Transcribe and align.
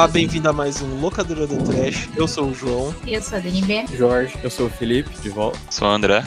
Olá, 0.00 0.08
bem-vindo 0.08 0.48
a 0.48 0.52
mais 0.54 0.80
um 0.80 0.98
Locadora 0.98 1.46
do 1.46 1.62
Trash. 1.62 2.08
Eu 2.16 2.26
sou 2.26 2.48
o 2.48 2.54
João. 2.54 2.94
Eu 3.06 3.20
sou 3.20 3.36
a 3.36 3.40
DNB. 3.42 3.84
Jorge. 3.94 4.34
Eu 4.42 4.48
sou 4.48 4.68
o 4.68 4.70
Felipe, 4.70 5.10
de 5.20 5.28
volta. 5.28 5.58
Sou 5.68 5.86
o 5.86 5.90
André. 5.90 6.24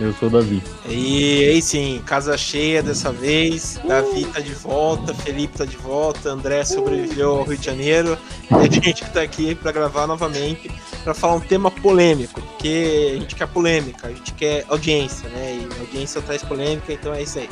Eu 0.00 0.14
sou 0.14 0.30
o 0.30 0.32
Davi. 0.32 0.62
E 0.88 1.44
aí 1.44 1.60
sim, 1.60 2.02
casa 2.06 2.38
cheia 2.38 2.82
dessa 2.82 3.12
vez. 3.12 3.78
Uh! 3.84 3.88
Davi 3.88 4.24
tá 4.24 4.40
de 4.40 4.54
volta, 4.54 5.12
Felipe 5.12 5.58
tá 5.58 5.66
de 5.66 5.76
volta, 5.76 6.30
André 6.30 6.64
sobreviveu 6.64 7.36
ao 7.36 7.44
Rio 7.44 7.58
de 7.58 7.66
Janeiro. 7.66 8.16
E 8.50 8.54
a 8.54 8.62
gente 8.62 9.04
tá 9.10 9.20
aqui 9.20 9.54
para 9.54 9.72
gravar 9.72 10.06
novamente 10.06 10.70
para 11.04 11.12
falar 11.12 11.34
um 11.34 11.40
tema 11.40 11.70
polêmico, 11.70 12.40
porque 12.40 13.12
a 13.14 13.20
gente 13.20 13.34
quer 13.34 13.46
polêmica, 13.46 14.06
a 14.06 14.10
gente 14.10 14.32
quer 14.32 14.64
audiência, 14.70 15.28
né? 15.28 15.60
E 15.60 15.80
audiência 15.80 16.22
traz 16.22 16.42
polêmica, 16.42 16.94
então 16.94 17.12
é 17.12 17.22
isso 17.22 17.40
aí. 17.40 17.50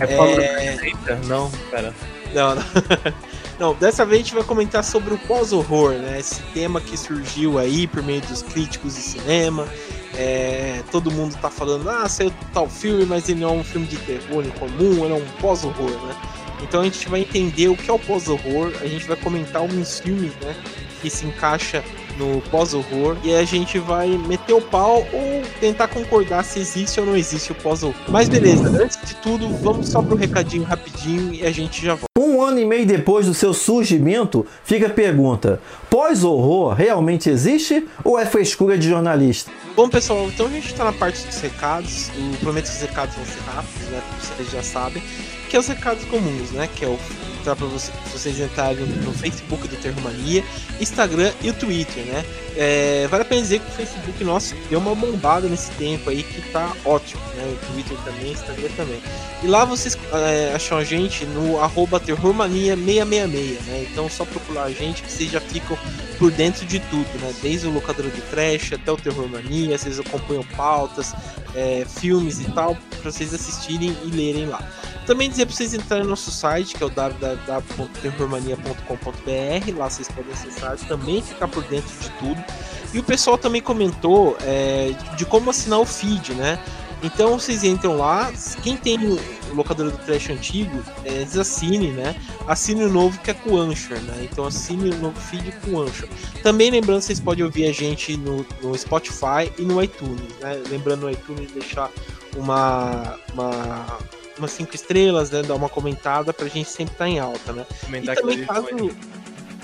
É, 0.00 0.04
é... 0.04 1.16
Não, 1.26 1.50
pera. 1.70 1.94
Não, 2.34 2.54
não. 2.54 2.62
Não, 3.58 3.74
dessa 3.74 4.04
vez 4.04 4.20
a 4.20 4.22
gente 4.22 4.34
vai 4.34 4.44
comentar 4.44 4.84
sobre 4.84 5.14
o 5.14 5.18
pós-horror, 5.18 5.92
né? 5.92 6.20
Esse 6.20 6.42
tema 6.52 6.78
que 6.78 6.94
surgiu 6.94 7.58
aí 7.58 7.86
por 7.86 8.02
meio 8.02 8.20
dos 8.20 8.42
críticos 8.42 8.94
de 8.94 9.00
cinema. 9.00 9.66
É, 10.14 10.82
todo 10.90 11.10
mundo 11.10 11.36
tá 11.40 11.48
falando, 11.50 11.88
ah, 11.88 12.06
saiu 12.08 12.32
tal 12.52 12.68
filme, 12.68 13.06
mas 13.06 13.28
ele 13.28 13.40
não 13.40 13.48
é 13.50 13.52
um 13.52 13.64
filme 13.64 13.86
de 13.86 13.96
terror 13.96 14.44
em 14.44 14.50
comum, 14.50 15.04
ele 15.04 15.12
é 15.12 15.16
um 15.16 15.40
pós-horror, 15.40 15.90
né? 15.90 16.16
Então 16.62 16.80
a 16.80 16.84
gente 16.84 17.08
vai 17.08 17.20
entender 17.20 17.68
o 17.68 17.76
que 17.76 17.90
é 17.90 17.92
o 17.92 17.98
pós-horror, 17.98 18.72
a 18.80 18.86
gente 18.86 19.06
vai 19.06 19.16
comentar 19.16 19.62
alguns 19.62 20.00
filmes, 20.00 20.32
né? 20.40 20.54
Que 21.00 21.08
se 21.08 21.26
encaixa 21.26 21.82
no 22.18 22.40
pós-horror 22.50 23.16
e 23.22 23.34
a 23.34 23.44
gente 23.44 23.78
vai 23.78 24.08
meter 24.08 24.54
o 24.54 24.60
pau 24.60 25.06
ou 25.12 25.42
tentar 25.60 25.88
concordar 25.88 26.44
se 26.44 26.58
existe 26.58 26.98
ou 26.98 27.06
não 27.06 27.16
existe 27.16 27.52
o 27.52 27.54
pós-horror. 27.54 27.96
Mas 28.08 28.28
beleza, 28.28 28.68
antes 28.68 28.98
de 29.02 29.14
tudo, 29.16 29.48
vamos 29.58 29.88
só 29.88 30.02
pro 30.02 30.16
recadinho 30.16 30.64
rapidinho 30.64 31.34
e 31.34 31.44
a 31.46 31.50
gente 31.50 31.82
já 31.84 31.94
volta. 31.94 32.15
Um 32.26 32.42
ano 32.42 32.58
e 32.58 32.64
meio 32.64 32.84
depois 32.84 33.26
do 33.26 33.32
seu 33.32 33.54
surgimento, 33.54 34.44
fica 34.64 34.88
a 34.88 34.90
pergunta: 34.90 35.60
pós-horror 35.88 36.74
realmente 36.74 37.30
existe 37.30 37.86
ou 38.02 38.18
é 38.18 38.26
frescura 38.26 38.76
de 38.76 38.88
jornalista? 38.88 39.48
Bom, 39.76 39.88
pessoal, 39.88 40.26
então 40.26 40.46
a 40.46 40.50
gente 40.50 40.66
está 40.66 40.84
na 40.84 40.92
parte 40.92 41.24
dos 41.24 41.40
recados. 41.40 42.10
Eu 42.16 42.36
prometo 42.40 42.64
que 42.64 42.72
os 42.72 42.80
recados 42.80 43.14
vão 43.14 43.24
ser 43.24 43.40
rápidos, 43.42 43.88
né? 43.88 44.02
Como 44.08 44.20
vocês 44.20 44.50
já 44.50 44.62
sabem. 44.64 45.00
Que 45.48 45.56
é 45.56 45.60
os 45.60 45.68
recados 45.68 46.04
comuns, 46.06 46.50
né? 46.50 46.68
Que 46.74 46.84
é 46.84 46.88
o 46.88 46.98
mostrar 47.46 47.56
para 47.56 47.66
você, 47.66 47.92
vocês 48.12 48.40
entrarem 48.40 48.84
no 48.84 49.12
Facebook 49.12 49.68
do 49.68 49.76
Terromania, 49.76 50.42
Instagram 50.80 51.32
e 51.40 51.50
o 51.50 51.54
Twitter, 51.54 52.04
né? 52.04 52.24
É, 52.56 53.06
vale 53.08 53.22
a 53.22 53.26
pena 53.26 53.42
dizer 53.42 53.60
que 53.60 53.68
o 53.68 53.74
Facebook 53.74 54.24
nosso 54.24 54.54
deu 54.68 54.80
uma 54.80 54.94
bombada 54.94 55.48
nesse 55.48 55.70
tempo 55.72 56.10
aí 56.10 56.22
que 56.22 56.40
tá 56.50 56.72
ótimo, 56.84 57.22
né? 57.36 57.44
O 57.44 57.72
Twitter 57.72 57.96
também, 58.04 58.32
Instagram 58.32 58.68
também. 58.76 59.00
E 59.42 59.46
lá 59.46 59.64
vocês 59.64 59.96
é, 60.12 60.54
acham 60.54 60.78
a 60.78 60.84
gente 60.84 61.24
no 61.26 61.60
arroba 61.60 62.00
Terrormania666, 62.00 63.62
né? 63.66 63.86
Então 63.90 64.08
só 64.08 64.24
procurar 64.24 64.64
a 64.64 64.70
gente 64.70 65.02
que 65.02 65.12
vocês 65.12 65.30
já 65.30 65.40
ficam 65.40 65.78
por 66.18 66.32
dentro 66.32 66.66
de 66.66 66.80
tudo, 66.80 67.20
né? 67.20 67.32
Desde 67.42 67.68
o 67.68 67.72
locador 67.72 68.06
do 68.06 68.30
Trash 68.30 68.72
até 68.72 68.90
o 68.90 68.96
Terrormania, 68.96 69.78
vocês 69.78 70.00
acompanham 70.00 70.42
pautas, 70.56 71.14
é, 71.54 71.84
filmes 71.84 72.40
e 72.40 72.50
tal, 72.52 72.76
para 73.00 73.10
vocês 73.10 73.32
assistirem 73.32 73.96
e 74.04 74.10
lerem 74.10 74.46
lá. 74.46 74.66
Também 75.06 75.30
dizer 75.30 75.46
para 75.46 75.54
vocês 75.54 75.72
entrarem 75.72 76.04
no 76.04 76.10
nosso 76.10 76.30
site, 76.32 76.74
que 76.74 76.82
é 76.82 76.86
o 76.86 76.90
www.terrormania.com.br. 76.90 79.76
Lá 79.76 79.88
vocês 79.88 80.08
podem 80.08 80.32
acessar 80.32 80.76
também 80.88 81.22
ficar 81.22 81.46
por 81.46 81.62
dentro 81.64 81.96
de 82.00 82.10
tudo. 82.18 82.44
E 82.92 82.98
o 82.98 83.04
pessoal 83.04 83.38
também 83.38 83.62
comentou 83.62 84.36
é, 84.40 84.90
de 85.16 85.24
como 85.24 85.50
assinar 85.50 85.78
o 85.78 85.84
feed, 85.84 86.34
né? 86.34 86.58
Então 87.02 87.38
vocês 87.38 87.62
entram 87.62 87.98
lá, 87.98 88.32
quem 88.62 88.74
tem 88.76 88.98
o 89.06 89.18
locador 89.54 89.90
do 89.90 89.98
Trash 89.98 90.30
antigo, 90.30 90.82
é, 91.04 91.24
desassine, 91.24 91.92
né? 91.92 92.16
Assine 92.48 92.84
o 92.84 92.88
novo 92.88 93.18
que 93.20 93.30
é 93.30 93.34
com 93.34 93.50
o 93.50 93.58
Anchor, 93.58 94.00
né? 94.00 94.26
Então 94.30 94.46
assine 94.46 94.88
o 94.90 94.96
novo 94.96 95.20
feed 95.20 95.52
com 95.62 95.72
o 95.72 95.82
Anchor. 95.82 96.08
Também 96.42 96.70
lembrando, 96.70 97.02
vocês 97.02 97.20
podem 97.20 97.44
ouvir 97.44 97.66
a 97.66 97.72
gente 97.72 98.16
no, 98.16 98.46
no 98.62 98.74
Spotify 98.76 99.52
e 99.58 99.62
no 99.62 99.82
iTunes, 99.82 100.32
né? 100.40 100.62
Lembrando 100.68 101.02
no 101.02 101.10
iTunes 101.10 101.50
deixar 101.52 101.90
uma, 102.34 103.18
uma 103.34 103.98
umas 104.38 104.52
cinco 104.52 104.74
estrelas, 104.74 105.30
né? 105.30 105.42
Dar 105.42 105.54
uma 105.54 105.68
comentada 105.68 106.32
pra 106.32 106.48
gente 106.48 106.68
sempre 106.68 106.94
estar 106.94 107.04
tá 107.04 107.10
em 107.10 107.18
alta, 107.18 107.52
né? 107.52 107.66
Comentar 107.84 108.16
e 108.16 108.20
também 108.20 108.44
caso... 108.44 108.68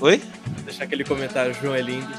Oi? 0.01 0.23
Deixar 0.65 0.85
aquele 0.85 1.05
comentário, 1.05 1.55
João 1.55 1.75
é 1.75 1.81
lindo. 1.81 2.13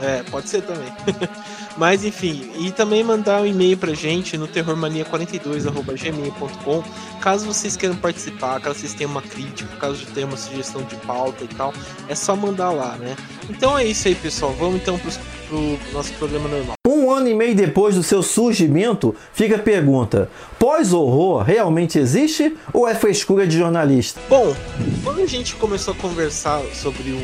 É, 0.00 0.22
pode 0.24 0.48
ser 0.48 0.62
também. 0.62 0.92
Mas 1.76 2.04
enfim, 2.04 2.50
e 2.58 2.70
também 2.70 3.02
mandar 3.02 3.40
um 3.40 3.46
e-mail 3.46 3.78
pra 3.78 3.94
gente 3.94 4.36
no 4.36 4.46
terrormania42@gmail.com, 4.46 6.84
caso 7.20 7.46
vocês 7.46 7.74
queiram 7.76 7.96
participar, 7.96 8.60
caso 8.60 8.80
vocês 8.80 8.92
tenham 8.92 9.10
uma 9.10 9.22
crítica, 9.22 9.74
caso 9.76 10.04
tenham 10.06 10.28
uma 10.28 10.36
sugestão 10.36 10.82
de 10.82 10.96
pauta 10.96 11.44
e 11.44 11.48
tal, 11.48 11.72
é 12.08 12.14
só 12.14 12.36
mandar 12.36 12.70
lá, 12.70 12.96
né? 12.96 13.16
Então 13.48 13.78
é 13.78 13.86
isso 13.86 14.06
aí, 14.08 14.14
pessoal. 14.14 14.52
Vamos 14.52 14.82
então 14.82 14.98
pros, 14.98 15.18
pro 15.52 15.78
nosso 15.92 16.14
programa 16.14 16.48
normal. 16.48 16.74
Um 16.88 17.10
ano 17.10 17.28
e 17.28 17.34
meio 17.34 17.54
depois 17.54 17.94
do 17.94 18.02
seu 18.02 18.22
surgimento, 18.22 19.14
fica 19.34 19.56
a 19.56 19.58
pergunta: 19.58 20.30
pós-horror 20.58 21.42
realmente 21.42 21.98
existe 21.98 22.56
ou 22.72 22.88
é 22.88 22.94
frescura 22.94 23.46
de 23.46 23.58
jornalista? 23.58 24.18
Bom, 24.30 24.56
quando 25.04 25.20
a 25.20 25.26
gente 25.26 25.54
começou 25.56 25.92
a 25.92 25.96
conversar 25.96 26.62
sobre 26.72 27.10
o 27.10 27.20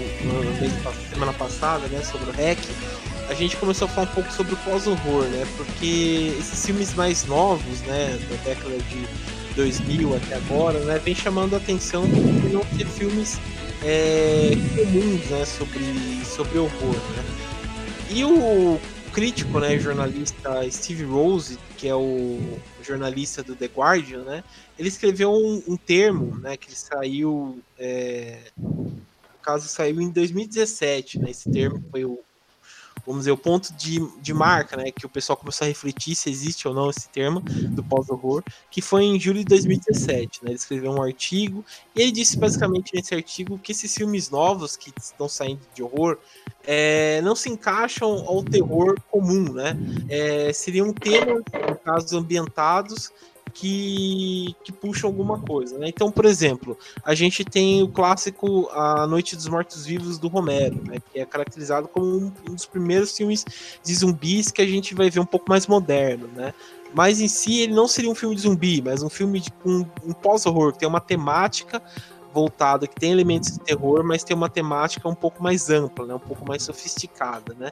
semana 1.11 1.33
passada, 1.33 1.87
né, 1.89 2.03
sobre 2.03 2.31
o 2.31 2.33
REC, 2.33 2.59
a 3.31 3.35
gente 3.35 3.57
começou 3.57 3.87
a 3.87 3.91
falar 3.91 4.11
um 4.11 4.15
pouco 4.15 4.33
sobre 4.33 4.53
o 4.53 4.57
pós-horror, 4.59 5.25
né? 5.25 5.47
Porque 5.57 6.35
esses 6.39 6.67
filmes 6.67 6.95
mais 6.95 7.25
novos, 7.25 7.81
né, 7.81 8.19
da 8.29 8.37
década 8.51 8.77
de 8.91 9.09
2000 9.57 10.17
até 10.17 10.37
agora, 10.37 10.79
né, 10.81 11.01
vem 11.03 11.15
chamando 11.15 11.55
a 11.55 11.57
atenção 11.57 12.03
por 12.03 12.51
não 12.51 12.61
ter 12.77 12.87
filmes 12.87 13.39
é, 13.85 14.51
comuns, 14.77 15.25
né, 15.31 15.45
sobre, 15.45 16.25
sobre 16.25 16.59
horror, 16.59 16.95
né? 17.17 17.28
E 18.11 18.25
o 18.25 18.81
crítico, 19.13 19.61
né, 19.61 19.79
jornalista 19.79 20.71
Steve 20.71 21.05
Rose, 21.05 21.59
que 21.77 21.87
é 21.89 21.95
o 21.95 22.59
jornalista 22.83 23.43
do 23.43 23.55
The 23.55 23.67
Guardian, 23.67 24.23
né, 24.23 24.45
ele 24.79 24.89
escreveu 24.89 25.31
um, 25.31 25.63
um 25.69 25.77
termo, 25.77 26.39
né, 26.39 26.57
que 26.57 26.75
saiu, 26.75 27.59
é, 27.79 28.51
no 28.57 29.03
caso 29.43 29.69
saiu 29.69 30.01
em 30.01 30.11
2017, 30.11 31.19
né, 31.19 31.31
esse 31.31 31.51
termo 31.51 31.83
foi 31.91 32.05
o 32.05 32.19
vamos 33.09 33.23
dizer, 33.23 33.33
o 33.33 33.39
ponto 33.39 33.73
de, 33.73 34.07
de 34.21 34.35
marca, 34.35 34.77
né, 34.77 34.91
que 34.93 35.07
o 35.07 35.09
pessoal 35.09 35.35
começou 35.35 35.65
a 35.65 35.69
refletir 35.69 36.15
se 36.15 36.29
existe 36.29 36.69
ou 36.69 36.75
não 36.75 36.91
esse 36.91 37.09
termo 37.09 37.41
do 37.41 37.83
pós-horror, 37.83 38.45
que 38.71 38.83
foi 38.83 39.05
em 39.05 39.19
julho 39.19 39.39
de 39.39 39.47
2017, 39.47 40.45
né, 40.45 40.51
ele 40.51 40.57
escreveu 40.57 40.93
um 40.93 41.03
artigo, 41.03 41.65
e 41.97 42.03
ele 42.03 42.13
disse 42.13 42.37
basicamente 42.37 42.95
nesse 42.95 43.15
artigo 43.15 43.59
que 43.59 43.73
esses 43.73 43.95
filmes 43.95 44.29
novos 44.29 44.77
que 44.77 44.93
estão 45.01 45.27
saindo 45.27 45.63
de 45.75 45.83
horror 45.83 46.19
é, 46.67 47.23
não 47.23 47.35
se 47.35 47.49
encaixam 47.49 48.11
ao 48.27 48.43
terror 48.43 49.01
comum, 49.11 49.55
né, 49.55 49.75
é, 50.11 50.53
seriam 50.53 50.93
temas, 50.93 51.43
no 51.67 51.77
caso, 51.77 52.19
ambientados 52.19 53.11
que, 53.59 54.55
que 54.63 54.71
puxam 54.71 55.11
alguma 55.11 55.39
coisa. 55.41 55.77
Né? 55.79 55.89
Então, 55.89 56.13
por 56.13 56.25
exemplo, 56.25 56.79
a 57.05 57.13
gente 57.13 57.45
tem 57.45 57.83
o 57.83 57.89
clássico 57.89 58.69
A 58.71 59.05
Noite 59.05 59.35
dos 59.35 59.49
Mortos-Vivos 59.49 60.17
do 60.17 60.29
Romero, 60.29 60.81
né? 60.85 60.99
que 61.13 61.19
é 61.19 61.27
caracterizado 61.27 61.89
como 61.89 62.07
um, 62.07 62.33
um, 62.49 62.55
dos 62.55 62.67
primeiros 62.67 63.17
filmes 63.17 63.45
de 63.83 63.95
zumbis 63.95 64.53
que 64.53 64.63
a 64.63 64.67
gente 64.67 64.95
vai 64.95 65.11
ver 65.11 65.19
um 65.19 65.27
pouco 65.27 65.47
mais 65.49 65.67
moderno. 65.67 66.29
Né? 66.37 66.55
Mas 66.95 67.21
em 67.21 67.27
si, 67.27 67.63
ele 67.63 67.75
não 67.75 67.89
seria 67.89 68.11
um 68.11 68.15
filme 68.15 68.37
de 68.37 68.43
zumbi, 68.43 68.81
mas 68.81 69.03
um 69.03 69.11
filme 69.11 69.41
de 69.41 69.53
um, 69.67 69.85
um 70.07 70.13
pós-horror, 70.13 70.73
que 70.73 70.79
tem 70.79 70.89
uma 70.89 71.01
temática 71.01 71.83
voltada, 72.33 72.87
que 72.87 72.95
tem 72.95 73.13
elementos 73.13 73.53
de 73.53 73.61
terror, 73.61 74.05
mas 74.05 74.23
tem 74.23 74.37
uma 74.37 74.49
temática 74.49 75.09
um 75.09 75.15
pouco 75.15 75.43
mais 75.43 75.71
ampla, 75.71 76.07
né? 76.07 76.15
um 76.15 76.21
pouco 76.21 76.47
mais 76.47 76.63
sofisticada. 76.63 77.55
Né? 77.59 77.71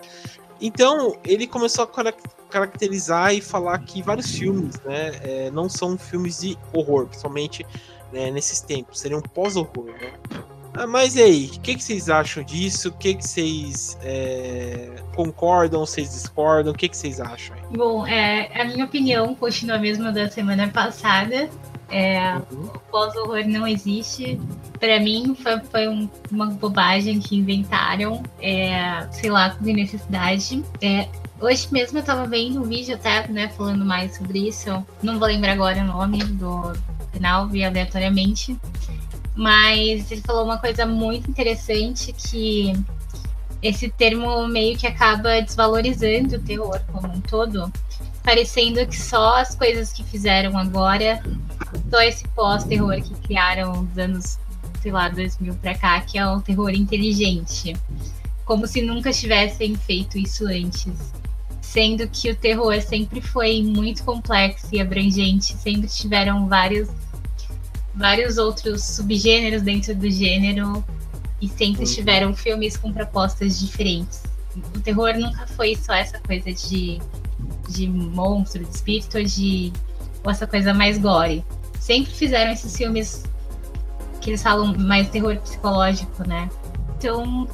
Então, 0.61 1.17
ele 1.25 1.47
começou 1.47 1.85
a 1.85 2.13
caracterizar 2.49 3.35
e 3.35 3.41
falar 3.41 3.79
que 3.81 4.03
vários 4.03 4.31
filmes 4.31 4.81
né, 4.85 5.13
é, 5.23 5.51
não 5.51 5.69
são 5.69 5.99
filmes 5.99 6.41
de 6.41 6.59
horror, 6.73 7.07
principalmente 7.07 7.67
né, 8.13 8.31
nesses 8.31 8.61
tempos, 8.61 9.01
seriam 9.01 9.21
pós-horror. 9.21 9.87
Né? 9.87 10.13
Ah, 10.79 10.87
mas 10.87 11.17
e 11.17 11.23
aí, 11.23 11.47
o 11.47 11.61
que, 11.61 11.75
que, 11.75 11.83
vocês 11.83 12.11
acham 12.11 12.43
disso? 12.43 12.91
O 12.91 12.93
que, 12.93 13.15
que 13.15 13.27
vocês 13.27 13.97
é, 14.03 15.03
concordam, 15.15 15.87
vocês 15.87 16.11
discordam? 16.11 16.73
O 16.73 16.77
que, 16.77 16.87
que 16.87 16.97
vocês 16.97 17.19
acham? 17.19 17.57
Bom, 17.71 18.07
é, 18.07 18.51
a 18.61 18.65
minha 18.65 18.85
opinião 18.85 19.35
continua 19.35 19.77
a 19.77 19.79
mesma 19.79 20.13
da 20.13 20.29
semana 20.29 20.69
passada. 20.69 21.49
É, 21.89 22.35
uhum. 22.51 22.67
O 22.67 22.79
pós-horror 22.91 23.47
não 23.47 23.67
existe. 23.67 24.41
Para 24.79 24.99
mim, 25.01 25.37
foi, 25.41 25.59
foi 25.61 25.89
um, 25.89 26.09
uma 26.31 26.47
bobagem 26.47 27.21
que 27.21 27.37
inventaram, 27.37 28.23
é, 28.41 29.07
sei 29.13 29.31
lá, 29.31 29.51
com 29.51 29.65
necessidade. 29.65 30.65
É, 30.81 31.09
hoje 31.41 31.69
mesmo 31.71 31.99
eu 31.99 32.03
tava 32.03 32.27
vendo 32.27 32.61
um 32.61 32.65
vídeo 32.65 32.95
até, 32.95 33.27
né, 33.29 33.49
falando 33.49 33.85
mais 33.85 34.17
sobre 34.17 34.49
isso. 34.49 34.85
Não 35.03 35.19
vou 35.19 35.29
lembrar 35.29 35.53
agora 35.53 35.81
o 35.81 35.85
nome 35.85 36.25
do 36.25 36.73
canal, 37.13 37.49
vi 37.49 37.65
aleatoriamente. 37.65 38.57
Mas 39.35 40.11
ele 40.11 40.23
falou 40.23 40.45
uma 40.45 40.59
coisa 40.59 40.87
muito 40.87 41.31
interessante 41.31 42.13
que 42.13 42.73
esse 43.63 43.89
termo 43.89 44.47
meio 44.49 44.77
que 44.77 44.87
acaba 44.87 45.41
desvalorizando 45.41 46.37
o 46.37 46.41
terror 46.41 46.81
como 46.93 47.09
um 47.09 47.21
todo 47.21 47.73
parecendo 48.27 48.85
que 48.87 49.01
só 49.01 49.37
as 49.37 49.55
coisas 49.55 49.93
que 49.93 50.03
fizeram 50.03 50.59
agora, 50.59 51.23
só 51.89 52.03
esse 52.03 52.27
pós-terror 52.29 53.01
que 53.01 53.15
criaram 53.15 53.83
nos 53.83 53.97
anos 53.97 54.39
sei 54.83 54.93
lá, 54.93 55.09
2000 55.09 55.55
pra 55.55 55.75
cá, 55.75 56.01
que 56.01 56.17
é 56.17 56.27
o 56.27 56.41
terror 56.41 56.71
inteligente. 56.71 57.75
Como 58.45 58.67
se 58.67 58.83
nunca 58.83 59.13
tivessem 59.13 59.75
feito 59.75 60.17
isso 60.17 60.47
antes. 60.47 61.13
Sendo 61.61 62.07
que 62.09 62.31
o 62.31 62.37
terror 62.37 62.81
sempre 62.81 63.21
foi 63.21 63.63
muito 63.65 64.05
complexo 64.05 64.69
e 64.73 64.81
abrangente, 64.81 65.57
sempre 65.57 65.89
tiveram 65.89 66.49
vários, 66.49 66.89
vários 67.95 68.39
outros 68.39 68.85
subgêneros 68.85 69.63
dentro 69.63 69.93
do 69.93 70.09
gênero 70.09 70.85
e 71.41 71.49
sempre 71.49 71.85
uhum. 71.85 71.93
tiveram 71.93 72.35
filmes 72.37 72.77
com 72.77 72.93
propostas 72.93 73.59
diferentes. 73.59 74.23
O 74.75 74.81
terror 74.81 75.15
nunca 75.15 75.47
foi 75.49 75.75
só 75.75 75.93
essa 75.95 76.21
coisa 76.21 76.53
de, 76.53 77.01
de 77.69 77.89
monstro, 77.89 78.65
de 78.65 78.75
espírito, 78.75 79.23
de 79.25 79.73
ou 80.25 80.31
essa 80.31 80.47
coisa 80.47 80.75
mais 80.75 80.99
gore. 80.99 81.45
Sempre 81.79 82.13
fizeram 82.13 82.53
esses 82.53 82.77
filmes 82.77 83.25
que 84.21 84.31
eles 84.31 84.43
falam 84.43 84.75
mais 84.77 85.09
terror 85.11 85.37
psicológico, 85.37 86.27
né? 86.27 86.51
Então, 86.99 87.47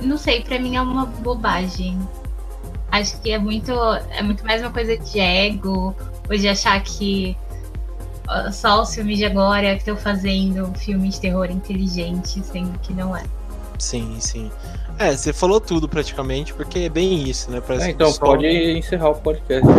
não 0.00 0.18
sei, 0.18 0.42
para 0.42 0.58
mim 0.58 0.76
é 0.76 0.82
uma 0.82 1.06
bobagem. 1.06 1.98
Acho 2.90 3.20
que 3.20 3.30
é 3.30 3.38
muito, 3.38 3.72
é 4.10 4.22
muito 4.22 4.44
mais 4.44 4.60
uma 4.62 4.70
coisa 4.70 4.96
de 4.96 5.20
ego, 5.20 5.94
ou 6.28 6.36
de 6.36 6.48
achar 6.48 6.82
que 6.82 7.36
só 8.52 8.82
os 8.82 8.92
filmes 8.92 9.18
de 9.18 9.24
agora 9.24 9.72
que 9.74 9.78
estão 9.78 9.96
fazendo 9.96 10.76
filme 10.78 11.08
de 11.08 11.20
terror 11.20 11.48
inteligente, 11.50 12.42
sendo 12.44 12.76
que 12.80 12.92
não 12.92 13.16
é. 13.16 13.22
Sim, 13.78 14.16
sim. 14.18 14.50
É, 14.98 15.14
você 15.14 15.32
falou 15.32 15.60
tudo 15.60 15.88
praticamente, 15.88 16.54
porque 16.54 16.80
é 16.80 16.88
bem 16.88 17.28
isso, 17.28 17.50
né? 17.50 17.62
É, 17.68 17.90
então 17.90 18.08
pessoal... 18.08 18.32
pode 18.32 18.46
encerrar 18.46 19.10
o 19.10 19.14
podcast. 19.16 19.66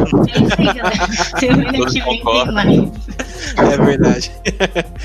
É 3.57 3.77
verdade. 3.77 4.31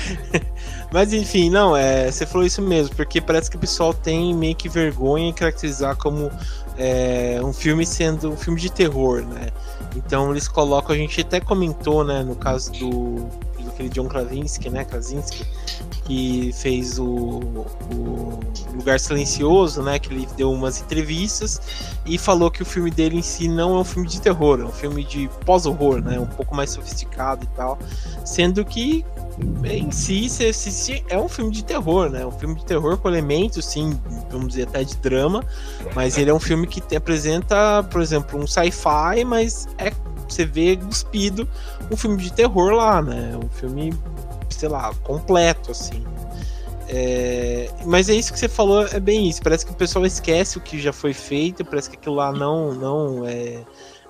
Mas 0.91 1.11
enfim, 1.11 1.49
não, 1.49 1.75
é, 1.75 2.11
você 2.11 2.25
falou 2.25 2.45
isso 2.45 2.61
mesmo, 2.61 2.95
porque 2.95 3.19
parece 3.19 3.49
que 3.49 3.57
o 3.57 3.59
pessoal 3.59 3.93
tem 3.93 4.33
meio 4.35 4.55
que 4.55 4.69
vergonha 4.69 5.29
em 5.29 5.33
caracterizar 5.33 5.95
como 5.95 6.29
é, 6.77 7.39
um 7.43 7.51
filme 7.51 7.85
sendo 7.85 8.31
um 8.31 8.37
filme 8.37 8.59
de 8.59 8.71
terror, 8.71 9.21
né? 9.21 9.47
Então 9.95 10.31
eles 10.31 10.47
colocam, 10.47 10.93
a 10.95 10.97
gente 10.97 11.21
até 11.21 11.39
comentou, 11.39 12.03
né, 12.03 12.23
no 12.23 12.35
caso 12.35 12.71
do 12.73 13.27
aquele 13.73 13.89
John 13.89 14.07
Krasinski, 14.07 14.69
né, 14.69 14.85
Krasinski, 14.85 15.45
que 16.05 16.51
fez 16.53 16.99
o, 16.99 17.05
o, 17.05 18.39
Lugar 18.73 18.99
Silencioso, 18.99 19.81
né, 19.81 19.99
que 19.99 20.13
ele 20.13 20.27
deu 20.35 20.51
umas 20.51 20.81
entrevistas 20.81 21.61
e 22.05 22.17
falou 22.17 22.49
que 22.49 22.61
o 22.61 22.65
filme 22.65 22.89
dele 22.89 23.17
em 23.17 23.21
si 23.21 23.47
não 23.47 23.75
é 23.75 23.79
um 23.79 23.83
filme 23.83 24.07
de 24.07 24.19
terror, 24.19 24.59
é 24.59 24.65
um 24.65 24.71
filme 24.71 25.03
de 25.03 25.29
pós-horror, 25.45 26.01
né, 26.01 26.19
um 26.19 26.25
pouco 26.25 26.55
mais 26.55 26.71
sofisticado 26.71 27.43
e 27.43 27.47
tal, 27.55 27.77
sendo 28.25 28.63
que 28.65 29.05
em 29.63 29.91
si 29.91 30.27
é 31.09 31.17
um 31.17 31.27
filme 31.27 31.51
de 31.51 31.63
terror, 31.63 32.09
né, 32.09 32.25
um 32.25 32.31
filme 32.31 32.55
de 32.55 32.65
terror 32.65 32.97
com 32.97 33.07
elementos, 33.07 33.65
sim, 33.65 33.99
vamos 34.29 34.49
dizer 34.49 34.67
até 34.67 34.83
de 34.83 34.95
drama, 34.97 35.43
mas 35.95 36.17
ele 36.17 36.29
é 36.29 36.33
um 36.33 36.39
filme 36.39 36.67
que 36.67 36.81
te 36.81 36.95
apresenta, 36.95 37.83
por 37.83 38.01
exemplo, 38.01 38.39
um 38.39 38.45
sci-fi, 38.45 39.23
mas 39.25 39.67
é 39.77 39.91
você 40.33 40.45
vê 40.45 40.77
cuspido 40.77 41.47
um 41.91 41.97
filme 41.97 42.17
de 42.17 42.31
terror 42.31 42.73
lá, 42.73 43.01
né? 43.01 43.37
Um 43.41 43.49
filme, 43.49 43.93
sei 44.49 44.69
lá, 44.69 44.93
completo, 45.03 45.71
assim. 45.71 46.03
É... 46.87 47.69
Mas 47.85 48.09
é 48.09 48.13
isso 48.13 48.33
que 48.33 48.39
você 48.39 48.49
falou, 48.49 48.85
é 48.85 48.99
bem 48.99 49.27
isso. 49.29 49.41
Parece 49.41 49.65
que 49.65 49.71
o 49.71 49.75
pessoal 49.75 50.05
esquece 50.05 50.57
o 50.57 50.61
que 50.61 50.79
já 50.79 50.93
foi 50.93 51.13
feito, 51.13 51.63
parece 51.63 51.89
que 51.89 51.95
aquilo 51.95 52.15
lá 52.15 52.31
não, 52.31 52.73
não 52.73 53.25
é. 53.25 53.63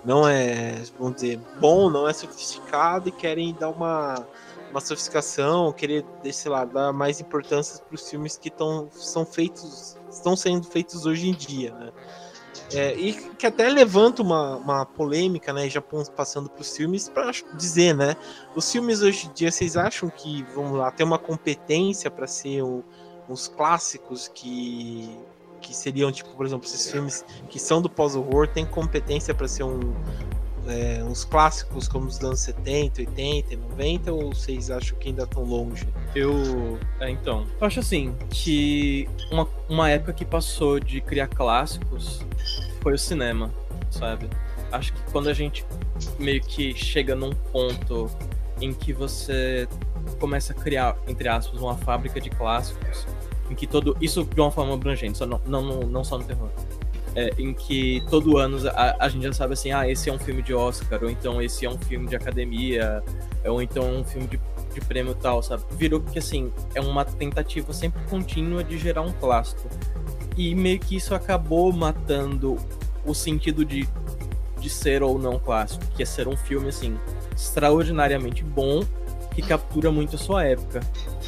Não 0.06 0.28
é, 0.28 0.82
vamos 1.00 1.16
dizer, 1.16 1.40
bom, 1.62 1.90
não 1.90 2.06
é 2.10 2.12
sofisticado 2.12 3.08
e 3.08 3.12
querem 3.12 3.56
dar 3.58 3.70
uma, 3.70 4.28
uma 4.70 4.82
sofisticação, 4.82 5.72
querer, 5.72 6.04
sei 6.34 6.52
lá, 6.52 6.66
dar 6.66 6.92
mais 6.92 7.22
importância 7.22 7.82
para 7.82 7.96
os 7.96 8.10
filmes 8.10 8.36
que 8.36 8.50
tão, 8.50 8.90
são 8.92 9.26
feitos, 9.26 9.96
estão 10.12 10.36
sendo 10.36 10.68
feitos 10.68 11.06
hoje 11.06 11.30
em 11.30 11.34
dia, 11.34 11.74
né? 11.76 11.92
É, 12.74 12.94
e 12.96 13.14
que 13.14 13.46
até 13.46 13.70
levanta 13.70 14.22
uma, 14.22 14.58
uma 14.58 14.86
polêmica, 14.86 15.54
né? 15.54 15.70
Já 15.70 15.82
passando 15.82 16.50
para 16.50 16.62
os 16.62 16.76
filmes, 16.76 17.08
para 17.08 17.32
dizer, 17.56 17.96
né? 17.96 18.16
Os 18.56 18.72
filmes 18.72 19.02
hoje 19.02 19.28
em 19.28 19.34
dia, 19.34 19.52
vocês 19.52 19.78
acham 19.78 20.10
que, 20.10 20.44
vamos 20.56 20.78
lá, 20.78 20.92
tem 20.92 21.06
uma 21.06 21.20
competência 21.20 22.10
para 22.10 22.28
ser 22.28 22.64
um, 22.64 22.82
uns 23.30 23.48
clássicos 23.48 24.28
que, 24.28 25.18
que 25.62 25.76
seriam, 25.76 26.12
tipo, 26.12 26.30
por 26.36 26.46
exemplo, 26.46 26.68
esses 26.68 26.92
filmes 26.92 27.26
que 27.50 27.60
são 27.60 27.82
do 27.82 27.90
pós-horror, 27.90 28.48
tem 28.48 28.66
competência 28.66 29.34
para 29.34 29.48
ser 29.48 29.64
um, 29.64 29.94
é, 30.68 31.04
uns 31.04 31.26
clássicos 31.26 31.88
como 31.88 32.08
os 32.08 32.20
anos 32.24 32.40
70, 32.40 33.02
80, 33.02 33.56
90, 33.58 34.12
ou 34.12 34.34
vocês 34.34 34.70
acham 34.70 34.98
que 34.98 35.10
ainda 35.10 35.24
estão 35.24 35.44
longe? 35.44 35.88
Eu. 36.16 36.80
É, 37.00 37.10
então. 37.10 37.46
Eu 37.60 37.68
acho 37.68 37.80
assim, 37.80 38.16
que 38.30 39.08
uma, 39.32 39.48
uma 39.68 39.90
época 39.90 40.14
que 40.14 40.26
passou 40.26 40.80
de 40.80 41.02
criar 41.02 41.28
clássicos 41.28 42.22
foi 42.82 42.94
o 42.94 42.98
cinema, 42.98 43.52
sabe? 43.90 44.30
Acho 44.72 44.94
que 44.94 45.02
quando 45.12 45.30
a 45.30 45.34
gente 45.34 45.66
meio 46.18 46.42
que 46.42 46.74
chega 46.74 47.16
num 47.16 47.32
ponto 47.32 48.10
em 48.60 48.74
que 48.74 48.94
você 48.94 49.68
começa 50.20 50.54
a 50.54 50.56
criar, 50.56 50.98
entre 51.08 51.28
aspas, 51.28 51.60
uma 51.60 51.78
fábrica 51.78 52.20
de 52.20 52.30
clássicos, 52.30 53.06
em 53.50 53.56
que 53.56 53.68
todo. 53.68 53.96
Isso 54.02 54.24
de 54.24 54.40
uma 54.40 54.52
forma 54.52 54.74
abrangente, 54.74 55.18
só 55.18 55.26
não, 55.26 55.40
não, 55.46 55.62
não 55.82 56.04
só 56.04 56.18
no 56.18 56.24
terror 56.24 56.50
é, 57.16 57.30
em 57.38 57.54
que 57.54 58.04
todo 58.10 58.38
ano 58.38 58.58
a, 58.70 59.06
a, 59.06 59.10
gente 59.10 59.24
já 59.24 59.34
sabe 59.34 59.54
assim, 59.54 59.72
ah, 59.72 59.88
esse 59.90 60.10
é 60.10 60.14
um 60.14 60.20
filme 60.20 60.42
de 60.42 60.54
Oscar, 60.54 61.04
ou 61.04 61.10
então 61.10 61.42
esse 61.42 61.66
é 61.66 61.70
um 61.70 61.78
filme 61.78 62.08
de 62.08 62.16
academia, 62.16 63.04
ou 63.46 63.62
então 63.62 64.00
um 64.00 64.04
filme 64.04 64.28
de, 64.28 64.40
de 64.74 64.82
prêmio 64.82 65.14
tal, 65.14 65.42
sabe? 65.44 65.64
Virou 65.72 66.00
que 66.02 66.18
assim, 66.18 66.52
é 66.74 66.82
uma 66.82 67.06
tentativa 67.06 67.72
sempre 67.74 68.02
contínua 68.10 68.64
de 68.64 68.78
gerar 68.78 69.02
um 69.02 69.12
clássico. 69.12 69.70
E 70.36 70.56
meio 70.56 70.80
que 70.80 70.96
isso 70.96 71.14
acabou 71.14 71.72
matando 71.72 72.58
o 73.06 73.14
sentido 73.14 73.64
de, 73.64 73.88
de 74.60 74.70
ser 74.70 75.04
ou 75.04 75.20
não 75.20 75.38
clássico, 75.38 75.86
que 75.96 76.02
é 76.02 76.06
ser 76.06 76.28
um 76.28 76.36
filme 76.36 76.70
assim, 76.70 76.98
extraordinariamente 77.36 78.44
bom, 78.44 78.84
que 79.36 79.42
captura 79.42 79.92
muito 79.92 80.16
a 80.16 80.20
sua 80.20 80.46
época. 80.46 80.80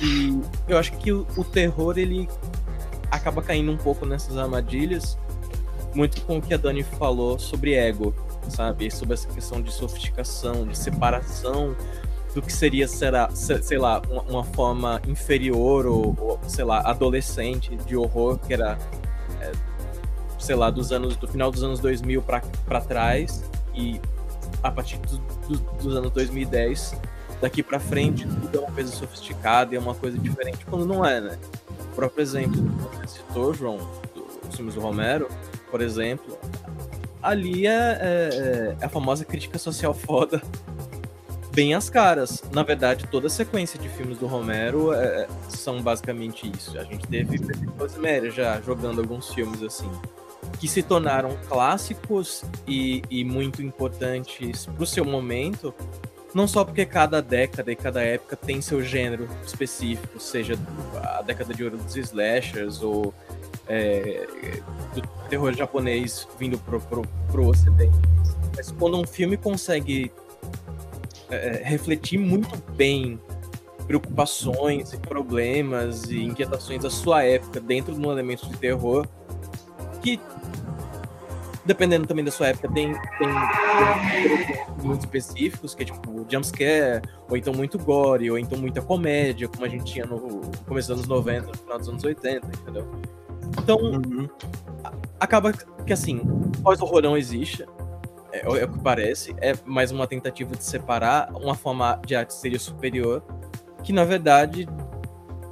E 0.01 0.39
eu 0.67 0.77
acho 0.77 0.93
que 0.93 1.11
o, 1.11 1.27
o 1.37 1.43
terror 1.43 1.97
ele 1.97 2.27
acaba 3.11 3.41
caindo 3.43 3.71
um 3.71 3.77
pouco 3.77 4.05
nessas 4.05 4.37
armadilhas 4.37 5.17
muito 5.95 6.21
com 6.21 6.37
o 6.37 6.41
que 6.41 6.53
a 6.53 6.57
Dani 6.57 6.83
falou 6.83 7.39
sobre 7.39 7.73
ego, 7.73 8.13
sabe? 8.49 8.91
Sobre 8.91 9.13
essa 9.13 9.27
questão 9.27 9.61
de 9.61 9.71
sofisticação, 9.71 10.67
de 10.67 10.77
separação 10.77 11.75
do 12.33 12.41
que 12.41 12.51
seria, 12.51 12.85
será, 12.85 13.29
sei 13.33 13.77
lá, 13.77 14.01
uma, 14.27 14.43
forma 14.43 15.01
inferior 15.07 15.85
ou, 15.85 16.13
ou, 16.19 16.39
sei 16.47 16.65
lá, 16.65 16.81
adolescente 16.81 17.75
de 17.77 17.95
horror, 17.95 18.37
que 18.37 18.53
era, 18.53 18.77
é, 19.39 19.53
sei 20.37 20.55
lá, 20.55 20.69
dos 20.69 20.91
anos, 20.91 21.15
do 21.15 21.27
final 21.29 21.49
dos 21.49 21.63
anos 21.63 21.79
2000 21.79 22.21
para 22.21 22.81
trás 22.81 23.43
e 23.73 24.01
a 24.61 24.69
partir 24.69 24.97
do, 24.97 25.17
do, 25.47 25.57
dos 25.81 25.95
anos 25.95 26.11
2010 26.11 26.99
daqui 27.41 27.61
para 27.61 27.79
frente 27.79 28.25
tudo 28.27 28.57
é 28.57 28.59
uma 28.61 28.71
coisa 28.71 28.91
sofisticada 28.91 29.73
e 29.73 29.77
é 29.77 29.79
uma 29.79 29.95
coisa 29.95 30.17
diferente 30.17 30.65
quando 30.65 30.85
não 30.85 31.05
é, 31.05 31.21
né? 31.21 31.37
O 31.91 31.95
próprio 31.95 32.21
exemplo 32.21 32.61
que 32.61 33.07
você 33.07 33.19
citou, 33.19 33.53
João, 33.53 33.77
dos 34.43 34.55
filmes 34.55 34.75
do 34.75 34.81
Romero, 34.81 35.29
por 35.69 35.81
exemplo, 35.81 36.37
ali 37.21 37.67
é, 37.67 37.71
é, 37.71 38.75
é 38.79 38.85
a 38.85 38.89
famosa 38.89 39.25
crítica 39.25 39.57
social 39.57 39.93
foda 39.95 40.41
bem 41.55 41.73
as 41.73 41.89
caras. 41.89 42.43
Na 42.51 42.61
verdade, 42.61 43.07
toda 43.09 43.27
a 43.27 43.29
sequência 43.29 43.79
de 43.79 43.87
filmes 43.87 44.17
do 44.17 44.27
Romero 44.27 44.93
é, 44.93 45.25
são 45.47 45.81
basicamente 45.81 46.51
isso. 46.51 46.77
A 46.77 46.83
gente 46.83 47.07
teve 47.07 47.39
Rosemary 47.79 48.29
já 48.29 48.59
jogando 48.59 48.99
alguns 48.99 49.33
filmes 49.33 49.63
assim, 49.63 49.89
que 50.59 50.67
se 50.67 50.83
tornaram 50.83 51.37
clássicos 51.47 52.43
e, 52.67 53.01
e 53.09 53.23
muito 53.23 53.63
importantes 53.63 54.65
pro 54.65 54.85
seu 54.85 55.05
momento, 55.05 55.73
não 56.33 56.45
só 56.45 56.65
porque 56.65 56.85
cada 56.85 57.21
década 57.21 57.71
e 57.71 57.75
cada 57.75 58.01
época 58.01 58.35
tem 58.35 58.61
seu 58.61 58.83
gênero 58.83 59.29
específico, 59.45 60.19
seja 60.19 60.59
a 61.01 61.21
década 61.21 61.53
de 61.53 61.63
ouro 61.63 61.77
dos 61.77 61.95
slashers 61.95 62.81
ou 62.81 63.13
é, 63.67 64.27
do 64.93 65.01
terror 65.29 65.53
japonês 65.53 66.27
vindo 66.39 66.57
pro, 66.59 66.79
pro, 66.81 67.01
pro 67.31 67.47
ocidente. 67.47 67.95
Mas 68.55 68.71
quando 68.71 68.97
um 68.97 69.05
filme 69.05 69.37
consegue 69.37 70.11
é, 71.29 71.61
refletir 71.63 72.17
muito 72.17 72.55
bem 72.73 73.19
preocupações 73.87 74.93
e 74.93 74.97
problemas 74.97 76.05
e 76.05 76.23
inquietações 76.23 76.81
da 76.81 76.89
sua 76.89 77.23
época 77.23 77.59
dentro 77.59 77.93
de 77.93 77.99
um 77.99 78.11
elemento 78.11 78.47
de 78.47 78.57
terror 78.57 79.07
que 80.01 80.19
dependendo 81.65 82.07
também 82.07 82.23
da 82.23 82.31
sua 82.31 82.47
época 82.47 82.71
tem, 82.71 82.93
tem, 82.93 83.29
tem 84.07 84.65
muito 84.83 85.01
específicos 85.01 85.73
que 85.73 85.83
é 85.83 85.85
tipo 85.85 86.25
jumpscare 86.29 87.01
ou 87.29 87.37
então 87.37 87.53
muito 87.53 87.77
gore 87.77 88.29
ou 88.29 88.37
então 88.37 88.57
muita 88.57 88.81
comédia 88.81 89.47
como 89.47 89.65
a 89.65 89.69
gente 89.69 89.85
tinha 89.85 90.05
no 90.05 90.41
começo 90.65 90.89
dos 90.89 90.97
anos 90.97 91.07
90 91.07 91.47
no 91.47 91.57
final 91.57 91.79
dos 91.79 91.89
anos 91.89 92.03
80 92.03 92.47
entendeu 92.47 92.87
então, 93.61 93.77
uhum. 93.77 94.27
acaba 95.19 95.53
que 95.85 95.93
assim, 95.93 96.21
pós-horror 96.63 97.01
não 97.01 97.17
existe. 97.17 97.65
É, 98.31 98.41
é, 98.45 98.65
o 98.65 98.71
que 98.71 98.79
parece. 98.79 99.35
É 99.39 99.53
mais 99.65 99.91
uma 99.91 100.07
tentativa 100.07 100.55
de 100.55 100.63
separar 100.63 101.31
uma 101.33 101.55
forma 101.55 101.99
de 102.05 102.15
arte 102.15 102.33
seria 102.33 102.59
superior, 102.59 103.23
que 103.83 103.93
na 103.93 104.03
verdade 104.03 104.67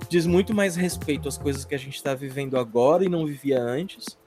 diz 0.09 0.25
muito 0.25 0.53
mais 0.53 0.75
respeito 0.75 1.27
às 1.27 1.37
coisas 1.37 1.65
que 1.65 1.73
a 1.73 1.77
gente 1.77 1.95
está 1.95 2.13
vivendo 2.13 2.57
agora 2.57 3.03
e 3.03 3.09
não 3.09 3.25
vivia 3.25 3.61
antes. 3.61 4.17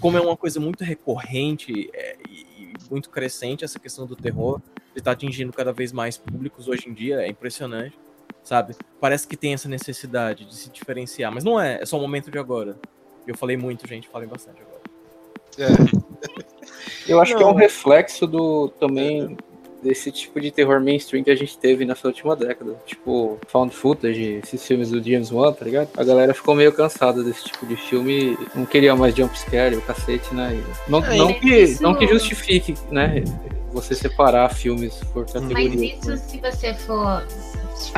Como 0.00 0.16
é 0.16 0.20
uma 0.20 0.36
coisa 0.36 0.60
muito 0.60 0.84
recorrente 0.84 1.90
é, 1.92 2.16
e 2.28 2.72
muito 2.90 3.10
crescente 3.10 3.64
essa 3.64 3.78
questão 3.78 4.06
do 4.06 4.14
terror, 4.14 4.60
ele 4.76 5.00
está 5.00 5.12
atingindo 5.12 5.52
cada 5.52 5.72
vez 5.72 5.92
mais 5.92 6.16
públicos 6.16 6.68
hoje 6.68 6.88
em 6.88 6.92
dia, 6.92 7.20
é 7.20 7.28
impressionante, 7.28 7.98
sabe? 8.42 8.74
Parece 9.00 9.26
que 9.26 9.36
tem 9.36 9.54
essa 9.54 9.68
necessidade 9.68 10.44
de 10.44 10.54
se 10.54 10.70
diferenciar, 10.70 11.32
mas 11.32 11.44
não 11.44 11.60
é, 11.60 11.82
é 11.82 11.86
só 11.86 11.98
o 11.98 12.00
momento 12.00 12.30
de 12.30 12.38
agora. 12.38 12.78
Eu 13.30 13.36
falei 13.36 13.56
muito, 13.56 13.86
gente, 13.86 14.08
falei 14.08 14.28
bastante 14.28 14.58
agora. 14.62 14.78
É. 15.58 17.10
Eu 17.10 17.20
acho 17.20 17.32
não. 17.32 17.38
que 17.38 17.44
é 17.44 17.46
um 17.46 17.54
reflexo 17.54 18.26
do 18.26 18.68
também 18.80 19.36
desse 19.82 20.10
tipo 20.10 20.40
de 20.40 20.50
terror 20.50 20.80
mainstream 20.80 21.22
que 21.22 21.30
a 21.30 21.36
gente 21.36 21.56
teve 21.58 21.84
nessa 21.84 22.06
última 22.06 22.34
década. 22.34 22.76
Tipo, 22.86 23.38
found 23.46 23.74
footage, 23.74 24.40
esses 24.42 24.64
filmes 24.66 24.90
do 24.90 25.02
James 25.02 25.30
Wan, 25.30 25.52
tá 25.52 25.64
ligado? 25.64 25.88
A 25.96 26.04
galera 26.04 26.34
ficou 26.34 26.54
meio 26.54 26.72
cansada 26.72 27.22
desse 27.22 27.44
tipo 27.44 27.66
de 27.66 27.76
filme, 27.76 28.36
não 28.54 28.66
queria 28.66 28.94
mais 28.96 29.14
jumpscare, 29.14 29.76
o 29.76 29.82
cacete, 29.82 30.34
né? 30.34 30.54
E 30.54 30.90
não, 30.90 31.04
é, 31.04 31.16
não, 31.16 31.32
que, 31.32 31.54
isso... 31.54 31.82
não 31.82 31.94
que 31.94 32.06
justifique, 32.06 32.74
né? 32.90 33.22
Você 33.72 33.94
separar 33.94 34.48
filmes 34.52 34.94
por 35.12 35.26
categoria. 35.26 35.68
Mas 35.68 35.80
isso, 35.80 36.16
se 36.16 36.38
você 36.38 36.74
for 36.74 37.26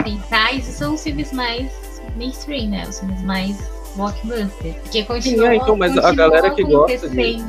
pensar, 0.03 0.55
isso 0.55 0.73
são 0.73 0.95
os 0.95 1.03
filmes 1.03 1.33
mais 1.33 1.73
mainstream, 2.17 2.69
né? 2.71 2.85
Os 2.89 2.99
filmes 2.99 3.23
mais 3.23 3.57
blockbuster. 3.97 4.75
Porque 4.83 5.05
continua, 5.05 5.47
Sim, 5.47 5.53
é, 5.53 5.57
então, 5.57 5.77
mas 5.77 5.97
a 5.99 6.13
galera 6.13 6.51
que 6.51 6.63
gosta 6.65 7.09
de 7.09 7.41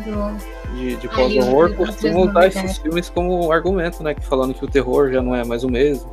de, 0.74 0.96
de 0.96 1.08
pós-horror 1.10 1.76
costumam 1.76 2.30
usar 2.30 2.48
esses 2.48 2.78
filmes 2.78 3.10
como 3.10 3.52
argumento, 3.52 4.02
né? 4.04 4.14
Que 4.14 4.26
falando 4.26 4.54
que 4.54 4.64
o 4.64 4.68
terror 4.68 5.12
já 5.12 5.22
não 5.22 5.36
é 5.36 5.44
mais 5.44 5.64
o 5.64 5.70
mesmo, 5.70 6.10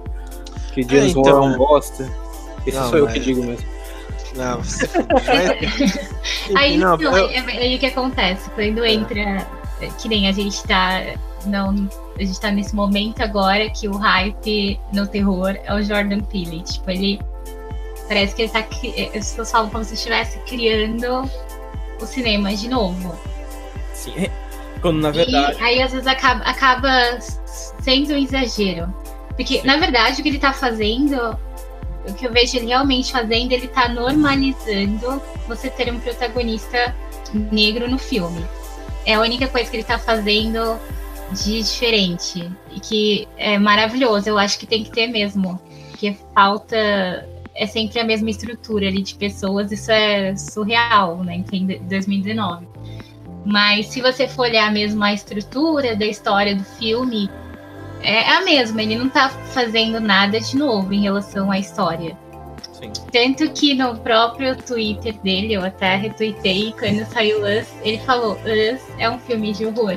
que 0.72 0.82
James 0.82 1.16
é, 1.16 1.20
então, 1.20 1.40
Wan 1.40 1.50
não 1.50 1.58
gosta. 1.58 2.10
Esse 2.66 2.76
não, 2.76 2.90
sou 2.90 2.98
eu 2.98 3.06
que 3.06 3.20
digo 3.20 3.42
mesmo. 3.44 3.66
Não, 4.36 4.62
você 4.62 4.86
Aí 6.54 6.76
não, 6.76 7.00
eu... 7.00 7.28
é, 7.30 7.38
aí 7.38 7.76
o 7.76 7.78
que 7.78 7.86
acontece? 7.86 8.48
Quando 8.50 8.84
é. 8.84 8.92
entra. 8.92 9.46
Que 10.00 10.08
nem 10.08 10.28
a 10.28 10.32
gente 10.32 10.62
tá. 10.64 11.02
Não, 11.46 11.88
a 12.16 12.22
gente 12.22 12.40
tá 12.40 12.50
nesse 12.50 12.74
momento 12.74 13.22
agora 13.22 13.70
que 13.70 13.88
o 13.88 13.96
hype 13.96 14.78
no 14.92 15.06
terror 15.06 15.56
é 15.64 15.74
o 15.74 15.82
Jordan 15.82 16.20
Peele. 16.20 16.62
Tipo, 16.62 16.90
ele. 16.90 17.20
Parece 18.08 18.34
que 18.34 18.42
ele 18.42 18.50
tá. 18.50 18.60
As 18.60 19.30
pessoas 19.30 19.50
falam 19.50 19.70
como 19.70 19.84
se 19.84 19.94
estivesse 19.94 20.38
criando 20.40 21.30
o 22.00 22.06
cinema 22.06 22.54
de 22.54 22.68
novo. 22.68 23.14
Sim. 23.92 24.28
Quando 24.80 25.00
na 25.00 25.10
verdade. 25.10 25.58
E 25.60 25.62
aí 25.62 25.82
às 25.82 25.92
vezes 25.92 26.06
acaba, 26.06 26.42
acaba 26.44 27.18
sendo 27.20 28.14
um 28.14 28.16
exagero. 28.16 28.92
Porque, 29.36 29.60
Sim. 29.60 29.66
na 29.66 29.76
verdade, 29.76 30.20
o 30.20 30.22
que 30.22 30.30
ele 30.30 30.38
tá 30.38 30.52
fazendo, 30.52 31.38
o 32.08 32.14
que 32.14 32.26
eu 32.26 32.32
vejo 32.32 32.56
ele 32.56 32.66
realmente 32.66 33.12
fazendo, 33.12 33.52
ele 33.52 33.68
tá 33.68 33.88
normalizando 33.88 35.22
você 35.46 35.70
ter 35.70 35.92
um 35.92 36.00
protagonista 36.00 36.94
negro 37.32 37.88
no 37.88 37.98
filme. 37.98 38.44
É 39.04 39.14
a 39.14 39.20
única 39.20 39.46
coisa 39.46 39.70
que 39.70 39.76
ele 39.76 39.84
tá 39.84 39.98
fazendo 39.98 40.78
de 41.32 41.62
diferente. 41.62 42.50
E 42.72 42.80
que 42.80 43.28
é 43.36 43.58
maravilhoso. 43.58 44.28
Eu 44.28 44.38
acho 44.38 44.58
que 44.58 44.66
tem 44.66 44.82
que 44.82 44.90
ter 44.90 45.06
mesmo. 45.06 45.60
Porque 45.90 46.16
falta. 46.34 47.28
É 47.58 47.66
sempre 47.66 47.98
a 47.98 48.04
mesma 48.04 48.30
estrutura 48.30 48.86
ali 48.86 49.02
de 49.02 49.16
pessoas. 49.16 49.72
Isso 49.72 49.90
é 49.90 50.36
surreal, 50.36 51.24
né? 51.24 51.42
Em 51.52 51.66
2019. 51.66 52.66
Mas 53.44 53.86
se 53.88 54.00
você 54.00 54.28
for 54.28 54.42
olhar 54.42 54.72
mesmo 54.72 55.02
a 55.02 55.12
estrutura 55.12 55.96
da 55.96 56.06
história 56.06 56.54
do 56.54 56.62
filme, 56.62 57.28
é 58.02 58.20
a 58.30 58.42
mesma. 58.42 58.82
Ele 58.82 58.96
não 58.96 59.08
tá 59.08 59.28
fazendo 59.28 60.00
nada 60.00 60.40
de 60.40 60.56
novo 60.56 60.92
em 60.92 61.02
relação 61.02 61.50
à 61.50 61.58
história. 61.58 62.16
Sim. 62.72 62.92
Tanto 63.12 63.50
que 63.52 63.74
no 63.74 63.96
próprio 63.98 64.56
Twitter 64.56 65.18
dele, 65.20 65.54
eu 65.54 65.64
até 65.64 65.96
retuitei, 65.96 66.72
quando 66.78 67.04
saiu 67.06 67.38
Us, 67.40 67.66
ele 67.82 67.98
falou: 67.98 68.34
Us 68.34 68.80
é 68.98 69.10
um 69.10 69.18
filme 69.18 69.52
de 69.52 69.66
horror. 69.66 69.96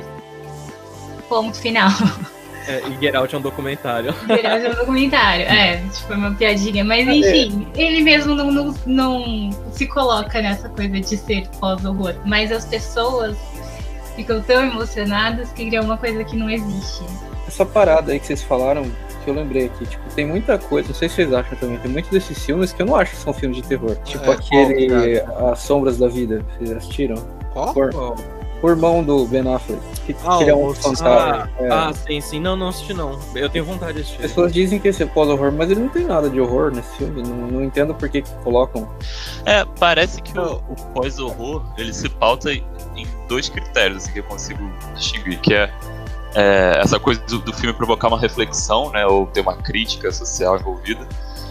Ponto 1.28 1.56
final. 1.56 1.90
É, 2.66 2.82
e 2.88 3.00
Get 3.00 3.14
Out 3.14 3.34
é 3.34 3.38
um 3.38 3.40
documentário. 3.40 4.14
Get 4.28 4.44
Out 4.44 4.66
é 4.66 4.70
um 4.70 4.74
documentário, 4.74 5.44
é, 5.46 5.78
tipo, 5.78 6.12
é 6.12 6.16
uma 6.16 6.34
piadinha. 6.34 6.84
Mas 6.84 7.06
é. 7.06 7.12
enfim, 7.12 7.66
é. 7.76 7.82
ele 7.82 8.02
mesmo 8.02 8.34
não, 8.34 8.50
não, 8.50 8.74
não 8.86 9.50
se 9.72 9.86
coloca 9.86 10.40
nessa 10.40 10.68
coisa 10.68 11.00
de 11.00 11.16
ser 11.16 11.48
pós-horror. 11.60 12.14
Mas 12.24 12.52
as 12.52 12.64
pessoas 12.64 13.36
ficam 14.14 14.40
tão 14.42 14.62
emocionadas 14.62 15.50
que 15.52 15.66
criam 15.66 15.84
uma 15.84 15.96
coisa 15.96 16.22
que 16.24 16.36
não 16.36 16.48
existe. 16.48 17.04
Essa 17.46 17.64
parada 17.64 18.12
aí 18.12 18.20
que 18.20 18.26
vocês 18.26 18.42
falaram, 18.42 18.84
que 19.24 19.30
eu 19.30 19.34
lembrei 19.34 19.66
aqui, 19.66 19.86
tipo, 19.86 20.02
tem 20.14 20.26
muita 20.26 20.58
coisa, 20.58 20.88
não 20.88 20.94
sei 20.94 21.08
se 21.08 21.16
vocês 21.16 21.32
acham 21.32 21.56
também, 21.58 21.78
tem 21.78 21.90
muitos 21.90 22.10
desses 22.10 22.44
filmes 22.44 22.72
que 22.72 22.82
eu 22.82 22.86
não 22.86 22.96
acho 22.96 23.12
que 23.12 23.18
são 23.18 23.32
filmes 23.32 23.58
de 23.58 23.68
terror. 23.68 23.96
Tipo 24.04 24.30
é, 24.30 24.34
aquele 24.34 25.20
As 25.50 25.60
Sombras 25.60 25.98
da 25.98 26.08
Vida, 26.08 26.44
vocês 26.58 26.76
assistiram? 26.76 27.16
Qual? 27.52 27.74
Por... 27.74 27.90
O 28.62 28.68
irmão 28.68 29.02
do 29.02 29.26
Ben 29.26 29.52
Affleck. 29.52 29.82
Que, 30.06 30.16
ah, 30.24 30.38
que 30.38 30.44
ele 30.44 30.50
é 30.50 30.54
um 30.54 30.72
fantasma. 30.72 31.08
Ah, 31.08 31.48
é. 31.58 31.68
ah, 31.68 31.92
sim, 31.92 32.20
sim. 32.20 32.40
Não, 32.40 32.56
não 32.56 32.68
assisti 32.68 32.94
não. 32.94 33.18
Eu 33.34 33.50
tenho 33.50 33.64
vontade 33.64 33.94
de 33.94 34.00
assistir. 34.00 34.24
As 34.24 34.30
pessoas 34.30 34.52
dizem 34.52 34.78
que 34.78 34.88
esse 34.88 35.02
é 35.02 35.06
pós-horror, 35.06 35.52
mas 35.52 35.70
ele 35.70 35.80
não 35.80 35.88
tem 35.88 36.04
nada 36.04 36.30
de 36.30 36.40
horror 36.40 36.70
nesse 36.72 36.96
filme. 36.96 37.22
Não, 37.22 37.48
não 37.48 37.64
entendo 37.64 37.94
por 37.94 38.08
que, 38.08 38.22
que 38.22 38.30
colocam. 38.44 38.88
É, 39.44 39.64
parece 39.78 40.22
que 40.22 40.38
o, 40.38 40.62
o 40.68 40.76
pós-horror 40.94 41.64
ele 41.76 41.92
se 41.92 42.08
pauta 42.08 42.52
em 42.52 42.64
dois 43.28 43.48
critérios 43.48 44.04
assim, 44.04 44.12
que 44.12 44.18
eu 44.20 44.24
consigo 44.24 44.62
distinguir, 44.94 45.40
que 45.40 45.54
é, 45.54 45.72
é 46.34 46.80
essa 46.82 47.00
coisa 47.00 47.20
do, 47.22 47.38
do, 47.38 47.52
filme 47.52 47.74
provocar 47.74 48.08
uma 48.08 48.20
reflexão, 48.20 48.90
né, 48.90 49.06
ou 49.06 49.26
ter 49.26 49.40
uma 49.40 49.56
crítica 49.56 50.12
social 50.12 50.58
envolvida, 50.58 51.06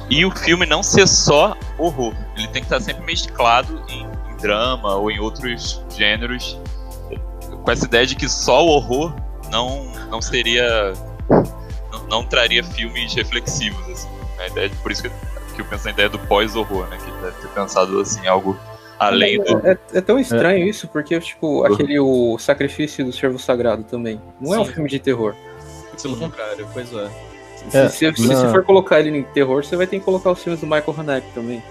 e 0.10 0.24
o 0.26 0.32
filme 0.32 0.66
não 0.66 0.84
ser 0.84 1.08
só 1.08 1.56
horror. 1.78 2.14
Ele 2.38 2.48
tem 2.48 2.62
que 2.62 2.68
estar 2.68 2.80
sempre 2.80 3.04
mesclado 3.04 3.82
em, 3.90 4.04
em 4.04 4.38
drama 4.38 4.96
ou 4.96 5.10
em 5.10 5.20
outros 5.20 5.84
gêneros 5.90 6.58
com 7.64 7.72
essa 7.72 7.86
ideia 7.86 8.06
de 8.06 8.16
que 8.16 8.28
só 8.28 8.66
o 8.66 8.70
horror 8.70 9.14
não, 9.52 9.86
não 10.10 10.22
seria. 10.22 10.94
Não, 11.92 12.08
não 12.08 12.26
traria 12.26 12.64
filmes 12.64 13.14
reflexivos, 13.14 13.88
assim. 13.90 14.10
A 14.40 14.48
ideia, 14.48 14.72
por 14.82 14.92
isso 14.92 15.04
que, 15.04 15.10
que 15.56 15.62
eu 15.62 15.66
penso 15.66 15.86
na 15.86 15.92
ideia 15.92 16.10
do 16.10 16.20
pós-horror, 16.20 16.88
né? 16.88 16.98
Que 16.98 17.12
deve 17.24 17.42
ter 17.42 17.48
pensado 17.50 18.00
assim, 18.00 18.26
algo 18.28 18.58
além 19.00 19.36
é, 19.36 19.44
do. 19.44 19.68
É, 19.68 19.78
é 19.94 20.02
tão 20.02 20.20
estranho 20.20 20.66
é. 20.66 20.70
isso, 20.70 20.88
porque, 20.88 21.20
tipo, 21.20 21.64
aquele 21.66 22.00
o 22.00 22.38
sacrifício 22.38 23.04
do 23.04 23.12
servo 23.12 23.40
sagrado 23.40 23.84
também. 23.84 24.22
Não 24.40 24.52
Sim. 24.52 24.58
é 24.58 24.60
um 24.60 24.66
filme 24.66 24.90
de 24.90 25.00
terror. 25.00 25.36
Pelo 26.02 26.18
contrário, 26.18 26.68
pois 26.74 26.92
é. 26.94 27.10
Se, 27.70 27.78
é, 27.78 27.90
se, 27.90 28.16
se, 28.16 28.36
se, 28.36 28.48
for 28.52 28.64
colocar 28.64 29.00
ele 29.00 29.16
em 29.16 29.24
terror, 29.24 29.64
você 29.64 29.76
vai 29.76 29.86
ter 29.86 30.00
que 30.00 30.06
colocar 30.06 30.32
os 30.32 30.42
filmes 30.42 30.62
do 30.62 30.66
Michael 30.66 30.96
Haneke 30.98 31.28
também. 31.34 31.62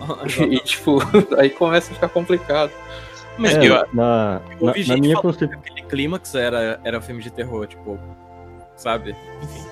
e, 0.50 0.58
tipo, 0.60 0.98
aí 1.38 1.50
começa 1.50 1.90
a 1.90 1.94
ficar 1.94 2.08
complicado. 2.08 2.72
Mas 3.38 3.56
é, 3.56 3.66
eu, 3.66 3.74
na, 3.92 4.40
eu 4.60 4.66
na, 4.66 4.72
na 4.86 4.96
minha 4.96 5.16
concepção. 5.16 5.58
Aquele 5.58 5.82
clímax 5.82 6.34
era, 6.34 6.80
era 6.84 7.00
filme 7.00 7.22
de 7.22 7.30
terror, 7.30 7.66
tipo. 7.66 7.98
Sabe? 8.76 9.14
Enfim. 9.42 9.70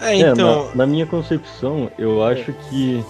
É, 0.00 0.14
então. 0.16 0.62
É, 0.62 0.68
na, 0.68 0.74
na, 0.74 0.86
minha 0.86 1.06
concepção, 1.06 1.90
eu 1.98 2.22
acho 2.24 2.52
que, 2.52 3.04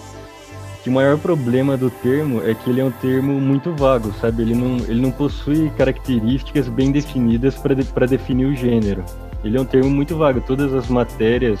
que 0.83 0.89
o 0.89 0.93
maior 0.93 1.17
problema 1.17 1.75
do 1.75 1.89
termo 1.89 2.41
é 2.43 2.53
que 2.53 2.69
ele 2.69 2.81
é 2.81 2.83
um 2.83 2.91
termo 2.91 3.33
muito 3.39 3.73
vago, 3.75 4.13
sabe? 4.19 4.43
Ele 4.43 4.55
não, 4.55 4.77
ele 4.85 5.01
não 5.01 5.11
possui 5.11 5.69
características 5.71 6.67
bem 6.69 6.91
definidas 6.91 7.55
para 7.55 7.75
de, 7.75 7.83
definir 8.09 8.45
o 8.45 8.55
gênero. 8.55 9.03
Ele 9.43 9.57
é 9.57 9.61
um 9.61 9.65
termo 9.65 9.89
muito 9.89 10.15
vago. 10.17 10.41
Todas 10.41 10.73
as 10.73 10.87
matérias 10.87 11.59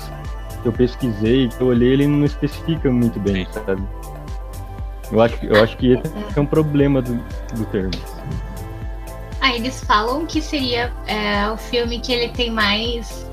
que 0.61 0.67
eu 0.67 0.73
pesquisei, 0.73 1.49
que 1.49 1.61
eu 1.61 1.67
olhei, 1.67 1.93
ele 1.93 2.07
não 2.07 2.25
especifica 2.25 2.89
muito 2.89 3.19
bem, 3.19 3.45
sabe? 3.51 3.81
Eu 5.11 5.21
acho, 5.21 5.45
eu 5.45 5.63
acho 5.63 5.77
que 5.77 5.93
esse 5.93 6.03
é 6.35 6.39
um 6.39 6.45
problema 6.45 7.01
do, 7.01 7.15
do 7.55 7.65
termo. 7.67 7.91
Ah, 9.39 9.55
eles 9.55 9.83
falam 9.83 10.25
que 10.25 10.41
seria 10.41 10.91
é, 11.05 11.49
o 11.49 11.57
filme 11.57 11.99
que 11.99 12.11
ele 12.11 12.29
tem 12.29 12.51
mais 12.51 13.25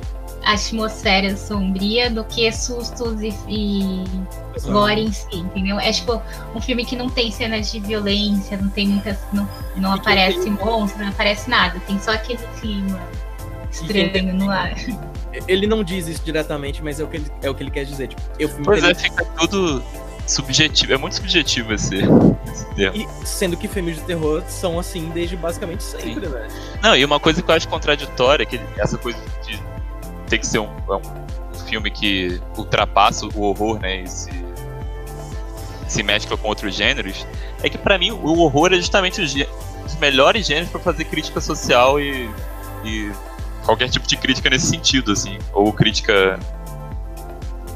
atmosfera 0.44 1.36
sombria 1.36 2.10
do 2.10 2.22
que 2.24 2.50
sustos 2.52 3.22
e, 3.22 3.34
e 3.48 4.04
gore 4.62 5.00
em 5.00 5.12
si, 5.12 5.36
entendeu? 5.36 5.80
É 5.80 5.90
tipo 5.90 6.20
um 6.54 6.60
filme 6.60 6.84
que 6.84 6.94
não 6.94 7.08
tem 7.08 7.30
cenas 7.30 7.72
de 7.72 7.80
violência, 7.80 8.56
não 8.56 8.68
tem 8.68 8.88
muitas. 8.88 9.18
Não, 9.32 9.48
não 9.76 9.92
aparece 9.94 10.48
monstro, 10.50 11.02
não 11.02 11.08
aparece 11.08 11.48
nada, 11.48 11.80
tem 11.86 11.98
só 11.98 12.12
aquele 12.12 12.42
clima 12.60 13.00
estranho 13.70 14.34
no 14.34 14.50
ar. 14.50 14.74
Ele 15.48 15.66
não 15.66 15.82
diz 15.82 16.06
isso 16.06 16.22
diretamente, 16.22 16.82
mas 16.82 17.00
é 17.00 17.04
o 17.04 17.08
que 17.08 17.16
ele, 17.16 17.32
é 17.42 17.50
o 17.50 17.54
que 17.54 17.62
ele 17.62 17.70
quer 17.70 17.84
dizer. 17.84 18.08
Tipo, 18.08 18.22
eu 18.38 18.48
pois 18.62 18.84
é, 18.84 18.94
fica 18.94 19.24
tudo 19.24 19.82
subjetivo, 20.26 20.92
é 20.92 20.96
muito 20.96 21.16
subjetivo 21.16 21.74
esse, 21.74 21.96
esse 22.52 22.74
termo. 22.74 22.96
E 22.96 23.26
sendo 23.26 23.56
que 23.56 23.68
filmes 23.68 23.96
de 23.96 24.02
terror 24.02 24.42
são 24.48 24.78
assim 24.78 25.10
desde 25.10 25.36
basicamente 25.36 25.82
sempre, 25.82 26.26
Sim. 26.26 26.32
né? 26.32 26.48
Não, 26.82 26.96
e 26.96 27.04
uma 27.04 27.20
coisa 27.20 27.42
que 27.42 27.50
eu 27.50 27.54
acho 27.54 27.68
contraditória 27.68 28.42
é 28.42 28.46
que 28.46 28.60
essa 28.78 28.96
coisa 28.96 29.18
de 29.46 29.60
ter 30.28 30.38
que 30.38 30.46
ser 30.46 30.58
um, 30.58 30.68
um, 30.88 30.96
um 31.54 31.58
filme 31.66 31.90
que 31.90 32.40
ultrapassa 32.56 33.26
o 33.26 33.42
horror, 33.42 33.78
né? 33.78 34.02
E 34.02 34.08
se, 34.08 34.30
se 35.86 36.02
mescla 36.02 36.36
com 36.36 36.48
outros 36.48 36.74
gêneros, 36.74 37.26
é 37.62 37.68
que 37.68 37.78
para 37.78 37.98
mim 37.98 38.10
o 38.10 38.38
horror 38.40 38.72
é 38.72 38.76
justamente 38.76 39.20
os, 39.20 39.34
os 39.84 39.96
melhores 39.96 40.46
gêneros 40.46 40.70
para 40.70 40.80
fazer 40.80 41.04
crítica 41.04 41.40
social 41.40 42.00
e, 42.00 42.30
e 42.84 43.12
qualquer 43.64 43.88
tipo 43.90 44.06
de 44.06 44.16
crítica 44.16 44.48
nesse 44.48 44.66
sentido, 44.66 45.12
assim, 45.12 45.38
ou 45.52 45.72
crítica 45.72 46.38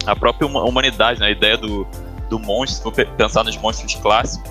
à 0.06 0.16
própria 0.16 0.46
humanidade, 0.46 1.20
né? 1.20 1.26
A 1.26 1.30
ideia 1.30 1.56
do, 1.56 1.86
do 2.28 2.38
monstro, 2.38 2.92
pensar 3.16 3.44
nos 3.44 3.56
monstros 3.56 3.94
clássicos, 3.96 4.50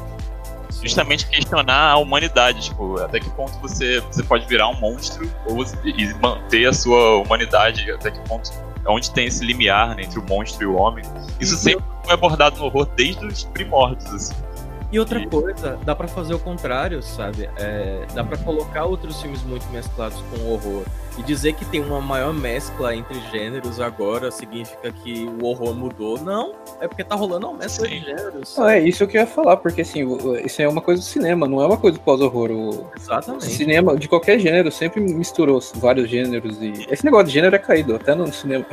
justamente 0.81 1.27
questionar 1.27 1.91
a 1.91 1.98
humanidade, 1.98 2.62
tipo, 2.62 3.00
até 3.00 3.19
que 3.19 3.29
ponto 3.31 3.57
você, 3.60 4.00
você 4.01 4.24
pode 4.24 4.46
virar 4.48 4.69
um 4.69 4.79
monstro 4.79 5.29
ou, 5.48 5.63
e 5.84 6.13
manter 6.15 6.67
a 6.67 6.74
sua 6.74 7.17
humanidade, 7.17 7.89
até 7.91 8.12
que 8.12 8.19
ponto, 8.27 8.51
onde 8.88 9.12
tem 9.12 9.27
esse 9.27 9.43
limiar 9.43 9.96
né, 9.96 10.03
entre 10.03 10.19
o 10.19 10.24
monstro 10.24 10.63
e 10.63 10.65
o 10.65 10.75
homem. 10.75 11.03
Isso 11.39 11.55
uhum. 11.55 11.60
sempre 11.60 11.86
foi 12.03 12.13
abordado 12.13 12.60
no 12.60 12.65
horror 12.65 12.88
desde 12.96 13.25
os 13.25 13.43
primórdios, 13.46 14.12
assim. 14.13 14.46
E 14.91 15.00
outra 15.00 15.25
coisa, 15.27 15.77
dá 15.84 15.94
para 15.94 16.08
fazer 16.08 16.34
o 16.34 16.39
contrário, 16.39 17.01
sabe? 17.03 17.50
É, 17.58 18.06
dá 18.13 18.24
para 18.24 18.38
colocar 18.38 18.86
outros 18.86 19.22
filmes 19.22 19.44
muito 19.44 19.67
mesclados 19.70 20.22
com 20.29 20.38
o 20.44 20.53
horror. 20.53 20.84
E 21.17 21.24
dizer 21.24 21.53
que 21.53 21.65
tem 21.65 21.82
uma 21.82 22.00
maior 22.00 22.32
mescla 22.34 22.96
entre 22.96 23.20
gêneros 23.32 23.82
agora 23.82 24.32
significa 24.32 24.91
que 24.91 25.27
o 25.41 25.46
horror 25.46 25.74
mudou. 25.74 26.22
Não, 26.22 26.53
é 26.79 26.88
porque 26.88 27.03
tá 27.03 27.15
rolando 27.15 27.48
uma 27.50 27.58
mescla 27.58 27.88
Sim. 27.88 28.00
de 28.00 28.06
gêneros. 28.06 28.60
Ah, 28.60 28.77
é 28.77 28.88
isso 28.88 29.06
que 29.08 29.17
eu 29.17 29.22
ia 29.22 29.27
falar, 29.27 29.58
porque 29.58 29.82
assim, 29.82 30.06
isso 30.46 30.62
é 30.62 30.70
uma 30.70 30.82
coisa 30.82 31.01
do 31.01 31.06
cinema, 31.06 31.48
não 31.48 31.62
é 31.62 31.65
uma 31.65 31.77
coisa 31.77 31.98
do 31.98 32.03
pós-horror. 32.03 32.51
O... 32.51 32.91
Exatamente. 32.96 33.46
O 33.46 33.50
cinema, 33.50 33.98
de 33.98 34.08
qualquer 34.08 34.39
gênero, 34.39 34.72
sempre 34.72 35.01
misturou 35.01 35.60
vários 35.75 36.10
gêneros. 36.10 36.62
e 36.62 36.86
Esse 36.89 37.03
negócio 37.03 37.27
de 37.27 37.34
gênero 37.34 37.56
é 37.56 37.60
caído, 37.60 37.96
até 37.96 38.15
no 38.15 38.32
cinema. 38.32 38.65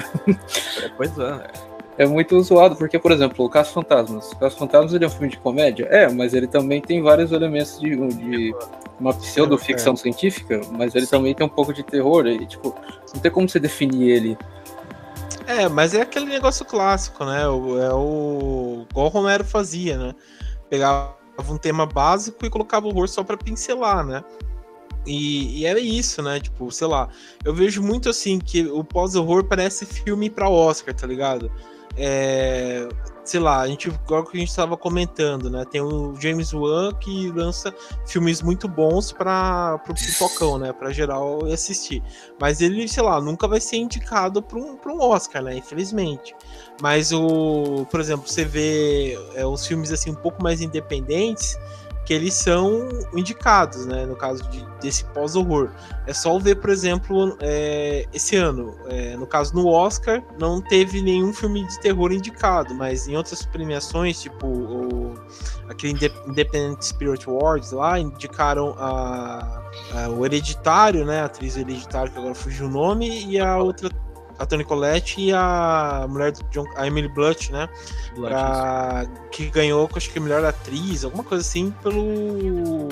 É, 0.83 0.89
pois 0.97 1.19
é 1.19 1.74
é 1.97 2.07
muito 2.07 2.41
zoado, 2.43 2.77
porque, 2.77 2.99
por 2.99 3.13
exemplo, 3.13 3.45
o 3.45 3.49
Caso 3.49 3.73
Fantasmas. 3.73 4.33
O 4.33 4.37
Caso 4.37 4.57
Fantasmas 4.57 4.93
ele 4.95 5.05
é 5.05 5.07
um 5.07 5.11
filme 5.11 5.29
de 5.29 5.39
comédia? 5.39 5.87
É, 5.91 6.09
mas 6.09 6.35
ele 6.35 6.47
também 6.47 6.81
tem 6.81 7.03
vários 7.03 7.31
elementos 7.31 7.79
de, 7.79 7.97
de 7.97 8.55
uma 8.99 9.13
pseudo-ficção 9.13 9.97
científica, 9.97 10.61
mas 10.73 10.95
ele 10.95 11.07
Sim. 11.07 11.11
também 11.13 11.35
tem 11.35 11.47
um 11.47 11.51
pouco 11.51 11.73
de 11.73 11.83
terror, 11.83 12.27
e, 12.27 12.47
tipo, 12.47 12.75
não 13.15 13.21
tem 13.21 13.31
como 13.31 13.49
você 13.49 13.61
definir 13.61 14.11
ele. 14.11 14.39
É, 15.47 15.69
mas 15.69 15.95
é 15.95 16.01
aquele 16.01 16.27
negócio 16.27 16.65
clássico, 16.65 17.25
né? 17.25 17.43
É 17.43 17.49
o. 17.49 18.87
Igual 18.91 19.07
o 19.07 19.11
Romero 19.11 19.45
fazia, 19.45 19.99
né? 19.99 20.15
Pegava 20.71 21.15
um 21.49 21.59
tema 21.59 21.87
básico 21.87 22.45
e 22.47 22.51
colocava 22.51 22.87
o 22.87 22.89
horror 22.89 23.09
só 23.09 23.23
para 23.23 23.37
pincelar, 23.37 24.05
né? 24.05 24.25
E, 25.07 25.61
e, 25.61 25.67
é 25.67 25.79
isso, 25.79 26.23
né? 26.23 26.41
Tipo, 26.41 26.71
sei 26.71 26.87
lá, 26.87 27.09
eu 27.45 27.55
vejo 27.55 27.83
muito 27.83 28.09
assim 28.09 28.39
que 28.39 28.63
o 28.67 28.83
pós-horror 28.83 29.45
parece 29.45 29.85
filme 29.85 30.31
para 30.31 30.49
Oscar, 30.49 30.95
tá 30.95 31.07
ligado? 31.07 31.53
É, 31.97 32.89
sei 33.25 33.41
lá, 33.41 33.61
a 33.61 33.69
gente, 33.69 33.89
igual 33.89 34.25
que 34.25 34.37
a 34.37 34.41
gente 34.41 34.51
estava 34.51 34.77
comentando, 34.77 35.49
né? 35.49 35.65
Tem 35.65 35.81
o 35.81 36.15
James 36.21 36.53
Wan 36.53 36.93
que 36.95 37.31
lança 37.33 37.75
filmes 38.07 38.43
muito 38.43 38.69
bons 38.69 39.13
para 39.13 39.81
o 39.89 39.95
pipocão, 39.95 40.59
né? 40.59 40.73
Para 40.73 40.93
geral 40.93 41.45
assistir. 41.47 42.03
Mas 42.41 42.61
ele, 42.61 42.87
sei 42.87 43.03
lá, 43.03 43.21
nunca 43.21 43.49
vai 43.49 43.61
ser 43.61 43.77
indicado 43.77 44.43
para 44.43 44.59
um, 44.59 44.79
um 44.87 45.01
Oscar, 45.01 45.43
né? 45.43 45.57
Infelizmente. 45.57 46.35
Mas 46.83 47.13
o, 47.13 47.87
por 47.91 48.01
exemplo, 48.01 48.29
você 48.29 48.45
vê 48.45 49.19
é, 49.35 49.47
os 49.47 49.67
filmes 49.67 49.91
assim 49.91 50.11
um 50.11 50.17
pouco 50.17 50.43
mais 50.43 50.61
independentes 50.61 51.57
que 52.05 52.13
eles 52.13 52.35
são 52.35 52.89
indicados, 53.15 53.87
né? 53.87 54.05
No 54.05 54.15
caso 54.15 54.43
de, 54.51 54.65
desse 54.81 55.05
pós-horror. 55.07 55.71
É 56.07 56.13
só 56.13 56.39
ver, 56.39 56.57
por 56.57 56.71
exemplo, 56.71 57.37
é, 57.41 58.07
esse 58.13 58.37
ano, 58.37 58.75
é, 58.87 59.17
no 59.17 59.27
caso 59.27 59.55
no 59.55 59.67
Oscar, 59.67 60.23
não 60.39 60.61
teve 60.61 61.01
nenhum 61.01 61.33
filme 61.33 61.67
de 61.67 61.81
terror 61.81 62.13
indicado, 62.13 62.75
mas 62.75 63.09
em 63.09 63.17
outras 63.17 63.45
premiações, 63.47 64.21
tipo 64.21 64.47
o, 64.47 65.15
aquele 65.69 65.95
Independent 66.27 66.83
Spirit 66.83 67.29
Awards 67.29 67.73
lá, 67.73 67.99
indicaram 67.99 68.75
a, 68.79 69.63
a, 69.95 70.09
o 70.11 70.25
Hereditário, 70.27 71.05
né? 71.05 71.23
A 71.23 71.25
atriz 71.25 71.57
Hereditário, 71.57 72.13
que 72.13 72.19
agora 72.19 72.35
fugiu 72.35 72.67
o 72.67 72.71
nome, 72.71 73.25
e 73.27 73.41
a 73.41 73.57
outra 73.59 73.89
a 74.39 74.47
Toni 74.47 74.65
Collette 74.65 75.21
e 75.21 75.33
a 75.33 76.07
mulher 76.09 76.33
do 76.33 76.43
John, 76.51 76.67
a 76.77 76.87
Emily 76.87 77.09
Blunt, 77.09 77.51
né? 77.51 77.69
Blunt, 78.15 78.29
pra, 78.29 79.07
que 79.31 79.49
ganhou, 79.51 79.89
acho 79.95 80.11
que 80.11 80.19
melhor 80.19 80.45
atriz, 80.45 81.05
alguma 81.05 81.23
coisa 81.23 81.43
assim, 81.43 81.73
pelo 81.83 82.89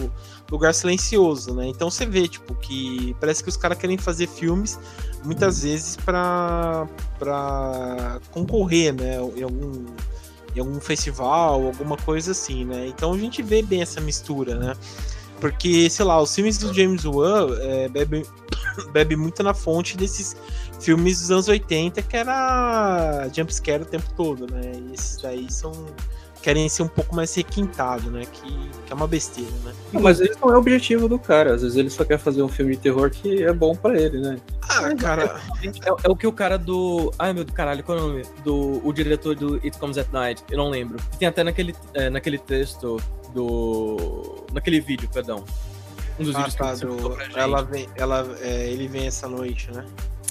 Lugar 0.50 0.74
Silencioso, 0.74 1.54
né? 1.54 1.66
Então 1.66 1.90
você 1.90 2.06
vê, 2.06 2.28
tipo, 2.28 2.54
que 2.54 3.16
parece 3.18 3.42
que 3.42 3.48
os 3.48 3.56
caras 3.56 3.78
querem 3.78 3.98
fazer 3.98 4.26
filmes 4.26 4.78
muitas 5.24 5.62
vezes 5.62 5.96
para 5.96 6.86
para 7.18 8.20
concorrer, 8.30 8.92
né? 8.94 9.16
Em 9.36 9.42
algum 9.42 9.86
em 10.54 10.60
algum 10.60 10.80
festival, 10.80 11.64
alguma 11.64 11.96
coisa 11.96 12.32
assim, 12.32 12.64
né? 12.64 12.86
Então 12.86 13.12
a 13.12 13.18
gente 13.18 13.42
vê 13.42 13.62
bem 13.62 13.82
essa 13.82 14.00
mistura, 14.00 14.56
né? 14.56 14.74
Porque, 15.40 15.90
sei 15.90 16.04
lá, 16.04 16.20
os 16.20 16.32
filmes 16.32 16.58
do 16.58 16.72
James 16.72 17.04
Wan 17.04 17.48
é, 17.60 17.88
bebem 17.88 18.22
bebe 18.92 19.16
muito 19.16 19.42
na 19.42 19.54
fonte 19.54 19.96
desses 19.96 20.36
filmes 20.82 21.20
dos 21.20 21.30
anos 21.30 21.48
80 21.48 22.02
que 22.02 22.16
era 22.16 23.28
jumpscare 23.32 23.82
o 23.82 23.86
tempo 23.86 24.06
todo, 24.16 24.46
né? 24.52 24.72
E 24.74 24.94
esses 24.94 25.20
daí 25.22 25.50
são. 25.50 25.72
querem 26.42 26.68
ser 26.68 26.82
um 26.82 26.88
pouco 26.88 27.14
mais 27.14 27.32
requintado, 27.34 28.10
né? 28.10 28.24
Que, 28.32 28.48
que 28.86 28.92
é 28.92 28.94
uma 28.94 29.06
besteira, 29.06 29.50
né? 29.64 29.72
Não, 29.92 30.02
mas 30.02 30.20
esse 30.20 30.38
não 30.40 30.50
é 30.50 30.54
o 30.54 30.58
objetivo 30.58 31.08
do 31.08 31.18
cara. 31.18 31.54
Às 31.54 31.62
vezes 31.62 31.76
ele 31.76 31.88
só 31.88 32.04
quer 32.04 32.18
fazer 32.18 32.42
um 32.42 32.48
filme 32.48 32.74
de 32.74 32.82
terror 32.82 33.10
que 33.10 33.44
é 33.44 33.52
bom 33.52 33.76
para 33.76 34.00
ele, 34.00 34.20
né? 34.20 34.38
Ah, 34.68 34.94
cara. 34.96 35.40
É, 35.62 35.88
é, 35.88 36.10
o 36.10 36.16
que 36.16 36.26
o 36.26 36.32
cara 36.32 36.58
do. 36.58 37.12
Ai 37.18 37.32
meu 37.32 37.46
caralho, 37.46 37.82
qual 37.84 37.98
é 37.98 38.00
o 38.00 38.08
nome? 38.08 38.22
Do, 38.44 38.86
o 38.86 38.92
diretor 38.92 39.36
do 39.36 39.54
It 39.56 39.78
Comes 39.78 39.98
at 39.98 40.10
Night, 40.12 40.42
eu 40.50 40.58
não 40.58 40.68
lembro. 40.68 40.98
Tem 41.18 41.28
até 41.28 41.44
naquele, 41.44 41.74
é, 41.94 42.10
naquele 42.10 42.38
texto 42.38 42.96
do. 43.32 44.44
naquele 44.52 44.80
vídeo, 44.80 45.08
perdão. 45.12 45.44
Um 46.18 46.24
dos 46.24 46.34
ah, 46.34 46.38
vídeos 46.38 46.54
tá, 46.54 46.74
que 46.74 46.84
do... 46.84 47.16
ela 47.34 47.62
vem, 47.62 47.88
ela, 47.96 48.36
é, 48.40 48.68
ele 48.68 48.86
vem 48.86 49.06
essa 49.06 49.28
noite, 49.28 49.70
né? 49.70 49.84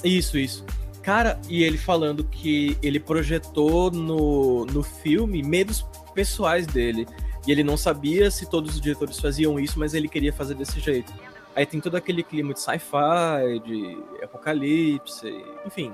Isso, 0.04 0.38
isso. 0.38 0.64
Cara, 1.02 1.40
e 1.48 1.64
ele 1.64 1.76
falando 1.76 2.22
que 2.22 2.78
ele 2.82 3.00
projetou 3.00 3.90
no, 3.90 4.64
no 4.66 4.82
filme 4.82 5.42
medos 5.42 5.84
pessoais 6.14 6.66
dele. 6.66 7.06
E 7.46 7.50
ele 7.50 7.64
não 7.64 7.76
sabia 7.76 8.30
se 8.30 8.48
todos 8.48 8.74
os 8.74 8.80
diretores 8.80 9.18
faziam 9.18 9.58
isso, 9.58 9.78
mas 9.78 9.94
ele 9.94 10.08
queria 10.08 10.32
fazer 10.32 10.54
desse 10.54 10.78
jeito. 10.78 11.12
Aí 11.56 11.66
tem 11.66 11.80
todo 11.80 11.96
aquele 11.96 12.22
clima 12.22 12.54
de 12.54 12.60
sci-fi, 12.60 13.60
de 13.64 13.98
apocalipse, 14.22 15.44
enfim. 15.66 15.92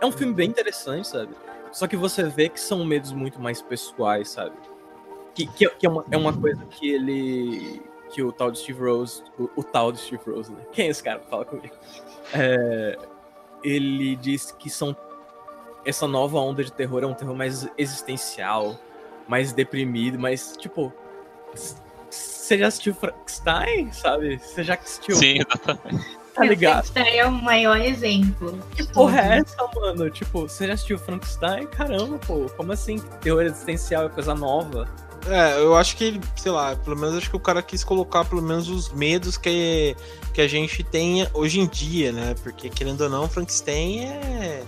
É 0.00 0.06
um 0.06 0.10
filme 0.12 0.32
bem 0.32 0.48
interessante, 0.48 1.06
sabe? 1.06 1.34
Só 1.70 1.86
que 1.86 1.96
você 1.96 2.24
vê 2.24 2.48
que 2.48 2.58
são 2.58 2.84
medos 2.84 3.12
muito 3.12 3.38
mais 3.38 3.60
pessoais, 3.60 4.30
sabe? 4.30 4.56
Que, 5.34 5.46
que, 5.46 5.68
que 5.68 5.86
é, 5.86 5.90
uma, 5.90 6.04
é 6.10 6.16
uma 6.16 6.32
coisa 6.32 6.64
que 6.64 6.90
ele. 6.90 7.82
que 8.10 8.22
o 8.22 8.32
tal 8.32 8.50
de 8.50 8.58
Steve 8.58 8.80
Rose. 8.80 9.22
O, 9.38 9.50
o 9.56 9.62
tal 9.62 9.92
de 9.92 9.98
Steve 9.98 10.22
Rose, 10.26 10.50
né? 10.50 10.62
Quem 10.72 10.86
é 10.86 10.88
esse 10.88 11.02
cara? 11.02 11.20
Fala 11.28 11.44
comigo. 11.44 11.74
É, 12.32 12.98
ele 13.66 14.14
diz 14.16 14.52
que 14.52 14.70
são 14.70 14.96
essa 15.84 16.06
nova 16.06 16.38
onda 16.38 16.62
de 16.62 16.72
terror 16.72 17.02
é 17.02 17.06
um 17.06 17.14
terror 17.14 17.34
mais 17.34 17.68
existencial, 17.76 18.78
mais 19.28 19.52
deprimido, 19.52 20.18
mais 20.18 20.56
tipo 20.56 20.92
você 22.08 22.58
já 22.58 22.68
assistiu 22.68 22.94
Frankenstein, 22.94 23.92
sabe? 23.92 24.38
Você 24.38 24.62
já 24.62 24.74
assistiu? 24.74 25.16
Sim, 25.16 25.40
exatamente. 25.40 26.18
Tá 26.32 26.44
ligado? 26.44 26.84
Frankenstein 26.84 27.18
é 27.18 27.26
o 27.26 27.32
maior 27.32 27.80
exemplo. 27.80 28.58
Que 28.76 28.86
porra 28.92 29.20
é 29.20 29.38
essa, 29.38 29.68
mano? 29.74 30.08
Tipo, 30.10 30.42
você 30.42 30.66
já 30.68 30.74
assistiu 30.74 30.98
Frankenstein? 30.98 31.66
Caramba, 31.66 32.18
pô, 32.18 32.46
como 32.56 32.72
assim? 32.72 32.98
Terror 33.20 33.42
existencial 33.42 34.06
é 34.06 34.08
coisa 34.08 34.34
nova. 34.34 34.88
É, 35.28 35.60
eu 35.60 35.76
acho 35.76 35.96
que, 35.96 36.20
sei 36.36 36.52
lá, 36.52 36.76
pelo 36.76 36.96
menos 36.96 37.16
acho 37.16 37.28
que 37.28 37.36
o 37.36 37.40
cara 37.40 37.60
quis 37.62 37.82
colocar 37.82 38.24
pelo 38.24 38.42
menos 38.42 38.68
os 38.68 38.92
medos 38.92 39.36
que, 39.36 39.96
que 40.32 40.40
a 40.40 40.48
gente 40.48 40.82
tem 40.84 41.26
hoje 41.34 41.60
em 41.60 41.66
dia, 41.66 42.12
né? 42.12 42.34
Porque, 42.42 42.68
querendo 42.68 43.02
ou 43.02 43.10
não, 43.10 43.28
Frankenstein 43.28 44.04
é, 44.04 44.62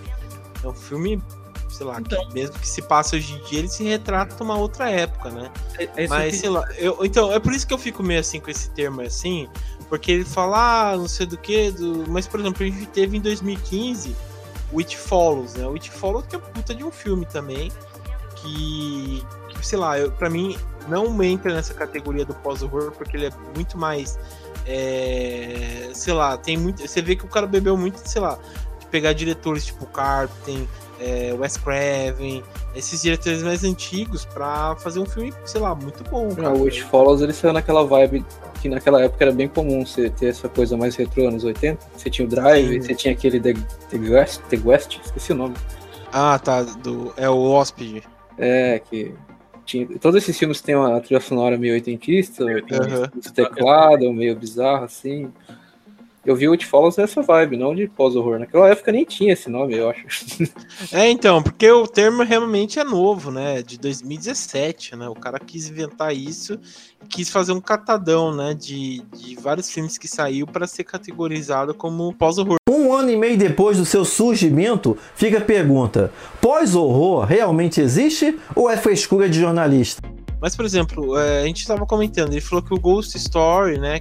é 0.63 0.67
um 0.67 0.73
filme, 0.73 1.21
sei 1.69 1.85
lá, 1.85 1.99
então, 1.99 2.27
que 2.27 2.33
mesmo 2.33 2.59
que 2.59 2.67
se 2.67 2.81
passa 2.81 3.15
hoje 3.15 3.33
em 3.33 3.43
dia, 3.45 3.59
ele 3.59 3.69
se 3.69 3.83
retrata 3.83 4.35
numa 4.39 4.57
outra 4.57 4.89
época, 4.89 5.29
né? 5.29 5.49
É, 5.77 6.03
é 6.03 6.07
Mas, 6.07 6.35
que... 6.35 6.41
sei 6.41 6.49
lá, 6.49 6.65
eu, 6.77 6.97
então, 7.03 7.31
é 7.31 7.39
por 7.39 7.53
isso 7.53 7.65
que 7.65 7.73
eu 7.73 7.77
fico 7.77 8.03
meio 8.03 8.19
assim 8.19 8.39
com 8.41 8.51
esse 8.51 8.69
termo 8.71 9.01
assim, 9.01 9.47
porque 9.87 10.11
ele 10.11 10.25
fala, 10.25 10.91
ah, 10.91 10.97
não 10.97 11.07
sei 11.07 11.25
do 11.25 11.37
que, 11.37 11.71
do... 11.71 12.03
mas, 12.09 12.27
por 12.27 12.39
exemplo, 12.39 12.63
a 12.63 12.65
gente 12.65 12.85
teve 12.87 13.17
em 13.17 13.21
2015 13.21 14.15
o 14.71 14.79
It 14.79 14.97
Follows, 14.97 15.53
né? 15.53 15.65
O 15.65 15.73
It 15.73 15.89
Follows 15.89 16.25
que 16.27 16.35
é 16.35 16.39
puta 16.39 16.75
de 16.75 16.83
um 16.83 16.91
filme 16.91 17.25
também, 17.25 17.71
que, 18.35 19.23
sei 19.65 19.77
lá, 19.77 19.97
eu, 19.97 20.11
pra 20.11 20.29
mim 20.29 20.57
não 20.87 21.21
entra 21.23 21.53
nessa 21.53 21.73
categoria 21.73 22.25
do 22.25 22.33
pós-horror, 22.33 22.91
porque 22.91 23.15
ele 23.15 23.27
é 23.27 23.31
muito 23.55 23.77
mais. 23.77 24.19
É, 24.65 25.89
sei 25.93 26.13
lá, 26.13 26.37
tem 26.37 26.57
muito. 26.57 26.81
Você 26.81 27.01
vê 27.01 27.15
que 27.15 27.25
o 27.25 27.27
cara 27.27 27.47
bebeu 27.47 27.77
muito, 27.77 27.97
sei 27.97 28.21
lá, 28.21 28.37
de 28.79 28.85
pegar 28.87 29.13
diretores 29.13 29.65
tipo 29.65 29.85
Carpenter, 29.85 30.67
é, 30.99 31.33
Wes 31.37 31.57
Craven, 31.57 32.43
esses 32.75 33.01
diretores 33.01 33.41
mais 33.41 33.63
antigos 33.63 34.25
para 34.25 34.75
fazer 34.77 34.99
um 34.99 35.05
filme, 35.05 35.33
sei 35.45 35.61
lá, 35.61 35.73
muito 35.73 36.03
bom. 36.09 36.33
Cara. 36.35 36.53
o 36.53 36.63
Witch 36.63 36.81
Follows 36.81 37.21
ele 37.21 37.33
saiu 37.33 37.53
naquela 37.53 37.85
vibe 37.85 38.25
que 38.61 38.67
naquela 38.67 39.01
época 39.01 39.23
era 39.23 39.31
bem 39.31 39.47
comum 39.47 39.85
você 39.85 40.09
ter 40.09 40.27
essa 40.27 40.49
coisa 40.49 40.75
mais 40.75 40.95
retrô 40.95 41.27
anos 41.27 41.43
80. 41.43 41.79
Você 41.95 42.09
tinha 42.09 42.25
o 42.25 42.29
Drive, 42.29 42.73
Sim. 42.73 42.81
você 42.81 42.95
tinha 42.95 43.13
aquele 43.13 43.39
The, 43.39 43.53
The, 43.89 43.97
West, 43.97 44.41
The 44.49 44.59
West, 44.63 44.99
esqueci 45.03 45.31
o 45.31 45.35
nome. 45.35 45.55
Ah, 46.11 46.37
tá, 46.39 46.63
do, 46.63 47.13
é 47.15 47.29
o 47.29 47.39
Hóspede. 47.39 48.03
É, 48.37 48.79
que 48.79 49.13
tinha, 49.69 49.87
todos 49.99 50.23
esses 50.23 50.37
filmes 50.37 50.61
têm 50.61 50.75
uma 50.75 50.99
trilha 50.99 51.21
sonora 51.21 51.57
meio 51.57 51.73
oitentista, 51.73 52.43
uhum. 52.43 53.31
teclado, 53.33 54.11
meio 54.11 54.35
bizarro, 54.35 54.85
assim. 54.85 55.31
Eu 56.29 56.35
vi 56.35 56.47
o 56.47 56.51
It 56.51 56.63
Follows 56.63 56.95
nessa 56.95 57.23
vibe, 57.23 57.57
não 57.57 57.73
de 57.73 57.87
pós-horror. 57.87 58.37
Naquela 58.37 58.69
época 58.69 58.91
nem 58.91 59.03
tinha 59.03 59.33
esse 59.33 59.49
nome, 59.49 59.75
eu 59.75 59.89
acho. 59.89 60.05
É, 60.91 61.09
então, 61.09 61.41
porque 61.41 61.69
o 61.69 61.87
termo 61.87 62.23
realmente 62.23 62.79
é 62.79 62.83
novo, 62.83 63.31
né? 63.31 63.61
De 63.61 63.77
2017, 63.79 64.95
né? 64.95 65.09
O 65.09 65.15
cara 65.15 65.39
quis 65.39 65.69
inventar 65.69 66.15
isso 66.15 66.59
quis 67.07 67.29
fazer 67.29 67.53
um 67.53 67.61
catadão, 67.61 68.35
né? 68.35 68.53
De, 68.53 69.01
de 69.15 69.35
vários 69.35 69.71
filmes 69.71 69.97
que 69.97 70.07
saiu 70.07 70.45
para 70.45 70.67
ser 70.67 70.83
categorizado 70.83 71.73
como 71.73 72.13
pós-horror. 72.13 72.57
Um 72.69 72.93
ano 72.93 73.09
e 73.09 73.17
meio 73.17 73.37
depois 73.37 73.77
do 73.77 73.85
seu 73.85 74.05
surgimento, 74.05 74.97
fica 75.15 75.39
a 75.39 75.41
pergunta: 75.41 76.11
pós-horror 76.41 77.25
realmente 77.25 77.81
existe 77.81 78.37
ou 78.55 78.69
é 78.69 78.77
frescura 78.77 79.29
de 79.29 79.39
jornalista? 79.39 80.01
Mas, 80.41 80.55
por 80.55 80.63
exemplo, 80.63 81.17
é, 81.17 81.41
a 81.41 81.45
gente 81.45 81.61
estava 81.61 81.85
comentando, 81.85 82.31
ele 82.31 82.41
falou 82.41 82.63
que 82.63 82.73
o 82.73 82.79
Ghost 82.79 83.17
Story, 83.17 83.77
né, 83.77 83.99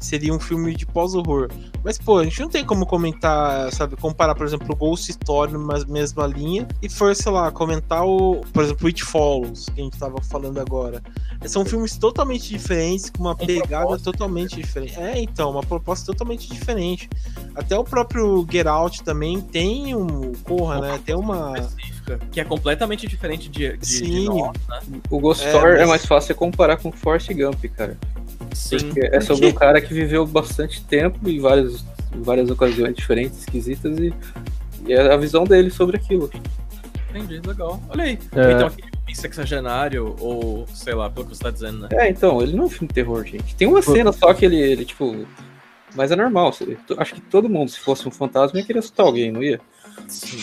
seria 0.00 0.32
um 0.32 0.40
filme 0.40 0.74
de 0.74 0.86
pós-horror. 0.86 1.48
Mas, 1.84 1.98
pô, 1.98 2.18
a 2.18 2.24
gente 2.24 2.40
não 2.40 2.48
tem 2.48 2.64
como 2.64 2.86
comentar, 2.86 3.70
sabe, 3.72 3.96
comparar, 3.96 4.34
por 4.34 4.46
exemplo, 4.46 4.66
o 4.70 4.76
Ghost 4.76 5.10
Story 5.10 5.52
numa 5.52 5.78
mesma 5.86 6.26
linha 6.26 6.66
e 6.82 6.88
for, 6.88 7.14
sei 7.14 7.30
lá, 7.30 7.52
comentar 7.52 8.04
o, 8.04 8.40
por 8.52 8.64
exemplo, 8.64 8.86
It 8.86 9.04
Follows, 9.04 9.66
que 9.66 9.80
a 9.80 9.84
gente 9.84 9.98
tava 9.98 10.20
falando 10.22 10.58
agora. 10.58 11.02
São 11.46 11.64
filmes 11.64 11.96
totalmente 11.96 12.48
diferentes, 12.48 13.10
com 13.10 13.22
uma 13.22 13.36
pegada 13.36 13.98
totalmente 13.98 14.56
diferente. 14.56 14.98
É, 14.98 15.20
então, 15.20 15.50
uma 15.50 15.62
proposta 15.62 16.06
totalmente 16.06 16.48
diferente. 16.50 17.08
Até 17.54 17.78
o 17.78 17.84
próprio 17.84 18.46
Get 18.50 18.66
Out 18.66 19.02
também 19.02 19.40
tem 19.40 19.94
um. 19.94 20.32
Porra, 20.44 20.80
né? 20.80 21.00
Tem 21.04 21.14
uma. 21.14 21.54
Que 22.30 22.40
é 22.40 22.44
completamente 22.44 23.06
diferente 23.06 23.48
de. 23.48 23.76
de 23.76 23.86
Sim. 23.86 24.04
De 24.04 24.24
nós, 24.26 24.56
né? 24.68 25.00
O 25.10 25.18
Ghost 25.18 25.44
é, 25.44 25.48
Story 25.48 25.72
é, 25.72 25.72
mas... 25.72 25.82
é 25.82 25.86
mais 25.86 26.06
fácil 26.06 26.34
comparar 26.34 26.76
com 26.76 26.92
Forrest 26.92 27.32
Gump, 27.32 27.64
cara. 27.76 27.96
Sim. 28.60 28.92
É 28.96 29.20
sobre 29.20 29.46
um 29.46 29.52
cara 29.52 29.80
que 29.80 29.92
viveu 29.92 30.26
bastante 30.26 30.84
tempo 30.84 31.28
em 31.28 31.40
várias, 31.40 31.84
em 32.14 32.22
várias 32.22 32.50
ocasiões 32.50 32.94
diferentes, 32.94 33.40
esquisitas, 33.40 33.98
e, 33.98 34.12
e 34.86 34.92
é 34.92 35.12
a 35.12 35.16
visão 35.16 35.44
dele 35.44 35.70
sobre 35.70 35.96
aquilo. 35.96 36.30
Entendi, 37.08 37.40
legal. 37.44 37.80
Olha 37.88 38.04
aí. 38.04 38.18
É... 38.32 38.52
Então 38.52 38.66
aquele 38.66 38.90
sexagenário, 39.14 40.14
ou 40.20 40.66
sei 40.68 40.94
lá, 40.94 41.10
pelo 41.10 41.26
que 41.26 41.36
você 41.36 41.42
tá 41.42 41.50
dizendo, 41.50 41.80
né? 41.80 41.88
É, 41.92 42.08
então, 42.08 42.40
ele 42.40 42.52
não 42.52 42.64
é 42.64 42.66
um 42.66 42.70
filme 42.70 42.88
de 42.88 42.94
terror, 42.94 43.24
gente. 43.24 43.56
Tem 43.56 43.66
uma 43.66 43.82
cena 43.82 44.12
só 44.12 44.32
que 44.32 44.44
ele, 44.44 44.56
ele 44.56 44.84
tipo. 44.84 45.26
Mas 45.96 46.12
é 46.12 46.16
normal. 46.16 46.54
Acho 46.98 47.14
que 47.14 47.20
todo 47.22 47.48
mundo, 47.48 47.68
se 47.70 47.80
fosse 47.80 48.06
um 48.06 48.12
fantasma, 48.12 48.60
ia 48.60 48.64
querer 48.64 48.78
assustar 48.78 49.04
alguém, 49.04 49.32
não 49.32 49.42
ia? 49.42 49.60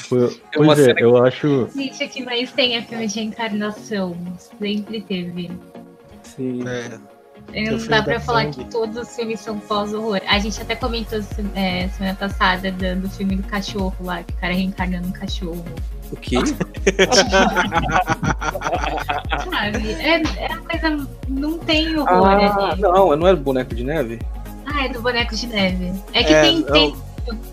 Pois, 0.10 0.80
é, 0.80 0.92
eu 0.98 1.14
que... 1.14 1.28
acho. 1.28 1.70
Gente, 1.74 2.04
o 2.04 2.10
que 2.10 2.26
mais 2.26 2.52
tem 2.52 2.76
é 2.76 2.82
filme 2.82 3.08
de 3.08 3.22
encarnação. 3.22 4.18
Sempre 4.60 5.02
teve. 5.02 5.50
Sim. 6.24 6.68
É. 6.68 7.00
Não 7.54 7.78
dá 7.88 8.04
pra 8.04 8.20
falar 8.20 8.48
que 8.48 8.66
todos 8.66 8.98
os 8.98 9.16
filmes 9.16 9.40
são 9.40 9.58
pós-horror. 9.60 10.22
A 10.28 10.38
gente 10.38 10.62
até 10.62 10.76
comentou 10.76 11.20
é, 11.56 11.88
semana 11.90 12.16
passada 12.16 12.72
do, 12.72 13.02
do, 13.02 13.10
filme 13.10 13.38
do 13.38 13.44
cachorro 13.44 13.96
lá, 14.02 14.22
que 14.22 14.34
o 14.34 14.38
cara 14.38 14.54
reencarnando 14.54 15.08
um 15.08 15.12
cachorro. 15.12 15.64
O 16.12 16.16
quê? 16.18 16.38
Sabe? 19.50 19.92
É, 19.94 20.22
é 20.38 20.48
uma 20.50 20.62
coisa. 20.62 21.08
Não 21.28 21.58
tem 21.58 21.98
horror. 21.98 22.28
Ah, 22.28 22.72
ali. 22.72 22.82
não, 22.82 23.16
não 23.16 23.28
é 23.28 23.36
do 23.36 23.42
boneco 23.42 23.74
de 23.74 23.84
neve? 23.84 24.20
Ah, 24.66 24.86
é 24.86 24.90
do 24.90 25.02
boneco 25.02 25.36
de 25.36 25.48
neve. 25.48 25.94
É 26.14 26.24
que 26.24 26.34
é, 26.34 26.42
tem, 26.42 26.60
não... 26.60 26.72
tem 26.72 26.96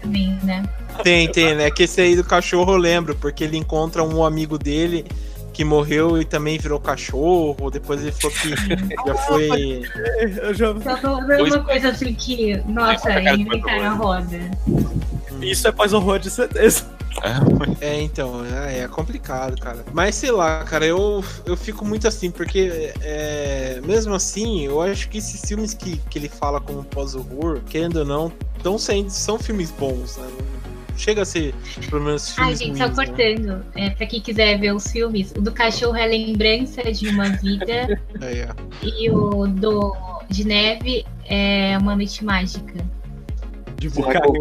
também, 0.01 0.39
né? 0.43 0.63
Tem, 1.03 1.31
tem, 1.31 1.55
né? 1.55 1.71
Que 1.71 1.85
esse 1.85 2.01
aí 2.01 2.15
do 2.15 2.25
cachorro 2.25 2.73
eu 2.73 2.77
lembro, 2.77 3.17
porque 3.17 3.43
ele 3.45 3.57
encontra 3.57 4.03
um 4.03 4.25
amigo 4.25 4.59
dele 4.59 5.05
que 5.55 5.65
morreu 5.65 6.21
e 6.21 6.25
também 6.25 6.59
virou 6.59 6.81
cachorro. 6.81 7.71
Depois 7.71 8.03
ele 8.03 8.13
falou 8.13 8.37
que 8.37 8.51
já 9.07 9.15
foi. 9.15 9.83
Eu 10.43 10.53
já... 10.53 10.75
Só 10.81 11.17
uma 11.17 11.65
coisa 11.65 11.89
assim 11.89 12.13
que, 12.13 12.57
nossa, 12.67 13.21
inventaram 13.21 13.85
a 13.85 13.91
roda. 13.91 14.51
Isso 15.41 15.67
é 15.69 15.73
pós-horror 15.73 16.19
de 16.19 16.31
certeza. 16.31 16.93
É, 17.81 17.87
é, 17.87 18.03
então, 18.03 18.45
é, 18.45 18.81
é, 18.81 18.89
complicado, 18.89 19.59
cara. 19.61 19.85
Mas 19.93 20.17
sei 20.17 20.33
lá, 20.33 20.65
cara, 20.65 20.85
eu, 20.85 21.25
eu 21.47 21.57
fico 21.57 21.85
muito 21.85 22.09
assim, 22.09 22.31
porque 22.31 22.93
é, 23.01 23.81
mesmo 23.85 24.15
assim, 24.15 24.67
eu 24.67 24.83
acho 24.83 25.09
que 25.09 25.19
esses 25.19 25.41
filmes 25.41 25.75
que, 25.75 25.99
que 26.11 26.19
ele 26.19 26.29
fala 26.29 26.61
como 26.61 26.83
pós-horror, 26.83 27.61
querendo 27.69 27.99
ou 27.99 28.05
não, 28.05 28.33
estão 28.57 28.77
sendo, 28.77 29.11
são 29.11 29.39
filmes 29.39 29.71
bons, 29.71 30.17
né? 30.17 30.27
Chega 30.97 31.23
a 31.23 31.25
ser, 31.25 31.55
pelo 31.89 32.03
menos, 32.03 32.31
filmes 32.31 32.61
Ai, 32.61 32.67
gente, 32.67 32.79
ruins, 32.79 32.79
só 32.79 33.03
né? 33.03 33.07
cortando. 33.07 33.47
Né? 33.47 33.87
É, 33.87 33.91
pra 33.91 34.07
quem 34.07 34.21
quiser 34.21 34.59
ver 34.59 34.75
os 34.75 34.87
filmes, 34.87 35.33
o 35.37 35.41
do 35.41 35.53
cachorro 35.53 35.97
é 35.97 36.07
lembrança 36.07 36.83
de 36.93 37.09
uma 37.09 37.29
vida. 37.31 38.01
é, 38.21 38.33
é. 38.33 38.49
E 38.83 39.11
o 39.11 39.47
do 39.47 39.97
de 40.29 40.47
neve 40.47 41.05
é 41.27 41.77
uma 41.79 41.97
noite 41.97 42.25
mágica. 42.25 42.75
De 43.77 43.89
boneco 43.91 44.33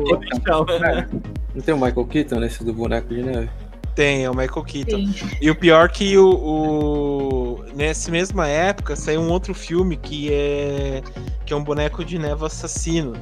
né? 0.79 1.09
Não 1.53 1.61
tem 1.61 1.73
o 1.73 1.77
Michael 1.77 2.05
Keaton 2.05 2.39
nesse 2.39 2.63
do 2.63 2.73
boneco 2.73 3.13
de 3.13 3.23
neve? 3.23 3.49
Tem, 3.95 4.23
é 4.23 4.29
o 4.29 4.35
Michael 4.35 4.63
Keaton. 4.63 5.05
Sim. 5.07 5.13
E 5.39 5.51
o 5.51 5.55
pior 5.55 5.89
que 5.89 6.17
o, 6.17 6.29
o, 6.29 7.65
nessa 7.75 8.09
mesma 8.09 8.47
época 8.47 8.95
saiu 8.95 9.21
um 9.21 9.29
outro 9.29 9.53
filme 9.53 9.97
que 9.97 10.33
é 10.33 11.03
que 11.45 11.53
é 11.53 11.55
um 11.55 11.63
boneco 11.63 12.03
de 12.03 12.17
neve 12.17 12.45
assassino. 12.45 13.13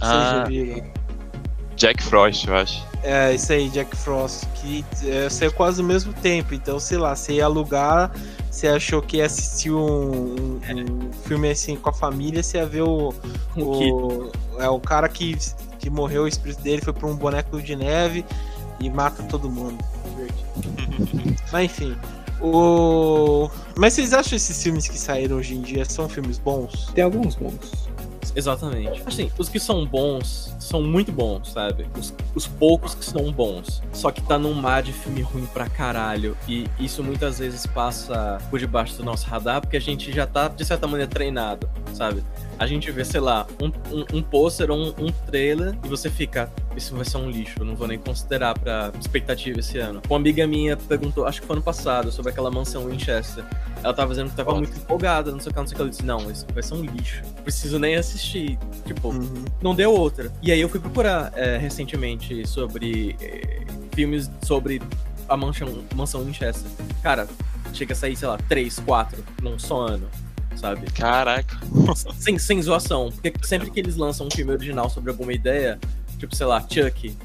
Ah. 0.00 0.38
já 0.38 0.44
viram? 0.44 1.03
Jack 1.76 2.02
Frost, 2.02 2.46
eu 2.46 2.56
acho. 2.56 2.84
É, 3.02 3.34
isso 3.34 3.52
aí, 3.52 3.68
Jack 3.68 3.94
Frost, 3.96 4.46
que 4.54 4.84
é, 5.04 5.28
saiu 5.28 5.52
quase 5.52 5.80
ao 5.80 5.86
mesmo 5.86 6.12
tempo. 6.14 6.54
Então, 6.54 6.78
sei 6.78 6.98
lá, 6.98 7.14
você 7.14 7.34
ia 7.34 7.44
alugar, 7.44 8.10
você 8.50 8.68
achou 8.68 9.02
que 9.02 9.18
ia 9.18 9.26
assistir 9.26 9.70
um, 9.70 10.36
um, 10.36 10.60
um 10.60 11.12
filme 11.26 11.50
assim 11.50 11.76
com 11.76 11.90
a 11.90 11.92
família, 11.92 12.42
você 12.42 12.58
ia 12.58 12.66
ver 12.66 12.82
o. 12.82 13.12
o, 13.56 14.30
é, 14.58 14.68
o 14.68 14.80
cara 14.80 15.08
que, 15.08 15.36
que 15.78 15.90
morreu, 15.90 16.22
o 16.22 16.28
espírito 16.28 16.62
dele 16.62 16.80
foi 16.80 16.92
pra 16.92 17.08
um 17.08 17.16
boneco 17.16 17.60
de 17.60 17.76
neve 17.76 18.24
e 18.80 18.88
mata 18.88 19.22
todo 19.24 19.50
mundo. 19.50 19.84
Mas 21.52 21.64
enfim. 21.64 21.96
O... 22.40 23.48
Mas 23.76 23.94
vocês 23.94 24.12
acham 24.12 24.36
esses 24.36 24.62
filmes 24.62 24.88
que 24.88 24.98
saíram 24.98 25.36
hoje 25.36 25.54
em 25.54 25.62
dia 25.62 25.84
são 25.84 26.08
filmes 26.08 26.38
bons? 26.38 26.90
Tem 26.94 27.04
alguns 27.04 27.34
bons. 27.36 27.83
Exatamente. 28.34 29.02
Assim, 29.06 29.30
os 29.38 29.48
que 29.48 29.58
são 29.58 29.86
bons 29.86 30.54
são 30.58 30.82
muito 30.82 31.12
bons, 31.12 31.52
sabe? 31.52 31.86
Os, 31.98 32.14
os, 32.34 32.46
poucos 32.46 32.94
que 32.94 33.04
são 33.04 33.32
bons. 33.32 33.82
Só 33.92 34.10
que 34.10 34.22
tá 34.22 34.38
num 34.38 34.54
mar 34.54 34.82
de 34.82 34.92
filme 34.92 35.22
ruim 35.22 35.46
pra 35.46 35.68
caralho. 35.68 36.36
E 36.48 36.66
isso 36.78 37.02
muitas 37.02 37.38
vezes 37.38 37.66
passa 37.66 38.38
por 38.50 38.58
debaixo 38.58 38.96
do 38.96 39.04
nosso 39.04 39.26
radar, 39.26 39.60
porque 39.60 39.76
a 39.76 39.80
gente 39.80 40.12
já 40.12 40.26
tá, 40.26 40.48
de 40.48 40.64
certa 40.64 40.86
maneira, 40.86 41.10
treinado, 41.10 41.68
sabe? 41.92 42.22
A 42.58 42.66
gente 42.66 42.90
vê, 42.90 43.04
sei 43.04 43.20
lá, 43.20 43.46
um, 43.60 43.66
um, 43.94 44.18
um 44.18 44.22
pôster 44.22 44.70
ou 44.70 44.78
um, 44.78 45.06
um, 45.06 45.12
trailer 45.26 45.76
e 45.84 45.88
você 45.88 46.08
fica, 46.08 46.50
isso 46.76 46.94
vai 46.94 47.04
ser 47.04 47.16
um 47.16 47.28
lixo, 47.28 47.56
eu 47.58 47.64
não 47.64 47.74
vou 47.74 47.88
nem 47.88 47.98
considerar 47.98 48.58
pra 48.58 48.92
expectativa 48.98 49.60
esse 49.60 49.78
ano. 49.78 50.00
Uma 50.08 50.18
amiga 50.18 50.46
minha 50.46 50.76
perguntou, 50.76 51.26
acho 51.26 51.40
que 51.40 51.46
foi 51.46 51.56
ano 51.56 51.62
passado, 51.62 52.12
sobre 52.12 52.30
aquela 52.30 52.50
mansão 52.50 52.86
Winchester. 52.86 53.44
Ela 53.82 53.92
tava 53.92 54.10
dizendo 54.10 54.30
que 54.30 54.36
tava 54.36 54.50
Nossa. 54.50 54.62
muito 54.62 54.78
empolgada, 54.78 55.30
não 55.32 55.40
sei 55.40 55.50
o 55.50 55.54
que, 55.54 55.60
não 55.60 55.66
sei 55.66 55.74
o 55.74 55.76
que. 55.76 55.82
Ela 55.82 55.90
disse, 55.90 56.04
não, 56.04 56.30
isso 56.30 56.46
vai 56.52 56.62
ser 56.62 56.74
um 56.74 56.82
lixo. 56.82 57.22
Preciso 57.42 57.78
nem 57.78 57.96
assistir. 57.96 58.58
Tipo, 58.86 59.08
uhum. 59.08 59.44
não 59.60 59.74
deu 59.74 59.92
outra. 59.92 60.32
E 60.42 60.52
aí 60.52 60.60
eu 60.60 60.68
fui 60.68 60.80
procurar 60.80 61.32
é, 61.34 61.58
recentemente 61.58 62.46
sobre 62.46 63.16
é, 63.20 63.64
filmes 63.94 64.30
sobre 64.42 64.80
a 65.28 65.36
mansão, 65.36 65.84
mansão 65.94 66.24
Winchester. 66.24 66.70
Cara, 67.02 67.26
chega 67.72 67.92
a 67.92 67.96
sair, 67.96 68.16
sei 68.16 68.28
lá, 68.28 68.38
três, 68.48 68.78
quatro 68.78 69.22
num 69.42 69.58
só 69.58 69.80
ano 69.80 70.08
sabe? 70.56 70.90
Caraca. 70.92 71.58
Sem, 72.18 72.38
sem 72.38 72.62
zoação. 72.62 73.10
Porque 73.10 73.32
sempre 73.42 73.70
que 73.70 73.80
eles 73.80 73.96
lançam 73.96 74.26
um 74.26 74.30
filme 74.30 74.52
original 74.52 74.88
sobre 74.88 75.10
alguma 75.10 75.32
ideia, 75.32 75.78
tipo, 76.18 76.34
sei 76.34 76.46
lá, 76.46 76.60
Chuck, 76.60 77.16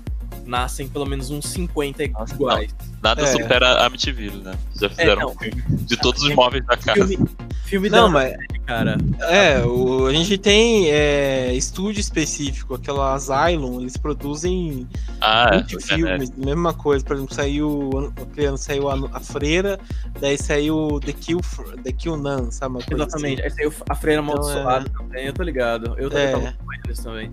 nascem 0.46 0.88
pelo 0.88 1.06
menos 1.06 1.30
uns 1.30 1.46
50 1.48 2.08
Nossa, 2.08 2.34
iguais. 2.34 2.76
Não, 2.80 2.88
nada 3.04 3.24
é. 3.24 3.26
supera 3.28 3.68
a 3.68 3.86
Amityville, 3.86 4.42
né? 4.42 4.58
Já 4.80 4.88
é, 4.88 4.90
fizeram 4.90 5.22
é, 5.22 5.26
um 5.26 5.38
filme 5.38 5.62
de 5.62 5.98
todos 5.98 6.22
os 6.24 6.34
móveis 6.34 6.66
da 6.66 6.76
casa. 6.76 7.08
Filme, 7.08 7.30
filme 7.66 7.90
não, 7.90 8.10
mas 8.10 8.36
cara. 8.70 8.98
É, 9.22 9.66
o, 9.66 10.06
a 10.06 10.14
gente 10.14 10.38
tem 10.38 10.92
é, 10.92 11.52
estúdio 11.56 12.00
específico, 12.00 12.76
aquela 12.76 13.16
Asylum, 13.16 13.82
eles 13.82 13.98
produzem 13.98 14.88
ah, 15.20 15.58
20 15.58 15.76
é, 15.76 15.80
filmes, 15.80 16.30
é. 16.30 16.46
mesma 16.46 16.72
coisa. 16.72 17.04
Por 17.04 17.16
exemplo, 17.16 17.34
saiu 17.34 18.14
aquele 18.22 18.46
ano 18.46 18.58
saiu 18.60 18.88
a, 18.88 18.94
a, 19.12 19.20
Freira, 19.20 19.80
daí 20.22 20.38
saiu 20.38 21.00
The 21.04 21.14
Kill, 21.14 21.42
The 21.84 21.92
Kill 21.92 22.16
Nun, 22.16 22.52
sabe? 22.52 22.78
Exatamente, 22.92 23.42
assim. 23.42 23.50
aí 23.50 23.56
saiu 23.56 23.74
a 23.90 23.96
Freira 23.96 24.22
então, 24.22 24.36
Amaldiçoada 24.36 24.90
também, 24.90 25.26
eu 25.26 25.34
tô 25.34 25.42
ligado. 25.42 25.96
Eu 25.98 26.10
também 26.10 26.26
é. 26.26 26.32
tava 26.32 26.54
com 26.54 26.74
eles 26.86 27.00
também. 27.00 27.32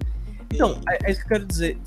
Então, 0.50 0.80
é, 0.88 0.98
é 1.08 1.10
isso 1.10 1.20
que 1.20 1.26
eu 1.26 1.28
quero 1.28 1.44
dizer. 1.44 1.78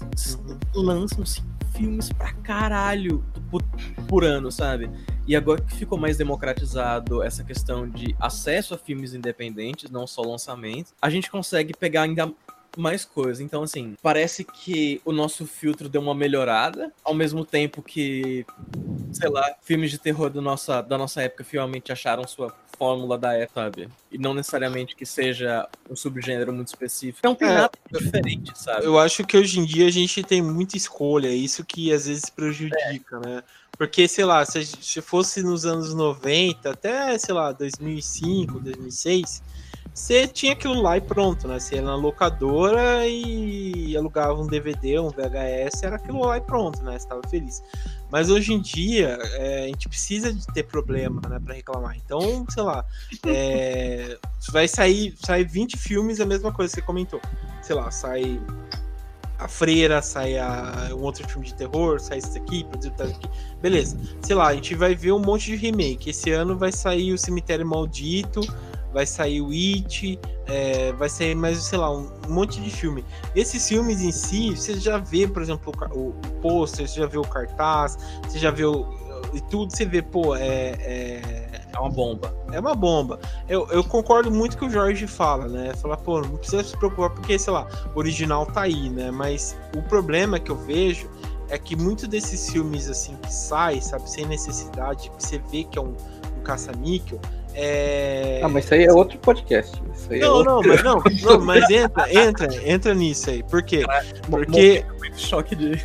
Uhum. 0.75 0.81
Lançam-se 0.83 1.48
filmes 1.79 2.11
pra 2.11 2.33
caralho 2.33 3.23
por, 3.49 3.63
por, 4.07 4.25
ano, 4.25 4.51
sabe? 4.51 4.89
E 5.25 5.33
agora 5.33 5.61
que 5.61 5.73
ficou 5.73 5.97
mais 5.97 6.17
democratizado 6.17 7.23
essa 7.23 7.41
questão 7.41 7.89
de 7.89 8.13
acesso 8.19 8.73
a 8.73 8.77
filmes 8.77 9.13
independentes, 9.13 9.89
não 9.89 10.05
só 10.05 10.21
lançamentos, 10.21 10.93
a 11.01 11.09
gente 11.09 11.31
consegue 11.31 11.73
pegar 11.73 12.01
ainda 12.01 12.29
mais 12.77 13.05
coisa. 13.05 13.43
Então, 13.43 13.63
assim, 13.63 13.95
parece 14.01 14.43
que 14.43 15.01
o 15.03 15.11
nosso 15.11 15.45
filtro 15.45 15.89
deu 15.89 16.01
uma 16.01 16.15
melhorada, 16.15 16.91
ao 17.03 17.13
mesmo 17.13 17.45
tempo 17.45 17.81
que 17.81 18.45
sei 19.11 19.29
lá, 19.29 19.55
filmes 19.61 19.91
de 19.91 19.97
terror 19.97 20.29
do 20.29 20.41
nossa, 20.41 20.81
da 20.81 20.97
nossa 20.97 21.21
época 21.21 21.43
finalmente 21.43 21.91
acharam 21.91 22.27
sua 22.27 22.53
fórmula 22.77 23.17
da 23.17 23.33
época, 23.33 23.61
sabe? 23.61 23.89
E 24.11 24.17
não 24.17 24.33
necessariamente 24.33 24.95
que 24.95 25.05
seja 25.05 25.67
um 25.89 25.95
subgênero 25.95 26.53
muito 26.53 26.67
específico. 26.67 27.19
Não 27.23 27.35
tem 27.35 27.49
é, 27.49 27.53
nada 27.53 27.71
diferente, 27.91 28.51
sabe? 28.55 28.85
Eu 28.85 28.97
acho 28.97 29.25
que 29.25 29.37
hoje 29.37 29.59
em 29.59 29.65
dia 29.65 29.87
a 29.87 29.91
gente 29.91 30.23
tem 30.23 30.41
muita 30.41 30.77
escolha, 30.77 31.27
isso 31.29 31.65
que 31.65 31.91
às 31.91 32.07
vezes 32.07 32.29
prejudica, 32.29 33.17
é. 33.17 33.27
né? 33.27 33.43
Porque, 33.77 34.07
sei 34.07 34.25
lá, 34.25 34.45
se 34.45 35.01
fosse 35.01 35.41
nos 35.41 35.65
anos 35.65 35.93
90, 35.93 36.69
até, 36.69 37.17
sei 37.17 37.33
lá, 37.33 37.51
2005, 37.51 38.59
2006, 38.59 39.41
você 39.93 40.27
tinha 40.27 40.53
aquilo 40.53 40.81
lá 40.81 40.97
e 40.97 41.01
pronto, 41.01 41.47
né? 41.47 41.59
Você 41.59 41.75
ia 41.75 41.81
na 41.81 41.95
locadora 41.95 43.07
e 43.07 43.95
alugava 43.97 44.39
um 44.39 44.47
DVD, 44.47 44.99
um 44.99 45.09
VHS, 45.09 45.83
era 45.83 45.95
aquilo 45.97 46.25
lá 46.25 46.37
e 46.37 46.41
pronto, 46.41 46.81
né? 46.83 46.91
Você 46.91 46.97
estava 46.97 47.21
feliz. 47.27 47.61
Mas 48.11 48.29
hoje 48.29 48.53
em 48.53 48.61
dia, 48.61 49.19
é, 49.33 49.63
a 49.65 49.67
gente 49.67 49.87
precisa 49.87 50.33
de 50.33 50.45
ter 50.47 50.63
problema, 50.63 51.21
né, 51.29 51.39
para 51.43 51.53
reclamar. 51.53 51.95
Então, 51.95 52.45
sei 52.49 52.63
lá, 52.63 52.85
é, 53.27 54.17
vai 54.51 54.67
sair, 54.67 55.15
sair 55.23 55.43
20 55.43 55.77
filmes, 55.77 56.19
a 56.19 56.25
mesma 56.25 56.51
coisa 56.51 56.71
que 56.71 56.79
você 56.79 56.85
comentou. 56.85 57.21
Sei 57.61 57.75
lá, 57.75 57.91
sai 57.91 58.41
a 59.37 59.47
Freira, 59.47 60.01
sai 60.01 60.37
a, 60.37 60.89
um 60.91 61.01
outro 61.01 61.27
filme 61.27 61.45
de 61.45 61.53
terror, 61.53 61.99
sai 61.99 62.17
isso 62.17 62.37
aqui, 62.37 62.63
produzido 62.65 63.03
aqui. 63.03 63.29
Beleza. 63.61 63.97
Sei 64.21 64.35
lá, 64.35 64.47
a 64.47 64.55
gente 64.55 64.75
vai 64.75 64.93
ver 64.93 65.13
um 65.13 65.19
monte 65.19 65.45
de 65.45 65.55
remake. 65.55 66.09
Esse 66.09 66.31
ano 66.31 66.57
vai 66.57 66.71
sair 66.71 67.13
o 67.13 67.17
Cemitério 67.17 67.65
Maldito, 67.65 68.41
vai 68.93 69.05
sair 69.05 69.41
o 69.41 69.49
It, 69.51 70.19
é, 70.47 70.91
vai 70.93 71.09
sair 71.09 71.35
mais, 71.35 71.57
sei 71.59 71.77
lá, 71.77 71.91
um, 71.91 72.09
monte 72.27 72.59
de 72.59 72.69
filme. 72.69 73.05
Esses 73.35 73.67
filmes 73.67 74.01
em 74.01 74.11
si, 74.11 74.51
você 74.51 74.79
já 74.79 74.97
vê, 74.97 75.27
por 75.27 75.41
exemplo, 75.41 75.73
o, 75.91 76.09
o 76.09 76.13
pôster, 76.41 76.87
você 76.87 76.99
já 76.99 77.05
vê 77.07 77.17
o 77.17 77.23
cartaz, 77.23 77.97
você 78.27 78.39
já 78.39 78.51
vê 78.51 78.65
o, 78.65 78.85
e 79.33 79.41
tudo, 79.41 79.75
você 79.75 79.85
vê, 79.85 80.01
pô, 80.01 80.35
é, 80.35 80.75
é. 80.79 81.49
É 81.71 81.79
uma 81.79 81.89
bomba. 81.89 82.33
É 82.51 82.59
uma 82.59 82.73
bomba. 82.73 83.19
Eu, 83.47 83.67
eu 83.69 83.83
concordo 83.83 84.31
muito 84.31 84.57
com 84.57 84.65
o 84.65 84.69
Jorge 84.69 85.05
fala, 85.05 85.47
né? 85.47 85.73
Falar, 85.75 85.97
pô, 85.97 86.19
não 86.19 86.35
precisa 86.35 86.63
se 86.63 86.75
preocupar 86.75 87.11
porque, 87.11 87.37
sei 87.37 87.53
lá, 87.53 87.67
o 87.95 87.99
original 87.99 88.45
tá 88.45 88.61
aí, 88.61 88.89
né? 88.89 89.11
Mas 89.11 89.55
o 89.77 89.81
problema 89.83 90.39
que 90.39 90.49
eu 90.49 90.57
vejo 90.57 91.09
é 91.47 91.57
que 91.57 91.75
muitos 91.75 92.07
desses 92.07 92.49
filmes, 92.49 92.89
assim, 92.89 93.15
que 93.17 93.33
sai, 93.33 93.81
sabe, 93.81 94.09
sem 94.09 94.25
necessidade, 94.25 95.09
que 95.11 95.23
você 95.23 95.37
vê 95.51 95.63
que 95.63 95.77
é 95.77 95.81
um, 95.81 95.95
um 96.37 96.43
caça-níquel, 96.43 97.19
é... 97.53 98.41
Ah, 98.43 98.49
mas 98.49 98.65
isso 98.65 98.73
aí 98.73 98.85
é 98.85 98.93
outro 98.93 99.17
podcast. 99.19 99.81
não, 100.09 100.15
é 100.17 100.29
outro... 100.29 100.51
não, 100.51 100.61
mas 100.61 100.83
não, 100.83 101.03
não, 101.23 101.45
mas 101.45 101.69
entra, 101.69 102.13
entra, 102.13 102.69
entra 102.69 102.93
nisso 102.93 103.29
aí. 103.29 103.43
Por 103.43 103.63
quê? 103.63 103.85
Porque. 104.29 104.85
Muito 104.99 105.19
choque 105.19 105.55
de. 105.55 105.83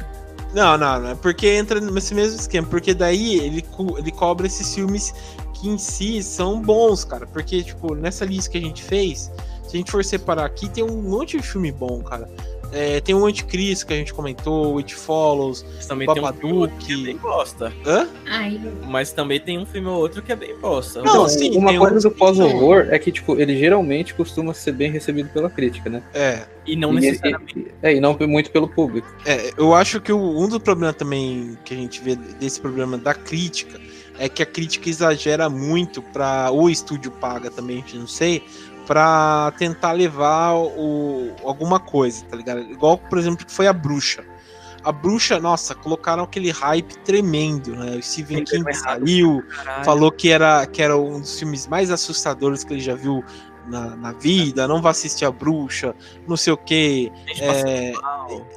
Não, 0.55 0.79
não, 0.79 1.01
não. 1.01 1.11
É 1.11 1.15
porque 1.15 1.49
entra 1.49 1.81
nesse 1.81 2.15
mesmo 2.15 2.39
esquema. 2.39 2.67
Porque 2.67 2.95
daí 2.95 3.39
ele, 3.41 3.63
co 3.63 3.99
ele 3.99 4.13
cobra 4.13 4.47
esses 4.47 4.75
filmes 4.75 5.13
que 5.55 5.69
em 5.69 5.79
si 5.79 6.23
são 6.23 6.61
bons, 6.61 7.05
cara. 7.05 7.27
Porque, 7.27 7.63
tipo, 7.63 7.95
nessa 7.95 8.25
lista 8.25 8.53
que 8.53 8.59
a 8.59 8.61
gente 8.61 8.83
fez, 8.83 9.33
se 9.67 9.77
a 9.77 9.79
gente 9.79 9.91
for 9.91 10.05
separar 10.05 10.45
aqui, 10.45 10.69
tem 10.69 10.85
um 10.85 11.03
monte 11.03 11.37
de 11.37 11.43
filme 11.43 11.73
bom, 11.73 12.01
cara. 12.03 12.29
É, 12.75 13.01
tem 13.01 13.15
o 13.15 13.25
Anticristo 13.25 13.87
que 13.87 13.93
a 13.93 13.97
gente 13.97 14.13
comentou, 14.13 14.79
It 14.79 14.93
Follows, 14.95 15.65
Mas 15.77 15.87
também 15.87 16.07
Babadook. 16.09 16.41
tem 16.41 16.53
um 16.53 16.69
que 16.79 16.93
é 16.93 16.97
bem 16.97 17.17
bosta. 17.17 17.73
Hã? 17.87 18.09
Ai. 18.27 18.61
Mas 18.89 19.13
também 19.13 19.39
tem 19.39 19.59
um 19.59 19.65
filme 19.65 19.87
ou 19.87 19.97
outro 19.99 20.21
que 20.21 20.33
é 20.33 20.37
bem 20.37 20.59
bosta. 20.59 21.01
Não, 21.01 21.13
então, 21.13 21.29
sim, 21.29 21.57
uma 21.57 21.73
coisa 21.79 22.09
um... 22.09 22.11
do 22.11 22.11
pós-horror 22.11 22.89
é 22.91 22.99
que, 22.99 23.13
tipo, 23.13 23.39
ele 23.41 23.57
geralmente 23.57 24.13
costuma 24.13 24.53
ser 24.53 24.73
bem 24.73 24.91
recebido 24.91 25.29
pela 25.29 25.49
crítica, 25.49 25.89
né? 25.89 26.03
É. 26.13 26.43
E 26.67 26.75
não 26.75 26.93
necessariamente. 26.93 27.59
E, 27.59 27.73
é, 27.81 27.95
e 27.95 28.01
não 28.01 28.19
muito 28.27 28.51
pelo 28.51 28.67
público. 28.67 29.07
É, 29.25 29.53
eu 29.57 29.73
acho 29.73 30.01
que 30.01 30.13
o, 30.13 30.19
um 30.19 30.49
dos 30.49 30.59
problemas 30.59 30.97
também 30.97 31.57
que 31.65 31.75
a 31.75 31.77
gente 31.77 32.03
vê 32.03 32.17
desse 32.17 32.61
problema 32.61 32.99
da 32.99 33.15
crítica 33.15 33.81
é 34.19 34.29
que 34.29 34.43
a 34.43 34.47
crítica 34.47 34.89
exagera 34.89 35.49
muito 35.49 36.01
para 36.01 36.51
o 36.51 36.69
estúdio 36.71 37.11
paga 37.11 37.51
também, 37.51 37.79
a 37.79 37.81
gente 37.81 37.99
não 37.99 38.07
sei, 38.07 38.43
para 38.87 39.53
tentar 39.59 39.93
levar 39.93 40.55
o, 40.55 41.33
alguma 41.45 41.81
coisa, 41.81 42.25
tá 42.25 42.37
ligado? 42.37 42.61
Igual, 42.61 42.99
por 42.99 43.19
exemplo, 43.19 43.45
que 43.45 43.53
foi 43.53 43.67
a 43.67 43.73
bruxa. 43.73 44.25
A 44.83 44.93
bruxa, 44.93 45.41
nossa, 45.41 45.75
colocaram 45.75 46.25
aquele 46.25 46.51
hype 46.51 46.99
tremendo, 46.99 47.75
né? 47.75 47.97
O 47.97 48.03
Stephen 48.03 48.45
King 48.45 48.75
saiu, 48.75 49.43
falou 49.83 50.13
que 50.13 50.31
era, 50.31 50.67
que 50.67 50.83
era 50.83 50.97
um 50.97 51.21
dos 51.21 51.39
filmes 51.39 51.67
mais 51.67 51.91
assustadores 51.91 52.63
que 52.65 52.75
ele 52.75 52.83
já 52.83 52.95
viu 52.95 53.25
na, 53.67 53.97
na 53.97 54.13
vida, 54.13 54.69
não 54.69 54.81
vai 54.81 54.91
assistir 54.91 55.25
a 55.25 55.31
bruxa, 55.31 55.95
não 56.27 56.37
sei 56.37 56.53
o 56.53 56.57
que. 56.57 57.11
É, 57.41 57.93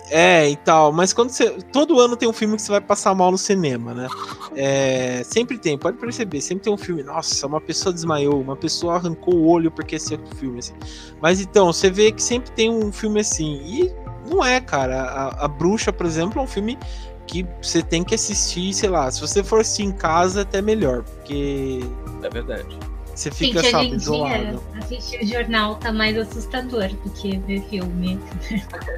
é, 0.09 0.49
e 0.49 0.55
tal. 0.57 0.91
Mas 0.91 1.13
quando 1.13 1.29
você. 1.29 1.51
Todo 1.71 1.99
ano 1.99 2.15
tem 2.15 2.27
um 2.27 2.33
filme 2.33 2.55
que 2.55 2.61
você 2.61 2.71
vai 2.71 2.81
passar 2.81 3.13
mal 3.15 3.31
no 3.31 3.37
cinema, 3.37 3.93
né? 3.93 4.07
É, 4.59 5.21
sempre 5.23 5.55
tem, 5.59 5.77
pode 5.77 5.97
perceber, 5.97 6.41
sempre 6.41 6.63
tem 6.63 6.73
um 6.73 6.77
filme. 6.77 7.03
Nossa, 7.03 7.45
uma 7.45 7.61
pessoa 7.61 7.93
desmaiou, 7.93 8.41
uma 8.41 8.55
pessoa 8.55 8.95
arrancou 8.95 9.35
o 9.35 9.47
olho 9.47 9.69
porque 9.69 9.97
esse 9.97 10.15
é 10.15 10.19
filme. 10.35 10.57
Assim. 10.57 10.73
Mas 11.21 11.39
então, 11.39 11.71
você 11.71 11.91
vê 11.91 12.11
que 12.11 12.23
sempre 12.23 12.49
tem 12.51 12.67
um 12.67 12.91
filme 12.91 13.19
assim. 13.19 13.61
E 13.63 13.93
não 14.27 14.43
é, 14.43 14.59
cara. 14.59 15.03
A, 15.03 15.45
a 15.45 15.47
bruxa, 15.47 15.93
por 15.93 16.07
exemplo, 16.07 16.41
é 16.41 16.43
um 16.43 16.47
filme 16.47 16.75
que 17.27 17.45
você 17.61 17.83
tem 17.83 18.03
que 18.03 18.15
assistir, 18.15 18.73
sei 18.73 18.89
lá, 18.89 19.11
se 19.11 19.21
você 19.21 19.43
for 19.43 19.59
assistir 19.59 19.83
em 19.83 19.91
casa, 19.91 20.41
até 20.41 20.61
melhor, 20.61 21.03
porque. 21.03 21.81
É 22.23 22.29
verdade. 22.29 22.79
Você 23.17 23.31
fica, 23.31 23.63
Gente, 23.63 23.71
sabe, 23.71 23.95
isolado. 23.95 24.63
Assistir 24.79 25.23
o 25.23 25.25
jornal 25.25 25.75
tá 25.77 25.91
mais 25.91 26.15
assustador 26.15 26.87
do 26.87 27.09
que 27.09 27.35
ver 27.39 27.63
filme. 27.63 28.19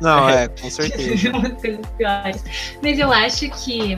Não, 0.02 0.28
é, 0.28 0.50
com 0.50 0.70
certeza. 0.70 1.32
Mas 2.84 3.00
eu 3.00 3.14
acho 3.14 3.50
que. 3.52 3.98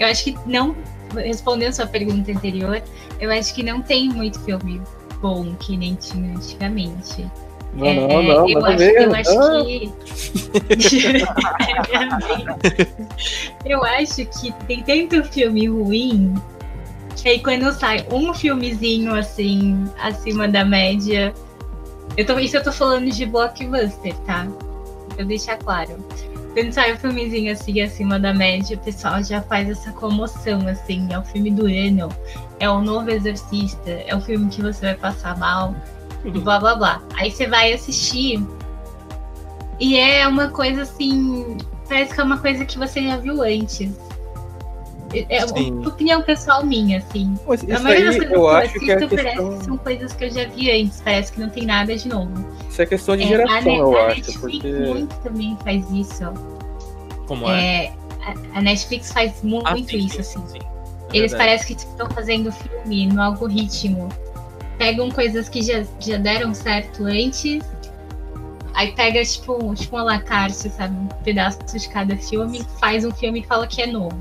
Eu 0.00 0.08
acho 0.08 0.24
que 0.24 0.36
não. 0.46 0.74
Respondendo 1.14 1.72
sua 1.72 1.86
pergunta 1.86 2.32
anterior, 2.32 2.82
eu 3.20 3.30
acho 3.30 3.54
que 3.54 3.62
não 3.62 3.80
tem 3.80 4.08
muito 4.08 4.40
filme 4.40 4.82
bom 5.20 5.54
que 5.54 5.76
nem 5.76 5.94
tinha 5.94 6.34
antigamente. 6.34 7.24
Não, 7.72 7.86
é, 7.86 7.94
não, 7.94 8.22
não, 8.24 8.48
eu, 8.48 8.64
acho, 8.64 8.82
eu 8.82 9.14
acho 9.14 9.30
que. 9.64 9.92
eu 13.64 13.84
acho 13.84 14.26
que 14.26 14.52
tem 14.66 14.82
tanto 14.82 15.22
filme 15.28 15.68
ruim 15.68 16.34
e 17.24 17.28
aí 17.28 17.40
quando 17.40 17.72
sai 17.72 18.06
um 18.10 18.32
filmezinho 18.32 19.14
assim, 19.14 19.84
acima 20.00 20.48
da 20.48 20.64
média. 20.64 21.34
Eu 22.16 22.24
tô, 22.24 22.38
isso 22.38 22.56
eu 22.56 22.62
tô 22.62 22.72
falando 22.72 23.10
de 23.10 23.26
blockbuster, 23.26 24.14
tá? 24.26 24.46
Pra 25.08 25.22
eu 25.22 25.26
deixar 25.26 25.56
claro. 25.56 25.96
Quando 26.54 26.72
sai 26.72 26.94
um 26.94 26.96
filmezinho 26.96 27.52
assim 27.52 27.80
acima 27.80 28.18
da 28.18 28.32
média, 28.32 28.76
o 28.76 28.80
pessoal 28.80 29.22
já 29.22 29.42
faz 29.42 29.68
essa 29.68 29.92
comoção, 29.92 30.66
assim, 30.66 31.06
é 31.12 31.18
o 31.18 31.22
filme 31.22 31.50
do 31.50 31.66
ano, 31.66 32.08
é 32.58 32.70
o 32.70 32.80
novo 32.80 33.10
exorcista, 33.10 33.90
é 33.90 34.14
o 34.16 34.20
filme 34.20 34.48
que 34.48 34.62
você 34.62 34.86
vai 34.86 34.94
passar 34.94 35.36
mal, 35.36 35.74
e 36.24 36.30
blá 36.30 36.58
blá 36.58 36.74
blá. 36.74 37.02
Aí 37.16 37.30
você 37.30 37.46
vai 37.46 37.72
assistir 37.72 38.42
e 39.78 39.96
é 39.96 40.26
uma 40.26 40.48
coisa 40.48 40.82
assim. 40.82 41.58
Parece 41.88 42.14
que 42.14 42.20
é 42.20 42.24
uma 42.24 42.38
coisa 42.38 42.64
que 42.64 42.78
você 42.78 43.02
já 43.02 43.16
viu 43.16 43.42
antes. 43.42 43.90
É, 45.12 45.38
é 45.38 45.44
uma 45.44 45.88
opinião 45.88 46.22
pessoal 46.22 46.64
minha, 46.64 46.98
assim. 46.98 47.34
Mas 47.46 47.62
a 47.70 47.78
maioria 47.80 48.06
das 48.06 48.16
coisas 48.16 48.22
eu 48.22 48.28
que 48.28 48.34
eu 48.34 48.48
assisto 48.48 48.78
que 48.80 48.90
é 48.90 48.96
questão... 48.96 49.16
parece 49.16 49.58
que 49.58 49.64
são 49.64 49.78
coisas 49.78 50.12
que 50.12 50.24
eu 50.24 50.30
já 50.30 50.44
vi 50.48 50.70
antes, 50.70 51.00
parece 51.00 51.32
que 51.32 51.40
não 51.40 51.50
tem 51.50 51.64
nada 51.64 51.96
de 51.96 52.08
novo. 52.08 52.32
Isso 52.68 52.82
é 52.82 52.86
questão 52.86 53.16
de 53.16 53.22
é, 53.22 53.26
geração, 53.26 53.72
a, 53.72 53.76
eu 53.76 53.96
a 53.96 54.06
acho. 54.06 54.16
Netflix 54.16 54.38
porque... 54.40 54.72
muito 54.72 55.16
também 55.16 55.56
faz 55.62 55.90
isso. 55.90 56.24
Como 57.26 57.48
é? 57.48 57.84
é 57.86 57.92
a, 58.22 58.58
a 58.58 58.62
Netflix 58.62 59.12
faz 59.12 59.42
muito 59.42 59.66
ah, 59.66 59.76
sim, 59.76 59.98
isso, 59.98 60.20
assim. 60.20 60.40
Sim, 60.46 60.60
sim. 60.60 60.66
É 61.12 61.18
Eles 61.18 61.32
parecem 61.32 61.76
que 61.76 61.82
estão 61.82 62.10
fazendo 62.10 62.50
filme 62.52 63.06
no 63.06 63.22
algoritmo. 63.22 64.08
Pegam 64.76 65.10
coisas 65.10 65.48
que 65.48 65.62
já, 65.62 65.84
já 66.00 66.18
deram 66.18 66.52
certo 66.52 67.04
antes 67.04 67.64
Aí 68.76 68.92
pega, 68.92 69.24
tipo, 69.24 69.74
tipo 69.74 69.96
uma 69.96 70.02
lacarte, 70.02 70.68
sabe? 70.68 70.94
Um 70.94 71.06
pedaço 71.24 71.58
de 71.64 71.88
cada 71.88 72.14
filme, 72.14 72.62
faz 72.78 73.06
um 73.06 73.10
filme 73.10 73.40
e 73.40 73.42
fala 73.42 73.66
que 73.66 73.80
é 73.80 73.86
novo. 73.86 74.14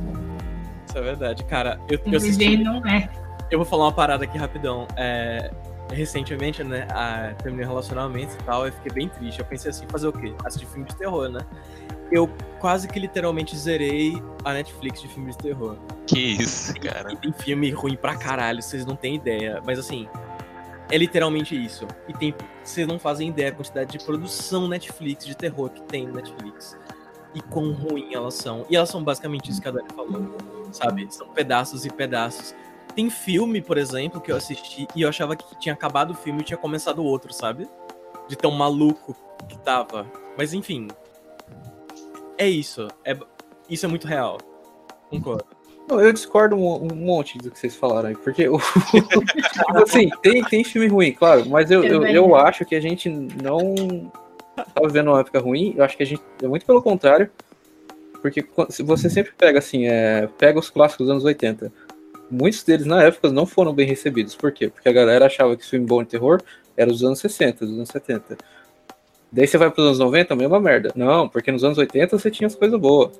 Isso 0.96 1.00
é 1.00 1.02
verdade, 1.02 1.44
cara. 1.44 1.78
Eu, 1.90 2.00
eu 2.06 2.18
assisti... 2.18 2.56
não 2.56 2.78
é. 2.88 3.10
Eu 3.52 3.60
vou 3.60 3.66
falar 3.66 3.84
uma 3.84 3.92
parada 3.92 4.24
aqui 4.24 4.38
rapidão. 4.38 4.88
É, 4.96 5.52
recentemente, 5.92 6.64
né, 6.64 6.88
a, 6.90 7.34
terminei 7.44 7.66
um 7.66 7.70
relacionamento 7.70 8.34
e 8.34 8.44
tal, 8.44 8.66
eu 8.66 8.72
fiquei 8.72 8.94
bem 8.94 9.10
triste. 9.10 9.40
Eu 9.40 9.46
pensei 9.46 9.72
assim, 9.72 9.86
fazer 9.90 10.08
o 10.08 10.14
quê? 10.14 10.34
Assistir 10.46 10.66
filme 10.68 10.86
de 10.86 10.96
terror, 10.96 11.28
né? 11.28 11.42
Eu 12.10 12.30
quase 12.60 12.88
que 12.88 12.98
literalmente 12.98 13.58
zerei 13.58 14.24
a 14.46 14.54
Netflix 14.54 15.02
de 15.02 15.10
filmes 15.10 15.36
de 15.36 15.44
terror. 15.44 15.76
Que 16.08 16.20
isso, 16.20 16.74
cara. 16.80 17.12
E 17.12 17.18
tem 17.18 17.34
filme 17.34 17.70
ruim 17.72 17.98
pra 17.98 18.16
caralho, 18.16 18.62
vocês 18.62 18.86
não 18.86 18.96
têm 18.96 19.16
ideia. 19.16 19.62
Mas 19.66 19.78
assim, 19.78 20.08
é 20.90 20.98
literalmente 20.98 21.62
isso. 21.62 21.86
E 22.08 22.14
tem. 22.14 22.34
Vocês 22.64 22.88
não 22.88 22.98
fazem 22.98 23.28
ideia 23.28 23.52
da 23.52 23.58
quantidade 23.58 23.98
de 23.98 24.06
produção 24.06 24.66
Netflix 24.70 25.26
de 25.26 25.36
terror 25.36 25.70
que 25.72 25.82
tem 25.82 26.08
no 26.08 26.14
Netflix. 26.14 26.78
E 27.34 27.42
quão 27.42 27.74
ruim 27.74 28.14
elas 28.14 28.36
são. 28.36 28.66
E 28.70 28.78
elas 28.78 28.88
são 28.88 29.04
basicamente 29.04 29.52
isso 29.52 29.62
que 29.62 29.68
a 29.68 29.72
Dani 29.72 29.90
falou. 29.94 30.38
Sabe? 30.72 31.08
São 31.10 31.28
pedaços 31.30 31.86
e 31.86 31.90
pedaços. 31.90 32.56
Tem 32.96 33.10
filme, 33.10 33.62
por 33.62 33.78
exemplo, 33.78 34.22
que 34.22 34.32
eu 34.32 34.36
assisti 34.36 34.88
e 34.96 35.02
eu 35.02 35.10
achava 35.10 35.36
que 35.36 35.44
tinha 35.60 35.74
acabado 35.74 36.12
o 36.12 36.16
filme 36.16 36.42
e 36.42 36.44
tinha 36.44 36.58
começado 36.58 37.04
outro, 37.04 37.34
sabe? 37.34 37.68
De 38.28 38.36
tão 38.36 38.52
maluco 38.52 39.16
que 39.50 39.58
tava. 39.60 40.06
Mas 40.38 40.54
enfim. 40.54 40.88
É 42.38 42.48
isso. 42.48 42.88
É... 43.04 43.18
Isso 43.70 43.86
é 43.86 43.90
muito 43.90 44.08
real. 44.08 44.38
Concordo. 45.10 45.56
Não, 45.88 46.02
eu 46.02 46.12
discordo 46.12 46.56
um, 46.56 46.92
um, 46.92 46.96
monte 46.96 47.38
do 47.38 47.52
que 47.52 47.60
vocês 47.60 47.76
falaram 47.76 48.10
aí, 48.10 48.16
porque 48.16 48.50
o, 48.50 48.58
assim, 49.84 50.10
tem, 50.22 50.44
tem 50.44 50.64
filme 50.64 50.88
ruim, 50.88 51.12
claro, 51.12 51.48
mas 51.48 51.70
eu, 51.70 51.84
eu, 51.84 52.04
eu, 52.08 52.36
acho 52.36 52.66
que 52.66 52.74
a 52.74 52.80
gente 52.80 53.08
não 53.08 54.12
tá 54.56 54.82
vivendo 54.82 55.10
uma 55.10 55.20
época 55.20 55.40
ruim, 55.40 55.76
eu 55.78 55.84
acho 55.84 55.96
que 55.96 56.02
a 56.02 56.06
gente 56.06 56.24
é 56.42 56.48
muito 56.48 56.66
pelo 56.66 56.82
contrário, 56.82 57.30
porque 58.26 58.44
você 58.84 59.08
sempre 59.08 59.34
pega 59.38 59.60
assim, 59.60 59.86
é, 59.86 60.28
pega 60.40 60.58
os 60.58 60.72
clássicos 60.72 61.06
dos 61.06 61.12
anos 61.12 61.24
80, 61.24 61.72
muitos 62.32 62.64
deles 62.64 62.88
na 62.88 63.04
época 63.04 63.30
não 63.32 63.46
foram 63.46 63.72
bem 63.72 63.86
recebidos, 63.86 64.34
por 64.36 64.52
quê? 64.52 64.68
Porque 64.68 64.90
a 64.90 64.92
galera 64.92 65.28
achava 65.28 65.56
que 65.56 65.64
filme 65.64 65.86
bom 65.86 66.02
de 66.02 66.10
terror 66.10 66.42
era 66.76 66.90
dos 66.90 67.04
anos 67.04 67.20
60, 67.20 67.68
dos 67.68 67.76
anos 67.76 67.90
70. 67.90 68.36
Daí 69.32 69.46
você 69.46 69.60
vai 69.60 69.70
para 69.70 69.80
os 69.80 69.88
anos 69.88 70.00
90, 70.00 70.34
a 70.34 70.38
mesma 70.38 70.60
merda. 70.60 70.92
Não, 70.96 71.30
porque 71.30 71.52
nos 71.52 71.64
anos 71.64 71.78
80 71.78 72.18
você 72.18 72.32
tinha 72.32 72.48
as 72.48 72.56
coisas 72.56 72.80
boas. 72.80 73.12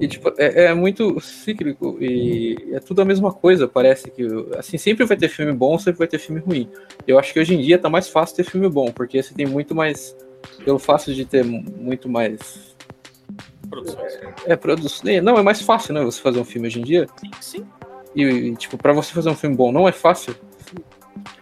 E, 0.00 0.08
tipo, 0.08 0.32
é, 0.38 0.64
é, 0.64 0.74
muito 0.74 1.20
cíclico 1.20 1.98
e 2.00 2.56
é 2.72 2.80
tudo 2.80 3.02
a 3.02 3.04
mesma 3.04 3.30
coisa, 3.34 3.68
parece 3.68 4.10
que, 4.10 4.26
assim, 4.56 4.78
sempre 4.78 5.04
vai 5.04 5.16
ter 5.16 5.28
filme 5.28 5.52
bom, 5.52 5.78
sempre 5.78 5.98
vai 5.98 6.08
ter 6.08 6.18
filme 6.18 6.40
ruim. 6.40 6.70
Eu 7.06 7.18
acho 7.18 7.34
que 7.34 7.40
hoje 7.40 7.54
em 7.54 7.60
dia 7.60 7.76
tá 7.76 7.90
mais 7.90 8.08
fácil 8.08 8.36
ter 8.36 8.44
filme 8.44 8.68
bom, 8.68 8.90
porque 8.92 9.22
você 9.22 9.34
tem 9.34 9.44
muito 9.44 9.74
mais, 9.74 10.16
pelo 10.64 10.78
fácil 10.78 11.12
de 11.12 11.26
ter 11.26 11.44
muito 11.44 12.08
mais... 12.08 12.70
Produções. 13.70 14.14
É, 14.46 14.52
é 14.52 14.56
produção. 14.56 15.22
Não, 15.22 15.38
é 15.38 15.42
mais 15.42 15.62
fácil, 15.62 15.94
né, 15.94 16.02
você 16.02 16.20
fazer 16.20 16.40
um 16.40 16.44
filme 16.44 16.66
hoje 16.66 16.80
em 16.80 16.84
dia. 16.84 17.06
Sim, 17.16 17.30
sim. 17.40 17.66
E, 18.14 18.22
e 18.22 18.56
tipo, 18.56 18.76
para 18.76 18.92
você 18.92 19.12
fazer 19.12 19.30
um 19.30 19.36
filme 19.36 19.56
bom 19.56 19.70
não 19.70 19.88
é 19.88 19.92
fácil. 19.92 20.34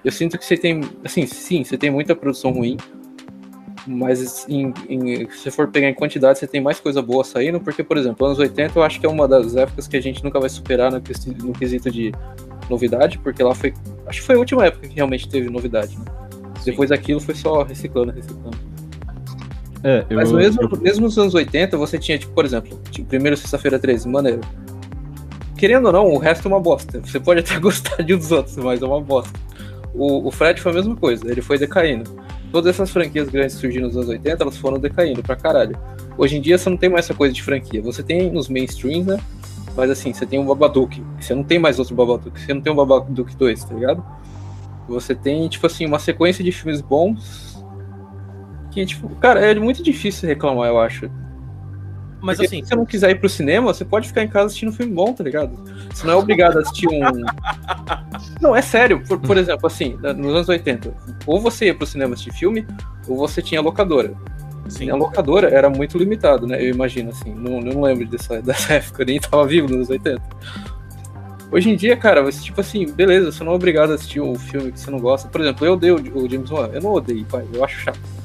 Eu 0.04 0.12
sinto 0.12 0.38
que 0.38 0.44
você 0.44 0.56
tem, 0.56 0.80
assim, 1.04 1.26
sim, 1.26 1.64
você 1.64 1.76
tem 1.76 1.90
muita 1.90 2.14
produção 2.14 2.50
ruim, 2.50 2.76
mas 3.86 4.46
em, 4.48 4.72
em, 4.88 5.30
se 5.30 5.50
for 5.50 5.68
pegar 5.68 5.88
em 5.88 5.94
quantidade, 5.94 6.38
você 6.38 6.46
tem 6.46 6.60
mais 6.60 6.78
coisa 6.78 7.00
boa 7.00 7.24
saindo, 7.24 7.60
porque, 7.60 7.82
por 7.82 7.96
exemplo, 7.96 8.26
anos 8.26 8.38
80 8.38 8.78
eu 8.78 8.82
acho 8.82 9.00
que 9.00 9.06
é 9.06 9.08
uma 9.08 9.26
das 9.26 9.56
épocas 9.56 9.88
que 9.88 9.96
a 9.96 10.00
gente 10.00 10.22
nunca 10.22 10.38
vai 10.38 10.48
superar 10.48 10.92
no, 10.92 10.98
no 11.42 11.52
quesito 11.52 11.90
de 11.90 12.12
novidade, 12.68 13.18
porque 13.18 13.42
lá 13.42 13.54
foi. 13.54 13.72
Acho 14.06 14.20
que 14.20 14.26
foi 14.26 14.34
a 14.34 14.38
última 14.38 14.66
época 14.66 14.88
que 14.88 14.94
realmente 14.94 15.28
teve 15.28 15.48
novidade, 15.48 15.96
né? 15.98 16.04
Depois 16.64 16.90
daquilo 16.90 17.20
foi 17.20 17.34
só 17.34 17.62
reciclando, 17.62 18.12
reciclando. 18.12 18.67
É, 19.84 20.04
eu, 20.10 20.16
Mas 20.16 20.32
mesmo, 20.32 20.68
mesmo 20.80 21.04
nos 21.04 21.18
anos 21.18 21.34
80, 21.34 21.76
você 21.76 21.98
tinha, 21.98 22.18
tipo, 22.18 22.32
por 22.32 22.44
exemplo, 22.44 22.78
tipo, 22.90 23.08
primeiro 23.08 23.36
sexta-feira 23.36 23.78
13, 23.78 24.08
maneiro. 24.08 24.40
Querendo 25.56 25.86
ou 25.86 25.92
não, 25.92 26.06
o 26.08 26.18
resto 26.18 26.46
é 26.46 26.50
uma 26.50 26.60
bosta. 26.60 27.00
Você 27.00 27.18
pode 27.20 27.40
até 27.40 27.58
gostar 27.60 28.02
de 28.02 28.14
um 28.14 28.18
dos 28.18 28.32
outros, 28.32 28.56
mas 28.56 28.82
é 28.82 28.84
uma 28.84 29.00
bosta. 29.00 29.38
O, 29.94 30.28
o 30.28 30.30
Fred 30.30 30.60
foi 30.60 30.72
a 30.72 30.74
mesma 30.74 30.96
coisa, 30.96 31.30
ele 31.30 31.40
foi 31.40 31.58
decaindo 31.58 32.04
todas 32.52 32.74
essas 32.74 32.90
franquias 32.90 33.28
grandes 33.28 33.54
que 33.54 33.60
surgiram 33.60 33.86
nos 33.86 33.96
anos 33.96 34.08
80, 34.08 34.42
elas 34.42 34.56
foram 34.56 34.78
decaindo 34.78 35.22
pra 35.22 35.36
caralho. 35.36 35.78
Hoje 36.16 36.36
em 36.36 36.40
dia 36.40 36.58
você 36.58 36.68
não 36.68 36.76
tem 36.76 36.88
mais 36.88 37.04
essa 37.04 37.14
coisa 37.14 37.32
de 37.32 37.42
franquia. 37.42 37.80
Você 37.82 38.02
tem 38.02 38.30
nos 38.30 38.48
mainstreams, 38.48 39.06
né? 39.06 39.20
Mas 39.76 39.90
assim, 39.90 40.12
você 40.12 40.26
tem 40.26 40.38
um 40.38 40.46
Babadook. 40.46 41.02
Você 41.20 41.34
não 41.34 41.44
tem 41.44 41.58
mais 41.58 41.78
outro 41.78 41.94
Babadook. 41.94 42.40
Você 42.40 42.52
não 42.52 42.60
tem 42.60 42.72
um 42.72 42.76
Babadook 42.76 43.36
2, 43.36 43.64
tá 43.64 43.74
ligado? 43.74 44.04
Você 44.88 45.14
tem, 45.14 45.46
tipo 45.48 45.66
assim, 45.66 45.86
uma 45.86 45.98
sequência 45.98 46.42
de 46.42 46.50
filmes 46.50 46.80
bons. 46.80 47.47
Que, 48.70 48.84
tipo, 48.84 49.08
cara, 49.16 49.40
é 49.40 49.54
muito 49.54 49.82
difícil 49.82 50.28
reclamar, 50.28 50.68
eu 50.68 50.78
acho. 50.78 51.10
Mas 52.20 52.36
Porque 52.36 52.46
assim. 52.46 52.62
Se 52.62 52.70
você 52.70 52.76
não 52.76 52.84
quiser 52.84 53.10
ir 53.10 53.20
pro 53.20 53.28
cinema, 53.28 53.72
você 53.72 53.84
pode 53.84 54.08
ficar 54.08 54.22
em 54.22 54.28
casa 54.28 54.46
assistindo 54.46 54.70
um 54.70 54.72
filme 54.72 54.92
bom, 54.92 55.12
tá 55.12 55.22
ligado? 55.22 55.52
Você 55.92 56.06
não 56.06 56.14
é 56.14 56.16
obrigado 56.16 56.58
a 56.58 56.62
assistir 56.62 56.88
um. 56.88 57.00
Não, 58.40 58.54
é 58.54 58.62
sério. 58.62 59.02
Por, 59.06 59.18
por 59.20 59.36
exemplo, 59.36 59.66
assim, 59.66 59.96
nos 60.16 60.34
anos 60.34 60.48
80, 60.48 60.94
ou 61.26 61.40
você 61.40 61.66
ia 61.66 61.74
pro 61.74 61.86
cinema 61.86 62.14
assistir 62.14 62.32
filme, 62.32 62.66
ou 63.08 63.16
você 63.16 63.42
tinha 63.42 63.60
locadora. 63.60 64.14
Sim. 64.68 64.90
A 64.90 64.94
locadora 64.94 65.48
era 65.48 65.70
muito 65.70 65.96
limitado, 65.96 66.46
né? 66.46 66.62
Eu 66.62 66.70
imagino, 66.70 67.10
assim. 67.10 67.34
Não, 67.34 67.60
não 67.60 67.82
lembro 67.82 68.06
dessa, 68.06 68.40
dessa 68.42 68.74
época, 68.74 69.04
nem 69.04 69.18
tava 69.20 69.46
vivo 69.46 69.66
nos 69.66 69.76
anos 69.76 69.90
80. 69.90 70.22
Hoje 71.50 71.70
em 71.70 71.76
dia, 71.76 71.96
cara, 71.96 72.22
você, 72.22 72.42
tipo 72.42 72.60
assim, 72.60 72.84
beleza, 72.86 73.32
você 73.32 73.42
não 73.42 73.52
é 73.52 73.54
obrigado 73.54 73.92
a 73.92 73.94
assistir 73.94 74.20
um 74.20 74.34
filme 74.34 74.70
que 74.70 74.78
você 74.78 74.90
não 74.90 75.00
gosta. 75.00 75.28
Por 75.28 75.40
exemplo, 75.40 75.66
eu 75.66 75.72
odeio 75.72 75.94
o 75.96 76.28
James 76.28 76.50
Wan. 76.50 76.68
Eu 76.72 76.82
não 76.82 76.92
odeio, 76.92 77.24
pai. 77.24 77.46
Eu 77.52 77.64
acho 77.64 77.78
chato. 77.80 78.17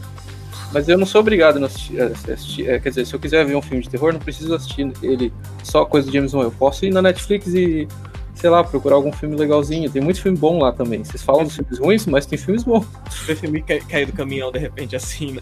Mas 0.74 0.90
eu 0.90 0.98
não 0.98 1.06
sou 1.06 1.22
obrigado 1.22 1.62
a 1.62 1.66
assistir, 1.68 2.02
a 2.02 2.06
assistir 2.08 2.70
é, 2.70 2.80
quer 2.80 2.90
dizer, 2.90 3.06
se 3.06 3.14
eu 3.14 3.20
quiser 3.20 3.46
ver 3.46 3.56
um 3.56 3.62
filme 3.62 3.84
de 3.84 3.90
terror, 3.90 4.12
não 4.12 4.20
preciso 4.20 4.56
assistir 4.56 4.92
ele 5.04 5.32
só 5.64 5.86
coisa 5.86 6.08
do 6.08 6.14
James 6.14 6.34
Wan. 6.34 6.44
Eu 6.44 6.52
posso 6.52 6.84
ir 6.86 6.92
na 6.92 7.02
Netflix 7.02 7.48
e, 7.54 7.88
sei 8.34 8.50
lá, 8.50 8.64
procurar 8.64 8.96
algum 8.96 9.12
filme 9.12 9.36
legalzinho. 9.36 9.90
Tem 9.90 10.02
muito 10.02 10.22
filme 10.22 10.38
bom 10.38 10.60
lá 10.60 10.72
também. 10.72 11.04
Vocês 11.04 11.22
falam 11.22 11.44
dos 11.44 11.56
filmes 11.56 11.78
ruins, 11.78 12.06
mas 12.08 12.26
tem 12.26 12.40
filmes 12.40 12.64
bons. 12.64 12.88
Tem 13.28 13.36
filme 13.36 13.62
cair 13.62 14.08
do 14.08 14.14
caminhão 14.14 14.52
de 14.52 14.58
repente 14.58 14.96
assim, 14.96 15.34
né? 15.34 15.42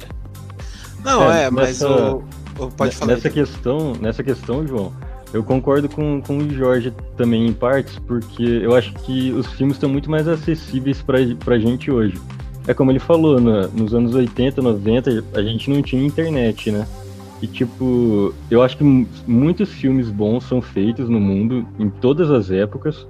Não, 1.04 1.32
é, 1.32 1.46
é 1.46 1.50
mas 1.50 1.82
nessa, 1.82 1.90
o, 1.90 2.24
o, 2.60 2.72
Pode 2.72 2.96
falar. 2.96 3.14
Nessa 3.14 3.30
questão, 3.30 3.94
nessa 3.94 4.22
questão, 4.22 4.68
João, 4.68 4.94
eu 5.34 5.44
concordo 5.44 5.88
com, 5.88 6.22
com 6.22 6.40
o 6.40 6.54
Jorge 6.54 6.94
também 7.16 7.48
em 7.48 7.54
partes, 7.54 7.98
porque 8.00 8.44
eu 8.44 8.76
acho 8.76 8.94
que 8.96 9.32
os 9.32 9.48
filmes 9.54 9.78
estão 9.78 9.90
muito 9.90 10.12
mais 10.12 10.28
acessíveis 10.28 11.02
pra, 11.02 11.20
pra 11.40 11.58
gente 11.58 11.90
hoje 11.90 12.20
é 12.68 12.74
como 12.74 12.92
ele 12.92 13.00
falou, 13.00 13.40
no, 13.40 13.68
nos 13.70 13.94
anos 13.94 14.14
80, 14.14 14.62
90, 14.62 15.24
a 15.34 15.42
gente 15.42 15.70
não 15.70 15.82
tinha 15.82 16.06
internet, 16.06 16.72
né? 16.72 16.88
E 17.42 17.48
tipo, 17.48 18.34
eu 18.52 18.62
acho 18.62 18.78
que 18.78 18.84
muitos 19.26 19.72
filmes 19.72 20.10
bons 20.10 20.44
são 20.44 20.62
feitos 20.62 21.10
no 21.10 21.20
mundo, 21.20 21.66
em 21.80 21.90
todas 21.90 22.30
as 22.30 22.52
épocas, 22.52 23.08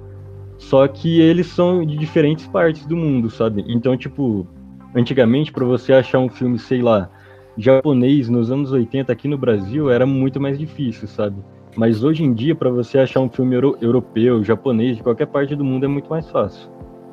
só 0.56 0.86
que 0.88 1.20
eles 1.20 1.48
são 1.48 1.84
de 1.84 1.96
diferentes 1.96 2.46
partes 2.46 2.86
do 2.86 2.96
mundo, 2.96 3.28
sabe? 3.28 3.64
Então, 3.68 3.96
tipo, 3.96 4.46
antigamente, 4.94 5.52
para 5.52 5.66
você 5.66 5.92
achar 5.92 6.18
um 6.18 6.30
filme, 6.30 6.58
sei 6.58 6.80
lá, 6.80 7.10
japonês 7.58 8.28
nos 8.28 8.50
anos 8.50 8.72
80 8.72 9.12
aqui 9.12 9.28
no 9.28 9.36
Brasil, 9.36 9.90
era 9.90 10.06
muito 10.06 10.40
mais 10.40 10.58
difícil, 10.58 11.06
sabe? 11.08 11.36
Mas 11.76 12.02
hoje 12.02 12.22
em 12.22 12.32
dia, 12.32 12.54
para 12.54 12.70
você 12.70 12.98
achar 12.98 13.20
um 13.20 13.28
filme 13.28 13.54
euro 13.54 13.76
europeu, 13.80 14.42
japonês, 14.44 14.96
de 14.96 15.02
qualquer 15.02 15.26
parte 15.26 15.54
do 15.54 15.64
mundo, 15.64 15.84
é 15.84 15.88
muito 15.88 16.08
mais 16.08 16.28
fácil. 16.30 16.70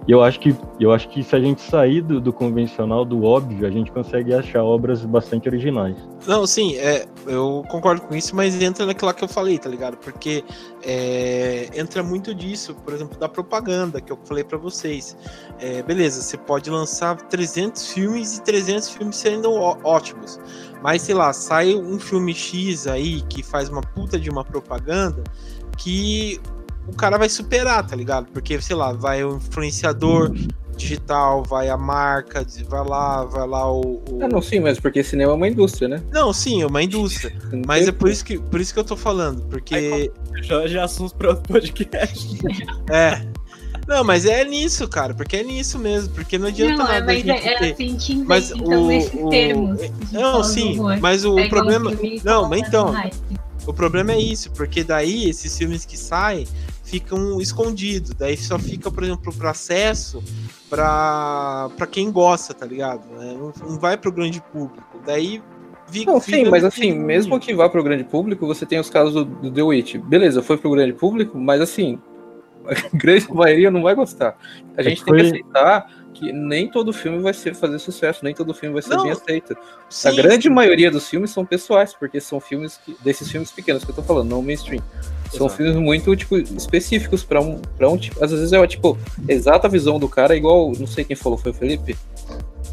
E 0.09 0.11
eu 0.11 0.23
acho 0.23 0.39
que, 0.39 0.55
eu 0.79 0.91
acho 0.91 1.07
que 1.09 1.21
se 1.21 1.35
a 1.35 1.39
gente 1.39 1.61
sair 1.61 2.01
do, 2.01 2.19
do, 2.19 2.33
convencional, 2.33 3.05
do 3.05 3.23
óbvio, 3.23 3.67
a 3.67 3.69
gente 3.69 3.91
consegue 3.91 4.33
achar 4.33 4.63
obras 4.63 5.05
bastante 5.05 5.47
originais. 5.47 5.95
Não, 6.25 6.47
sim, 6.47 6.75
é, 6.77 7.05
eu 7.27 7.63
concordo 7.69 8.01
com 8.01 8.15
isso, 8.15 8.35
mas 8.35 8.59
entra 8.59 8.87
naquilo 8.87 9.13
que 9.13 9.23
eu 9.23 9.27
falei, 9.27 9.59
tá 9.59 9.69
ligado? 9.69 9.97
Porque 9.97 10.43
é, 10.81 11.69
entra 11.75 12.01
muito 12.01 12.33
disso, 12.33 12.73
por 12.83 12.91
exemplo, 12.91 13.19
da 13.19 13.29
propaganda 13.29 14.01
que 14.01 14.11
eu 14.11 14.17
falei 14.23 14.43
para 14.43 14.57
vocês. 14.57 15.15
É, 15.59 15.83
beleza, 15.83 16.23
você 16.23 16.39
pode 16.39 16.71
lançar 16.71 17.15
300 17.15 17.93
filmes 17.93 18.39
e 18.39 18.41
300 18.41 18.89
filmes 18.89 19.15
sendo 19.15 19.53
ótimos, 19.53 20.39
mas 20.81 21.03
sei 21.03 21.13
lá, 21.13 21.31
sai 21.33 21.75
um 21.75 21.99
filme 21.99 22.33
X 22.33 22.87
aí 22.87 23.21
que 23.29 23.43
faz 23.43 23.69
uma 23.69 23.81
puta 23.81 24.19
de 24.19 24.31
uma 24.31 24.43
propaganda 24.43 25.23
que 25.77 26.41
o 26.87 26.93
cara 26.93 27.17
vai 27.17 27.29
superar, 27.29 27.85
tá 27.85 27.95
ligado? 27.95 28.27
Porque, 28.31 28.59
sei 28.61 28.75
lá, 28.75 28.93
vai 28.93 29.23
o 29.23 29.37
influenciador 29.37 30.31
digital, 30.79 31.43
vai 31.43 31.69
a 31.69 31.77
marca, 31.77 32.45
vai 32.67 32.87
lá, 32.87 33.25
vai 33.25 33.47
lá 33.47 33.71
o. 33.71 34.01
o... 34.09 34.19
Ah, 34.23 34.27
não, 34.27 34.41
sim, 34.41 34.59
mas 34.59 34.79
porque 34.79 35.03
cinema 35.03 35.33
é 35.33 35.35
uma 35.35 35.47
indústria, 35.47 35.87
né? 35.87 36.01
Não, 36.11 36.31
sim, 36.31 36.61
é 36.61 36.65
uma 36.65 36.81
indústria. 36.81 37.35
mas 37.67 37.87
é 37.87 37.91
por 37.91 38.09
isso, 38.09 38.23
que, 38.23 38.39
por 38.39 38.59
isso 38.61 38.73
que 38.73 38.79
eu 38.79 38.83
tô 38.83 38.95
falando, 38.95 39.43
porque. 39.43 40.11
Já, 40.41 40.65
já 40.67 40.83
assuntos 40.85 41.13
pra 41.13 41.29
outro 41.29 41.43
podcast. 41.43 42.39
é. 42.89 43.27
Não, 43.87 44.03
mas 44.03 44.25
é 44.25 44.45
nisso, 44.45 44.87
cara, 44.87 45.15
porque 45.15 45.37
é 45.37 45.43
nisso 45.43 45.79
mesmo, 45.79 46.13
porque 46.13 46.37
não 46.37 46.47
adianta 46.47 46.77
não, 46.77 46.85
nada. 46.85 47.05
Mas 47.05 47.27
é, 47.27 47.31
é 47.31 47.71
assim, 47.71 47.97
te 47.97 48.15
mas 48.17 48.51
então, 48.51 48.85
o, 48.85 48.91
esses 48.91 49.13
o, 49.19 49.29
termos. 49.29 49.81
Não, 50.11 50.43
sim, 50.43 50.77
mas 51.01 51.25
o 51.25 51.35
problema. 51.49 51.91
Não, 52.23 52.47
mas 52.47 52.67
então. 52.67 52.93
O 53.67 53.73
problema 53.73 54.13
é 54.13 54.19
isso, 54.19 54.49
porque 54.51 54.83
daí 54.83 55.29
esses 55.29 55.55
filmes 55.55 55.85
que 55.85 55.97
saem 55.97 56.47
ficam 56.89 57.39
escondidos. 57.39 58.11
Daí 58.11 58.35
só 58.35 58.57
fica, 58.57 58.89
por 58.89 59.03
exemplo, 59.03 59.33
para 59.33 59.51
acesso 59.51 60.23
para 60.69 61.87
quem 61.89 62.11
gosta, 62.11 62.53
tá 62.53 62.65
ligado? 62.65 63.03
É, 63.21 63.33
não, 63.33 63.53
não 63.61 63.79
vai 63.79 63.97
para 63.97 64.09
o 64.09 64.13
grande 64.13 64.41
público. 64.51 64.99
Daí 65.05 65.41
Fica, 65.91 66.11
não, 66.11 66.19
sim, 66.19 66.45
mas 66.45 66.63
assim, 66.63 66.93
mesmo 66.93 67.39
que 67.39 67.51
vá 67.53 67.67
para 67.67 67.81
o 67.81 67.83
grande 67.83 68.03
público, 68.03 68.45
você 68.45 68.63
tem 68.63 68.79
os 68.79 68.91
casos 68.91 69.13
do, 69.13 69.25
do 69.25 69.51
The 69.51 69.63
Witch. 69.63 69.95
Beleza, 69.95 70.43
foi 70.43 70.55
para 70.55 70.67
o 70.67 70.71
grande 70.71 70.93
público, 70.93 71.35
mas 71.39 71.59
assim, 71.61 71.99
a 72.65 72.95
grande 72.95 73.33
maioria 73.33 73.71
não 73.71 73.81
vai 73.81 73.95
gostar. 73.95 74.37
A 74.77 74.81
é 74.81 74.83
gente 74.83 75.03
tem 75.03 75.15
que 75.15 75.21
aceitar 75.21 75.91
que 76.19 76.33
nem 76.33 76.69
todo 76.69 76.91
filme 76.91 77.19
vai 77.19 77.33
ser, 77.33 77.55
fazer 77.55 77.79
sucesso, 77.79 78.19
nem 78.23 78.35
todo 78.35 78.53
filme 78.53 78.73
vai 78.73 78.81
ser 78.81 78.95
não, 78.95 79.03
bem 79.03 79.11
aceito. 79.13 79.55
Sim, 79.89 80.09
a 80.09 80.11
grande 80.11 80.49
maioria 80.49 80.91
dos 80.91 81.07
filmes 81.07 81.31
são 81.31 81.45
pessoais, 81.45 81.93
porque 81.93 82.19
são 82.19 82.41
filmes 82.41 82.77
que, 82.83 82.93
desses 83.01 83.31
filmes 83.31 83.49
pequenos 83.51 83.85
que 83.85 83.91
eu 83.91 83.95
tô 83.95 84.03
falando, 84.03 84.29
não 84.29 84.41
mainstream. 84.41 84.83
São 85.31 85.47
Exato. 85.47 85.55
filmes 85.55 85.75
muito, 85.77 86.13
tipo, 86.15 86.37
específicos 86.37 87.23
para 87.23 87.39
um, 87.39 87.61
pra 87.77 87.87
um 87.87 87.97
tipo. 87.97 88.21
Às 88.23 88.31
vezes 88.31 88.51
é, 88.51 88.67
tipo, 88.67 88.97
exata 89.27 89.69
visão 89.69 89.97
do 89.97 90.09
cara, 90.09 90.35
igual, 90.35 90.73
não 90.77 90.87
sei 90.87 91.05
quem 91.05 91.15
falou, 91.15 91.37
foi 91.37 91.51
o 91.51 91.55
Felipe? 91.55 91.95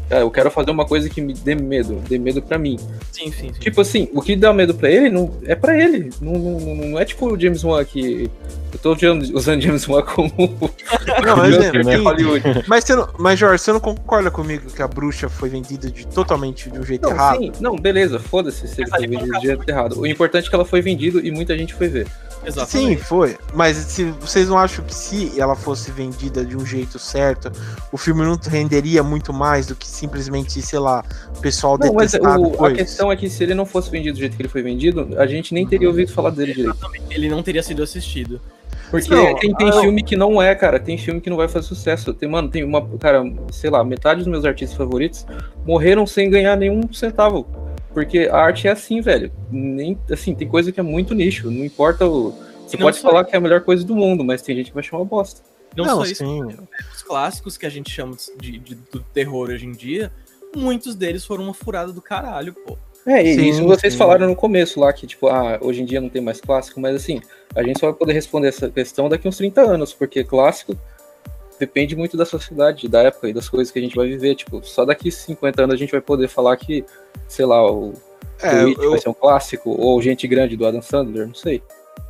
Ah, 0.09 0.19
eu 0.19 0.31
quero 0.31 0.49
fazer 0.49 0.71
uma 0.71 0.85
coisa 0.85 1.09
que 1.09 1.19
me 1.19 1.33
dê 1.33 1.53
medo, 1.53 2.01
dê 2.07 2.17
medo 2.17 2.41
para 2.41 2.57
mim. 2.57 2.77
Sim, 3.11 3.31
sim, 3.31 3.51
sim, 3.53 3.59
Tipo 3.59 3.81
assim, 3.81 4.07
o 4.13 4.21
que 4.21 4.35
dá 4.35 4.53
medo 4.53 4.73
para 4.73 4.89
ele 4.89 5.09
não 5.09 5.33
é 5.45 5.55
para 5.55 5.77
ele. 5.77 6.09
Não, 6.21 6.33
não, 6.33 6.75
não, 6.75 6.99
é 6.99 7.03
tipo 7.03 7.27
o 7.27 7.39
James 7.39 7.63
Wan 7.63 7.83
que 7.83 8.29
eu 8.73 8.79
tô 8.79 8.91
usando 9.33 9.61
James 9.61 9.87
Wan 9.87 10.01
como 10.03 10.31
não, 11.25 11.37
mas, 11.37 11.55
é, 11.55 11.83
né? 11.83 11.95
Hollywood. 11.97 12.43
Mas, 12.67 12.83
você 12.83 12.95
não, 12.95 13.09
mas 13.17 13.39
Jorge, 13.39 13.63
você 13.63 13.71
não 13.71 13.79
concorda 13.79 14.31
comigo 14.31 14.69
que 14.71 14.81
a 14.81 14.87
bruxa 14.87 15.27
foi 15.27 15.49
vendida 15.49 15.89
de 15.91 16.07
totalmente 16.07 16.69
de 16.69 16.79
um 16.79 16.83
jeito 16.83 17.03
não, 17.03 17.11
errado? 17.11 17.39
Sim, 17.39 17.51
não, 17.59 17.75
beleza, 17.75 18.19
foda-se 18.19 18.67
se 18.67 18.81
ele 18.81 18.89
foi 18.89 19.07
vendido 19.07 19.39
de 19.39 19.47
jeito 19.47 19.69
errado. 19.69 19.99
O 19.99 20.07
importante 20.07 20.47
é 20.47 20.49
que 20.49 20.55
ela 20.55 20.65
foi 20.65 20.81
vendida 20.81 21.19
e 21.19 21.31
muita 21.31 21.57
gente 21.57 21.73
foi 21.73 21.87
ver. 21.87 22.07
Exatamente. 22.45 22.97
Sim, 22.99 23.03
foi. 23.03 23.37
Mas 23.53 23.77
se 23.77 24.05
vocês 24.05 24.47
não 24.47 24.57
acham 24.57 24.83
que 24.85 24.93
se 24.93 25.39
ela 25.39 25.55
fosse 25.55 25.91
vendida 25.91 26.45
de 26.45 26.55
um 26.55 26.65
jeito 26.65 26.97
certo, 26.97 27.51
o 27.91 27.97
filme 27.97 28.23
não 28.23 28.37
renderia 28.41 29.03
muito 29.03 29.33
mais 29.33 29.67
do 29.67 29.75
que 29.75 29.87
simplesmente, 29.87 30.61
sei 30.61 30.79
lá, 30.79 31.03
o 31.35 31.41
pessoal 31.41 31.77
não, 31.77 31.93
mas 31.93 32.13
o, 32.13 32.65
a 32.65 32.71
questão 32.71 33.11
é 33.11 33.15
que 33.15 33.29
se 33.29 33.43
ele 33.43 33.53
não 33.53 33.65
fosse 33.65 33.89
vendido 33.89 34.17
do 34.17 34.19
jeito 34.19 34.35
que 34.35 34.41
ele 34.41 34.49
foi 34.49 34.61
vendido, 34.61 35.09
a 35.17 35.27
gente 35.27 35.53
nem 35.53 35.67
teria 35.67 35.87
ouvido 35.87 36.11
falar 36.11 36.29
dele 36.29 36.53
direito. 36.53 36.77
Ele 37.09 37.29
não 37.29 37.43
teria 37.43 37.63
sido 37.63 37.83
assistido. 37.83 38.39
Porque 38.89 39.13
não, 39.13 39.35
tem, 39.35 39.53
tem 39.53 39.71
filme 39.81 40.01
que 40.01 40.15
não 40.15 40.41
é, 40.41 40.55
cara. 40.55 40.79
Tem 40.79 40.97
filme 40.97 41.19
que 41.19 41.29
não 41.29 41.35
vai 41.35 41.47
fazer 41.47 41.67
sucesso. 41.67 42.13
Tem, 42.13 42.29
mano, 42.29 42.49
tem 42.49 42.63
uma. 42.63 42.85
Cara, 42.97 43.21
sei 43.51 43.69
lá, 43.69 43.83
metade 43.83 44.19
dos 44.19 44.27
meus 44.27 44.45
artistas 44.45 44.77
favoritos 44.77 45.25
morreram 45.65 46.05
sem 46.07 46.29
ganhar 46.29 46.55
nenhum 46.55 46.81
centavo. 46.93 47.45
Porque 47.97 48.29
a 48.31 48.37
arte 48.37 48.67
é 48.67 48.71
assim, 48.71 49.01
velho. 49.01 49.31
Nem, 49.49 49.97
assim, 50.11 50.35
tem 50.35 50.47
coisa 50.47 50.71
que 50.71 50.79
é 50.79 50.83
muito 50.83 51.15
nicho. 51.15 51.49
Não 51.49 51.65
importa 51.65 52.05
o. 52.05 52.31
Você 52.67 52.77
pode 52.77 52.99
falar 52.99 53.25
que 53.25 53.33
é 53.33 53.39
a 53.39 53.41
melhor 53.41 53.61
coisa 53.61 53.83
do 53.83 53.95
mundo, 53.95 54.23
mas 54.23 54.43
tem 54.43 54.55
gente 54.55 54.67
que 54.67 54.75
vai 54.75 54.83
chamar 54.83 55.03
bosta. 55.03 55.41
Não, 55.75 55.83
não 55.83 55.95
só 55.95 56.03
isso. 56.03 56.23
Os 56.93 57.01
clássicos 57.01 57.57
que 57.57 57.65
a 57.65 57.69
gente 57.71 57.89
chama 57.89 58.15
de, 58.39 58.59
de, 58.59 58.75
do 58.75 58.99
terror 58.99 59.49
hoje 59.49 59.65
em 59.65 59.71
dia, 59.71 60.11
muitos 60.55 60.93
deles 60.93 61.25
foram 61.25 61.45
uma 61.45 61.55
furada 61.55 61.91
do 61.91 61.99
caralho, 61.99 62.53
pô. 62.53 62.77
É, 63.03 63.23
e 63.23 63.33
sim, 63.33 63.49
isso 63.49 63.63
vocês 63.63 63.93
sim. 63.93 63.97
falaram 63.97 64.27
no 64.27 64.35
começo 64.35 64.79
lá, 64.79 64.93
que, 64.93 65.07
tipo, 65.07 65.27
ah, 65.27 65.57
hoje 65.59 65.81
em 65.81 65.85
dia 65.85 65.99
não 65.99 66.09
tem 66.09 66.21
mais 66.21 66.39
clássico, 66.39 66.79
mas 66.79 66.95
assim, 66.95 67.19
a 67.55 67.63
gente 67.63 67.79
só 67.79 67.87
vai 67.87 67.95
poder 67.95 68.13
responder 68.13 68.49
essa 68.49 68.69
questão 68.69 69.09
daqui 69.09 69.27
uns 69.27 69.37
30 69.37 69.59
anos, 69.59 69.91
porque 69.91 70.23
clássico 70.23 70.77
depende 71.59 71.95
muito 71.95 72.15
da 72.15 72.25
sociedade, 72.25 72.87
da 72.87 73.03
época 73.03 73.29
e 73.29 73.33
das 73.33 73.49
coisas 73.49 73.71
que 73.71 73.79
a 73.79 73.81
gente 73.81 73.95
vai 73.95 74.07
viver. 74.07 74.35
Tipo, 74.35 74.61
só 74.63 74.85
daqui 74.85 75.11
50 75.11 75.63
anos 75.63 75.75
a 75.75 75.77
gente 75.77 75.91
vai 75.91 76.01
poder 76.01 76.27
falar 76.27 76.55
que, 76.57 76.85
sei 77.27 77.45
lá, 77.45 77.69
o 77.71 77.93
é, 78.41 78.63
eu... 78.63 78.91
vai 78.91 78.99
ser 78.99 79.09
um 79.09 79.13
clássico, 79.13 79.69
ou 79.69 80.01
Gente 80.01 80.27
Grande 80.27 80.55
do 80.55 80.65
Adam 80.65 80.81
Sandler, 80.81 81.27
não 81.27 81.33
sei. 81.33 81.61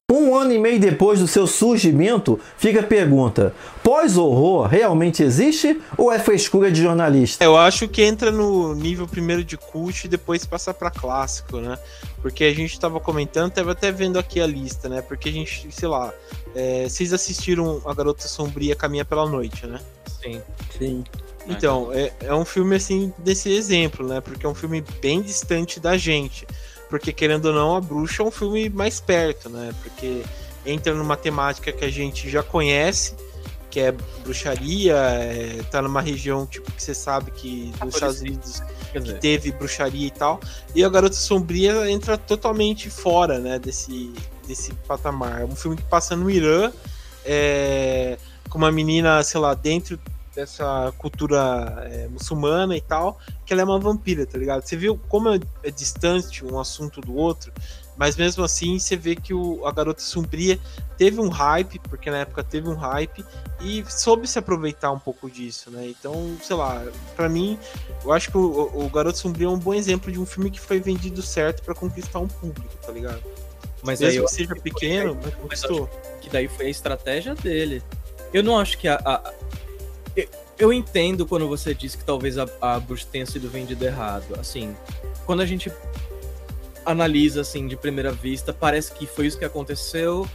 Um 0.10 0.34
ano 0.38 0.54
e 0.54 0.58
meio 0.58 0.80
depois 0.80 1.20
do 1.20 1.28
seu 1.28 1.46
surgimento, 1.46 2.40
fica 2.58 2.80
a 2.80 2.84
pergunta: 2.84 3.54
pós-horror 3.84 4.66
realmente 4.66 5.22
existe 5.22 5.82
ou 5.98 6.10
é 6.10 6.18
frescura 6.18 6.72
de 6.72 6.82
jornalista? 6.82 7.44
Eu 7.44 7.58
acho 7.58 7.90
que 7.90 8.02
entra 8.04 8.32
no 8.32 8.74
nível 8.74 9.06
primeiro 9.06 9.44
de 9.44 9.58
cult 9.58 10.06
e 10.06 10.08
depois 10.08 10.46
passa 10.46 10.74
para 10.74 10.90
clássico, 10.90 11.58
né? 11.58 11.78
Porque 12.22 12.46
a 12.46 12.54
gente 12.54 12.72
estava 12.72 13.02
comentando, 13.02 13.52
tava 13.52 13.74
até 13.74 13.92
vendo 13.92 14.18
aqui 14.18 14.40
a 14.40 14.48
lista, 14.48 14.88
né? 14.88 15.02
Porque 15.02 15.28
a 15.28 15.32
gente, 15.34 15.68
sei 15.72 15.90
lá, 15.90 16.14
é, 16.56 16.88
vocês 16.88 17.12
assistiram 17.12 17.82
A 17.86 17.94
Garota 17.94 18.30
Sombria 18.30 18.78
Caminha 18.78 19.04
pela 19.04 19.28
Noite, 19.28 19.68
né? 19.68 19.78
Sim. 20.24 20.42
Sim. 20.78 21.04
Então, 21.46 21.92
é, 21.92 22.14
é 22.22 22.34
um 22.34 22.46
filme 22.46 22.78
assim 22.78 23.14
desse 23.18 23.52
exemplo, 23.52 24.08
né? 24.08 24.22
Porque 24.22 24.46
é 24.46 24.50
um 24.50 24.56
filme 24.56 24.82
bem 25.02 25.22
distante 25.22 25.82
da 25.82 25.98
gente 25.98 26.48
porque 26.90 27.12
querendo 27.12 27.46
ou 27.46 27.54
não, 27.54 27.76
a 27.76 27.82
bruxa 27.82 28.24
é 28.24 28.26
um 28.26 28.32
filme 28.32 28.70
mais 28.70 29.00
perto, 29.00 29.50
né? 29.50 29.74
Porque 29.84 30.24
entra 30.66 30.94
numa 30.94 31.18
temática 31.18 31.72
que 31.72 31.86
a 31.86 31.90
gente 31.90 32.30
já 32.30 32.44
conhece, 32.44 33.16
que 33.70 33.80
é 33.80 33.94
bruxaria, 34.24 34.96
é, 34.96 35.62
tá 35.70 35.82
numa 35.82 36.02
região 36.02 36.46
tipo 36.46 36.72
que 36.72 36.82
você 36.82 36.94
sabe 36.94 37.32
que 37.32 37.72
nos 37.84 37.94
Estados 37.94 38.22
Unidos 38.22 38.62
que 38.92 39.14
teve 39.16 39.52
bruxaria 39.52 40.08
e 40.08 40.12
tal. 40.12 40.40
E 40.74 40.84
a 40.84 40.90
Garota 40.90 41.16
Sombria 41.16 41.90
entra 41.90 42.18
totalmente 42.18 42.90
fora, 42.90 43.40
né, 43.40 43.60
desse 43.60 44.14
desse 44.48 44.74
patamar. 44.88 45.42
É 45.42 45.46
um 45.46 45.56
filme 45.56 45.76
que 45.76 45.84
passa 45.84 46.16
no 46.16 46.30
Irã, 46.30 46.72
é, 47.26 48.18
com 48.50 48.58
uma 48.58 48.72
menina, 48.72 49.22
sei 49.24 49.42
lá, 49.42 49.54
dentro 49.54 50.00
dessa 50.38 50.94
cultura 51.00 51.90
é, 51.92 52.08
muçulmana 52.08 52.78
e 52.78 52.82
tal, 52.82 53.20
que 53.44 53.52
ela 53.52 53.64
é 53.64 53.66
uma 53.66 53.80
vampira, 53.80 54.24
tá 54.24 54.38
ligado? 54.38 54.62
Você 54.62 54.78
viu 54.78 55.00
como 55.10 55.30
é, 55.30 55.40
é, 55.64 55.72
distante 55.72 56.46
um 56.46 56.60
assunto 56.60 57.02
do 57.02 57.16
outro, 57.16 57.52
mas 57.98 58.16
mesmo 58.16 58.44
assim 58.44 58.78
você 58.78 58.96
vê 58.96 59.16
que 59.16 59.34
o, 59.34 59.66
a 59.66 59.72
Garota 59.72 60.00
Sombria 60.00 60.60
teve 60.96 61.20
um 61.20 61.30
hype, 61.30 61.80
porque 61.80 62.12
na 62.12 62.20
época 62.20 62.44
teve 62.44 62.70
um 62.70 62.76
hype, 62.76 63.26
e 63.60 63.84
soube 63.90 64.28
se 64.28 64.38
aproveitar 64.38 64.92
um 64.92 65.00
pouco 65.00 65.28
disso, 65.28 65.72
né? 65.72 65.88
Então, 65.88 66.38
sei 66.44 66.56
lá, 66.56 66.86
para 67.16 67.28
mim, 67.28 67.58
eu 68.06 68.14
acho 68.14 68.30
que 68.30 68.38
o, 68.38 68.86
o 68.86 68.88
Garoto 68.90 69.18
Sombrio 69.18 69.50
é 69.50 69.52
um 69.52 69.58
bom 69.58 69.74
exemplo 69.74 70.12
de 70.12 70.20
um 70.20 70.26
filme 70.26 70.52
que 70.52 70.60
foi 70.60 70.80
vendido 70.80 71.24
certo 71.24 71.64
para 71.64 71.74
conquistar 71.74 72.20
um 72.20 72.28
público, 72.28 72.78
tá 72.86 72.92
ligado? 72.92 73.24
Mas 73.82 74.02
mesmo 74.02 74.26
que 74.26 74.32
seja 74.32 74.56
pequeno, 74.56 75.18
mas 75.24 75.34
conquistou. 75.34 75.90
Que 76.22 76.30
daí 76.30 76.48
foi 76.48 76.68
a 76.68 76.70
estratégia 76.70 77.34
dele. 77.34 77.82
Eu 78.34 78.44
não 78.44 78.60
acho 78.60 78.78
que 78.78 78.88
a, 78.88 79.00
a 79.04 79.34
eu 80.58 80.74
entendo 80.74 81.26
quando 81.26 81.48
você 81.48 81.74
diz 81.74 81.96
que 81.96 82.04
talvez 82.04 82.38
a, 82.38 82.48
a 82.62 82.82
tenha 83.12 83.26
sido 83.26 83.50
vendida 83.50 83.86
errado. 83.86 84.36
Assim, 84.40 84.76
quando 85.26 85.42
a 85.42 85.46
gente 85.46 85.72
analisa 86.86 87.42
assim 87.42 87.68
de 87.68 87.76
primeira 87.76 88.12
vista, 88.12 88.54
parece 88.54 88.94
que 88.94 89.06
foi 89.06 89.28
isso 89.28 89.38
que 89.38 89.46
aconteceu 89.46 90.28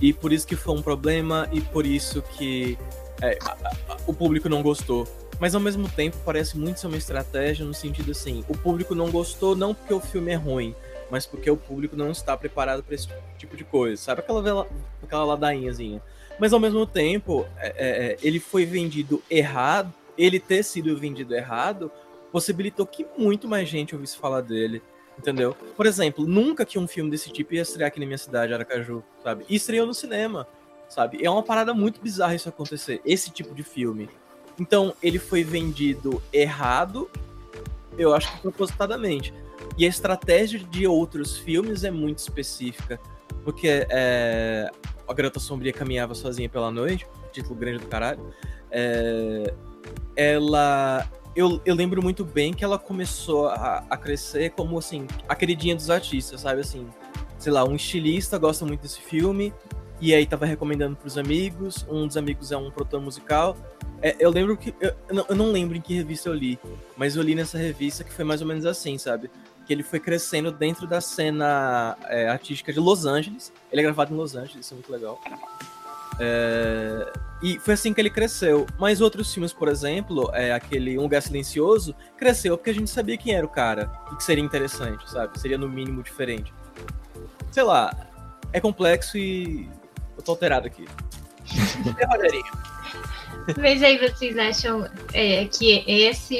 e 0.00 0.12
por 0.12 0.32
isso 0.32 0.46
que 0.46 0.54
foi 0.54 0.74
um 0.74 0.82
problema 0.82 1.48
e 1.52 1.60
por 1.60 1.84
isso 1.84 2.22
que 2.22 2.78
é, 3.20 3.36
a, 3.42 3.50
a, 3.88 3.96
o 4.06 4.14
público 4.14 4.48
não 4.48 4.62
gostou. 4.62 5.06
Mas 5.38 5.54
ao 5.54 5.60
mesmo 5.60 5.88
tempo 5.88 6.16
parece 6.24 6.56
muito 6.56 6.80
ser 6.80 6.86
uma 6.86 6.96
estratégia 6.96 7.64
no 7.64 7.74
sentido 7.74 8.12
assim, 8.12 8.44
o 8.48 8.56
público 8.56 8.94
não 8.94 9.10
gostou 9.10 9.54
não 9.54 9.74
porque 9.74 9.92
o 9.92 10.00
filme 10.00 10.32
é 10.32 10.36
ruim, 10.36 10.74
mas 11.10 11.26
porque 11.26 11.50
o 11.50 11.56
público 11.56 11.94
não 11.94 12.10
está 12.10 12.36
preparado 12.36 12.82
para 12.82 12.94
esse 12.94 13.08
tipo 13.36 13.56
de 13.56 13.64
coisa. 13.64 14.00
Sabe 14.00 14.20
aquela 14.20 14.66
aquela 15.02 15.24
ladainhazinha? 15.24 16.00
Mas 16.38 16.52
ao 16.52 16.60
mesmo 16.60 16.86
tempo, 16.86 17.46
é, 17.58 17.68
é, 17.68 18.06
é, 18.12 18.16
ele 18.22 18.38
foi 18.38 18.64
vendido 18.64 19.22
errado. 19.30 19.92
Ele 20.16 20.40
ter 20.40 20.62
sido 20.62 20.96
vendido 20.96 21.34
errado 21.34 21.90
possibilitou 22.32 22.86
que 22.86 23.06
muito 23.16 23.48
mais 23.48 23.68
gente 23.68 23.94
ouvisse 23.94 24.16
falar 24.16 24.42
dele. 24.42 24.82
Entendeu? 25.18 25.56
Por 25.74 25.86
exemplo, 25.86 26.26
nunca 26.26 26.66
que 26.66 26.78
um 26.78 26.86
filme 26.86 27.10
desse 27.10 27.30
tipo 27.30 27.54
ia 27.54 27.62
estrear 27.62 27.88
aqui 27.88 27.98
na 27.98 28.04
minha 28.04 28.18
cidade, 28.18 28.52
Aracaju, 28.52 29.02
sabe? 29.22 29.46
E 29.48 29.56
estreou 29.56 29.86
no 29.86 29.94
cinema, 29.94 30.46
sabe? 30.88 31.24
É 31.24 31.30
uma 31.30 31.42
parada 31.42 31.72
muito 31.72 32.00
bizarra 32.00 32.34
isso 32.34 32.48
acontecer, 32.48 33.00
esse 33.04 33.30
tipo 33.30 33.54
de 33.54 33.62
filme. 33.62 34.10
Então, 34.60 34.94
ele 35.02 35.18
foi 35.18 35.42
vendido 35.42 36.22
errado, 36.30 37.10
eu 37.96 38.14
acho 38.14 38.30
que 38.30 38.42
propositadamente. 38.42 39.32
E 39.78 39.86
a 39.86 39.88
estratégia 39.88 40.58
de 40.58 40.86
outros 40.86 41.38
filmes 41.38 41.84
é 41.84 41.90
muito 41.90 42.18
específica. 42.18 43.00
Porque 43.42 43.86
é, 43.88 44.70
a 45.08 45.14
Garota 45.14 45.40
Sombria 45.40 45.72
caminhava 45.72 46.14
sozinha 46.14 46.48
pela 46.48 46.70
noite, 46.70 47.06
título 47.32 47.54
grande 47.54 47.78
do 47.78 47.86
caralho. 47.86 48.20
É, 48.70 49.54
ela. 50.14 51.08
Eu, 51.34 51.60
eu 51.66 51.74
lembro 51.74 52.02
muito 52.02 52.24
bem 52.24 52.54
que 52.54 52.64
ela 52.64 52.78
começou 52.78 53.48
a, 53.48 53.84
a 53.90 53.96
crescer 53.96 54.50
como 54.50 54.78
assim, 54.78 55.06
a 55.28 55.34
queridinha 55.34 55.76
dos 55.76 55.90
artistas, 55.90 56.40
sabe? 56.40 56.62
Assim, 56.62 56.88
sei 57.38 57.52
lá, 57.52 57.62
um 57.62 57.76
estilista 57.76 58.38
gosta 58.38 58.64
muito 58.64 58.80
desse 58.80 59.00
filme, 59.00 59.52
e 60.00 60.14
aí 60.14 60.26
tava 60.26 60.46
recomendando 60.46 60.96
pros 60.96 61.18
amigos. 61.18 61.86
Um 61.88 62.06
dos 62.06 62.16
amigos 62.16 62.52
é 62.52 62.56
um 62.56 62.70
produtor 62.70 63.00
musical. 63.00 63.56
É, 64.02 64.16
eu 64.18 64.30
lembro 64.30 64.56
que. 64.56 64.74
Eu, 64.80 64.92
eu, 65.08 65.14
não, 65.14 65.26
eu, 65.28 65.36
não, 65.36 65.52
lembro 65.52 65.76
em 65.76 65.80
que 65.80 65.94
revista 65.94 66.28
eu 66.28 66.34
li, 66.34 66.58
mas 66.96 67.16
eu 67.16 67.22
li 67.22 67.34
nessa 67.34 67.58
revista 67.58 68.04
que 68.04 68.12
foi 68.12 68.24
mais 68.24 68.40
ou 68.40 68.46
menos 68.46 68.66
assim, 68.66 68.98
sabe? 68.98 69.30
Que 69.66 69.72
ele 69.72 69.82
foi 69.82 69.98
crescendo 69.98 70.52
dentro 70.52 70.86
da 70.86 71.00
cena 71.00 71.96
é, 72.04 72.28
artística 72.28 72.72
de 72.72 72.78
Los 72.78 73.04
Angeles. 73.04 73.52
Ele 73.70 73.80
é 73.80 73.84
gravado 73.84 74.14
em 74.14 74.16
Los 74.16 74.36
Angeles, 74.36 74.64
isso 74.64 74.74
é 74.74 74.76
muito 74.76 74.92
legal. 74.92 75.20
É, 76.18 77.12
e 77.42 77.58
foi 77.58 77.74
assim 77.74 77.92
que 77.92 78.00
ele 78.00 78.08
cresceu. 78.08 78.66
Mas 78.78 79.00
outros 79.00 79.34
filmes, 79.34 79.52
por 79.52 79.68
exemplo, 79.68 80.30
é, 80.32 80.52
aquele 80.52 80.96
Um 80.98 81.02
Lugar 81.02 81.20
Silencioso, 81.20 81.94
cresceu 82.16 82.56
porque 82.56 82.70
a 82.70 82.74
gente 82.74 82.88
sabia 82.88 83.16
quem 83.16 83.34
era 83.34 83.44
o 83.44 83.48
cara 83.48 83.90
e 84.12 84.16
que 84.16 84.24
seria 84.24 84.44
interessante, 84.44 85.10
sabe? 85.10 85.38
Seria 85.38 85.58
no 85.58 85.68
mínimo 85.68 86.02
diferente. 86.02 86.54
Sei 87.50 87.62
lá, 87.62 87.94
é 88.52 88.60
complexo 88.60 89.18
e 89.18 89.68
eu 90.16 90.22
tô 90.22 90.30
alterado 90.32 90.68
aqui. 90.68 90.86
Mas 93.58 93.82
aí 93.82 93.98
vocês 93.98 94.36
acham 94.36 94.88
é, 95.12 95.44
que 95.44 95.84
esse 95.86 96.36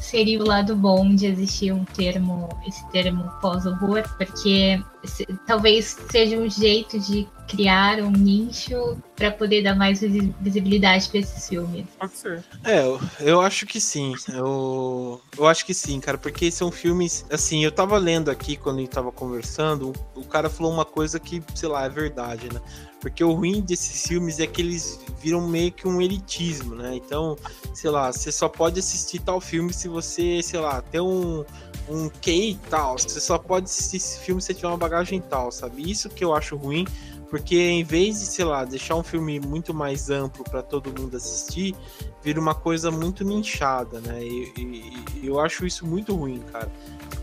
seria 0.00 0.40
o 0.40 0.46
lado 0.46 0.76
bom 0.76 1.14
de 1.14 1.26
existir 1.26 1.72
um 1.72 1.84
termo, 1.84 2.48
esse 2.66 2.86
termo 2.90 3.30
pós-horror, 3.40 4.02
porque 4.16 4.82
se, 5.06 5.26
talvez 5.46 5.96
seja 6.10 6.36
um 6.36 6.48
jeito 6.48 6.98
de 6.98 7.26
criar 7.48 8.00
um 8.00 8.10
nicho 8.10 8.98
para 9.14 9.30
poder 9.30 9.62
dar 9.62 9.74
mais 9.74 10.00
visibilidade 10.40 11.08
para 11.08 11.20
esses 11.20 11.48
filmes. 11.48 11.86
Pode 11.98 12.16
ser. 12.16 12.44
É, 12.64 12.80
eu, 12.80 13.00
eu 13.20 13.40
acho 13.40 13.66
que 13.66 13.80
sim. 13.80 14.14
Eu, 14.32 15.20
eu 15.38 15.46
acho 15.46 15.64
que 15.64 15.72
sim, 15.72 16.00
cara, 16.00 16.18
porque 16.18 16.50
são 16.50 16.70
filmes. 16.70 17.24
Assim, 17.30 17.64
eu 17.64 17.72
tava 17.72 17.96
lendo 17.98 18.30
aqui 18.30 18.56
quando 18.56 18.78
a 18.78 18.80
gente 18.80 18.90
tava 18.90 19.12
conversando, 19.12 19.92
o, 20.14 20.20
o 20.20 20.24
cara 20.24 20.50
falou 20.50 20.72
uma 20.72 20.84
coisa 20.84 21.18
que, 21.20 21.42
sei 21.54 21.68
lá, 21.68 21.84
é 21.84 21.88
verdade, 21.88 22.52
né? 22.52 22.60
Porque 23.00 23.22
o 23.22 23.32
ruim 23.32 23.60
desses 23.60 24.06
filmes 24.06 24.40
é 24.40 24.46
que 24.46 24.60
eles 24.60 24.98
viram 25.20 25.46
meio 25.46 25.70
que 25.70 25.86
um 25.86 26.00
elitismo, 26.00 26.74
né? 26.74 26.96
Então, 26.96 27.36
sei 27.72 27.90
lá, 27.90 28.10
você 28.10 28.32
só 28.32 28.48
pode 28.48 28.80
assistir 28.80 29.20
tal 29.20 29.40
filme 29.40 29.72
se 29.72 29.86
você, 29.86 30.42
sei 30.42 30.58
lá, 30.58 30.80
tem 30.82 31.00
um, 31.00 31.44
um 31.88 32.08
QI 32.08 32.58
tal. 32.68 32.98
Você 32.98 33.20
só 33.20 33.38
pode 33.38 33.66
assistir 33.66 33.96
esse 33.96 34.18
filme 34.20 34.40
se 34.40 34.54
tiver 34.54 34.68
uma 34.68 34.76
bagagem 34.76 35.20
tal, 35.20 35.50
sabe? 35.50 35.90
Isso 35.90 36.08
que 36.08 36.24
eu 36.24 36.34
acho 36.34 36.56
ruim, 36.56 36.86
porque 37.30 37.56
em 37.56 37.84
vez 37.84 38.20
de, 38.20 38.26
sei 38.26 38.44
lá, 38.44 38.64
deixar 38.64 38.96
um 38.96 39.02
filme 39.02 39.40
muito 39.40 39.72
mais 39.74 40.10
amplo 40.10 40.44
para 40.44 40.62
todo 40.62 40.88
mundo 41.00 41.16
assistir, 41.16 41.74
vira 42.22 42.40
uma 42.40 42.54
coisa 42.54 42.90
muito 42.90 43.24
nichada, 43.24 44.00
né? 44.00 44.22
E, 44.22 44.52
e, 44.56 45.22
e 45.22 45.26
eu 45.26 45.40
acho 45.40 45.66
isso 45.66 45.86
muito 45.86 46.14
ruim, 46.14 46.40
cara 46.52 46.70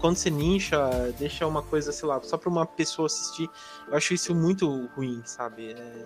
quando 0.03 0.17
você 0.17 0.29
nincha, 0.29 1.13
deixa 1.17 1.47
uma 1.47 1.61
coisa, 1.61 1.93
sei 1.93 2.09
lá, 2.09 2.21
só 2.23 2.37
pra 2.37 2.49
uma 2.49 2.65
pessoa 2.65 3.05
assistir, 3.05 3.49
eu 3.87 3.95
acho 3.95 4.13
isso 4.13 4.35
muito 4.35 4.89
ruim, 4.97 5.21
sabe? 5.23 5.71
É... 5.71 6.05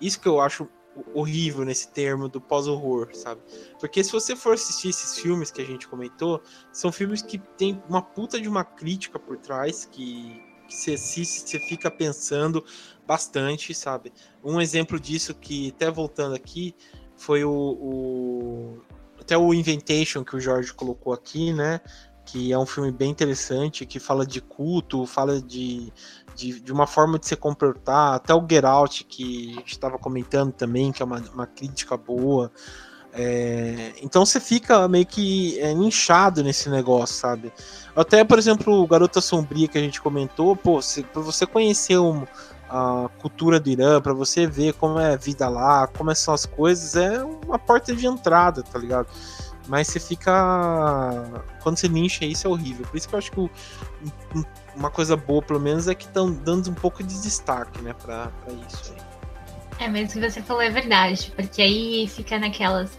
Isso 0.00 0.18
que 0.18 0.26
eu 0.26 0.40
acho 0.40 0.66
horrível 1.14 1.64
nesse 1.64 1.88
termo 1.88 2.28
do 2.28 2.40
pós-horror, 2.40 3.08
sabe? 3.14 3.40
Porque 3.78 4.02
se 4.02 4.12
você 4.12 4.36
for 4.36 4.54
assistir 4.54 4.88
esses 4.88 5.18
filmes 5.18 5.50
que 5.50 5.62
a 5.62 5.64
gente 5.64 5.88
comentou, 5.88 6.42
são 6.72 6.92
filmes 6.92 7.22
que 7.22 7.38
tem 7.38 7.82
uma 7.88 8.02
puta 8.02 8.40
de 8.40 8.48
uma 8.48 8.64
crítica 8.64 9.18
por 9.18 9.38
trás 9.38 9.84
que, 9.84 10.42
você 10.68 10.94
assiste, 10.94 11.50
você 11.50 11.58
fica 11.58 11.90
pensando 11.90 12.64
bastante, 13.06 13.74
sabe? 13.74 14.12
Um 14.42 14.60
exemplo 14.60 14.98
disso 14.98 15.34
que, 15.34 15.68
até 15.68 15.90
voltando 15.90 16.34
aqui, 16.34 16.74
foi 17.16 17.44
o, 17.44 17.50
o 17.50 18.82
até 19.20 19.36
o 19.36 19.54
Inventation 19.54 20.24
que 20.24 20.34
o 20.34 20.40
Jorge 20.40 20.72
colocou 20.72 21.12
aqui, 21.12 21.52
né? 21.52 21.80
Que 22.24 22.52
é 22.52 22.58
um 22.58 22.66
filme 22.66 22.90
bem 22.90 23.10
interessante, 23.10 23.86
que 23.86 24.00
fala 24.00 24.26
de 24.26 24.40
culto, 24.40 25.06
fala 25.06 25.40
de, 25.40 25.92
de, 26.34 26.60
de 26.60 26.72
uma 26.72 26.86
forma 26.86 27.18
de 27.18 27.26
se 27.26 27.36
comportar, 27.36 28.14
até 28.14 28.34
o 28.34 28.46
Get 28.48 28.64
Out, 28.64 29.04
que 29.04 29.62
estava 29.66 29.98
comentando 29.98 30.52
também, 30.52 30.92
que 30.92 31.02
é 31.02 31.06
uma, 31.06 31.22
uma 31.32 31.46
crítica 31.46 31.96
boa. 31.96 32.50
É, 33.14 33.92
então 34.02 34.24
você 34.24 34.40
fica 34.40 34.88
meio 34.88 35.04
que 35.04 35.60
é, 35.60 35.70
inchado 35.72 36.42
nesse 36.42 36.70
negócio, 36.70 37.14
sabe? 37.14 37.52
Até, 37.94 38.24
por 38.24 38.38
exemplo, 38.38 38.82
o 38.82 38.86
Garota 38.86 39.20
Sombria 39.20 39.68
que 39.68 39.76
a 39.76 39.82
gente 39.82 40.00
comentou, 40.00 40.56
pô, 40.56 40.80
para 41.12 41.20
você 41.20 41.44
conhecer 41.44 41.98
um, 41.98 42.24
a 42.70 43.10
cultura 43.20 43.60
do 43.60 43.68
Irã, 43.68 44.00
para 44.00 44.14
você 44.14 44.46
ver 44.46 44.72
como 44.72 44.98
é 44.98 45.12
a 45.12 45.16
vida 45.16 45.46
lá, 45.46 45.86
como 45.86 46.14
são 46.14 46.32
as 46.32 46.46
coisas, 46.46 46.96
é 46.96 47.22
uma 47.22 47.58
porta 47.58 47.94
de 47.94 48.06
entrada, 48.06 48.62
tá 48.62 48.78
ligado? 48.78 49.08
Mas 49.68 49.88
você 49.88 50.00
fica. 50.00 51.42
Quando 51.62 51.78
você 51.78 51.88
nincha 51.88 52.24
isso 52.24 52.46
é 52.46 52.50
horrível. 52.50 52.86
Por 52.86 52.96
isso 52.96 53.08
que 53.08 53.14
eu 53.14 53.18
acho 53.18 53.30
que 53.30 53.40
o, 53.40 53.50
uma 54.74 54.90
coisa 54.90 55.16
boa, 55.16 55.42
pelo 55.42 55.60
menos, 55.60 55.88
é 55.88 55.94
que 55.94 56.04
estão 56.04 56.32
dando 56.32 56.70
um 56.70 56.74
pouco 56.74 57.02
de 57.02 57.20
destaque, 57.20 57.80
né, 57.82 57.92
pra, 57.92 58.28
pra 58.28 58.52
isso 58.52 58.92
aí. 58.92 59.02
É, 59.78 59.88
mas 59.88 60.10
o 60.10 60.12
que 60.14 60.30
você 60.30 60.42
falou 60.42 60.62
é 60.62 60.70
verdade, 60.70 61.32
porque 61.34 61.62
aí 61.62 62.06
fica 62.08 62.38
naquelas. 62.38 62.98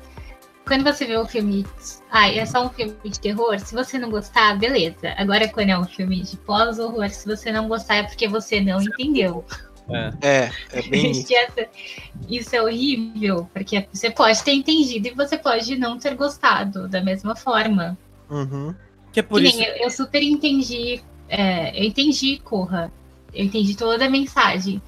Quando 0.66 0.84
você 0.84 1.06
vê 1.06 1.18
um 1.18 1.26
filme. 1.26 1.66
Ah, 2.10 2.30
é 2.30 2.46
só 2.46 2.66
um 2.66 2.70
filme 2.70 2.96
de 3.04 3.20
terror, 3.20 3.60
se 3.60 3.76
você 3.76 3.98
não 3.98 4.10
gostar, 4.10 4.58
beleza. 4.58 5.14
Agora, 5.18 5.48
quando 5.48 5.70
é 5.70 5.78
um 5.78 5.86
filme 5.86 6.22
de 6.22 6.38
pós-horror, 6.38 7.10
se 7.10 7.26
você 7.26 7.52
não 7.52 7.68
gostar, 7.68 7.96
é 7.96 8.04
porque 8.04 8.28
você 8.28 8.62
não 8.62 8.82
entendeu. 8.82 9.46
É, 9.90 10.14
é, 10.22 10.52
é 10.72 10.82
bem 10.90 11.12
isso. 11.12 12.56
é 12.56 12.62
horrível, 12.62 13.50
porque 13.54 13.88
você 13.92 14.10
pode 14.10 14.44
ter 14.44 14.54
entendido 14.54 15.08
e 15.08 15.12
você 15.12 15.38
pode 15.38 15.76
não 15.78 15.98
ter 15.98 16.16
gostado 16.16 16.88
da 16.88 17.02
mesma 17.02 17.36
forma. 17.36 17.98
Uhum. 18.30 18.74
Que 19.12 19.20
é 19.20 19.24
por 19.24 19.42
que 19.42 19.48
isso... 19.48 19.62
eu, 19.62 19.76
eu 19.84 19.90
super 19.90 20.24
entendi 20.24 21.02
é, 21.28 21.80
eu 21.80 21.86
entendi 21.86 22.40
Corra. 22.44 22.92
Eu 23.34 23.46
entendi 23.46 23.76
toda 23.76 24.06
a 24.06 24.10
mensagem. 24.10 24.80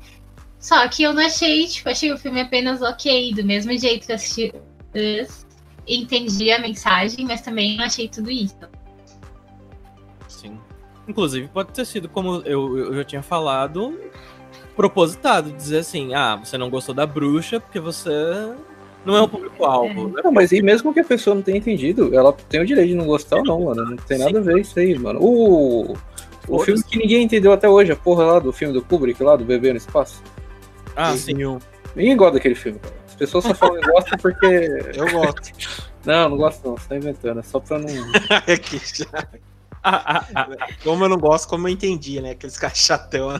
Só 0.60 0.88
que 0.88 1.02
eu 1.02 1.14
não 1.14 1.26
achei, 1.26 1.68
tipo, 1.68 1.90
achei 1.90 2.12
o 2.12 2.18
filme 2.18 2.40
apenas 2.40 2.82
ok, 2.82 3.34
do 3.34 3.44
mesmo 3.44 3.76
jeito 3.78 4.06
que 4.06 4.12
eu 4.12 4.16
assisti 4.16 4.54
entendi 5.88 6.52
a 6.52 6.60
mensagem, 6.60 7.26
mas 7.26 7.42
também 7.42 7.78
não 7.78 7.86
achei 7.86 8.08
tudo 8.08 8.32
isso. 8.32 8.58
Sim. 10.28 10.60
Inclusive, 11.08 11.48
pode 11.48 11.72
ter 11.72 11.86
sido, 11.86 12.08
como 12.08 12.42
eu, 12.46 12.78
eu 12.78 12.96
já 12.96 13.04
tinha 13.04 13.22
falado, 13.22 14.00
propositado, 14.76 15.52
dizer 15.52 15.80
assim, 15.80 16.14
ah, 16.14 16.36
você 16.36 16.58
não 16.58 16.70
gostou 16.70 16.94
da 16.94 17.06
bruxa 17.06 17.60
porque 17.60 17.80
você 17.80 18.12
não 19.06 19.16
é 19.16 19.22
um 19.22 19.28
público-alvo. 19.28 20.18
É. 20.18 20.24
Não, 20.24 20.32
mas 20.32 20.52
e 20.52 20.62
mesmo 20.62 20.94
que 20.94 21.00
a 21.00 21.04
pessoa 21.04 21.36
não 21.36 21.42
tenha 21.42 21.58
entendido, 21.58 22.14
ela 22.14 22.34
tem 22.34 22.60
o 22.60 22.66
direito 22.66 22.90
de 22.90 22.96
não 22.96 23.06
gostar 23.06 23.38
ou 23.38 23.46
não, 23.46 23.62
mano. 23.66 23.86
Não 23.86 23.98
tem 23.98 24.18
Sim. 24.18 24.26
nada 24.26 24.40
a 24.40 24.42
ver 24.42 24.60
isso 24.60 24.78
aí, 24.80 24.98
mano. 24.98 25.20
O, 25.22 25.96
o 26.48 26.60
filme 26.60 26.84
que 26.84 26.98
ninguém 26.98 27.24
entendeu 27.24 27.54
até 27.54 27.70
hoje, 27.70 27.92
a 27.92 27.96
porra 27.96 28.26
lá 28.26 28.40
do 28.40 28.52
filme 28.52 28.74
do 28.74 28.82
Kubrick, 28.82 29.22
lá 29.24 29.36
do 29.36 29.46
Bebê 29.46 29.72
no 29.72 29.78
Espaço. 29.78 30.22
Ah, 30.96 31.16
sim. 31.16 31.34
Ninguém 31.96 32.18
gosta 32.18 32.34
daquele 32.34 32.56
filme, 32.56 32.80
cara. 32.80 32.96
As 33.08 33.16
pessoas 33.16 33.44
só 33.46 33.54
falam 33.54 33.80
que 33.80 33.90
gostam 33.90 34.18
porque. 34.18 34.46
Eu 34.96 35.12
gosto. 35.12 35.52
Não, 36.06 36.30
não 36.30 36.38
gosto 36.38 36.68
não, 36.68 36.78
você 36.78 36.88
tá 36.88 36.98
inventando, 36.98 37.40
é 37.40 37.44
só 37.44 37.60
pra 37.60 37.80
não. 37.80 37.88
Aqui 38.48 38.80
já. 38.94 39.28
Como 40.84 41.04
eu 41.04 41.10
não 41.10 41.18
gosto, 41.18 41.48
como 41.48 41.68
eu 41.68 41.74
entendi, 41.74 42.20
né? 42.22 42.32
Aqueles 42.32 42.58
caras 42.58 42.78
chatão, 42.78 43.34
né? 43.34 43.40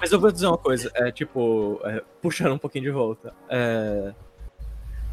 Mas 0.00 0.12
eu 0.12 0.20
vou 0.20 0.30
dizer 0.30 0.46
uma 0.46 0.58
coisa, 0.58 0.90
é 0.94 1.10
tipo, 1.10 1.80
é, 1.84 2.02
puxando 2.20 2.52
um 2.52 2.58
pouquinho 2.58 2.84
de 2.84 2.90
volta. 2.90 3.34
É, 3.48 4.14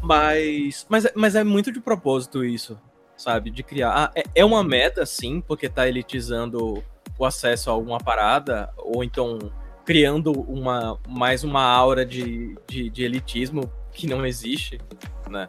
mas, 0.02 0.84
mas, 0.88 1.06
mas 1.14 1.34
é 1.34 1.44
muito 1.44 1.70
de 1.70 1.80
propósito 1.80 2.44
isso, 2.44 2.78
sabe? 3.16 3.50
De 3.50 3.62
criar. 3.62 3.90
Ah, 3.90 4.10
é, 4.14 4.24
é 4.34 4.44
uma 4.44 4.64
meta, 4.64 5.06
sim, 5.06 5.40
porque 5.40 5.68
tá 5.68 5.88
elitizando 5.88 6.82
o 7.18 7.24
acesso 7.24 7.70
a 7.70 7.72
alguma 7.72 7.98
parada, 7.98 8.70
ou 8.76 9.04
então 9.04 9.38
criando 9.84 10.32
uma, 10.32 10.98
mais 11.08 11.44
uma 11.44 11.62
aura 11.62 12.04
de, 12.04 12.56
de, 12.66 12.88
de 12.90 13.04
elitismo 13.04 13.70
que 13.92 14.06
não 14.06 14.24
existe, 14.26 14.80
né? 15.28 15.46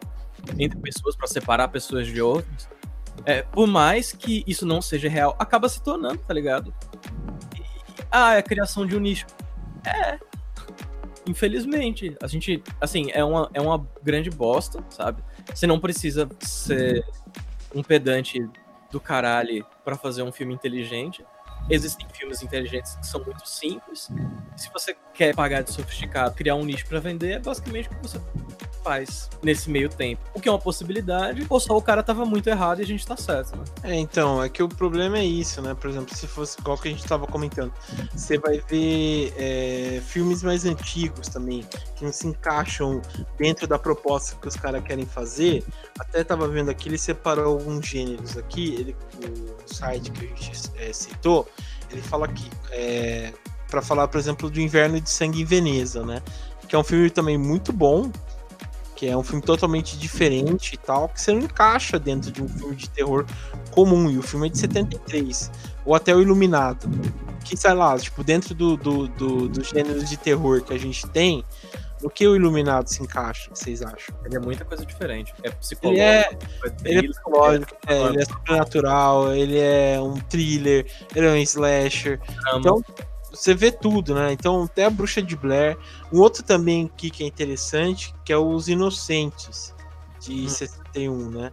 Entre 0.58 0.78
pessoas 0.78 1.16
para 1.16 1.26
separar 1.26 1.68
pessoas 1.68 2.06
de 2.06 2.20
outras. 2.20 2.68
É, 3.24 3.42
por 3.42 3.66
mais 3.66 4.12
que 4.12 4.44
isso 4.46 4.66
não 4.66 4.82
seja 4.82 5.08
real, 5.08 5.34
acaba 5.38 5.68
se 5.68 5.82
tornando, 5.82 6.18
tá 6.18 6.34
ligado? 6.34 6.74
E, 7.56 7.62
ah, 8.10 8.34
é 8.34 8.38
a 8.38 8.42
criação 8.42 8.86
de 8.86 8.96
um 8.96 9.00
nicho. 9.00 9.26
É. 9.84 10.18
Infelizmente. 11.26 12.16
A 12.22 12.26
gente, 12.26 12.62
assim, 12.80 13.10
é 13.12 13.24
uma, 13.24 13.50
é 13.54 13.60
uma 13.60 13.86
grande 14.02 14.30
bosta, 14.30 14.84
sabe? 14.90 15.22
Você 15.54 15.66
não 15.66 15.80
precisa 15.80 16.28
ser 16.40 17.04
um 17.74 17.82
pedante 17.82 18.46
do 18.90 19.00
caralho 19.00 19.66
para 19.84 19.96
fazer 19.96 20.22
um 20.22 20.30
filme 20.30 20.54
inteligente. 20.54 21.24
Existem 21.70 22.06
filmes 22.12 22.42
inteligentes 22.42 22.94
que 22.96 23.06
são 23.06 23.24
muito 23.24 23.48
simples. 23.48 24.10
Se 24.56 24.70
você 24.70 24.94
quer 25.14 25.34
pagar 25.34 25.62
de 25.62 25.72
sofisticado, 25.72 26.34
criar 26.34 26.54
um 26.56 26.64
nicho 26.64 26.86
para 26.86 27.00
vender, 27.00 27.32
é 27.32 27.38
basicamente 27.38 27.88
o 27.88 27.90
que 27.90 28.02
você 28.02 28.20
nesse 29.42 29.70
meio 29.70 29.88
tempo. 29.88 30.22
O 30.34 30.40
que 30.40 30.48
é 30.48 30.52
uma 30.52 30.58
possibilidade, 30.58 31.46
ou 31.48 31.60
só 31.60 31.76
o 31.76 31.82
cara 31.82 32.02
tava 32.02 32.24
muito 32.24 32.48
errado 32.48 32.80
e 32.80 32.82
a 32.82 32.86
gente 32.86 33.06
tá 33.06 33.16
certo, 33.16 33.56
né? 33.56 33.64
É, 33.82 33.94
então, 33.94 34.42
é 34.42 34.48
que 34.48 34.62
o 34.62 34.68
problema 34.68 35.18
é 35.18 35.24
isso, 35.24 35.60
né? 35.62 35.74
Por 35.74 35.90
exemplo, 35.90 36.14
se 36.14 36.26
fosse 36.26 36.58
igual 36.60 36.76
que 36.76 36.88
a 36.88 36.90
gente 36.90 37.04
tava 37.04 37.26
comentando, 37.26 37.72
você 38.14 38.38
vai 38.38 38.60
ver 38.68 39.32
é, 39.36 40.02
filmes 40.06 40.42
mais 40.42 40.64
antigos 40.64 41.28
também, 41.28 41.64
que 41.96 42.04
não 42.04 42.12
se 42.12 42.26
encaixam 42.26 43.00
dentro 43.38 43.66
da 43.66 43.78
proposta 43.78 44.36
que 44.40 44.48
os 44.48 44.56
caras 44.56 44.82
querem 44.84 45.06
fazer. 45.06 45.64
Até 45.98 46.24
tava 46.24 46.48
vendo 46.48 46.70
aqui, 46.70 46.88
ele 46.88 46.98
separou 46.98 47.58
alguns 47.58 47.86
gêneros 47.86 48.36
aqui, 48.36 48.74
ele, 48.74 48.96
o 49.24 49.74
site 49.74 50.10
que 50.10 50.24
a 50.24 50.28
gente 50.28 50.52
é, 50.76 50.92
citou, 50.92 51.48
ele 51.90 52.02
fala 52.02 52.26
aqui, 52.26 52.50
é, 52.70 53.32
para 53.68 53.82
falar, 53.82 54.08
por 54.08 54.18
exemplo, 54.18 54.50
do 54.50 54.60
Inverno 54.60 55.00
de 55.00 55.10
Sangue 55.10 55.42
em 55.42 55.44
Veneza, 55.44 56.04
né? 56.04 56.22
Que 56.68 56.76
é 56.76 56.78
um 56.78 56.84
filme 56.84 57.10
também 57.10 57.36
muito 57.36 57.72
bom, 57.72 58.10
que 58.94 59.06
é 59.06 59.16
um 59.16 59.22
filme 59.22 59.42
totalmente 59.42 59.98
diferente 59.98 60.74
e 60.74 60.76
tal, 60.76 61.08
que 61.08 61.20
você 61.20 61.32
não 61.32 61.40
encaixa 61.40 61.98
dentro 61.98 62.30
de 62.30 62.42
um 62.42 62.48
filme 62.48 62.76
de 62.76 62.88
terror 62.90 63.26
comum, 63.70 64.10
e 64.10 64.18
o 64.18 64.22
filme 64.22 64.46
é 64.46 64.50
de 64.50 64.58
73, 64.58 65.50
ou 65.84 65.94
até 65.94 66.14
o 66.14 66.20
Iluminado, 66.20 66.88
que 67.44 67.56
sei 67.56 67.74
lá, 67.74 67.98
tipo, 67.98 68.22
dentro 68.22 68.54
do, 68.54 68.76
do, 68.76 69.08
do, 69.08 69.48
do 69.48 69.64
gênero 69.64 70.04
de 70.04 70.16
terror 70.16 70.62
que 70.62 70.72
a 70.72 70.78
gente 70.78 71.06
tem, 71.08 71.44
o 72.02 72.10
que 72.10 72.26
o 72.26 72.36
Iluminado 72.36 72.88
se 72.88 73.02
encaixa, 73.02 73.50
vocês 73.52 73.80
acham? 73.80 74.14
Ele 74.24 74.36
é 74.36 74.38
muita 74.38 74.64
coisa 74.64 74.84
diferente. 74.84 75.32
É 75.42 75.50
psicológico. 75.50 75.94
Ele 75.94 76.00
é, 76.00 76.38
ele 76.84 76.98
é 76.98 77.08
psicológico, 77.08 77.76
é, 77.86 78.02
ele 78.02 78.20
é 78.20 78.24
sobrenatural, 78.26 79.34
ele 79.34 79.58
é 79.58 79.98
um 80.00 80.14
thriller, 80.14 80.86
ele 81.16 81.26
é 81.26 81.30
um 81.30 81.36
slasher. 81.36 82.20
Então, 82.56 82.84
você 83.34 83.54
vê 83.54 83.70
tudo, 83.70 84.14
né? 84.14 84.32
Então, 84.32 84.62
até 84.64 84.84
a 84.84 84.90
Bruxa 84.90 85.22
de 85.22 85.36
Blair. 85.36 85.76
Um 86.12 86.20
outro 86.20 86.42
também 86.42 86.90
aqui 86.92 87.10
que 87.10 87.24
é 87.24 87.26
interessante, 87.26 88.14
que 88.24 88.32
é 88.32 88.38
Os 88.38 88.68
Inocentes, 88.68 89.74
de 90.20 90.44
hum. 90.44 90.48
61, 90.48 91.30
né? 91.30 91.52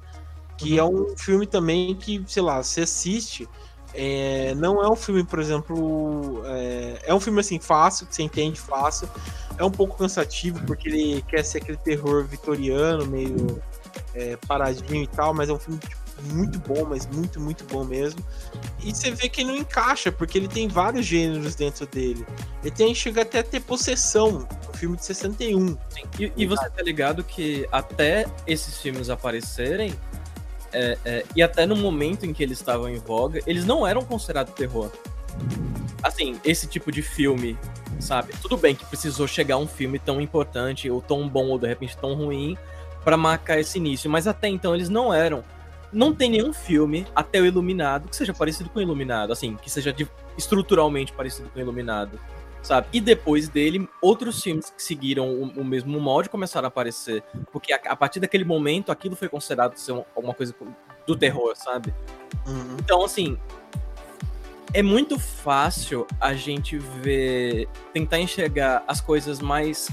Que 0.57 0.79
uhum. 0.79 0.79
é 0.79 0.83
um 0.83 1.17
filme 1.17 1.47
também 1.47 1.95
que, 1.95 2.23
sei 2.27 2.43
lá, 2.43 2.61
você 2.61 2.81
assiste. 2.81 3.47
É, 3.93 4.53
não 4.55 4.81
é 4.81 4.89
um 4.89 4.95
filme, 4.95 5.23
por 5.23 5.39
exemplo. 5.39 6.41
É, 6.45 7.01
é, 7.07 7.13
um 7.13 7.19
filme 7.19 7.39
assim 7.39 7.59
fácil, 7.59 8.07
que 8.07 8.15
você 8.15 8.23
entende 8.23 8.59
fácil. 8.59 9.09
É 9.57 9.63
um 9.63 9.71
pouco 9.71 9.97
cansativo, 9.97 10.63
porque 10.65 10.87
ele 10.87 11.21
quer 11.23 11.43
ser 11.43 11.57
aquele 11.57 11.77
terror 11.77 12.23
vitoriano, 12.25 13.05
meio 13.05 13.61
é, 14.13 14.37
paradinho 14.47 15.03
e 15.03 15.07
tal, 15.07 15.33
mas 15.33 15.49
é 15.49 15.53
um 15.53 15.59
filme 15.59 15.79
tipo, 15.79 16.00
muito 16.21 16.59
bom, 16.59 16.85
mas 16.85 17.07
muito, 17.07 17.39
muito 17.39 17.63
bom 17.65 17.83
mesmo. 17.83 18.23
E 18.83 18.93
você 18.93 19.11
vê 19.11 19.29
que 19.29 19.43
não 19.43 19.55
encaixa, 19.55 20.11
porque 20.11 20.37
ele 20.37 20.47
tem 20.47 20.67
vários 20.67 21.05
gêneros 21.05 21.55
dentro 21.55 21.85
dele. 21.85 22.25
Ele 22.61 22.71
tem, 22.71 22.93
chega 22.93 23.21
até 23.21 23.39
a 23.39 23.43
ter 23.43 23.61
possessão, 23.61 24.47
o 24.71 24.77
filme 24.77 24.97
de 24.97 25.05
61. 25.05 25.77
E, 26.19 26.31
e 26.35 26.45
você 26.45 26.69
tá 26.69 26.81
ligado 26.81 27.23
que 27.23 27.67
até 27.71 28.25
esses 28.45 28.77
filmes 28.77 29.09
aparecerem, 29.09 29.93
é, 30.73 30.97
é, 31.03 31.25
e 31.35 31.41
até 31.41 31.65
no 31.65 31.75
momento 31.75 32.25
em 32.25 32.33
que 32.33 32.41
eles 32.41 32.59
estavam 32.59 32.89
em 32.89 32.97
voga, 32.97 33.41
eles 33.45 33.65
não 33.65 33.85
eram 33.85 34.03
considerados 34.03 34.53
terror. 34.53 34.91
Assim, 36.01 36.39
esse 36.43 36.67
tipo 36.67 36.91
de 36.91 37.01
filme, 37.01 37.57
sabe? 37.99 38.33
Tudo 38.41 38.57
bem 38.57 38.75
que 38.75 38.85
precisou 38.85 39.27
chegar 39.27 39.57
um 39.57 39.67
filme 39.67 39.99
tão 39.99 40.19
importante, 40.19 40.89
ou 40.89 41.01
tão 41.01 41.27
bom, 41.27 41.47
ou 41.47 41.59
de 41.59 41.67
repente 41.67 41.97
tão 41.97 42.13
ruim, 42.13 42.57
para 43.03 43.17
marcar 43.17 43.59
esse 43.59 43.77
início, 43.77 44.09
mas 44.09 44.27
até 44.27 44.47
então 44.47 44.75
eles 44.75 44.89
não 44.89 45.13
eram 45.13 45.43
não 45.91 46.13
tem 46.13 46.29
nenhum 46.29 46.53
filme 46.53 47.05
até 47.15 47.39
o 47.39 47.45
Iluminado 47.45 48.07
que 48.07 48.15
seja 48.15 48.33
parecido 48.33 48.69
com 48.69 48.79
o 48.79 48.81
Iluminado, 48.81 49.33
assim, 49.33 49.55
que 49.55 49.69
seja 49.69 49.91
de, 49.91 50.07
estruturalmente 50.37 51.11
parecido 51.13 51.49
com 51.49 51.59
o 51.59 51.61
Iluminado, 51.61 52.19
sabe? 52.61 52.87
E 52.93 53.01
depois 53.01 53.49
dele, 53.49 53.87
outros 54.01 54.41
filmes 54.41 54.69
que 54.69 54.81
seguiram 54.81 55.29
o, 55.29 55.43
o 55.61 55.65
mesmo 55.65 55.99
molde 55.99 56.29
começaram 56.29 56.65
a 56.65 56.69
aparecer, 56.69 57.23
porque 57.51 57.73
a, 57.73 57.79
a, 57.85 57.95
partir 57.95 58.19
daquele 58.19 58.45
momento 58.45 58.91
aquilo 58.91 59.15
foi 59.15 59.27
considerado 59.27 59.75
ser 59.77 59.91
uma, 59.91 60.05
alguma 60.15 60.33
coisa 60.33 60.55
do 61.05 61.15
terror, 61.15 61.55
sabe? 61.55 61.93
Uhum. 62.47 62.77
Então, 62.79 63.03
assim, 63.03 63.37
é 64.73 64.81
muito 64.81 65.19
fácil 65.19 66.07
a 66.19 66.33
gente 66.33 66.77
ver, 66.77 67.67
tentar 67.93 68.19
enxergar 68.19 68.83
as 68.87 69.01
coisas 69.01 69.39
mais 69.39 69.89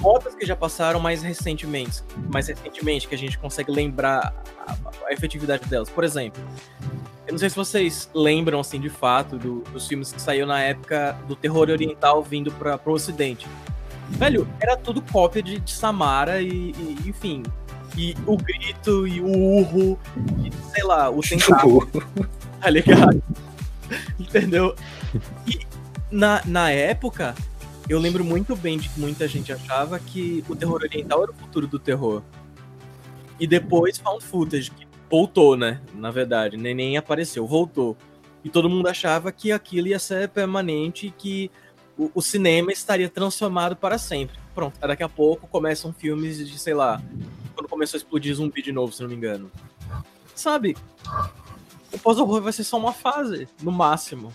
fotos 0.00 0.34
que 0.34 0.46
já 0.46 0.56
passaram 0.56 1.00
mais 1.00 1.22
recentemente, 1.22 2.02
mais 2.32 2.48
recentemente, 2.48 3.08
que 3.08 3.14
a 3.14 3.18
gente 3.18 3.38
consegue 3.38 3.70
lembrar 3.70 4.34
a, 4.66 4.76
a 5.06 5.12
efetividade 5.12 5.68
delas. 5.68 5.88
Por 5.90 6.04
exemplo, 6.04 6.42
eu 7.26 7.32
não 7.32 7.38
sei 7.38 7.50
se 7.50 7.56
vocês 7.56 8.08
lembram, 8.14 8.60
assim, 8.60 8.80
de 8.80 8.88
fato, 8.88 9.36
do, 9.36 9.60
dos 9.72 9.88
filmes 9.88 10.12
que 10.12 10.20
saiu 10.20 10.46
na 10.46 10.60
época 10.60 11.18
do 11.26 11.34
terror 11.34 11.68
oriental 11.68 12.22
vindo 12.22 12.52
para 12.52 12.80
o 12.84 12.92
ocidente. 12.92 13.46
Velho, 14.10 14.48
era 14.60 14.76
tudo 14.76 15.02
cópia 15.02 15.42
de, 15.42 15.58
de 15.58 15.72
Samara 15.72 16.40
e, 16.40 16.70
e, 16.70 17.02
enfim, 17.06 17.42
e 17.96 18.14
o 18.26 18.36
grito 18.36 19.06
e 19.08 19.20
o 19.20 19.26
urro, 19.26 19.98
e, 20.44 20.52
sei 20.72 20.84
lá, 20.84 21.10
o 21.10 21.20
tentáculo, 21.26 21.90
tá 22.60 22.70
ligado? 22.70 23.20
Entendeu? 24.18 24.76
E 25.46 25.66
na, 26.10 26.40
na 26.44 26.70
época, 26.70 27.34
eu 27.88 27.98
lembro 28.00 28.24
muito 28.24 28.56
bem 28.56 28.78
de 28.78 28.88
que 28.88 28.98
muita 28.98 29.28
gente 29.28 29.52
achava 29.52 29.98
que 29.98 30.44
o 30.48 30.56
terror 30.56 30.82
oriental 30.82 31.22
era 31.22 31.30
o 31.30 31.34
futuro 31.34 31.66
do 31.66 31.78
terror. 31.78 32.22
E 33.38 33.46
depois 33.46 33.98
found 33.98 34.24
footage, 34.24 34.70
que 34.70 34.86
voltou, 35.08 35.56
né? 35.56 35.80
Na 35.94 36.10
verdade, 36.10 36.56
nem, 36.56 36.74
nem 36.74 36.96
apareceu, 36.96 37.46
voltou. 37.46 37.96
E 38.42 38.50
todo 38.50 38.68
mundo 38.68 38.88
achava 38.88 39.30
que 39.30 39.52
aquilo 39.52 39.88
ia 39.88 39.98
ser 39.98 40.28
permanente 40.28 41.06
e 41.06 41.10
que 41.10 41.50
o, 41.96 42.10
o, 42.14 42.22
cinema 42.22 42.72
estaria 42.72 43.08
transformado 43.08 43.76
para 43.76 43.98
sempre. 43.98 44.36
Pronto, 44.54 44.78
daqui 44.80 45.02
a 45.02 45.08
pouco 45.08 45.46
começam 45.46 45.92
filmes 45.92 46.38
de, 46.38 46.58
sei 46.58 46.74
lá, 46.74 47.00
quando 47.54 47.68
começou 47.68 47.96
a 47.96 48.00
explodir 48.00 48.34
zumbi 48.34 48.62
de 48.62 48.72
novo, 48.72 48.92
se 48.92 49.02
não 49.02 49.08
me 49.08 49.14
engano. 49.14 49.50
Sabe? 50.34 50.76
O 51.92 51.98
pós-horror 51.98 52.42
vai 52.42 52.52
ser 52.52 52.64
só 52.64 52.78
uma 52.78 52.92
fase, 52.92 53.48
no 53.62 53.70
máximo. 53.70 54.32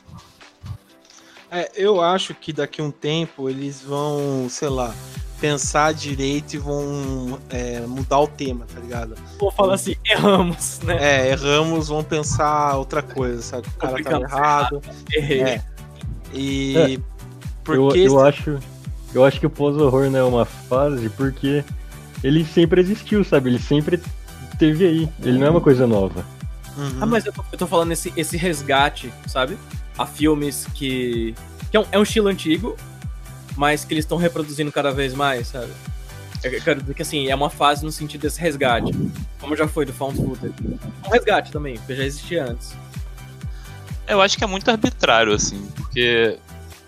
É, 1.52 1.70
eu 1.76 2.00
acho 2.00 2.34
que 2.34 2.54
daqui 2.54 2.80
a 2.80 2.84
um 2.86 2.92
tempo 2.92 3.50
eles 3.50 3.82
vão, 3.82 4.48
sei 4.50 4.70
lá, 4.70 4.96
pensar 5.42 5.94
direito 5.94 6.54
e 6.54 6.58
vão 6.58 7.38
é, 7.50 7.82
mudar 7.82 8.20
o 8.20 8.28
tema, 8.28 8.66
tá 8.74 8.80
ligado? 8.80 9.16
Vou 9.38 9.52
falar 9.52 9.74
assim, 9.74 9.96
erramos, 10.10 10.80
né? 10.80 10.98
É, 11.02 11.32
erramos, 11.32 11.90
vão 11.90 12.06
pensar 12.06 12.78
outra 12.78 13.02
coisa, 13.02 13.42
sabe? 13.42 13.68
O 13.68 13.80
cara 13.80 14.02
tá 14.02 14.22
errado. 14.22 14.82
Errei. 15.12 15.42
É. 15.42 15.64
E. 16.34 16.78
É. 16.78 16.98
Porque 17.66 18.00
eu, 18.00 18.14
eu 18.14 18.20
acho. 18.22 18.58
Eu 19.14 19.26
acho 19.26 19.40
que 19.40 19.46
o 19.46 19.50
pós-horror 19.50 20.10
não 20.10 20.20
é 20.20 20.24
uma 20.24 20.46
fase 20.46 21.10
porque 21.10 21.66
ele 22.24 22.46
sempre 22.46 22.80
existiu, 22.80 23.26
sabe? 23.26 23.50
Ele 23.50 23.60
sempre 23.60 24.00
teve 24.58 24.86
aí. 24.86 25.10
Ele 25.22 25.38
não 25.38 25.48
é 25.48 25.50
uma 25.50 25.60
coisa 25.60 25.86
nova. 25.86 26.26
Uhum. 26.78 26.98
Ah, 27.02 27.06
mas 27.06 27.26
eu 27.26 27.34
tô, 27.34 27.44
eu 27.52 27.58
tô 27.58 27.68
falando 27.68 27.92
esse, 27.92 28.14
esse 28.16 28.38
resgate, 28.38 29.12
sabe? 29.28 29.58
A 30.02 30.06
filmes 30.06 30.68
que. 30.74 31.36
que 31.70 31.78
é 31.78 31.80
um, 31.80 31.86
é 31.92 32.00
um 32.00 32.04
estilo 32.04 32.28
antigo, 32.28 32.78
mas 33.56 33.86
que 33.86 33.94
eles 33.94 34.06
estão 34.06 34.18
reproduzindo 34.18 34.72
cada 34.72 34.92
vez 34.92 35.14
mais, 35.14 35.48
sabe? 35.48 35.72
Eu 36.44 36.62
quero 36.62 36.82
dizer 36.82 36.94
que 36.96 37.02
assim, 37.02 37.28
é 37.28 37.36
uma 37.36 37.50
fase 37.50 37.86
no 37.86 37.92
sentido 37.92 38.22
desse 38.22 38.42
resgate. 38.42 38.92
Como 39.40 39.56
já 39.56 39.68
foi 39.68 39.86
do 39.86 39.94
Found 39.94 40.18
Footage. 40.18 40.54
Um 41.06 41.10
resgate 41.10 41.52
também, 41.52 41.78
porque 41.78 41.96
já 41.96 42.04
existia 42.04 42.46
antes. 42.46 42.76
Eu 44.08 44.20
acho 44.22 44.38
que 44.38 44.44
é 44.44 44.48
muito 44.48 44.70
arbitrário, 44.70 45.34
assim, 45.34 45.70
porque. 45.76 46.38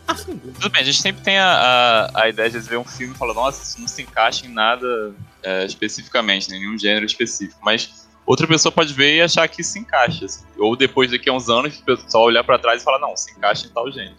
Ah, 0.07 0.15
Tudo 0.15 0.69
bem, 0.69 0.81
a 0.81 0.83
gente 0.83 1.01
sempre 1.01 1.21
tem 1.21 1.37
a, 1.37 2.09
a, 2.13 2.23
a, 2.23 2.29
ideia 2.29 2.49
de 2.49 2.59
ver 2.59 2.77
um 2.77 2.83
filme 2.83 3.13
e 3.13 3.17
falar, 3.17 3.33
nossa, 3.33 3.63
isso 3.63 3.79
não 3.79 3.87
se 3.87 4.01
encaixa 4.01 4.45
em 4.45 4.49
nada 4.49 5.13
é, 5.41 5.65
especificamente, 5.65 6.49
em 6.49 6.59
nenhum 6.59 6.77
gênero 6.77 7.05
específico. 7.05 7.59
Mas 7.63 8.02
outra 8.25 8.47
pessoa 8.47 8.71
pode 8.71 8.93
ver 8.93 9.15
e 9.15 9.21
achar 9.21 9.47
que 9.47 9.63
se 9.63 9.79
encaixa. 9.79 10.25
Assim. 10.25 10.45
Ou 10.57 10.75
depois 10.75 11.11
daqui 11.11 11.29
a 11.29 11.33
uns 11.33 11.49
anos, 11.49 11.79
o 11.79 11.83
pessoal 11.83 12.25
olhar 12.25 12.43
para 12.43 12.59
trás 12.59 12.81
e 12.81 12.85
falar, 12.85 12.99
não, 12.99 13.15
se 13.15 13.31
encaixa 13.31 13.67
em 13.67 13.69
tal 13.69 13.91
gênero. 13.91 14.15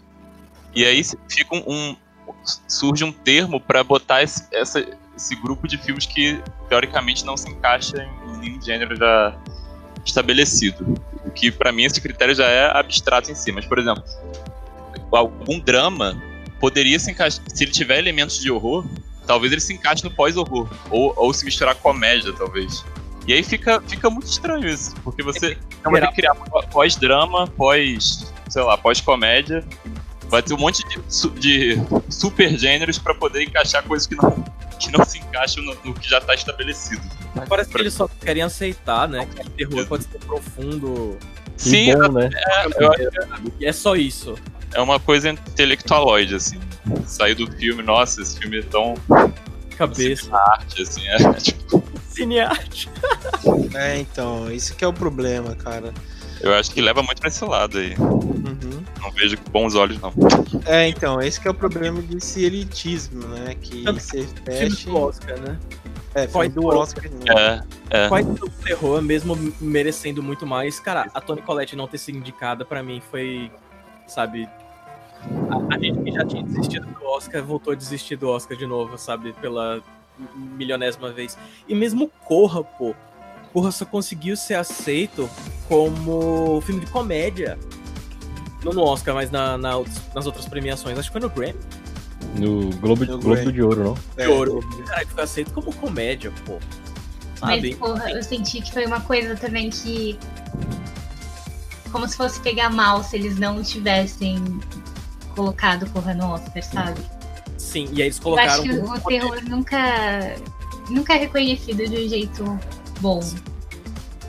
E 0.73 0.85
aí 0.85 1.01
fica 1.29 1.55
um, 1.55 1.63
um 1.67 1.95
surge 2.67 3.03
um 3.03 3.11
termo 3.11 3.59
para 3.59 3.83
botar 3.83 4.23
esse, 4.23 4.45
essa, 4.51 4.85
esse 5.15 5.35
grupo 5.35 5.67
de 5.67 5.77
filmes 5.77 6.05
que 6.05 6.41
teoricamente 6.67 7.25
não 7.25 7.37
se 7.37 7.49
encaixa 7.49 8.07
em 8.25 8.37
nenhum 8.37 8.61
gênero 8.61 8.95
já 8.95 9.37
estabelecido. 10.05 11.01
O 11.25 11.31
que 11.31 11.51
para 11.51 11.71
mim 11.71 11.83
esse 11.83 11.99
critério 11.99 12.35
já 12.35 12.45
é 12.45 12.77
abstrato 12.77 13.31
em 13.31 13.35
si. 13.35 13.51
Mas, 13.51 13.65
por 13.65 13.79
exemplo, 13.79 14.03
algum 15.11 15.59
drama 15.59 16.21
poderia 16.59 16.99
se 16.99 17.11
encaixar, 17.11 17.43
se 17.47 17.63
ele 17.63 17.71
tiver 17.71 17.99
elementos 17.99 18.39
de 18.39 18.51
horror, 18.51 18.85
talvez 19.25 19.51
ele 19.51 19.61
se 19.61 19.73
encaixe 19.73 20.03
no 20.03 20.11
pós-horror. 20.11 20.69
Ou, 20.89 21.13
ou 21.15 21.33
se 21.33 21.45
misturar 21.45 21.75
comédia, 21.75 22.33
talvez. 22.33 22.83
E 23.27 23.33
aí 23.33 23.43
fica, 23.43 23.81
fica 23.81 24.09
muito 24.09 24.27
estranho 24.27 24.67
isso, 24.67 24.93
porque 25.03 25.23
você 25.23 25.57
vai 25.83 26.01
ter 26.01 26.07
que 26.09 26.15
criar 26.15 26.35
pós-drama, 26.71 27.47
pós, 27.47 28.31
sei 28.49 28.61
lá, 28.61 28.77
pós-comédia. 28.77 29.63
Vai 30.27 30.41
ter 30.41 30.53
um 30.53 30.57
monte 30.57 30.83
de, 30.87 31.29
de 31.39 31.81
super 32.09 32.57
gêneros 32.57 32.97
para 32.97 33.13
poder 33.15 33.43
encaixar 33.43 33.83
coisas 33.83 34.07
que 34.07 34.15
não, 34.15 34.31
que 34.79 34.91
não 34.91 35.05
se 35.05 35.19
encaixam 35.19 35.63
no, 35.63 35.75
no 35.83 35.93
que 35.93 36.09
já 36.09 36.19
tá 36.19 36.33
estabelecido. 36.33 37.01
Parece 37.47 37.69
que 37.69 37.77
eles 37.77 37.93
só 37.93 38.07
querem 38.07 38.43
aceitar, 38.43 39.07
né? 39.07 39.27
Que 39.27 39.41
o 39.41 39.49
terror 39.49 39.87
pode 39.87 40.03
ser 40.03 40.19
profundo. 40.19 41.17
Sim, 41.57 41.93
bom, 41.93 42.11
né? 42.11 42.29
é, 43.61 43.65
é 43.65 43.71
só 43.71 43.95
isso. 43.95 44.35
É 44.73 44.81
uma 44.81 44.99
coisa 44.99 45.29
intelectualoide, 45.29 46.35
assim. 46.35 46.59
Sair 47.05 47.35
do 47.35 47.49
filme, 47.51 47.81
nossa, 47.81 48.21
esse 48.21 48.37
filme 48.37 48.59
é 48.59 48.63
tão. 48.63 48.95
Cabeça. 49.77 50.35
Arte, 50.35 50.81
assim, 50.81 51.07
é 51.07 51.17
tipo. 51.39 51.83
Cinearte. 52.15 52.89
é, 53.75 53.99
então, 53.99 54.51
isso 54.51 54.75
que 54.75 54.83
é 54.83 54.87
o 54.87 54.93
problema, 54.93 55.55
cara. 55.55 55.93
Eu 56.41 56.53
acho 56.53 56.71
que 56.71 56.81
leva 56.81 57.01
muito 57.01 57.19
pra 57.19 57.29
esse 57.29 57.43
lado 57.45 57.77
aí. 57.77 57.95
Uhum. 57.97 58.83
Não 59.01 59.11
vejo 59.11 59.37
com 59.37 59.51
bons 59.51 59.75
olhos, 59.75 59.99
não. 59.99 60.13
É, 60.65 60.87
então, 60.87 61.21
esse 61.21 61.39
que 61.39 61.47
é 61.47 61.51
o 61.51 61.53
problema 61.53 62.01
desse 62.01 62.43
elitismo, 62.43 63.25
né? 63.27 63.55
Que 63.55 63.83
você 63.83 64.27
fecha. 64.43 64.89
do 64.89 64.97
Oscar, 64.97 65.39
né? 65.39 65.59
É, 66.13 66.27
foi 66.27 66.47
do 66.47 66.65
Oscar. 66.67 67.05
É, 67.27 67.61
é. 67.89 68.07
Quase 68.07 68.31
do 68.31 68.49
terror, 68.49 69.01
mesmo 69.01 69.35
merecendo 69.59 70.23
muito 70.23 70.45
mais. 70.45 70.79
Cara, 70.79 71.09
a 71.13 71.21
Toni 71.21 71.41
Collette 71.41 71.75
não 71.75 71.87
ter 71.87 71.97
sido 71.97 72.17
indicada, 72.17 72.63
pra 72.63 72.81
mim, 72.81 73.01
foi, 73.11 73.51
sabe... 74.07 74.47
A, 75.49 75.75
a 75.75 75.79
gente 75.79 76.03
que 76.03 76.11
já 76.11 76.25
tinha 76.25 76.43
desistido 76.43 76.85
do 76.85 77.05
Oscar 77.05 77.43
voltou 77.43 77.73
a 77.73 77.75
desistir 77.75 78.15
do 78.15 78.29
Oscar 78.29 78.57
de 78.57 78.65
novo, 78.65 78.97
sabe? 78.97 79.33
Pela 79.33 79.81
milionésima 80.35 81.11
vez. 81.11 81.37
E 81.67 81.75
mesmo 81.75 82.09
Corra, 82.23 82.63
pô. 82.63 82.95
Corra 83.53 83.71
só 83.71 83.85
conseguiu 83.85 84.35
ser 84.35 84.55
aceito 84.55 85.29
como 85.67 86.61
filme 86.61 86.81
de 86.81 86.87
comédia. 86.87 87.57
Não 88.63 88.73
no 88.73 88.83
Oscar, 88.83 89.13
mas 89.13 89.29
na, 89.29 89.57
na, 89.57 89.73
nas 90.13 90.25
outras 90.25 90.47
premiações. 90.47 90.97
Acho 90.97 91.09
que 91.09 91.13
foi 91.13 91.21
no 91.21 91.29
Grammy. 91.29 91.59
No 92.37 92.69
Globo, 92.77 93.05
no 93.05 93.19
Globo 93.19 93.51
de 93.51 93.61
Ouro, 93.61 93.83
não? 93.83 93.97
De 94.17 94.27
Ouro. 94.29 94.59
Caralho, 94.85 95.07
foi 95.07 95.23
aceito 95.23 95.51
como 95.51 95.73
comédia, 95.75 96.33
pô. 96.45 96.59
Sabe? 97.35 97.69
Mas, 97.69 97.75
porra, 97.75 98.11
eu 98.11 98.23
senti 98.23 98.61
que 98.61 98.71
foi 98.71 98.85
uma 98.85 98.99
coisa 99.01 99.35
também 99.35 99.69
que. 99.69 100.17
Como 101.91 102.07
se 102.07 102.17
fosse 102.17 102.41
pegar 102.41 102.69
mal 102.69 103.03
se 103.03 103.15
eles 103.15 103.37
não 103.37 103.63
tivessem 103.63 104.43
colocado 105.33 105.89
Corra 105.91 106.13
no 106.13 106.31
Oscar, 106.31 106.63
sabe? 106.63 107.01
Sim, 107.65 107.89
e 107.91 108.01
aí 108.01 108.07
eles 108.07 108.19
colocaram. 108.19 108.63
Eu 108.65 108.91
acho 108.91 109.01
que 109.01 109.07
o 109.07 109.09
terror 109.09 109.43
nunca, 109.49 110.35
nunca 110.89 111.15
é 111.15 111.17
reconhecido 111.17 111.87
de 111.87 112.05
um 112.05 112.07
jeito 112.07 112.59
bom 113.01 113.19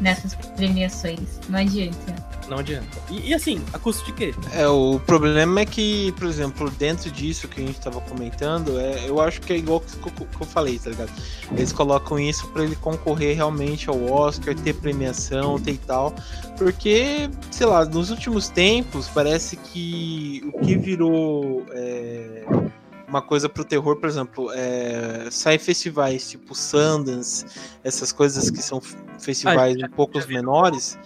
nessas 0.01 0.35
premiações. 0.57 1.39
Não 1.49 1.59
adianta. 1.59 2.27
Não 2.49 2.59
adianta. 2.59 2.87
E, 3.11 3.31
e, 3.31 3.35
assim, 3.35 3.63
a 3.73 3.79
custo 3.79 4.05
de 4.07 4.13
quê? 4.13 4.35
É, 4.53 4.67
o 4.69 5.01
problema 5.01 5.61
é 5.61 5.67
que, 5.67 6.13
por 6.13 6.27
exemplo, 6.27 6.71
dentro 6.71 7.11
disso 7.11 7.49
que 7.49 7.61
a 7.61 7.67
gente 7.67 7.81
tava 7.81 8.01
comentando, 8.01 8.79
é, 8.79 9.09
eu 9.09 9.21
acho 9.21 9.41
que 9.41 9.53
é 9.53 9.57
igual 9.57 9.81
que, 9.81 9.97
que, 9.97 10.11
que 10.11 10.41
eu 10.41 10.47
falei, 10.47 10.79
tá 10.79 10.91
ligado? 10.91 11.11
Eles 11.53 11.73
colocam 11.73 12.19
isso 12.19 12.47
para 12.49 12.65
ele 12.65 12.77
concorrer 12.77 13.35
realmente 13.37 13.89
ao 13.89 14.11
Oscar, 14.11 14.55
ter 14.55 14.75
premiação, 14.75 15.59
ter 15.59 15.73
e 15.73 15.79
tal. 15.79 16.15
Porque, 16.57 17.29
sei 17.51 17.67
lá, 17.67 17.85
nos 17.85 18.11
últimos 18.11 18.49
tempos, 18.49 19.09
parece 19.09 19.57
que 19.57 20.43
o 20.55 20.61
que 20.61 20.77
virou. 20.79 21.67
É 21.71 22.45
uma 23.09 23.23
coisa 23.23 23.49
pro 23.49 23.65
terror, 23.65 23.97
por 23.97 24.09
exemplo, 24.09 24.51
é, 24.53 25.29
sai 25.31 25.59
festivais 25.59 26.29
tipo 26.29 26.55
Sundance, 26.55 27.45
essas 27.85 28.13
coisas 28.13 28.51
que 28.51 28.61
são 28.63 28.81
festivais 29.19 29.77
um 29.77 29.89
pouco 29.89 30.19
menores, 30.29 30.99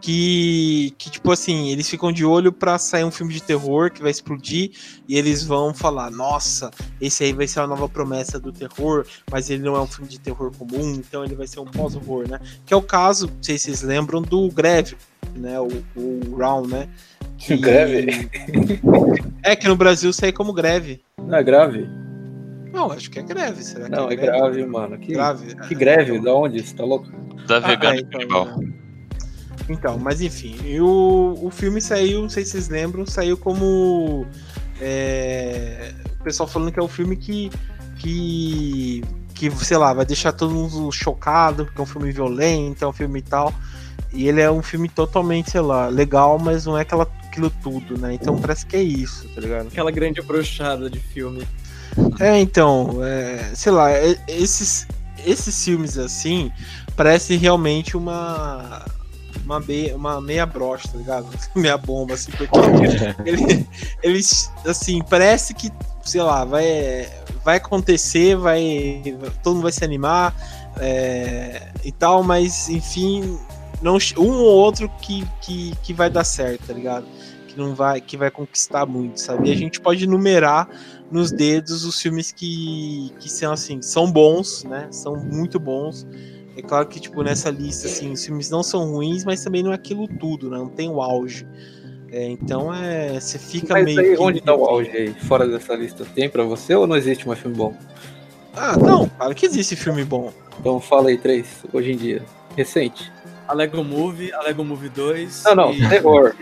que, 0.00 0.94
que, 0.98 1.10
tipo 1.10 1.30
assim, 1.30 1.70
eles 1.70 1.88
ficam 1.88 2.12
de 2.12 2.24
olho 2.24 2.52
pra 2.52 2.78
sair 2.78 3.04
um 3.04 3.10
filme 3.10 3.32
de 3.32 3.42
terror 3.42 3.90
que 3.90 4.02
vai 4.02 4.10
explodir 4.10 4.72
e 5.08 5.16
eles 5.16 5.44
vão 5.44 5.72
falar: 5.72 6.10
nossa, 6.10 6.70
esse 7.00 7.24
aí 7.24 7.32
vai 7.32 7.46
ser 7.46 7.60
a 7.60 7.66
nova 7.66 7.88
promessa 7.88 8.38
do 8.38 8.52
terror, 8.52 9.06
mas 9.30 9.50
ele 9.50 9.62
não 9.62 9.76
é 9.76 9.80
um 9.80 9.86
filme 9.86 10.08
de 10.08 10.18
terror 10.18 10.52
comum, 10.56 10.92
então 10.94 11.24
ele 11.24 11.34
vai 11.34 11.46
ser 11.46 11.60
um 11.60 11.66
pós-horror, 11.66 12.28
né? 12.28 12.40
Que 12.66 12.74
é 12.74 12.76
o 12.76 12.82
caso, 12.82 13.26
não 13.26 13.42
sei 13.42 13.58
se 13.58 13.64
vocês 13.64 13.82
lembram, 13.82 14.20
do 14.22 14.50
Greve, 14.50 14.96
né? 15.34 15.58
O, 15.60 15.68
o 15.96 16.36
Round, 16.36 16.68
né? 16.68 16.88
Que... 17.38 17.56
Greve? 17.58 18.30
É 19.42 19.54
que 19.54 19.68
no 19.68 19.76
Brasil 19.76 20.12
sai 20.12 20.32
como 20.32 20.52
greve. 20.52 21.02
Não 21.18 21.36
é 21.36 21.42
grave? 21.42 21.88
Não, 22.72 22.90
acho 22.90 23.10
que 23.10 23.18
é 23.18 23.22
greve. 23.22 23.62
Será 23.62 23.88
não, 23.88 24.08
é, 24.08 24.14
é 24.14 24.16
grave, 24.16 24.38
grave 24.38 24.66
mano. 24.66 24.98
Que 24.98 25.12
grave? 25.12 25.54
Que 25.54 25.74
greve? 25.74 26.18
Da 26.20 26.34
onde? 26.34 26.60
Você 26.60 26.74
tá 26.74 26.84
louco? 26.84 27.06
Da 27.46 27.58
ah, 27.58 27.60
vegana 27.60 27.96
é, 27.96 28.00
então, 28.00 28.58
então, 29.68 29.98
mas 29.98 30.20
enfim, 30.20 30.56
o, 30.80 31.38
o 31.40 31.50
filme 31.50 31.80
saiu, 31.80 32.22
não 32.22 32.28
sei 32.28 32.44
se 32.44 32.52
vocês 32.52 32.68
lembram, 32.68 33.06
saiu 33.06 33.36
como. 33.36 34.26
É, 34.80 35.94
o 36.20 36.24
pessoal 36.24 36.48
falando 36.48 36.72
que 36.72 36.80
é 36.80 36.82
um 36.82 36.88
filme 36.88 37.16
que. 37.16 37.50
que. 37.98 39.02
que, 39.34 39.50
sei 39.52 39.76
lá, 39.76 39.92
vai 39.92 40.04
deixar 40.04 40.32
todo 40.32 40.52
mundo 40.52 40.90
chocado, 40.92 41.64
porque 41.64 41.80
é 41.80 41.84
um 41.84 41.86
filme 41.86 42.12
violento, 42.12 42.84
é 42.84 42.88
um 42.88 42.92
filme 42.92 43.20
e 43.20 43.22
tal. 43.22 43.52
E 44.12 44.28
ele 44.28 44.40
é 44.40 44.50
um 44.50 44.62
filme 44.62 44.88
totalmente, 44.88 45.50
sei 45.50 45.60
lá, 45.60 45.88
legal, 45.88 46.38
mas 46.38 46.66
não 46.66 46.78
é 46.78 46.82
aquela, 46.82 47.10
aquilo 47.34 47.50
tudo, 47.50 47.98
né? 47.98 48.14
Então 48.14 48.38
parece 48.38 48.64
que 48.64 48.76
é 48.76 48.82
isso, 48.82 49.28
tá 49.34 49.40
ligado? 49.40 49.66
Aquela 49.66 49.90
grande 49.90 50.22
brochada 50.22 50.88
de 50.88 51.00
filme. 51.00 51.46
É, 52.20 52.38
então, 52.38 53.00
é, 53.02 53.50
sei 53.54 53.72
lá, 53.72 53.88
esses, 54.28 54.86
esses 55.26 55.64
filmes 55.64 55.98
assim 55.98 56.50
parece 56.96 57.36
realmente 57.36 57.96
uma 57.96 58.84
uma, 59.44 59.60
meia, 59.60 59.96
uma 59.96 60.20
meia 60.20 60.46
brocha, 60.46 60.88
tá 60.88 60.96
ligado? 60.96 61.26
meia 61.54 61.76
bomba, 61.76 62.14
assim, 62.14 62.30
porque 62.32 62.56
ele, 63.26 63.68
eles, 64.02 64.50
assim, 64.64 65.02
parece 65.02 65.52
que, 65.52 65.70
sei 66.02 66.22
lá, 66.22 66.44
vai, 66.44 67.08
vai 67.44 67.56
acontecer, 67.56 68.36
vai, 68.36 69.02
todo 69.42 69.56
mundo 69.56 69.64
vai 69.64 69.72
se 69.72 69.84
animar 69.84 70.34
é, 70.78 71.68
e 71.84 71.92
tal, 71.92 72.22
mas, 72.22 72.70
enfim, 72.70 73.38
não, 73.82 73.98
um 74.16 74.30
ou 74.30 74.46
outro 74.46 74.88
que, 75.02 75.26
que, 75.42 75.74
que 75.82 75.92
vai 75.92 76.08
dar 76.08 76.24
certo, 76.24 76.68
tá 76.68 76.72
ligado? 76.72 77.04
Que 77.54 77.60
não 77.60 77.74
vai, 77.74 78.00
que 78.00 78.16
vai 78.16 78.30
conquistar 78.30 78.84
muito, 78.84 79.20
sabe? 79.20 79.48
E 79.48 79.52
a 79.52 79.56
gente 79.56 79.80
pode 79.80 80.06
numerar 80.06 80.68
nos 81.10 81.30
dedos 81.30 81.84
os 81.84 82.00
filmes 82.00 82.32
que, 82.32 83.12
que 83.20 83.30
são 83.30 83.52
assim, 83.52 83.80
são 83.80 84.10
bons, 84.10 84.64
né? 84.64 84.88
São 84.90 85.14
muito 85.16 85.60
bons. 85.60 86.06
É 86.56 86.62
claro 86.62 86.86
que, 86.86 87.00
tipo, 87.00 87.22
nessa 87.22 87.50
lista, 87.50 87.86
assim, 87.86 88.12
os 88.12 88.24
filmes 88.24 88.50
não 88.50 88.62
são 88.62 88.90
ruins, 88.92 89.24
mas 89.24 89.42
também 89.42 89.62
não 89.62 89.72
é 89.72 89.74
aquilo 89.74 90.06
tudo, 90.06 90.50
né? 90.50 90.58
Não 90.58 90.68
tem 90.68 90.88
o 90.88 91.00
auge. 91.00 91.46
É, 92.10 92.28
então 92.28 92.72
é. 92.72 93.18
Você 93.18 93.38
fica 93.38 93.74
mas 93.74 93.84
meio. 93.84 94.00
Aí, 94.00 94.16
onde 94.18 94.40
tá 94.40 94.54
o 94.54 94.64
auge 94.64 94.90
aí? 94.90 95.14
Fora 95.14 95.48
dessa 95.48 95.74
lista? 95.74 96.04
Tem 96.04 96.28
pra 96.28 96.44
você 96.44 96.74
ou 96.74 96.86
não 96.86 96.96
existe 96.96 97.26
mais 97.26 97.40
filme 97.40 97.56
bom? 97.56 97.74
Ah, 98.54 98.76
não, 98.76 99.08
claro 99.08 99.34
que 99.34 99.46
existe 99.46 99.74
filme 99.74 100.04
bom. 100.04 100.32
Então 100.60 100.80
fala 100.80 101.08
aí 101.08 101.18
três, 101.18 101.64
hoje 101.72 101.92
em 101.92 101.96
dia. 101.96 102.22
Recente. 102.56 103.12
A 103.48 103.52
Lego 103.52 103.82
Movie, 103.82 104.32
a 104.32 104.42
Lego 104.42 104.64
Movie 104.64 104.88
2. 104.90 105.42
Não, 105.44 105.54
não, 105.56 105.74
e... 105.74 105.88
terror. 105.88 106.34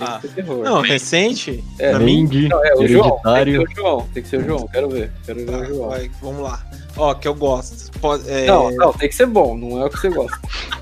Ah. 0.00 0.20
Terror. 0.34 0.64
Não, 0.64 0.80
recente? 0.80 1.62
É, 1.78 1.90
pra 1.90 1.98
mim. 1.98 2.48
Não, 2.48 2.64
é 2.64 2.74
o 2.74 2.88
João. 2.88 3.20
Tem 3.22 3.44
que 3.44 3.50
ser 3.52 3.58
o 3.58 3.74
João, 3.74 4.08
tem 4.14 4.22
que 4.22 4.28
ser 4.28 4.36
o 4.38 4.44
João, 4.44 4.68
quero 4.68 4.88
ver. 4.88 5.12
Quero 5.26 5.46
ver 5.46 5.54
ah, 5.54 5.58
o 5.58 5.64
João. 5.64 5.88
Vai, 5.90 6.10
vamos 6.22 6.42
lá. 6.42 6.66
Ó, 6.96 7.14
que 7.14 7.28
eu 7.28 7.34
gosto. 7.34 7.90
Pode, 8.00 8.28
é... 8.30 8.46
Não, 8.46 8.70
não, 8.70 8.92
tem 8.92 9.08
que 9.08 9.14
ser 9.14 9.26
bom, 9.26 9.56
não 9.56 9.80
é 9.80 9.84
o 9.84 9.90
que 9.90 9.98
você 9.98 10.08
gosta. 10.08 10.38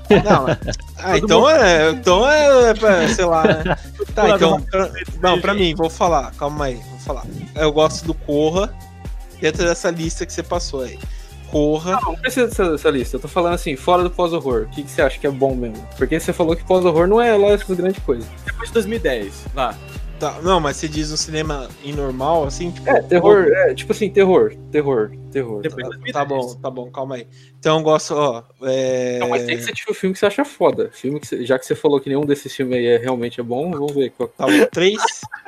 Não, 0.09 0.47
ah, 0.97 1.17
então 1.17 1.49
é, 1.49 1.91
então 1.91 2.29
é, 2.29 2.71
é, 2.71 3.07
sei 3.09 3.25
lá, 3.25 3.43
né? 3.43 3.77
Tá, 4.15 4.35
então, 4.35 4.59
pra, 4.61 4.89
não, 5.21 5.39
pra 5.39 5.53
mim, 5.53 5.75
vou 5.75 5.89
falar, 5.89 6.31
calma 6.31 6.65
aí, 6.65 6.75
vou 6.75 6.99
falar. 6.99 7.25
Eu 7.55 7.71
gosto 7.71 8.05
do 8.05 8.13
Corra, 8.13 8.73
dentro 9.39 9.63
dessa 9.63 9.91
lista 9.91 10.25
que 10.25 10.33
você 10.33 10.41
passou 10.41 10.81
aí. 10.81 10.97
Corra. 11.51 11.93
Não, 11.93 12.13
não 12.13 12.15
precisa 12.15 12.47
dessa, 12.47 12.71
dessa, 12.71 12.89
lista. 12.89 13.17
Eu 13.17 13.21
tô 13.21 13.27
falando 13.27 13.53
assim, 13.53 13.75
fora 13.75 14.03
do 14.03 14.11
pós-horror. 14.11 14.63
O 14.63 14.69
que, 14.69 14.83
que, 14.83 14.89
você 14.89 15.01
acha 15.01 15.19
que 15.19 15.27
é 15.27 15.31
bom 15.31 15.55
mesmo? 15.55 15.87
Porque 15.97 16.19
você 16.19 16.31
falou 16.31 16.55
que 16.55 16.63
pós-horror 16.63 17.07
não 17.07 17.21
é 17.21 17.35
lá 17.35 17.49
essas 17.49 17.75
grandes 17.75 18.01
coisas. 18.03 18.27
Depois 18.45 18.69
de 18.69 18.73
2010, 18.73 19.45
vá. 19.53 19.75
Tá, 20.19 20.37
não, 20.43 20.59
mas 20.59 20.75
você 20.75 20.89
diz 20.89 21.13
um 21.13 21.17
cinema 21.17 21.69
normal, 21.95 22.43
assim, 22.43 22.71
tipo. 22.71 22.89
É, 22.89 23.01
terror, 23.01 23.47
é, 23.47 23.73
tipo 23.73 23.93
assim, 23.93 24.09
terror, 24.09 24.53
terror, 24.69 25.11
terror. 25.31 25.61
Depois 25.61 25.87
tá, 25.87 26.11
tá 26.11 26.25
bom, 26.25 26.55
tá 26.55 26.69
bom, 26.69 26.91
calma 26.91 27.15
aí. 27.15 27.27
Então 27.57 27.77
eu 27.77 27.83
gosto, 27.83 28.13
ó. 28.15 28.43
É... 28.63 29.19
Não, 29.19 29.29
mas 29.29 29.45
tem 29.45 29.55
que 29.55 29.63
ser 29.63 29.71
tipo 29.71 29.93
filme 29.93 30.13
que 30.13 30.19
você 30.19 30.25
acha 30.25 30.43
foda. 30.43 30.89
Filme 30.91 31.21
que 31.21 31.27
você, 31.27 31.45
já 31.45 31.57
que 31.57 31.65
você 31.65 31.73
falou 31.73 32.01
que 32.01 32.09
nenhum 32.09 32.25
desses 32.25 32.53
filmes 32.53 32.77
aí 32.77 32.85
é, 32.85 32.97
realmente 32.97 33.39
é 33.39 33.43
bom, 33.43 33.71
vamos 33.71 33.93
ver. 33.93 34.09
Qual... 34.09 34.27
Tá 34.27 34.45
bom, 34.45 34.65
três? 34.69 35.01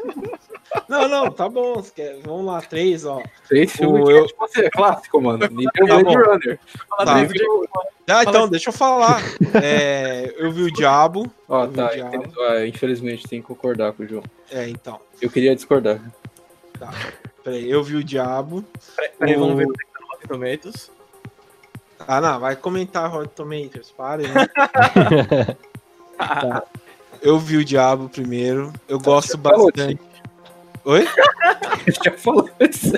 Não, 0.88 1.08
não, 1.08 1.32
tá 1.32 1.50
bom. 1.50 1.84
Vamos 2.24 2.46
lá, 2.46 2.62
três, 2.62 3.06
ó. 3.06 3.22
Três 3.48 3.72
filmes 3.72 4.08
eu... 4.08 4.26
tipo 4.28 4.46
assim, 4.46 4.62
é 4.62 4.70
clássico, 4.70 5.22
mano. 5.22 5.48
Nível 5.48 5.72
tá 5.74 5.86
Blade 5.86 6.16
Runner. 6.16 6.60
Tá. 6.98 7.16
Ah, 8.08 8.24
então, 8.24 8.48
deixa 8.48 8.70
eu 8.70 8.74
falar. 8.74 9.22
É, 9.62 10.34
eu 10.38 10.52
vi 10.52 10.64
o 10.64 10.72
Diabo. 10.74 11.30
Ó, 11.48 11.68
tá. 11.68 11.90
Diabo. 11.90 12.34
Ah, 12.40 12.66
infelizmente, 12.66 13.28
tem 13.28 13.42
que 13.42 13.48
concordar 13.48 13.94
com 13.94 14.04
o 14.04 14.08
João. 14.08 14.24
É, 14.50 14.70
então. 14.70 15.00
Eu 15.22 15.30
queria 15.30 15.56
discordar. 15.56 16.02
Tá. 16.80 16.92
Peraí, 17.44 17.70
eu 17.70 17.84
vi 17.84 17.96
o 17.96 18.04
Diabo. 18.04 18.64
Peraí, 19.20 19.36
o... 19.36 19.40
vamos 19.40 19.58
ver 19.58 19.68
o 19.68 19.74
Rotten 20.10 20.28
Tomatoes. 20.28 20.92
Ah, 22.08 22.20
não, 22.20 22.40
vai 22.40 22.56
comentar 22.56 23.10
Rotten 23.10 23.32
Tomatoes, 23.36 23.92
pare, 23.92 24.28
né? 24.28 24.48
tá. 26.18 26.64
Eu 27.22 27.38
vi 27.38 27.58
o 27.58 27.64
Diabo 27.64 28.10
primeiro. 28.10 28.74
Eu 28.88 29.00
gosto 29.00 29.38
bastante. 29.38 30.00
Oi? 30.86 31.08
Já 32.04 32.12
falou 32.14 32.50
isso. 32.60 32.94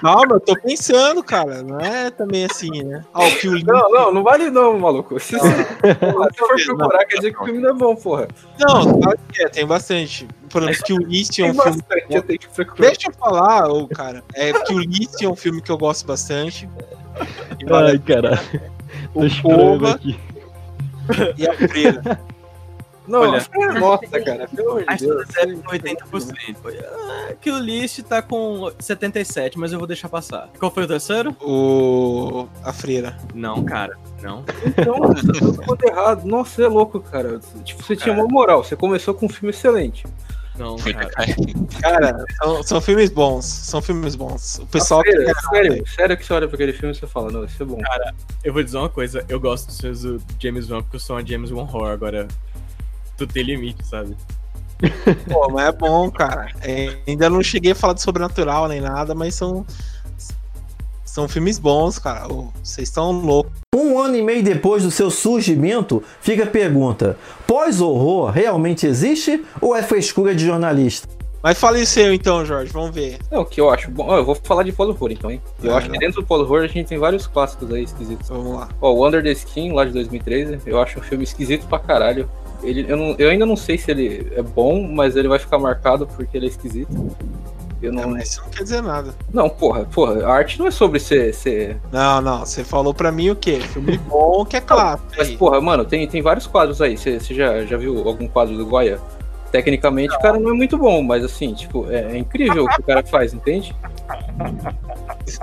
Calma, 0.00 0.34
eu 0.34 0.40
tô 0.40 0.56
pensando, 0.56 1.22
cara. 1.22 1.62
Não 1.62 1.80
é 1.80 2.10
também 2.10 2.44
assim, 2.44 2.70
né? 2.82 3.04
Ah, 3.12 3.24
o 3.24 3.36
Kill 3.38 3.64
Não, 3.64 3.90
não, 3.90 4.12
não 4.12 4.22
vale 4.22 4.50
não, 4.50 4.78
maluco. 4.78 5.18
Se, 5.18 5.36
você 5.36 5.64
for 5.94 6.30
procurar, 6.32 6.98
não, 6.98 7.06
quer 7.08 7.16
dizer 7.16 7.32
que 7.32 7.42
o 7.42 7.44
filme 7.44 7.60
não 7.60 7.70
é 7.70 7.72
bom, 7.72 7.96
porra. 7.96 8.28
Não, 8.58 9.00
claro 9.00 9.18
que 9.32 9.42
é, 9.42 9.48
tem 9.48 9.66
bastante. 9.66 10.28
Por 10.50 10.62
exemplo, 10.62 10.84
Kill 10.84 10.98
List 10.98 11.38
é 11.38 11.44
um 11.50 11.54
filme. 11.54 11.82
Eu 12.10 12.22
tenho 12.22 12.38
que 12.38 12.48
Deixa 12.78 13.08
eu 13.08 13.12
falar, 13.14 13.68
ô, 13.68 13.88
cara. 13.88 14.22
É, 14.34 14.52
Kill 14.64 14.78
List 14.78 15.20
é 15.22 15.28
um 15.28 15.36
filme 15.36 15.60
que 15.60 15.70
eu 15.70 15.78
gosto 15.78 16.06
bastante. 16.06 16.68
Ai, 17.18 17.98
caralho. 17.98 18.40
O 19.14 19.28
Porra. 19.42 19.98
E 21.36 21.48
a 21.48 21.54
Freira. 21.54 22.20
Não, 23.06 23.20
Olha, 23.20 23.46
nossa, 23.78 24.20
cara, 24.20 24.48
pelo 24.48 24.70
amor 24.72 24.84
de 24.84 25.06
Deus. 25.06 25.28
A 25.36 25.46
com 25.46 26.16
80%. 26.16 26.56
Aquilo 27.30 27.58
list 27.58 28.02
tá 28.02 28.20
com 28.20 28.70
77, 28.78 29.58
mas 29.58 29.72
eu 29.72 29.78
vou 29.78 29.86
deixar 29.86 30.08
passar. 30.08 30.50
Qual 30.58 30.70
foi 30.70 30.84
o 30.84 30.88
terceiro? 30.88 31.30
O. 31.40 32.48
A 32.64 32.72
Freira. 32.72 33.16
Não, 33.34 33.64
cara, 33.64 33.96
não. 34.22 34.44
Então, 34.64 34.96
tudo 35.64 35.86
errado. 35.86 36.24
Nossa, 36.24 36.62
é 36.62 36.68
louco, 36.68 37.00
cara. 37.00 37.38
Tipo, 37.64 37.82
você 37.82 37.94
tinha 37.94 38.14
uma 38.14 38.26
moral, 38.26 38.64
você 38.64 38.74
começou 38.74 39.14
com 39.14 39.26
um 39.26 39.28
filme 39.28 39.50
excelente. 39.50 40.04
Não, 40.58 40.76
cara. 40.76 41.10
cara 41.82 42.24
são, 42.42 42.62
são, 42.62 42.80
filmes 42.80 43.10
bons. 43.10 43.44
São 43.44 43.82
filmes 43.82 44.14
bons. 44.14 44.58
O 44.58 44.66
pessoal. 44.66 45.02
que... 45.02 45.12
sério, 45.50 45.86
sério 45.86 46.16
que 46.16 46.24
você 46.24 46.32
olha 46.32 46.48
pra 46.48 46.54
aquele 46.54 46.72
filme 46.72 46.94
e 46.94 46.98
você 46.98 47.06
fala, 47.06 47.30
não, 47.30 47.44
isso 47.44 47.62
é 47.62 47.66
bom. 47.66 47.78
Cara, 47.78 48.14
eu 48.42 48.52
vou 48.52 48.62
dizer 48.62 48.78
uma 48.78 48.88
coisa. 48.88 49.24
Eu 49.28 49.38
gosto 49.38 49.66
dos 49.66 49.78
filmes 49.78 50.02
do 50.02 50.22
James 50.40 50.70
Wan 50.70 50.82
porque 50.82 50.96
eu 50.96 51.00
sou 51.00 51.16
uma 51.16 51.26
James 51.26 51.50
Wan 51.50 51.62
horror. 51.62 51.90
Agora, 51.90 52.26
tu 53.16 53.26
tem 53.26 53.42
limite, 53.42 53.84
sabe? 53.86 54.16
Pô, 55.30 55.48
mas 55.50 55.68
é 55.68 55.72
bom, 55.72 56.10
cara. 56.10 56.50
É, 56.62 56.96
ainda 57.06 57.30
não 57.30 57.42
cheguei 57.42 57.72
a 57.72 57.74
falar 57.74 57.94
de 57.94 58.02
sobrenatural 58.02 58.68
nem 58.68 58.80
nada, 58.80 59.14
mas 59.14 59.34
são. 59.34 59.64
São 61.04 61.26
filmes 61.26 61.58
bons, 61.58 61.98
cara. 61.98 62.28
Vocês 62.62 62.88
estão 62.88 63.10
loucos. 63.10 63.52
Um 63.74 63.98
ano 63.98 64.16
e 64.16 64.22
meio 64.22 64.42
depois 64.42 64.82
do 64.82 64.90
seu 64.90 65.10
surgimento, 65.10 66.02
fica 66.20 66.44
a 66.44 66.46
pergunta: 66.46 67.16
pós-horror 67.46 68.30
realmente 68.30 68.86
existe 68.86 69.42
ou 69.60 69.74
é 69.74 69.82
frescura 69.82 70.34
de 70.34 70.44
jornalista? 70.44 71.08
Mas 71.42 71.60
fale 71.60 71.80
o 71.80 71.86
seu 71.86 72.12
então, 72.12 72.44
Jorge, 72.44 72.72
vamos 72.72 72.92
ver. 72.92 73.18
É 73.30 73.38
o 73.38 73.44
que 73.44 73.60
eu 73.60 73.70
acho 73.70 73.88
bom. 73.90 74.12
Eu 74.14 74.24
vou 74.24 74.34
falar 74.34 74.64
de 74.64 74.72
pós-horror 74.72 75.12
então, 75.12 75.30
hein? 75.30 75.40
Eu 75.62 75.72
é, 75.72 75.76
acho 75.76 75.86
não. 75.86 75.94
que 75.94 76.00
dentro 76.00 76.20
do 76.20 76.26
pós-horror 76.26 76.64
a 76.64 76.66
gente 76.66 76.88
tem 76.88 76.98
vários 76.98 77.26
clássicos 77.26 77.72
aí 77.72 77.84
esquisitos. 77.84 78.28
Vamos 78.28 78.56
lá. 78.56 78.68
Ó, 78.80 78.92
o 78.92 79.06
Under 79.06 79.22
the 79.22 79.30
Skin, 79.30 79.72
lá 79.72 79.84
de 79.84 79.92
2013, 79.92 80.58
eu 80.66 80.80
acho 80.80 80.98
um 80.98 81.02
filme 81.02 81.22
esquisito 81.22 81.66
pra 81.66 81.78
caralho. 81.78 82.28
Ele, 82.62 82.86
eu, 82.88 82.96
não, 82.96 83.14
eu 83.18 83.30
ainda 83.30 83.46
não 83.46 83.56
sei 83.56 83.78
se 83.78 83.90
ele 83.90 84.32
é 84.34 84.42
bom, 84.42 84.82
mas 84.82 85.16
ele 85.16 85.28
vai 85.28 85.38
ficar 85.38 85.58
marcado 85.58 86.06
porque 86.06 86.36
ele 86.36 86.46
é 86.46 86.48
esquisito. 86.48 87.16
Eu 87.82 87.92
não... 87.92 88.02
É, 88.02 88.06
mas 88.06 88.30
isso 88.30 88.42
não 88.42 88.50
quer 88.50 88.62
dizer 88.62 88.82
nada. 88.82 89.14
Não, 89.32 89.48
porra, 89.48 89.84
porra, 89.84 90.24
a 90.24 90.32
arte 90.32 90.58
não 90.58 90.66
é 90.66 90.70
sobre 90.70 90.98
ser. 90.98 91.34
ser... 91.34 91.78
Não, 91.92 92.20
não, 92.20 92.40
você 92.40 92.64
falou 92.64 92.94
pra 92.94 93.12
mim 93.12 93.30
o 93.30 93.36
quê? 93.36 93.60
Filme 93.60 93.98
bom 93.98 94.44
que 94.44 94.56
é 94.56 94.60
claro. 94.60 95.00
Mas, 95.16 95.30
porra, 95.32 95.60
mano, 95.60 95.84
tem, 95.84 96.06
tem 96.08 96.22
vários 96.22 96.46
quadros 96.46 96.80
aí. 96.80 96.96
Você, 96.96 97.20
você 97.20 97.34
já, 97.34 97.64
já 97.64 97.76
viu 97.76 98.06
algum 98.08 98.26
quadro 98.26 98.56
do 98.56 98.64
Goya? 98.64 98.98
Tecnicamente, 99.52 100.10
não. 100.10 100.18
o 100.18 100.22
cara 100.22 100.38
não 100.38 100.50
é 100.50 100.54
muito 100.54 100.76
bom, 100.76 101.02
mas 101.02 101.24
assim, 101.24 101.54
tipo, 101.54 101.90
é, 101.90 102.14
é 102.14 102.18
incrível 102.18 102.64
o 102.64 102.68
que 102.68 102.80
o 102.80 102.84
cara 102.84 103.04
faz, 103.04 103.32
entende? 103.32 103.74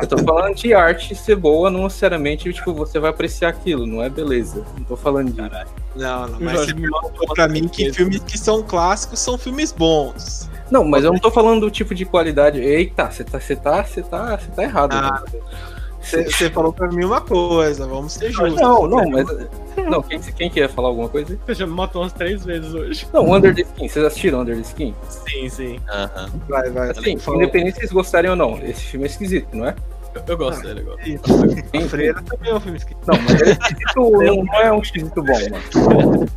Eu 0.02 0.08
tô 0.08 0.18
falando 0.18 0.56
de 0.56 0.74
arte 0.74 1.14
ser 1.14 1.36
boa, 1.36 1.70
não 1.70 1.84
necessariamente, 1.84 2.52
tipo, 2.54 2.74
você 2.74 3.00
vai 3.00 3.10
apreciar 3.10 3.50
aquilo, 3.50 3.86
não 3.86 4.02
é 4.02 4.10
beleza. 4.10 4.64
Não 4.78 4.84
tô 4.86 4.96
falando 4.96 5.32
de. 5.32 5.42
Não, 5.96 6.28
não, 6.28 6.40
mas 6.40 6.60
você 6.60 6.74
me 6.74 6.90
pra 7.36 7.48
mim 7.48 7.68
que 7.68 7.92
filmes 7.92 8.24
que 8.24 8.38
são 8.38 8.64
clássicos 8.64 9.20
são 9.20 9.38
filmes 9.38 9.72
bons. 9.72 10.50
Não, 10.72 10.84
mas 10.84 11.04
eu 11.04 11.12
não 11.12 11.20
tô 11.20 11.30
falando 11.30 11.62
do 11.62 11.70
tipo 11.70 11.94
de 11.94 12.06
qualidade. 12.06 12.60
Eita, 12.60 13.12
você 13.12 13.24
tá, 13.24 13.40
você 13.40 13.56
tá, 13.56 13.84
você 13.84 14.02
tá, 14.02 14.38
você 14.38 14.52
tá 14.52 14.64
errado. 14.64 14.94
Ah, 14.94 15.24
você 16.04 16.49
falou 16.49 16.74
pra 16.74 16.88
mim 16.89 17.06
uma 17.06 17.22
coisa, 17.22 17.88
vamos 17.88 18.14
ser 18.14 18.32
justos. 18.32 18.62
Não, 18.62 18.88
não, 18.88 19.10
mas. 19.10 19.26
Não, 19.89 20.04
quem, 20.04 20.20
quem 20.20 20.49
quer 20.49 20.70
falar 20.70 20.89
alguma 20.89 21.10
coisa? 21.10 21.38
Você 21.45 21.56
já 21.56 21.66
me 21.66 21.74
matou 21.74 22.01
umas 22.01 22.14
três 22.14 22.45
vezes 22.45 22.74
hoje. 22.74 23.08
Não, 23.12 23.34
Under 23.34 23.56
the 23.56 23.62
Skin, 23.62 23.88
vocês 23.88 24.06
assistiram 24.06 24.41
Under 24.41 24.56
the 24.56 24.62
Skin? 24.62 24.93
Sim, 25.10 25.49
sim. 25.49 25.76
Uhum. 25.78 26.39
Vai, 26.47 26.70
vai. 26.70 26.91
Assim, 26.91 27.18
independente 27.36 27.74
se 27.74 27.80
vocês 27.80 27.91
gostarem 27.91 28.30
ou 28.30 28.36
não, 28.36 28.60
esse 28.64 28.82
filme 28.82 29.06
é 29.06 29.10
esquisito, 29.10 29.47
não 29.54 29.68
é? 29.68 29.76
Eu, 30.14 30.24
eu 30.28 30.38
gosto 30.38 30.60
ah, 30.60 30.74
dele, 30.74 30.82
eu 30.82 31.20
gosto. 31.20 31.89
Freira 31.89 32.22
também 32.22 32.51
é 32.51 32.56
um 32.56 32.60
filme 32.60 32.78
esquisito. 32.78 33.08
Não, 33.08 33.20
mas 33.22 33.41
é 33.41 33.51
esquisito, 33.51 33.93
não, 33.95 34.43
não 34.43 34.56
é 34.56 34.72
um 34.72 34.82
esquisito 34.82 35.24
bom, 35.24 35.34
mano. 35.34 36.28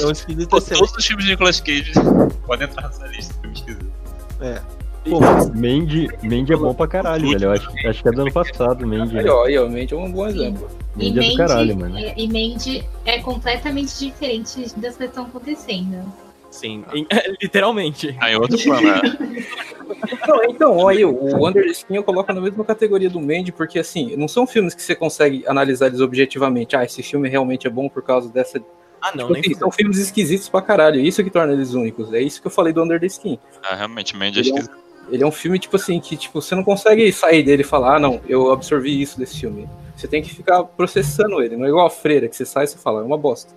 É 0.00 0.06
um 0.06 0.10
esquisito 0.12 0.48
Pô, 0.48 0.60
Todos 0.60 0.96
os 0.96 1.06
filmes 1.06 1.24
de 1.24 1.32
Nicolas 1.32 1.60
Cage 1.60 1.92
podem 2.46 2.68
entrar 2.68 2.86
nessa 2.86 3.06
lista 3.06 3.32
de 3.34 3.40
filme 3.40 3.56
esquisito. 3.56 3.92
É. 4.40 4.60
Pô, 5.08 5.20
Mandy, 5.54 6.08
Mandy 6.22 6.52
é 6.52 6.56
bom 6.56 6.74
pra 6.74 6.88
caralho, 6.88 7.28
velho. 7.30 7.44
Eu 7.44 7.50
acho, 7.52 7.88
acho 7.88 8.02
que 8.02 8.08
é 8.08 8.12
do 8.12 8.22
ano 8.22 8.32
passado, 8.32 8.86
Mandy. 8.86 9.18
Aí, 9.18 9.28
ó, 9.28 9.44
aí, 9.44 9.58
ó, 9.58 9.68
Mandy 9.68 9.94
é 9.94 9.96
um 9.96 10.10
bom 10.10 10.26
exemplo. 10.26 10.68
Mandy 10.94 11.18
é 11.20 11.30
do 11.30 11.36
caralho, 11.36 11.76
mano. 11.76 11.98
E 11.98 12.26
Mandy 12.26 12.84
é 13.04 13.18
completamente 13.20 13.98
diferente 13.98 14.78
das 14.78 14.96
que 14.96 15.04
estão 15.04 15.24
acontecendo. 15.24 16.04
Sim, 16.50 16.84
em, 16.92 17.06
literalmente. 17.40 18.16
Aí 18.20 18.34
outro 18.36 18.58
plano. 18.58 18.86
Não, 20.26 20.44
então, 20.44 20.76
olha, 20.76 21.08
o 21.08 21.46
Under 21.46 21.64
the 21.64 21.70
Skin 21.70 21.94
eu 21.94 22.02
coloco 22.02 22.32
na 22.32 22.40
mesma 22.40 22.64
categoria 22.64 23.08
do 23.08 23.20
Mandy, 23.20 23.52
porque 23.52 23.78
assim, 23.78 24.14
não 24.16 24.28
são 24.28 24.46
filmes 24.46 24.74
que 24.74 24.82
você 24.82 24.94
consegue 24.94 25.44
analisar 25.46 25.86
eles 25.86 26.00
objetivamente. 26.00 26.76
Ah, 26.76 26.84
esse 26.84 27.02
filme 27.02 27.28
realmente 27.28 27.66
é 27.66 27.70
bom 27.70 27.88
por 27.88 28.02
causa 28.02 28.28
dessa 28.28 28.60
ah, 29.00 29.12
não, 29.14 29.28
tipo, 29.28 29.32
nem 29.32 29.40
assim, 29.40 29.54
São 29.54 29.70
filmes 29.70 29.98
esquisitos 29.98 30.48
pra 30.48 30.60
caralho. 30.60 31.00
Isso 31.00 31.22
que 31.22 31.30
torna 31.30 31.52
eles 31.52 31.72
únicos. 31.74 32.12
É 32.12 32.20
isso 32.20 32.40
que 32.40 32.46
eu 32.46 32.50
falei 32.50 32.72
do 32.72 32.82
Under 32.82 32.98
the 32.98 33.06
Skin. 33.06 33.38
Ah, 33.62 33.76
realmente, 33.76 34.16
Mandy 34.16 34.38
é 34.38 34.42
esquisito. 34.42 34.85
Ele 35.08 35.22
é 35.22 35.26
um 35.26 35.32
filme, 35.32 35.58
tipo 35.58 35.76
assim, 35.76 36.00
que 36.00 36.16
tipo, 36.16 36.40
você 36.40 36.54
não 36.54 36.64
consegue 36.64 37.10
sair 37.12 37.42
dele 37.42 37.62
e 37.62 37.64
falar, 37.64 37.96
ah, 37.96 37.98
não, 37.98 38.20
eu 38.28 38.50
absorvi 38.50 39.00
isso 39.00 39.18
desse 39.18 39.40
filme. 39.40 39.68
Você 39.94 40.06
tem 40.06 40.22
que 40.22 40.34
ficar 40.34 40.64
processando 40.64 41.40
ele, 41.42 41.56
não 41.56 41.64
é 41.64 41.68
igual 41.68 41.86
a 41.86 41.90
freira, 41.90 42.28
que 42.28 42.36
você 42.36 42.44
sai 42.44 42.64
e 42.64 42.68
você 42.68 42.78
fala, 42.78 43.00
é 43.00 43.04
uma 43.04 43.16
bosta. 43.16 43.54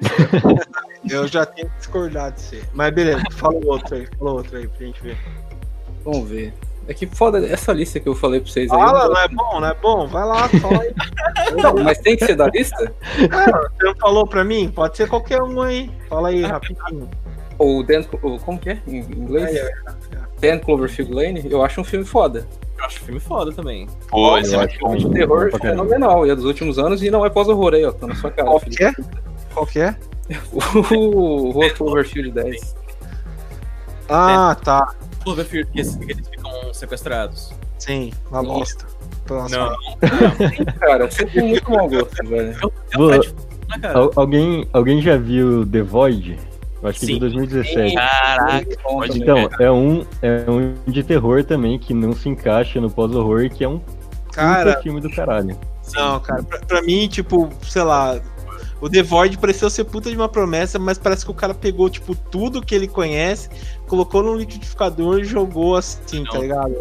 eu 1.10 1.26
já 1.26 1.44
tenho 1.44 1.68
que 1.70 1.76
discordar 1.78 2.32
de 2.32 2.40
você. 2.40 2.62
Mas 2.72 2.94
beleza, 2.94 3.22
fala 3.32 3.60
outro 3.64 3.96
aí, 3.96 4.06
fala 4.18 4.32
outro 4.32 4.56
aí 4.56 4.66
pra 4.68 4.86
gente 4.86 5.02
ver. 5.02 5.18
Vamos 6.04 6.28
ver. 6.28 6.54
É 6.88 6.94
que 6.94 7.06
foda 7.06 7.46
essa 7.46 7.70
lista 7.70 8.00
que 8.00 8.08
eu 8.08 8.14
falei 8.14 8.40
pra 8.40 8.50
vocês 8.50 8.70
aí. 8.70 8.78
Fala, 8.78 9.08
não 9.08 9.20
é 9.20 9.28
bom, 9.28 9.60
não 9.60 9.68
é 9.68 9.74
bom? 9.74 10.06
Vai 10.06 10.24
lá, 10.24 10.48
fala 10.48 10.82
aí. 10.82 10.94
Não, 11.62 11.74
mas 11.82 11.98
tem 11.98 12.16
que 12.16 12.26
ser 12.26 12.34
da 12.34 12.46
lista? 12.46 12.92
Cara, 13.30 13.70
você 13.70 13.86
não 13.86 13.96
falou 13.96 14.26
pra 14.26 14.44
mim? 14.44 14.70
Pode 14.70 14.96
ser 14.96 15.08
qualquer 15.08 15.42
um 15.42 15.62
aí. 15.62 15.90
Fala 16.08 16.28
aí, 16.28 16.42
rapidinho. 16.42 17.08
O 17.58 17.82
Dan, 17.82 18.02
como 18.44 18.58
que 18.58 18.70
é 18.70 18.82
em 18.86 18.98
inglês? 18.98 19.56
É, 19.56 19.60
é, 19.60 19.70
é. 20.12 20.27
Dan 20.40 20.58
Cloverfield 20.58 21.12
Lane, 21.12 21.42
eu 21.50 21.62
acho 21.62 21.80
um 21.80 21.84
filme 21.84 22.04
foda. 22.04 22.46
Eu 22.78 22.84
acho 22.84 23.02
um 23.02 23.06
filme 23.06 23.20
foda 23.20 23.52
também. 23.52 23.88
Pô, 24.08 24.38
esse 24.38 24.54
é 24.54 24.58
um 24.58 24.68
filme 24.68 24.98
de 24.98 25.10
terror 25.10 25.50
fenomenal. 25.60 26.26
E 26.26 26.30
é 26.30 26.34
dos 26.34 26.44
últimos 26.44 26.78
anos 26.78 27.02
e 27.02 27.10
não 27.10 27.26
é 27.26 27.30
pós-horror 27.30 27.74
aí, 27.74 27.84
ó. 27.84 27.92
Tá 27.92 28.06
na 28.06 28.14
sua 28.14 28.30
cara. 28.30 28.48
Qual 28.48 28.60
que 28.60 28.84
é? 28.84 28.92
Qual 29.52 29.66
que 29.66 29.80
é? 29.80 29.96
o 30.52 31.50
Rua 31.50 31.70
Cloverfield 31.70 32.30
10. 32.32 32.76
Ah, 34.08 34.56
tá. 34.62 34.94
Cloverfield, 35.24 35.70
que 35.72 35.80
eles 35.80 35.96
ficam 35.96 36.72
sequestrados. 36.72 37.52
Sim, 37.78 38.12
uma 38.30 38.42
bosta. 38.42 38.86
Próximo. 39.24 39.60
Não. 39.60 40.66
cara, 40.80 41.10
você 41.10 41.26
tem 41.26 41.48
muito 41.48 41.70
mau 41.70 41.88
gosto, 41.88 42.26
velho. 42.26 42.56
Alguém, 44.16 44.66
alguém 44.72 45.02
já 45.02 45.16
viu 45.16 45.66
The 45.66 45.82
Void? 45.82 46.38
Eu 46.82 46.88
acho 46.88 47.00
que 47.00 47.06
Sim. 47.06 47.14
de 47.14 47.20
2017. 47.20 47.94
Caraca, 47.94 48.76
pode 48.82 49.18
Então, 49.18 49.48
é 49.58 49.70
um, 49.70 50.06
é 50.22 50.50
um 50.50 50.74
de 50.86 51.02
terror 51.02 51.44
também 51.44 51.78
que 51.78 51.92
não 51.92 52.12
se 52.12 52.28
encaixa 52.28 52.80
no 52.80 52.90
pós-horror, 52.90 53.50
que 53.50 53.64
é 53.64 53.68
um 53.68 53.80
cara, 54.32 54.80
filme 54.80 55.00
do 55.00 55.10
caralho. 55.10 55.58
Não, 55.94 56.20
cara, 56.20 56.42
pra, 56.42 56.58
pra, 56.60 56.82
mim, 56.82 57.08
tipo, 57.08 57.48
sei 57.62 57.82
lá, 57.82 58.20
o 58.80 58.88
The 58.88 59.02
Void 59.02 59.38
pareceu 59.38 59.68
ser 59.68 59.84
puta 59.84 60.10
de 60.10 60.16
uma 60.16 60.28
promessa, 60.28 60.78
mas 60.78 60.98
parece 60.98 61.24
que 61.24 61.30
o 61.30 61.34
cara 61.34 61.52
pegou, 61.52 61.90
tipo, 61.90 62.14
tudo 62.14 62.62
que 62.62 62.74
ele 62.74 62.86
conhece, 62.86 63.48
colocou 63.88 64.22
no 64.22 64.36
liquidificador 64.36 65.20
e 65.20 65.24
jogou 65.24 65.76
assim, 65.76 66.22
tá 66.24 66.24
não. 66.24 66.32
tá 66.32 66.38
ligado? 66.38 66.74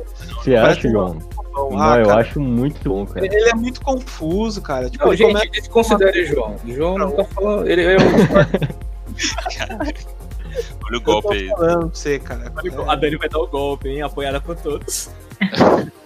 Você 0.43 0.55
acha, 0.55 0.89
João? 0.89 1.17
Não, 1.53 1.81
ah, 1.81 1.97
eu 1.97 2.05
cara, 2.05 2.21
acho 2.21 2.39
muito 2.39 2.87
bom, 2.87 3.03
cara. 3.03 3.25
Ele 3.25 3.49
é 3.49 3.55
muito 3.55 3.81
confuso, 3.81 4.61
cara. 4.61 4.91
Tipo, 4.91 5.05
não, 5.05 5.15
gente, 5.15 5.33
começa... 5.33 5.51
desconsidere 5.51 6.21
o 6.21 6.27
João. 6.27 6.55
João 6.67 6.97
não 6.99 7.11
tá 7.11 7.23
falando. 7.23 7.67
Ele 7.67 7.81
é 7.81 7.97
um. 7.97 8.87
Olha 10.85 10.97
o 10.97 11.01
golpe 11.01 11.33
aí. 11.33 11.47
falando 11.49 11.79
pra 11.79 11.87
você, 11.89 12.19
cara. 12.19 12.51
A 12.87 12.95
Dani 12.95 13.17
vai 13.17 13.29
dar 13.29 13.39
o 13.39 13.47
golpe, 13.47 13.89
hein? 13.89 14.01
Apoiada 14.01 14.41
por 14.41 14.55
todos. 14.55 15.09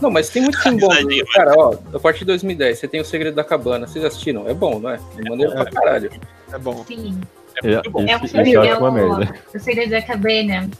Não, 0.00 0.10
mas 0.10 0.28
tem 0.28 0.42
muito 0.42 0.60
filme 0.62 0.80
bom. 0.80 0.88
Cara, 1.34 1.54
ó, 1.56 1.74
a 1.92 1.98
partir 1.98 2.20
de 2.20 2.26
2010, 2.26 2.78
você 2.78 2.86
tem 2.86 3.00
O 3.00 3.04
Segredo 3.04 3.34
da 3.34 3.42
Cabana. 3.42 3.86
Vocês 3.86 4.04
assistiram? 4.04 4.48
É 4.48 4.54
bom, 4.54 4.78
não 4.78 4.90
é? 4.90 5.00
É 5.16 5.28
maneiro 5.28 5.52
pra 5.52 5.64
caralho. 5.64 6.10
É 6.52 6.58
bom. 6.58 6.84
Sim. 6.84 7.20
É, 7.64 7.68
é, 7.68 7.72
é 7.74 8.16
um 8.16 8.28
filme, 8.28 8.54
é 8.54 8.78
o, 8.78 9.56
o 9.56 9.58
Segredo 9.58 9.90
da 9.90 10.00
Cabana 10.00 10.70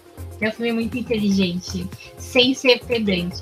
é 0.41 0.49
um 0.49 0.53
filme 0.53 0.73
muito 0.73 0.97
inteligente, 0.97 1.85
sem 2.17 2.55
ser 2.55 2.81
pedante. 2.85 3.41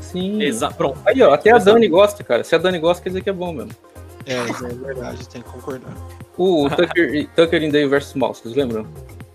Sim. 0.00 0.42
Exato. 0.42 0.76
Pronto. 0.76 0.98
Aí, 1.04 1.20
ó, 1.20 1.34
até 1.34 1.50
a 1.50 1.58
Dani 1.58 1.88
gosta, 1.88 2.24
cara. 2.24 2.42
Se 2.42 2.54
a 2.54 2.58
Dani 2.58 2.78
gosta, 2.78 3.02
quer 3.02 3.10
dizer 3.10 3.22
que 3.22 3.28
é 3.28 3.32
bom 3.32 3.52
mesmo. 3.52 3.72
É, 4.26 4.34
é 4.34 4.74
verdade, 4.84 5.28
tem 5.28 5.40
que 5.40 5.48
concordar. 5.48 5.94
O 6.36 6.68
Tucker, 6.68 7.28
Tucker 7.34 7.62
in 7.62 7.70
Day 7.70 7.86
vs 7.86 8.14
Mouse, 8.14 8.42
vocês 8.42 8.54
lembram? 8.54 8.86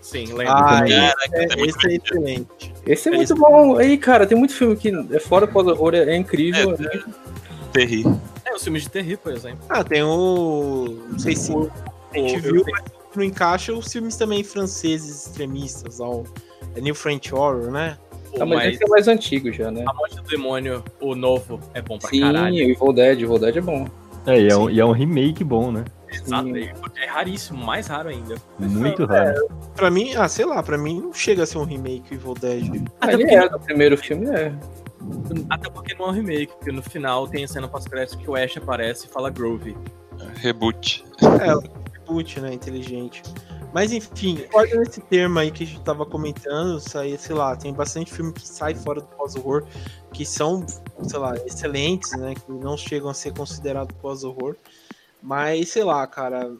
Sim, 0.02 0.26
lembro. 0.26 0.52
Ah, 0.54 0.82
esse, 0.84 0.94
é, 0.94 1.14
é, 1.32 1.66
esse 1.66 1.86
é 1.86 1.94
excelente. 1.94 2.74
Esse 2.86 3.08
é, 3.08 3.12
é 3.12 3.16
muito 3.16 3.34
bom. 3.34 3.78
Aí, 3.78 3.96
cara, 3.96 4.26
tem 4.26 4.36
muito 4.36 4.52
filme 4.52 4.76
que 4.76 4.92
é 5.10 5.18
fora 5.18 5.46
pós-horror, 5.46 5.94
é, 5.94 6.10
é, 6.10 6.16
incrível. 6.16 6.76
É, 6.78 6.96
é, 6.96 7.02
Terri. 7.72 8.04
É, 8.44 8.54
os 8.54 8.62
filmes 8.62 8.82
de 8.82 8.90
Terri, 8.90 9.16
por 9.16 9.32
exemplo. 9.32 9.64
Ah, 9.68 9.82
tem 9.82 10.02
o... 10.02 10.98
Não 11.10 11.18
sei 11.18 11.34
se 11.34 11.52
a 11.52 12.18
gente 12.18 12.40
viu, 12.40 12.64
mas 12.70 12.82
não 13.14 13.24
encaixa 13.24 13.72
os 13.72 13.90
filmes 13.90 14.16
também 14.16 14.42
franceses 14.44 15.26
extremistas, 15.26 16.00
ó. 16.00 16.22
É 16.74 16.80
New 16.80 16.94
French 16.94 17.34
Horror, 17.34 17.70
né? 17.70 17.96
Ah, 18.34 18.46
mas, 18.46 18.48
mas 18.48 18.74
esse 18.74 18.84
é 18.84 18.88
mais 18.88 19.08
antigo 19.08 19.52
já, 19.52 19.70
né? 19.70 19.84
A 19.86 19.94
Morte 19.94 20.16
do 20.16 20.22
Demônio, 20.22 20.82
o 21.00 21.14
novo, 21.14 21.60
é 21.74 21.82
bom 21.82 21.98
pra 21.98 22.10
Sim, 22.10 22.20
caralho. 22.20 22.54
Sim, 22.54 22.64
o 22.64 22.70
Evil 22.70 22.92
Dead, 22.92 23.20
Evil 23.20 23.38
Dead 23.38 23.56
é 23.56 23.60
bom. 23.60 23.86
É, 24.26 24.40
e 24.40 24.48
é, 24.48 24.56
um, 24.56 24.70
e 24.70 24.80
é 24.80 24.84
um 24.84 24.92
remake 24.92 25.42
bom, 25.42 25.70
né? 25.72 25.84
Exato, 26.12 26.48
é 26.56 27.06
raríssimo, 27.06 27.64
mais 27.64 27.86
raro 27.86 28.10
ainda. 28.10 28.36
Muito 28.58 29.04
raro. 29.06 29.30
É, 29.30 29.74
pra 29.74 29.90
mim, 29.90 30.14
ah, 30.14 30.28
sei 30.28 30.44
lá, 30.44 30.62
pra 30.62 30.76
mim 30.76 31.00
não 31.00 31.12
chega 31.12 31.42
a 31.42 31.46
ser 31.46 31.58
um 31.58 31.64
remake 31.64 32.14
Evil 32.14 32.34
Dead. 32.34 32.84
Ah, 33.00 33.12
ele 33.12 33.24
é, 33.24 33.48
do 33.48 33.58
primeiro 33.58 33.96
filme 33.96 34.26
é. 34.28 34.52
Até 35.50 35.68
porque 35.70 35.94
não 35.94 36.06
é 36.06 36.08
um 36.10 36.12
remake, 36.12 36.52
porque 36.56 36.70
no 36.70 36.82
final 36.82 37.26
tem 37.26 37.44
a 37.44 37.48
cena 37.48 37.66
pós-crédito 37.66 38.18
que 38.18 38.30
o 38.30 38.36
Ash 38.36 38.56
aparece 38.56 39.06
e 39.06 39.08
fala 39.08 39.30
Groove. 39.30 39.76
Reboot. 40.36 41.04
É, 41.22 41.98
reboot, 41.98 42.40
né, 42.40 42.52
inteligente. 42.52 43.22
Mas 43.72 43.90
enfim, 43.90 44.44
olha 44.52 44.78
nesse 44.78 45.00
termo 45.00 45.38
aí 45.38 45.50
que 45.50 45.64
a 45.64 45.66
gente 45.66 45.80
tava 45.80 46.04
comentando, 46.04 46.78
sai, 46.78 47.16
sei 47.16 47.34
lá, 47.34 47.56
tem 47.56 47.72
bastante 47.72 48.12
filme 48.12 48.32
que 48.32 48.46
sai 48.46 48.74
fora 48.74 49.00
do 49.00 49.06
pós-horror, 49.08 49.64
que 50.12 50.26
são, 50.26 50.64
sei 51.02 51.18
lá, 51.18 51.34
excelentes, 51.46 52.12
né? 52.12 52.34
Que 52.34 52.52
não 52.52 52.76
chegam 52.76 53.08
a 53.08 53.14
ser 53.14 53.32
considerados 53.32 53.96
pós-horror. 54.00 54.56
Mas, 55.22 55.70
sei 55.70 55.84
lá, 55.84 56.06
cara, 56.06 56.54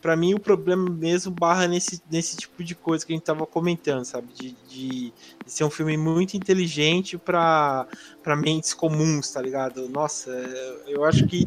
para 0.00 0.16
mim 0.16 0.34
o 0.34 0.40
problema 0.40 0.88
mesmo 0.90 1.32
barra 1.32 1.68
nesse, 1.68 2.02
nesse 2.10 2.36
tipo 2.36 2.64
de 2.64 2.74
coisa 2.74 3.04
que 3.04 3.12
a 3.12 3.16
gente 3.16 3.24
tava 3.24 3.46
comentando, 3.46 4.04
sabe? 4.04 4.32
De, 4.32 4.52
de, 4.68 5.12
de 5.44 5.52
ser 5.52 5.64
um 5.64 5.70
filme 5.70 5.96
muito 5.96 6.36
inteligente 6.36 7.16
para 7.16 7.86
mentes 8.36 8.74
comuns, 8.74 9.30
tá 9.30 9.40
ligado? 9.40 9.88
Nossa, 9.88 10.30
eu 10.86 11.04
acho 11.04 11.26
que 11.26 11.44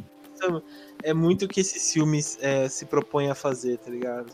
é 1.04 1.14
muito 1.14 1.46
o 1.46 1.48
que 1.48 1.60
esses 1.60 1.92
filmes 1.92 2.38
é, 2.42 2.70
se 2.70 2.86
propõem 2.86 3.30
a 3.30 3.36
fazer, 3.36 3.78
tá 3.78 3.90
ligado? 3.90 4.32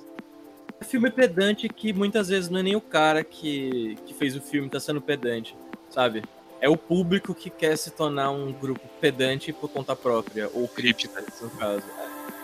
Filme 0.86 1.09
pedante 1.09 1.67
que 1.67 1.91
muitas 1.91 2.29
vezes 2.29 2.49
não 2.49 2.59
é 2.59 2.63
nem 2.63 2.75
o 2.75 2.81
cara 2.81 3.23
que, 3.23 3.97
que 4.05 4.13
fez 4.13 4.36
o 4.36 4.41
filme 4.41 4.69
tá 4.69 4.79
sendo 4.79 5.01
pedante, 5.01 5.55
sabe? 5.89 6.23
É 6.61 6.69
o 6.69 6.77
público 6.77 7.33
que 7.36 7.49
quer 7.49 7.77
se 7.77 7.91
tornar 7.91 8.31
um 8.31 8.51
grupo 8.53 8.81
pedante 9.01 9.51
por 9.51 9.69
conta 9.69 9.95
própria, 9.95 10.49
ou 10.53 10.67
críptica, 10.67 11.23
no 11.41 11.49
caso. 11.51 11.83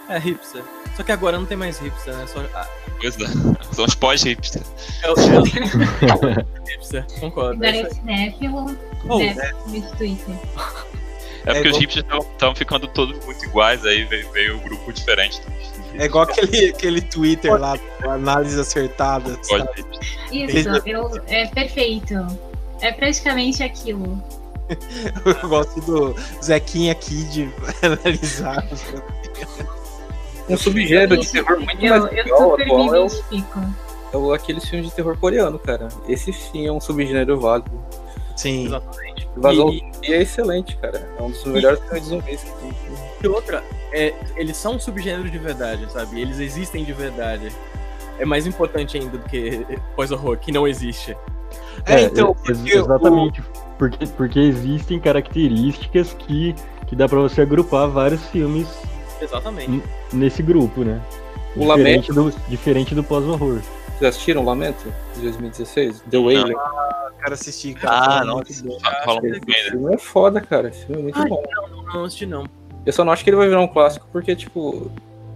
É, 0.09 0.15
é 0.15 0.19
hipster. 0.19 0.63
Só 0.95 1.03
que 1.03 1.11
agora 1.11 1.37
não 1.37 1.45
tem 1.45 1.57
mais 1.57 1.79
hipster, 1.79 2.15
né? 2.15 2.27
Só, 2.27 2.41
ah. 2.53 2.67
Pois 2.99 3.15
é, 3.15 3.25
são 3.73 3.85
os 3.85 3.95
pós-hipster. 3.95 4.61
É 5.03 5.09
o 5.09 5.15
é 5.15 6.45
hipster, 6.73 7.05
concordo. 7.19 7.63
Agora 7.63 7.77
é 7.77 7.89
cinéfilo, 7.89 8.77
oh, 9.07 9.21
é. 9.21 9.33
Twitter. 9.97 10.37
É 11.45 11.53
porque 11.53 11.67
é 11.67 11.71
os 11.71 11.77
hipsters 11.77 12.05
estavam 12.33 12.55
ficando 12.55 12.87
todos 12.87 13.23
muito 13.25 13.43
iguais, 13.45 13.85
aí 13.85 14.03
veio, 14.03 14.31
veio 14.31 14.57
um 14.57 14.59
grupo 14.59 14.93
diferente. 14.93 15.41
É 15.95 16.05
igual 16.05 16.23
aquele, 16.23 16.69
aquele 16.69 17.01
Twitter 17.01 17.53
lá, 17.59 17.77
análise 18.03 18.59
acertada. 18.59 19.37
Isso, 20.31 20.69
eu, 20.85 21.11
é 21.27 21.47
perfeito. 21.47 22.15
É 22.79 22.91
praticamente 22.91 23.63
aquilo. 23.63 24.21
Eu 25.43 25.49
gosto 25.49 25.81
do 25.81 26.15
Zequinha 26.41 26.95
Kid 26.95 27.53
analisar. 27.83 28.65
Um 30.49 30.57
subgênero 30.57 31.17
de 31.17 31.29
terror 31.29 31.59
muito 31.59 31.85
eu, 31.85 31.99
mais 31.99 32.13
legal 32.13 32.53
atual 32.53 32.95
é, 34.13 34.17
o, 34.17 34.33
é 34.33 34.35
aqueles 34.35 34.67
filmes 34.67 34.89
de 34.89 34.95
terror 34.95 35.17
coreano, 35.17 35.57
cara. 35.59 35.87
Esse 36.07 36.33
sim 36.33 36.67
é 36.67 36.71
um 36.71 36.81
subgênero 36.81 37.39
válido. 37.39 37.71
Sim. 38.35 38.65
Exatamente. 38.65 39.29
Invasão 39.37 39.69
e... 39.69 39.83
é 40.03 40.21
excelente, 40.21 40.75
cara. 40.77 41.09
É 41.17 41.21
um 41.21 41.29
dos 41.29 41.43
melhores 41.45 41.79
filmes 41.79 42.03
de 42.03 42.09
zumbis 42.09 42.43
que 42.43 42.51
tem. 42.51 42.73
E 43.23 43.27
outra, 43.27 43.63
é, 43.91 44.13
eles 44.35 44.57
são 44.57 44.75
um 44.75 44.79
subgênero 44.79 45.29
de 45.29 45.37
verdade, 45.37 45.91
sabe? 45.91 46.21
Eles 46.21 46.39
existem 46.39 46.83
de 46.83 46.93
verdade. 46.93 47.51
É 48.19 48.25
mais 48.25 48.45
importante 48.45 48.97
ainda 48.97 49.17
do 49.17 49.27
que 49.27 49.65
pós-horror, 49.95 50.37
que 50.37 50.51
não 50.51 50.67
existe. 50.67 51.15
É, 51.85 51.95
é 51.95 52.01
então. 52.03 52.35
É, 52.47 52.51
exatamente. 52.51 53.41
O... 53.41 53.43
Porque, 53.77 54.05
porque 54.05 54.39
existem 54.39 54.99
características 54.99 56.13
que, 56.13 56.55
que 56.85 56.95
dá 56.95 57.09
pra 57.09 57.19
você 57.19 57.41
agrupar 57.41 57.89
vários 57.89 58.23
filmes 58.27 58.67
Exatamente. 59.19 59.81
nesse 60.13 60.43
grupo, 60.43 60.83
né? 60.83 61.01
O 61.55 61.61
diferente 61.61 62.11
Lamento. 62.11 62.37
Do, 62.37 62.47
diferente 62.47 62.95
do 62.95 63.03
pós-horror. 63.03 63.59
Vocês 63.97 64.15
assistiram 64.15 64.45
Lamento? 64.45 64.93
De 65.15 65.21
2016? 65.21 66.03
The 66.09 66.17
Wailing? 66.17 66.55
Ah, 66.55 67.09
quero 67.19 67.33
assistir, 67.33 67.73
cara. 67.73 68.21
Ah, 68.21 68.23
não. 68.23 68.41
Esse 68.41 68.61
filme 68.61 69.93
é 69.93 69.97
foda, 69.97 70.39
cara. 70.41 70.69
Esse 70.69 70.85
filme 70.85 71.01
é 71.01 71.03
muito 71.03 71.19
ah, 71.19 71.25
bom. 71.25 71.43
Não, 71.55 71.67
não, 71.67 71.83
não 71.83 72.03
assisti 72.05 72.25
não. 72.27 72.45
Eu 72.86 72.93
só 72.93 73.03
não 73.03 73.13
acho 73.13 73.23
que 73.23 73.29
ele 73.29 73.38
vai 73.38 73.47
virar 73.47 73.61
um 73.61 73.67
clássico 73.67 74.07
porque, 74.11 74.36
tipo, 74.36 74.91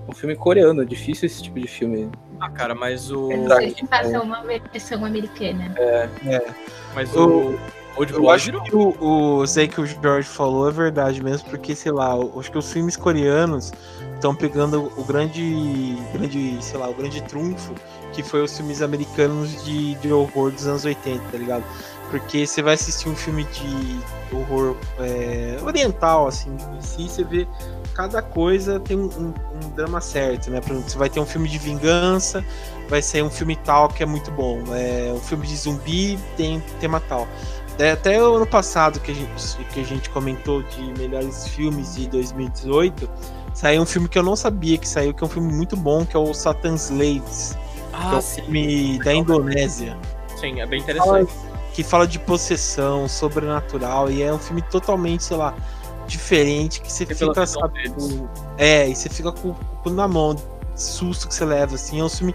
um 0.08 0.14
filme 0.14 0.36
coreano, 0.36 0.82
é 0.82 0.86
difícil 0.86 1.26
esse 1.26 1.43
tipo 1.43 1.60
de 1.60 1.68
filme. 1.68 2.10
Ah, 2.39 2.50
cara, 2.50 2.76
mas 2.76 3.12
o. 3.12 3.32
Ele 3.32 3.76
fazer 3.88 4.18
uma 4.20 4.41
versão 4.43 5.06
americana. 5.06 5.74
É, 5.78 6.10
é. 6.26 6.46
Mas 6.93 7.16
o. 7.16 7.56
o... 7.98 8.04
Eu 8.04 8.30
acho 8.30 8.52
que 8.64 8.76
o, 8.76 8.93
o 9.00 9.46
Zé 9.46 9.68
que 9.68 9.80
o 9.80 9.86
George 9.86 10.28
falou 10.28 10.68
é 10.68 10.72
verdade 10.72 11.24
mesmo, 11.24 11.50
porque, 11.50 11.74
sei 11.74 11.93
lá, 11.93 12.14
eu 12.16 12.38
acho 12.38 12.52
que 12.52 12.58
os 12.58 12.72
filmes 12.72 12.98
coreanos 12.98 13.72
estão 14.16 14.36
pegando 14.36 14.91
o 14.98 15.04
grande, 15.06 15.96
grande, 16.12 16.58
sei 16.62 16.78
lá, 16.78 16.89
o 16.89 16.93
grande 16.93 17.22
trunfo 17.24 17.74
que 18.16 18.24
foi 18.24 18.41
os 18.41 18.56
filmes 18.56 18.82
americanos 18.82 19.64
de, 19.64 19.96
de 19.96 20.12
horror 20.12 20.52
dos 20.52 20.66
anos 20.66 20.86
80, 20.86 21.22
tá 21.32 21.38
ligado? 21.38 21.64
Porque 22.10 22.45
você 22.45 22.62
vai 22.62 22.76
assistir 22.76 23.10
um 23.10 23.16
filme 23.16 23.43
de 23.45 23.99
horror 24.36 24.76
é, 24.99 25.58
oriental, 25.64 26.28
assim, 26.28 26.56
em 26.78 26.82
si, 26.82 27.10
você 27.10 27.24
vê 27.24 27.47
cada 27.95 28.22
coisa 28.22 28.78
tem 28.80 28.97
um, 28.97 29.06
um, 29.06 29.34
um, 29.64 29.70
drama 29.74 30.01
certo, 30.01 30.51
né? 30.51 30.60
Por 30.60 30.72
exemplo, 30.72 30.89
você 30.89 30.97
vai 30.97 31.10
ter 31.10 31.20
um 31.20 31.26
filme 31.26 31.47
de 31.47 31.58
vingança, 31.58 32.45
vai 32.89 33.01
ser 33.01 33.24
um 33.24 33.30
filme 33.30 33.56
tal 33.56 33.88
que 33.88 34.03
é 34.03 34.06
muito 34.06 34.30
bom. 34.32 34.62
É, 34.74 35.12
um 35.14 35.20
filme 35.20 35.47
de 35.47 35.56
zumbi 35.56 36.20
tem 36.36 36.62
tema 36.80 36.99
tal. 36.99 37.28
É, 37.80 37.91
até 37.91 38.22
o 38.22 38.36
ano 38.36 38.45
passado 38.45 38.99
que 38.99 39.12
a, 39.12 39.14
gente, 39.14 39.58
que 39.74 39.80
a 39.80 39.84
gente 39.84 40.10
comentou 40.10 40.62
de 40.64 40.82
melhores 40.97 41.47
filmes 41.47 41.95
de 41.95 42.08
2018, 42.08 43.10
saiu 43.53 43.82
um 43.82 43.86
filme 43.86 44.08
que 44.08 44.18
eu 44.18 44.24
não 44.24 44.36
sabia 44.36 44.78
que 44.78 44.88
saiu, 44.88 45.14
que 45.14 45.24
é 45.24 45.28
um 45.28 45.30
filme 45.30 45.51
muito 45.53 45.76
bom, 45.76 46.06
que 46.06 46.16
é 46.16 46.20
o 46.20 46.34
Satan's 46.34 46.89
Slaves. 46.89 47.58
Ah, 47.93 48.10
que 48.10 48.16
é 48.16 48.18
um 48.18 48.22
sim. 48.22 48.41
filme 48.41 48.99
da 48.99 49.14
Indonésia. 49.14 49.97
Sim, 50.39 50.60
é 50.60 50.66
bem 50.66 50.82
interessante. 50.82 51.32
Que 51.76 51.84
fala 51.84 52.08
de 52.08 52.18
possessão, 52.20 53.08
sobrenatural, 53.08 54.10
e 54.10 54.22
é 54.22 54.34
um 54.34 54.40
filme 54.40 54.62
totalmente, 54.62 55.26
sei 55.26 55.36
lá, 55.36 55.54
diferente, 56.08 56.80
que 56.80 56.92
você 56.92 57.06
fica, 57.06 57.46
sabe, 57.46 57.92
É, 58.58 58.88
e 58.88 58.96
você 58.96 59.10
fica 59.10 59.32
com 59.32 59.50
o 59.50 59.56
cu 59.84 59.90
na 59.90 60.08
mão, 60.08 60.36
susto 60.76 61.28
que 61.28 61.36
você 61.36 61.44
leva, 61.44 61.76
assim, 61.76 62.00
é 62.00 62.04
um 62.04 62.10
filme 62.10 62.34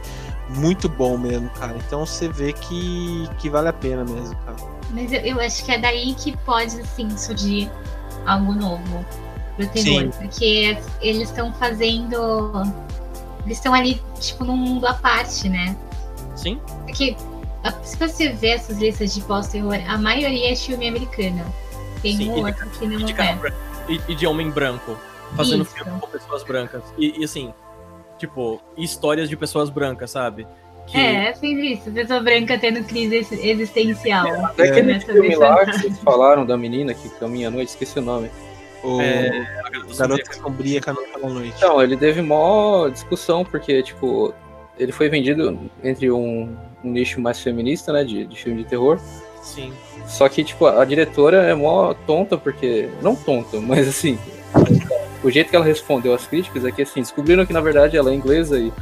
muito 0.50 0.88
bom 0.88 1.16
mesmo, 1.16 1.48
cara. 1.50 1.76
Então 1.86 2.04
você 2.04 2.28
vê 2.28 2.52
que, 2.52 3.28
que 3.38 3.48
vale 3.48 3.68
a 3.68 3.72
pena 3.72 4.04
mesmo, 4.04 4.36
cara. 4.44 4.56
Mas 4.90 5.12
eu, 5.12 5.20
eu 5.20 5.40
acho 5.40 5.64
que 5.64 5.72
é 5.72 5.78
daí 5.78 6.14
que 6.14 6.36
pode, 6.38 6.78
assim, 6.80 7.08
surgir 7.16 7.70
algo 8.26 8.52
novo 8.52 9.04
pro 9.56 9.66
terror. 9.68 10.02
Sim. 10.02 10.10
Porque 10.10 10.78
eles 11.00 11.28
estão 11.28 11.52
fazendo. 11.54 12.52
Eles 13.46 13.56
estão 13.56 13.72
ali, 13.72 14.02
tipo, 14.18 14.44
num 14.44 14.56
mundo 14.56 14.86
à 14.86 14.94
parte, 14.94 15.48
né? 15.48 15.76
Sim. 16.34 16.60
Porque 16.84 17.16
se 17.82 17.96
você 17.96 18.28
ver 18.30 18.50
essas 18.50 18.78
listas 18.78 19.14
de 19.14 19.20
pós-terror, 19.22 19.78
a 19.86 19.98
maioria 19.98 20.52
é 20.52 20.56
filme 20.56 20.88
americano. 20.88 21.44
Tem 22.02 22.16
Sim, 22.16 22.30
um 22.30 22.46
outro 22.46 22.68
que 22.70 22.86
não 22.86 22.98
de 22.98 23.12
é. 23.12 23.38
E, 23.88 24.00
e, 24.08 24.14
de 24.14 24.26
homem 24.26 24.50
branco. 24.50 24.96
Fazendo 25.36 25.62
Isso. 25.62 25.74
filme 25.74 26.00
com 26.00 26.08
pessoas 26.08 26.42
brancas. 26.42 26.82
E, 26.98 27.20
e, 27.20 27.24
assim, 27.24 27.52
tipo, 28.18 28.60
histórias 28.76 29.28
de 29.28 29.36
pessoas 29.36 29.70
brancas, 29.70 30.10
sabe? 30.10 30.46
Que... 30.86 30.98
É, 30.98 31.28
é 31.28 31.34
sempre 31.34 31.74
isso. 31.74 31.90
Pessoa 31.90 32.20
branca 32.20 32.58
tendo 32.58 32.82
crise 32.84 33.16
existencial. 33.16 34.26
É, 34.26 34.44
até 34.44 34.68
aquele 34.68 35.00
filme 35.00 35.36
lá 35.36 35.64
que 35.64 35.78
vocês 35.78 35.98
falaram 36.00 36.44
da 36.44 36.56
menina 36.56 36.94
que 36.94 37.08
caminha 37.10 37.48
à 37.48 37.50
noite, 37.50 37.68
esqueci 37.68 37.98
o 37.98 38.02
nome. 38.02 38.30
O 38.82 39.00
é, 39.00 39.46
Garota 39.96 40.32
Sombria 40.32 40.80
Caminha 40.80 41.08
pela 41.08 41.28
Noite. 41.28 41.54
Então, 41.56 41.82
ele 41.82 41.96
teve 41.96 42.22
mó 42.22 42.88
discussão, 42.88 43.44
porque, 43.44 43.82
tipo, 43.82 44.34
ele 44.78 44.90
foi 44.90 45.08
vendido 45.08 45.70
entre 45.84 46.10
um, 46.10 46.56
um 46.84 46.90
nicho 46.90 47.20
mais 47.20 47.40
feminista, 47.40 47.92
né, 47.92 48.04
de, 48.04 48.24
de 48.24 48.36
filme 48.36 48.62
de 48.62 48.68
terror. 48.68 48.98
Sim. 49.42 49.72
Só 50.06 50.28
que, 50.28 50.44
tipo, 50.44 50.66
a 50.66 50.84
diretora 50.84 51.38
é 51.38 51.54
mó 51.54 51.94
tonta, 52.06 52.36
porque. 52.36 52.88
Não 53.02 53.14
tonta, 53.14 53.58
mas 53.60 53.88
assim. 53.88 54.18
o 55.22 55.30
jeito 55.30 55.50
que 55.50 55.56
ela 55.56 55.64
respondeu 55.64 56.14
às 56.14 56.26
críticas 56.26 56.64
é 56.64 56.70
que, 56.70 56.82
assim, 56.82 57.00
descobriram 57.00 57.46
que 57.46 57.52
na 57.52 57.60
verdade 57.60 57.96
ela 57.96 58.10
é 58.10 58.14
inglesa 58.14 58.58
e, 58.58 58.72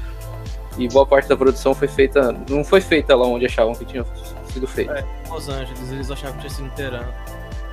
e 0.76 0.88
boa 0.88 1.06
parte 1.06 1.28
da 1.28 1.36
produção 1.36 1.74
foi 1.74 1.88
feita. 1.88 2.34
Não 2.48 2.64
foi 2.64 2.80
feita 2.80 3.14
lá 3.14 3.26
onde 3.26 3.46
achavam 3.46 3.74
que 3.74 3.84
tinha 3.84 4.04
sido 4.52 4.66
feita. 4.66 4.92
É, 4.92 5.30
Los 5.30 5.48
Angeles, 5.48 5.92
eles 5.92 6.10
achavam 6.10 6.34
que 6.34 6.40
tinha 6.40 6.50
sido 6.50 6.66
inteirão. 6.66 7.04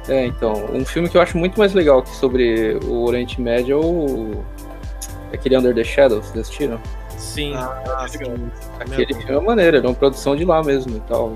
É, 0.08 0.26
então. 0.26 0.54
Um 0.72 0.86
filme 0.86 1.10
que 1.10 1.18
eu 1.18 1.22
acho 1.22 1.38
muito 1.38 1.58
mais 1.58 1.74
legal 1.74 2.04
que 2.04 2.16
sobre 2.16 2.78
o 2.86 3.04
Oriente 3.06 3.42
Médio 3.42 3.82
é 3.82 3.86
o. 3.86 4.46
Aquele 5.34 5.58
Under 5.58 5.74
the 5.74 5.84
Shadows, 5.84 6.28
vocês 6.28 6.46
assistiram? 6.46 6.80
Sim, 7.18 7.54
ah, 7.56 8.06
sim. 8.08 8.20
Aquele 8.80 9.14
filme 9.14 9.32
é 9.32 9.40
maneiro, 9.40 9.78
é 9.78 9.82
uma 9.82 9.94
produção 9.94 10.36
de 10.36 10.46
lá 10.46 10.64
mesmo 10.64 10.96
e 10.96 11.00
tal. 11.02 11.36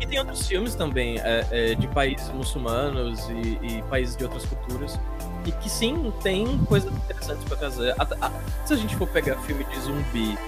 E 0.00 0.06
tem 0.06 0.18
outros 0.18 0.46
filmes 0.46 0.74
também 0.74 1.18
é, 1.18 1.46
é, 1.50 1.74
de 1.74 1.88
países 1.88 2.30
muçulmanos 2.30 3.28
e, 3.28 3.58
e, 3.62 3.84
países 3.88 4.16
de 4.16 4.24
outras 4.24 4.44
culturas 4.44 4.98
e 5.44 5.52
que 5.52 5.70
sim 5.70 6.12
tem 6.22 6.58
coisas 6.66 6.92
interessantes 6.92 7.44
para 7.44 7.56
trazer. 7.56 7.94
A, 7.98 8.26
a, 8.26 8.32
se 8.64 8.74
a 8.74 8.76
gente 8.76 8.94
for 8.96 9.08
pegar 9.08 9.36
filme 9.42 9.64
de 9.64 9.80
zumbi 9.80 10.38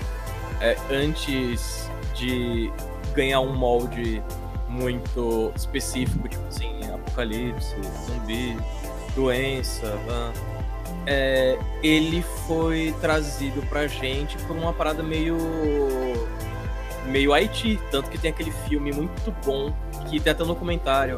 é, 0.61 0.77
antes 0.91 1.89
de 2.15 2.71
ganhar 3.15 3.41
um 3.41 3.55
molde 3.55 4.23
muito 4.69 5.53
específico, 5.57 6.29
tipo 6.29 6.47
assim, 6.47 6.81
apocalipse, 6.93 7.75
zumbi, 8.07 8.57
doença, 9.15 9.99
é, 11.11 11.59
ele 11.83 12.23
foi 12.47 12.95
trazido 13.01 13.63
pra 13.69 13.87
gente 13.87 14.37
por 14.43 14.55
uma 14.55 14.75
parada 14.75 15.03
meio 15.03 15.39
meio 17.07 17.33
Haiti, 17.33 17.81
tanto 17.91 18.11
que 18.11 18.19
tem 18.19 18.31
aquele 18.31 18.51
filme 18.69 18.93
muito 18.93 19.35
bom 19.43 19.73
que 20.11 20.21
tem 20.21 20.31
até 20.31 20.45
um 20.45 20.49
documentário 20.49 21.17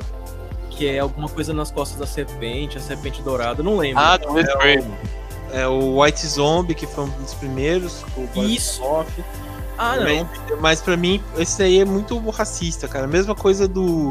que 0.70 0.86
é 0.86 1.00
alguma 1.00 1.28
coisa 1.28 1.52
nas 1.52 1.72
costas 1.72 1.98
da 1.98 2.06
serpente, 2.06 2.78
a 2.78 2.80
serpente 2.80 3.20
dourada, 3.20 3.64
não 3.64 3.76
lembro. 3.76 4.00
Ah, 4.00 4.16
do 4.16 4.38
é, 4.38 4.78
o, 4.78 5.56
é 5.58 5.68
o 5.68 6.00
White 6.00 6.24
Zombie, 6.24 6.74
que 6.76 6.86
foi 6.86 7.04
um 7.04 7.10
dos 7.10 7.34
primeiros, 7.34 8.04
o 8.16 8.44
Isso. 8.44 8.82
Off. 8.84 9.10
Ah, 9.82 9.96
não. 9.96 10.04
Mas, 10.04 10.60
mas 10.60 10.80
pra 10.82 10.94
mim, 10.94 11.22
esse 11.38 11.62
aí 11.62 11.80
é 11.80 11.86
muito 11.86 12.18
racista, 12.28 12.86
cara. 12.86 13.06
Mesma 13.06 13.34
coisa 13.34 13.66
do. 13.66 14.10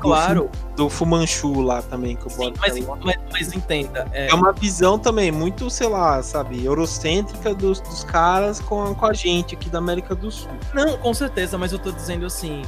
claro. 0.00 0.50
Do, 0.74 0.84
do 0.84 0.88
Fumanchu 0.88 1.60
lá 1.60 1.82
também, 1.82 2.16
que 2.16 2.24
eu 2.24 2.30
Sim, 2.30 2.54
mas, 2.58 2.78
mas, 3.04 3.16
mas, 3.30 3.52
entenda. 3.52 4.08
É... 4.12 4.30
é... 4.30 4.34
uma 4.34 4.50
visão 4.50 4.98
também 4.98 5.30
muito, 5.30 5.68
sei 5.68 5.88
lá, 5.88 6.22
sabe, 6.22 6.64
eurocêntrica 6.64 7.54
dos, 7.54 7.82
dos 7.82 8.02
caras 8.02 8.60
com 8.60 8.82
a, 8.82 8.94
com 8.94 9.04
a 9.04 9.12
gente 9.12 9.54
aqui 9.54 9.68
da 9.68 9.76
América 9.76 10.14
do 10.14 10.30
Sul. 10.30 10.50
Não, 10.72 10.96
com 10.96 11.12
certeza, 11.12 11.58
mas 11.58 11.70
eu 11.70 11.78
tô 11.78 11.92
dizendo 11.92 12.24
assim. 12.24 12.62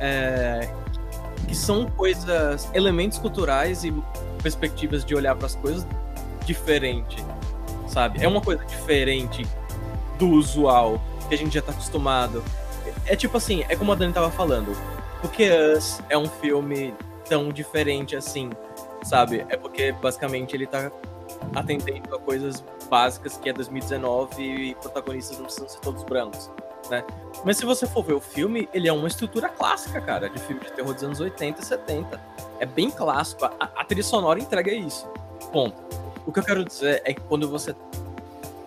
É, 0.00 0.70
que 1.46 1.54
são 1.54 1.84
coisas, 1.84 2.70
elementos 2.72 3.18
culturais 3.18 3.84
e 3.84 3.92
perspectivas 4.42 5.04
de 5.04 5.14
olhar 5.14 5.36
para 5.36 5.44
as 5.44 5.54
coisas 5.56 5.86
diferente, 6.46 7.22
sabe? 7.86 8.24
É 8.24 8.26
uma 8.26 8.40
coisa 8.40 8.64
diferente 8.64 9.46
do 10.18 10.30
usual 10.30 10.98
que 11.28 11.34
a 11.34 11.38
gente 11.38 11.54
já 11.54 11.62
tá 11.62 11.72
acostumado. 11.72 12.42
É 13.06 13.16
tipo 13.16 13.36
assim, 13.36 13.64
é 13.68 13.76
como 13.76 13.92
a 13.92 13.94
Dani 13.94 14.12
tava 14.12 14.30
falando. 14.30 14.76
Porque 15.20 15.48
Us 15.50 16.00
é 16.08 16.18
um 16.18 16.28
filme 16.28 16.94
tão 17.28 17.48
diferente 17.50 18.16
assim, 18.16 18.50
sabe? 19.04 19.46
É 19.48 19.56
porque 19.56 19.92
basicamente 19.92 20.54
ele 20.54 20.66
tá 20.66 20.90
atendendo 21.54 22.14
a 22.14 22.18
coisas 22.18 22.62
básicas 22.90 23.36
que 23.36 23.48
é 23.48 23.52
2019 23.52 24.42
e 24.42 24.74
protagonistas 24.76 25.38
não 25.38 25.44
precisam 25.44 25.68
ser 25.68 25.80
todos 25.80 26.02
brancos, 26.04 26.50
né? 26.90 27.04
Mas 27.44 27.56
se 27.56 27.64
você 27.64 27.86
for 27.86 28.04
ver 28.04 28.14
o 28.14 28.20
filme, 28.20 28.68
ele 28.74 28.88
é 28.88 28.92
uma 28.92 29.08
estrutura 29.08 29.48
clássica, 29.48 30.00
cara, 30.00 30.28
de 30.28 30.38
filme 30.40 30.60
de 30.60 30.72
terror 30.72 30.92
dos 30.92 31.02
anos 31.02 31.20
80 31.20 31.60
e 31.60 31.64
70. 31.64 32.20
É 32.58 32.66
bem 32.66 32.90
clássico. 32.90 33.44
A, 33.44 33.52
a 33.58 33.84
trilha 33.84 34.04
sonora 34.04 34.38
entrega 34.38 34.72
isso. 34.72 35.06
Ponto. 35.52 35.76
O 36.26 36.32
que 36.32 36.38
eu 36.38 36.44
quero 36.44 36.64
dizer 36.64 37.02
é 37.04 37.14
que 37.14 37.20
quando 37.22 37.48
você 37.48 37.74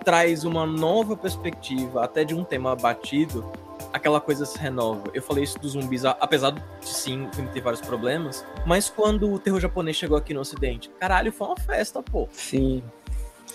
traz 0.05 0.45
uma 0.45 0.65
nova 0.65 1.17
perspectiva, 1.17 2.03
até 2.03 2.23
de 2.23 2.35
um 2.35 2.43
tema 2.43 2.75
batido, 2.75 3.43
aquela 3.91 4.21
coisa 4.21 4.45
se 4.45 4.57
renova. 4.57 5.09
Eu 5.13 5.21
falei 5.21 5.43
isso 5.43 5.57
dos 5.57 5.71
zumbis, 5.71 6.05
apesar 6.05 6.51
de 6.51 6.61
sim, 6.81 7.25
o 7.25 7.33
filme 7.33 7.49
ter 7.49 7.61
vários 7.61 7.81
problemas, 7.81 8.45
mas 8.65 8.89
quando 8.89 9.33
o 9.33 9.39
terror 9.39 9.59
japonês 9.59 9.97
chegou 9.97 10.15
aqui 10.15 10.33
no 10.33 10.41
ocidente, 10.41 10.89
caralho, 10.99 11.31
foi 11.31 11.47
uma 11.47 11.57
festa, 11.57 12.03
pô. 12.03 12.29
Sim. 12.31 12.83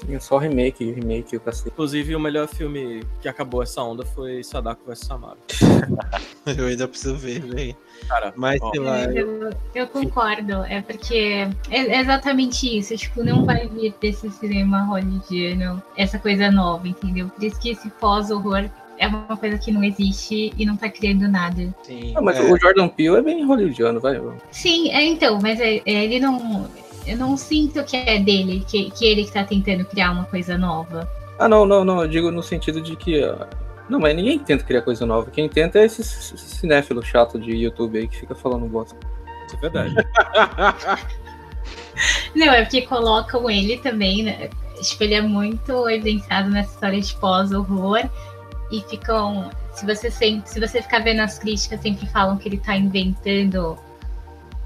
É 0.08 0.18
só 0.18 0.38
remake, 0.38 0.90
remake, 0.92 1.36
o 1.36 1.40
cacete. 1.40 1.68
Inclusive, 1.68 2.16
o 2.16 2.20
melhor 2.20 2.48
filme 2.48 3.02
que 3.20 3.28
acabou 3.28 3.62
essa 3.62 3.82
onda 3.82 4.04
foi 4.04 4.42
Sadako 4.42 4.82
vs 4.86 4.98
Samara. 4.98 5.38
eu 6.56 6.66
ainda 6.66 6.88
preciso 6.88 7.16
ver, 7.16 7.40
velho. 7.40 7.76
Cara, 8.08 8.32
mas 8.36 8.60
ó, 8.60 8.70
sei 8.70 8.80
lá. 8.80 9.04
Eu, 9.04 9.50
eu, 9.74 9.86
concordo, 9.86 10.64
é 10.64 10.80
porque 10.80 11.48
é 11.70 12.00
exatamente 12.00 12.78
isso. 12.78 12.96
Tipo, 12.96 13.22
não 13.22 13.44
vai 13.44 13.68
vir 13.68 13.94
desse 14.00 14.30
cinema 14.30 14.84
hollywoodiano 14.84 15.82
essa 15.96 16.18
coisa 16.18 16.50
nova, 16.50 16.88
entendeu? 16.88 17.28
Por 17.28 17.44
isso 17.44 17.60
que 17.60 17.70
esse 17.70 17.88
pós-horror 17.90 18.68
é 18.98 19.06
uma 19.06 19.36
coisa 19.36 19.58
que 19.58 19.72
não 19.72 19.82
existe 19.82 20.52
e 20.56 20.66
não 20.66 20.76
tá 20.76 20.88
criando 20.88 21.26
nada. 21.26 21.74
Sim. 21.82 22.12
Ah, 22.14 22.20
mas 22.20 22.36
é. 22.38 22.42
o 22.42 22.56
Jordan 22.58 22.88
Peele 22.88 23.16
é 23.16 23.22
bem 23.22 23.44
hollywoodiano, 23.44 23.98
vai. 23.98 24.20
Sim, 24.50 24.90
é 24.90 25.04
então, 25.04 25.38
mas 25.40 25.58
é, 25.58 25.80
é, 25.86 26.04
ele 26.04 26.20
não 26.20 26.68
eu 27.06 27.16
não 27.16 27.36
sinto 27.36 27.82
que 27.84 27.96
é 27.96 28.18
dele, 28.18 28.64
que, 28.66 28.90
que 28.90 29.06
ele 29.06 29.24
que 29.24 29.32
tá 29.32 29.44
tentando 29.44 29.84
criar 29.84 30.12
uma 30.12 30.24
coisa 30.24 30.56
nova. 30.56 31.08
Ah, 31.38 31.48
não, 31.48 31.64
não, 31.64 31.84
não. 31.84 32.02
Eu 32.02 32.08
digo 32.08 32.30
no 32.30 32.42
sentido 32.42 32.80
de 32.80 32.96
que. 32.96 33.24
Uh... 33.24 33.46
Não, 33.88 33.98
mas 33.98 34.14
ninguém 34.14 34.38
tenta 34.38 34.62
criar 34.62 34.82
coisa 34.82 35.06
nova. 35.06 35.30
Quem 35.30 35.48
tenta 35.48 35.78
é 35.78 35.86
esse 35.86 36.04
cinéfilo 36.04 37.02
chato 37.02 37.38
de 37.38 37.52
YouTube 37.52 37.98
aí 37.98 38.06
que 38.06 38.18
fica 38.18 38.34
falando 38.34 38.66
bosta. 38.66 38.96
Isso 39.46 39.56
é 39.56 39.60
verdade. 39.60 39.94
não, 42.36 42.52
é 42.52 42.62
porque 42.62 42.82
colocam 42.82 43.50
ele 43.50 43.78
também, 43.78 44.22
né? 44.22 44.50
Tipo, 44.82 45.04
ele 45.04 45.14
é 45.14 45.22
muito 45.22 45.88
evidenciado 45.88 46.50
nessa 46.50 46.74
história 46.74 47.00
de 47.00 47.14
pós-horror. 47.16 48.08
E 48.70 48.80
ficam. 48.82 49.50
Se 49.72 49.86
você, 49.86 50.10
sempre, 50.10 50.48
se 50.48 50.60
você 50.60 50.82
ficar 50.82 51.00
vendo 51.00 51.20
as 51.20 51.38
críticas, 51.38 51.80
sempre 51.80 52.06
falam 52.06 52.36
que 52.36 52.48
ele 52.48 52.58
tá 52.58 52.76
inventando 52.76 53.78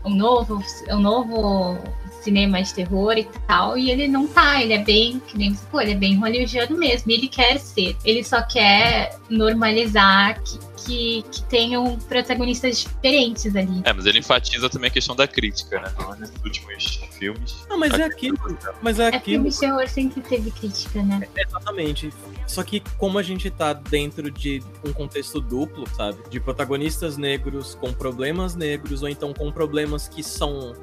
um 0.04 0.14
novo, 0.14 0.62
um 0.90 1.00
novo 1.00 1.78
cinema 2.24 2.62
de 2.62 2.74
terror 2.74 3.16
e 3.16 3.28
tal, 3.46 3.76
e 3.76 3.90
ele 3.90 4.08
não 4.08 4.26
tá, 4.26 4.62
ele 4.62 4.72
é 4.72 4.82
bem, 4.82 5.20
que 5.26 5.36
nem 5.36 5.54
você 5.54 5.64
falou, 5.66 5.82
ele 5.82 5.92
é 5.92 5.96
bem 5.96 6.16
hollywoodiano 6.16 6.76
mesmo, 6.76 7.12
ele 7.12 7.28
quer 7.28 7.58
ser, 7.58 7.96
ele 8.04 8.24
só 8.24 8.42
quer 8.42 9.16
normalizar 9.28 10.40
que, 10.42 10.58
que, 10.84 11.24
que 11.30 11.42
tenham 11.44 11.98
protagonistas 11.98 12.78
diferentes 12.78 13.54
ali. 13.54 13.82
É, 13.84 13.92
mas 13.92 14.06
ele 14.06 14.18
enfatiza 14.18 14.68
também 14.68 14.88
a 14.88 14.92
questão 14.92 15.14
da 15.14 15.26
crítica, 15.26 15.80
né? 15.80 15.92
Nesses 16.18 16.42
últimos 16.42 17.00
filmes. 17.18 17.66
Não, 17.68 17.78
mas 17.78 17.92
é 17.94 18.04
aquilo. 18.04 18.38
Mas 18.82 18.98
é, 18.98 19.04
é 19.04 19.08
aquilo. 19.08 19.44
Filme 19.44 19.50
de 19.50 19.58
terror 19.58 19.88
sempre 19.88 20.20
teve 20.22 20.50
crítica, 20.50 21.02
né? 21.02 21.26
É, 21.36 21.42
exatamente. 21.42 22.12
Só 22.46 22.62
que 22.62 22.82
como 22.98 23.18
a 23.18 23.22
gente 23.22 23.50
tá 23.50 23.72
dentro 23.72 24.30
de 24.30 24.62
um 24.84 24.92
contexto 24.92 25.40
duplo, 25.40 25.88
sabe? 25.94 26.18
De 26.28 26.38
protagonistas 26.40 27.16
negros 27.16 27.74
com 27.74 27.92
problemas 27.92 28.54
negros, 28.54 29.02
ou 29.02 29.08
então 29.08 29.32
com 29.32 29.50
problemas 29.50 30.08
que 30.08 30.22
são 30.22 30.74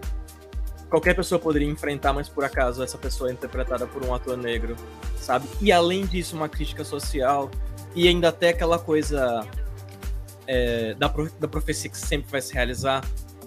qualquer 0.92 1.16
pessoa 1.16 1.40
poderia 1.40 1.70
enfrentar, 1.70 2.12
mas 2.12 2.28
por 2.28 2.44
acaso 2.44 2.84
essa 2.84 2.98
pessoa 2.98 3.30
é 3.30 3.34
interpretada 3.34 3.88
por 3.88 4.06
um 4.06 4.14
ator 4.14 4.38
negro, 4.38 4.76
sabe? 5.16 5.48
E 5.62 5.72
além 5.72 6.06
disso, 6.06 6.36
uma 6.36 6.50
crítica 6.50 6.84
social 6.84 7.50
e 7.96 8.10
ainda 8.10 8.28
até 8.28 8.50
aquela 8.50 8.78
coisa 8.78 9.48
é, 10.46 10.94
da, 10.96 11.08
da 11.40 11.48
profecia 11.48 11.90
que 11.90 11.98
sempre 11.98 12.30
vai 12.30 12.42
se 12.42 12.54
realizar, 12.54 13.02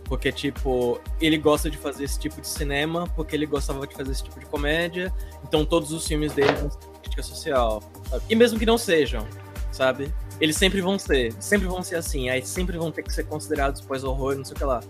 porque, 0.05 0.33
tipo, 0.33 0.99
ele 1.21 1.37
gosta 1.37 1.71
de 1.71 1.77
fazer 1.77 2.05
esse 2.05 2.19
tipo 2.19 2.41
de 2.41 2.49
cinema, 2.49 3.07
porque 3.15 3.37
ele 3.37 3.45
gostava 3.45 3.87
de 3.87 3.95
fazer 3.95 4.11
esse 4.11 4.25
tipo 4.25 4.41
de 4.41 4.47
comédia, 4.47 5.13
então 5.47 5.67
todos 5.67 5.93
os 5.93 6.07
filmes 6.07 6.33
dele 6.33 6.53
vão 6.53 6.71
ser 6.71 6.79
crítica 7.03 7.23
social. 7.23 7.83
Sabe? 8.09 8.25
E 8.31 8.35
mesmo 8.35 8.59
que 8.59 8.65
não 8.65 8.79
sejam, 8.79 9.27
sabe? 9.71 10.13
Eles 10.41 10.57
sempre 10.57 10.81
vão 10.81 10.99
ser, 10.99 11.33
sempre 11.41 11.67
vão 11.69 11.83
ser 11.83 11.97
assim, 11.97 12.31
aí 12.31 12.45
sempre 12.45 12.79
vão 12.79 12.91
ter 12.91 13.03
que 13.03 13.13
ser 13.13 13.25
considerados 13.25 13.83
pós-horror, 13.83 14.35
não 14.35 14.45
sei 14.45 14.55
o 14.55 14.57
que 14.57 14.65
lá 14.65 14.81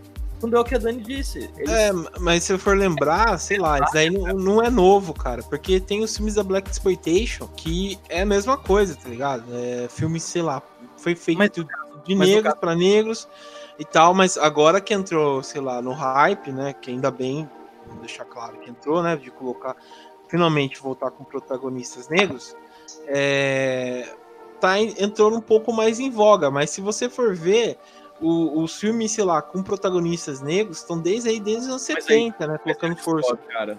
quando 0.40 0.56
é 0.56 0.60
o 0.60 0.64
que 0.64 0.74
a 0.74 0.78
Dani 0.78 1.00
disse. 1.00 1.50
Eles... 1.56 1.70
É, 1.70 1.90
mas 2.20 2.44
se 2.44 2.52
eu 2.52 2.58
for 2.58 2.76
lembrar, 2.76 3.38
sei 3.38 3.58
lá, 3.58 3.78
isso 3.78 3.92
daí 3.92 4.10
não, 4.10 4.34
não 4.34 4.62
é 4.62 4.70
novo, 4.70 5.14
cara. 5.14 5.42
Porque 5.42 5.80
tem 5.80 6.02
os 6.02 6.16
filmes 6.16 6.34
da 6.34 6.42
Black 6.42 6.70
Exploitation 6.70 7.48
que 7.48 7.98
é 8.08 8.22
a 8.22 8.26
mesma 8.26 8.56
coisa, 8.56 8.94
tá 8.94 9.08
ligado? 9.08 9.44
É 9.52 9.88
filme, 9.88 10.20
sei 10.20 10.42
lá, 10.42 10.62
foi 10.96 11.14
feito 11.14 11.38
mas, 11.38 11.50
de 12.04 12.14
negros 12.14 12.54
para 12.54 12.74
negros 12.74 13.28
e 13.78 13.84
tal, 13.84 14.14
mas 14.14 14.36
agora 14.36 14.80
que 14.80 14.94
entrou, 14.94 15.42
sei 15.42 15.60
lá, 15.60 15.80
no 15.82 15.92
hype, 15.92 16.52
né? 16.52 16.72
Que 16.72 16.90
ainda 16.90 17.10
bem, 17.10 17.48
vou 17.86 17.98
deixar 17.98 18.24
claro 18.24 18.58
que 18.58 18.70
entrou, 18.70 19.02
né? 19.02 19.16
De 19.16 19.30
colocar, 19.30 19.76
finalmente 20.28 20.80
voltar 20.80 21.10
com 21.10 21.24
protagonistas 21.24 22.08
negros. 22.08 22.56
É, 23.06 24.14
tá, 24.60 24.78
entrou 24.78 25.32
um 25.32 25.40
pouco 25.40 25.72
mais 25.72 25.98
em 25.98 26.10
voga, 26.10 26.50
mas 26.50 26.70
se 26.70 26.80
você 26.80 27.08
for 27.08 27.34
ver, 27.34 27.78
o, 28.24 28.62
os 28.62 28.76
filmes, 28.76 29.12
sei 29.12 29.24
lá, 29.24 29.42
com 29.42 29.62
protagonistas 29.62 30.40
negros 30.40 30.78
estão 30.78 30.98
desde 30.98 31.28
aí, 31.28 31.38
desde 31.38 31.64
os 31.64 31.68
anos 31.68 31.82
70, 31.82 32.42
aí, 32.42 32.50
né? 32.50 32.58
Colocando 32.58 32.96
força. 32.96 33.36
Cara. 33.36 33.78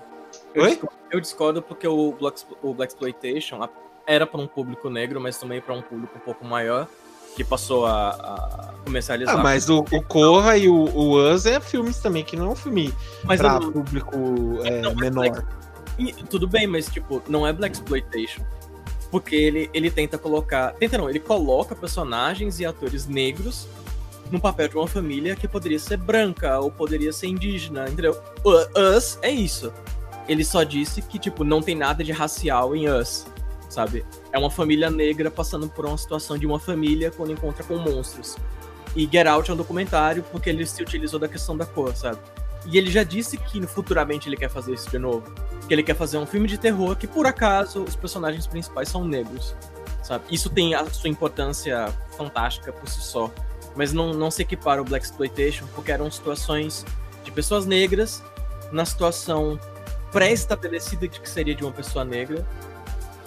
Eu 0.53 0.63
Oi? 0.63 0.69
Discordo, 0.69 0.95
eu 1.11 1.19
discordo 1.19 1.61
porque 1.61 1.87
o 1.87 2.11
Black, 2.11 2.43
o 2.61 2.73
Black 2.73 2.93
Exploitation 2.93 3.67
era 4.05 4.27
para 4.27 4.39
um 4.39 4.47
público 4.47 4.89
negro, 4.89 5.19
mas 5.19 5.37
também 5.37 5.59
para 5.59 5.73
um 5.73 5.81
público 5.81 6.15
um 6.15 6.19
pouco 6.19 6.45
maior, 6.45 6.87
que 7.35 7.43
passou 7.43 7.87
a, 7.87 8.09
a 8.11 8.73
comercializar. 8.85 9.35
Ah, 9.35 9.41
mas 9.41 9.67
o, 9.67 9.79
o 9.79 10.03
Corra 10.03 10.57
e 10.57 10.69
o, 10.69 10.75
o 10.75 11.33
Us 11.33 11.47
é 11.47 11.59
filmes 11.59 11.97
também, 11.99 12.23
que 12.23 12.35
não 12.35 12.45
é 12.45 12.49
um 12.49 12.55
filme 12.55 12.93
não... 13.23 13.71
público 13.71 14.15
é, 14.63 14.81
não, 14.81 14.93
menor. 14.95 15.31
Black... 15.31 16.23
Tudo 16.29 16.47
bem, 16.47 16.67
mas 16.67 16.87
tipo, 16.87 17.23
não 17.27 17.47
é 17.47 17.51
Black 17.51 17.75
Exploitation. 17.75 18.43
Porque 19.09 19.35
ele, 19.35 19.69
ele 19.73 19.89
tenta 19.89 20.17
colocar. 20.17 20.73
Tenta 20.73 20.97
não, 20.97 21.09
ele 21.09 21.19
coloca 21.19 21.73
personagens 21.75 22.59
e 22.59 22.65
atores 22.65 23.07
negros 23.07 23.67
no 24.31 24.39
papel 24.39 24.67
de 24.67 24.75
uma 24.75 24.87
família 24.87 25.35
que 25.35 25.47
poderia 25.47 25.79
ser 25.79 25.97
branca 25.97 26.59
ou 26.59 26.71
poderia 26.71 27.13
ser 27.13 27.27
indígena, 27.27 27.87
entendeu? 27.87 28.19
Us 28.43 29.19
é 29.21 29.29
isso. 29.29 29.71
Ele 30.27 30.43
só 30.43 30.63
disse 30.63 31.01
que, 31.01 31.19
tipo, 31.19 31.43
não 31.43 31.61
tem 31.61 31.75
nada 31.75 32.03
de 32.03 32.11
racial 32.11 32.75
em 32.75 32.89
Us, 32.89 33.27
sabe? 33.69 34.03
É 34.31 34.39
uma 34.39 34.49
família 34.49 34.89
negra 34.89 35.29
passando 35.29 35.69
por 35.69 35.85
uma 35.85 35.97
situação 35.97 36.37
de 36.37 36.47
uma 36.47 36.59
família 36.59 37.11
quando 37.11 37.31
encontra 37.31 37.63
com 37.63 37.77
monstros. 37.77 38.35
E 38.95 39.03
Get 39.03 39.27
Out 39.27 39.51
é 39.51 39.53
um 39.53 39.57
documentário 39.57 40.23
porque 40.31 40.49
ele 40.49 40.65
se 40.65 40.81
utilizou 40.81 41.19
da 41.19 41.27
questão 41.27 41.55
da 41.55 41.65
cor, 41.65 41.95
sabe? 41.95 42.17
E 42.65 42.77
ele 42.77 42.89
já 42.89 43.03
disse 43.03 43.37
que 43.37 43.61
futuramente 43.67 44.27
ele 44.27 44.37
quer 44.37 44.49
fazer 44.49 44.73
isso 44.73 44.89
de 44.89 44.97
novo. 44.97 45.31
Que 45.67 45.73
ele 45.73 45.83
quer 45.83 45.95
fazer 45.95 46.17
um 46.17 46.25
filme 46.25 46.47
de 46.47 46.57
terror 46.57 46.95
que, 46.95 47.05
por 47.05 47.27
acaso, 47.27 47.83
os 47.83 47.95
personagens 47.95 48.47
principais 48.47 48.89
são 48.89 49.05
negros, 49.05 49.55
sabe? 50.01 50.23
Isso 50.31 50.49
tem 50.49 50.73
a 50.73 50.85
sua 50.85 51.09
importância 51.09 51.93
fantástica 52.17 52.71
por 52.71 52.89
si 52.89 53.01
só 53.01 53.31
mas 53.75 53.93
não, 53.93 54.13
não 54.13 54.31
se 54.31 54.41
equipara 54.41 54.79
ao 54.79 54.85
Black 54.85 55.05
Exploitation, 55.05 55.65
porque 55.73 55.91
eram 55.91 56.09
situações 56.09 56.85
de 57.23 57.31
pessoas 57.31 57.65
negras 57.65 58.23
na 58.71 58.85
situação 58.85 59.59
pré-estabelecida 60.11 61.07
de 61.07 61.19
que 61.19 61.29
seria 61.29 61.53
de 61.53 61.63
uma 61.63 61.71
pessoa 61.71 62.05
negra, 62.05 62.47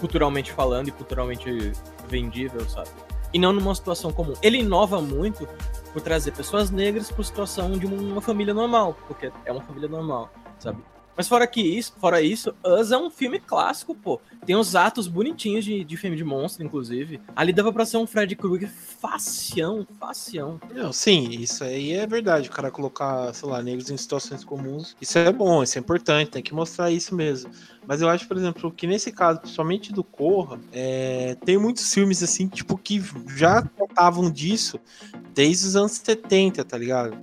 culturalmente 0.01 0.53
falando 0.53 0.89
e 0.89 0.91
culturalmente 0.91 1.73
vendível, 2.09 2.67
sabe? 2.69 2.89
E 3.33 3.39
não 3.39 3.53
numa 3.53 3.75
situação 3.75 4.11
comum. 4.11 4.35
Ele 4.41 4.59
inova 4.59 5.01
muito 5.01 5.47
por 5.93 6.01
trazer 6.01 6.33
pessoas 6.33 6.71
negras 6.71 7.11
para 7.11 7.25
situação 7.25 7.73
de 7.73 7.87
uma 7.87 8.23
família 8.23 8.55
normal, 8.55 8.97
porque 9.07 9.31
é 9.45 9.53
uma 9.53 9.63
família 9.63 9.89
normal, 9.89 10.31
sabe? 10.59 10.83
Mas 11.19 11.27
fora 11.27 11.49
que 11.49 11.61
isso, 11.61 11.95
fora 11.99 12.23
isso, 12.23 12.55
Us 12.65 12.93
é 12.93 12.97
um 12.97 13.11
filme 13.11 13.41
clássico, 13.41 13.93
pô. 13.93 14.21
Tem 14.47 14.55
uns 14.55 14.77
atos 14.77 15.09
bonitinhos 15.09 15.65
de, 15.65 15.83
de 15.83 15.97
filme 15.97 16.17
de 16.17 16.23
monstro, 16.23 16.65
inclusive. 16.65 17.21
Ali 17.35 17.53
dava 17.53 17.73
pra 17.73 17.85
ser 17.85 17.97
um 17.97 18.07
Fred 18.07 18.37
Krueger 18.37 18.71
facião, 18.71 19.85
facião. 19.99 20.61
Não, 20.73 20.93
sim, 20.93 21.31
isso 21.31 21.65
aí 21.65 21.93
é 21.93 22.07
verdade. 22.07 22.49
O 22.49 22.53
cara 22.53 22.71
colocar, 22.71 23.35
sei 23.35 23.49
lá, 23.49 23.61
negros 23.61 23.91
em 23.91 23.97
situações 23.97 24.45
comuns. 24.45 24.97
Isso 25.01 25.19
é 25.19 25.33
bom, 25.33 25.61
isso 25.61 25.77
é 25.77 25.81
importante, 25.81 26.31
tem 26.31 26.43
que 26.43 26.55
mostrar 26.55 26.89
isso 26.93 27.13
mesmo. 27.17 27.51
Mas 27.85 28.01
eu 28.01 28.09
acho, 28.09 28.29
por 28.29 28.37
exemplo, 28.37 28.71
que 28.71 28.87
nesse 28.87 29.11
caso, 29.11 29.41
principalmente 29.41 29.93
do 29.93 30.05
Corra, 30.05 30.61
é, 30.73 31.37
tem 31.45 31.59
muitos 31.59 31.93
filmes 31.93 32.23
assim, 32.23 32.47
tipo, 32.47 32.79
que 32.79 33.03
já 33.37 33.61
tratavam 33.63 34.31
disso 34.31 34.79
desde 35.35 35.67
os 35.67 35.75
anos 35.75 35.93
70, 35.93 36.65
tá 36.65 36.79
ligado? 36.79 37.19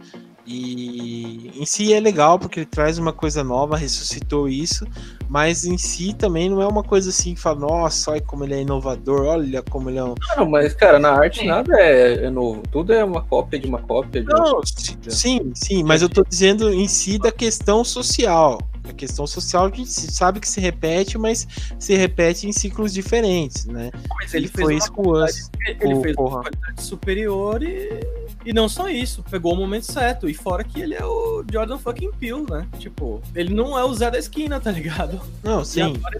E 0.47 1.51
em 1.55 1.65
si 1.65 1.91
é 1.91 1.99
legal 1.99 2.37
porque 2.37 2.59
ele 2.59 2.67
traz 2.67 2.99
uma 2.99 3.11
coisa 3.11 3.43
nova, 3.43 3.75
ressuscitou 3.75 4.47
isso, 4.47 4.85
mas 5.27 5.65
em 5.65 5.77
si 5.77 6.13
também 6.13 6.49
não 6.49 6.61
é 6.61 6.67
uma 6.67 6.83
coisa 6.83 7.09
assim 7.09 7.33
que 7.33 7.41
fala, 7.41 7.59
nossa, 7.61 8.11
olha 8.11 8.21
como 8.21 8.43
ele 8.43 8.53
é 8.53 8.61
inovador, 8.61 9.25
olha 9.25 9.63
como 9.63 9.89
ele 9.89 9.97
é 9.97 10.03
um. 10.03 10.13
Não, 10.37 10.47
mas 10.47 10.73
cara, 10.75 10.99
na 10.99 11.11
arte 11.11 11.41
é. 11.41 11.45
nada 11.45 11.73
é, 11.79 12.25
é, 12.25 12.29
novo, 12.29 12.61
tudo 12.71 12.93
é 12.93 13.03
uma 13.03 13.23
cópia 13.23 13.59
de 13.59 13.67
uma 13.67 13.79
cópia. 13.79 14.21
De 14.21 14.27
não, 14.27 14.57
uma... 14.57 14.61
sim, 15.09 15.51
sim, 15.55 15.83
mas 15.83 16.03
eu 16.03 16.09
tô 16.09 16.23
dizendo 16.23 16.71
em 16.71 16.87
si 16.87 17.17
da 17.17 17.31
questão 17.31 17.83
social. 17.83 18.59
A 18.89 18.93
questão 18.93 19.25
social 19.25 19.65
a 19.65 19.69
gente 19.69 19.89
sabe 19.89 20.39
que 20.39 20.47
se 20.47 20.59
repete, 20.59 21.17
mas 21.17 21.47
se 21.79 21.95
repete 21.95 22.47
em 22.47 22.51
ciclos 22.51 22.93
diferentes, 22.93 23.65
né? 23.65 23.91
Mas 24.17 24.33
ele 24.33 24.45
e 24.45 24.49
foi 24.49 24.75
isso 24.75 24.91
com 24.91 25.09
o. 25.09 25.25
Ele 25.25 26.01
fez 26.01 26.15
uma 26.17 26.41
qualidade 26.41 26.81
superior 26.81 27.63
e 27.63 27.99
E 28.45 28.53
não 28.53 28.69
só 28.69 28.87
isso, 28.87 29.23
pegou 29.29 29.53
o 29.53 29.55
momento 29.55 29.91
certo. 29.91 30.29
E 30.29 30.33
fora 30.33 30.63
que 30.63 30.79
ele 30.79 30.93
é 30.93 31.03
o 31.03 31.43
Jordan 31.51 31.77
fucking 31.77 32.11
Peele, 32.19 32.45
né? 32.49 32.67
Tipo, 32.77 33.21
ele 33.33 33.53
não 33.53 33.77
é 33.77 33.83
o 33.83 33.93
Zé 33.93 34.11
da 34.11 34.19
esquina, 34.19 34.59
tá 34.59 34.71
ligado? 34.71 35.19
Não, 35.43 35.65
sim. 35.65 35.81
Agora, 35.81 36.19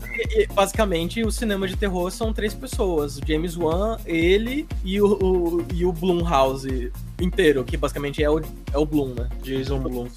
basicamente, 0.53 1.23
o 1.23 1.31
cinema 1.31 1.67
de 1.67 1.75
terror 1.75 2.09
são 2.11 2.33
três 2.33 2.53
pessoas: 2.53 3.17
o 3.17 3.21
James 3.25 3.55
Wan, 3.55 3.97
ele 4.05 4.67
e 4.83 4.99
o, 4.99 5.13
o, 5.13 5.65
e 5.73 5.85
o 5.85 5.91
Blumhouse 5.91 6.91
inteiro, 7.21 7.63
que 7.63 7.77
basicamente 7.77 8.23
é 8.23 8.29
o, 8.29 8.39
é 8.39 8.77
o 8.77 8.85
Bloom, 8.85 9.13
né? 9.13 9.29
Jason 9.43 9.79
Bloom 9.79 10.07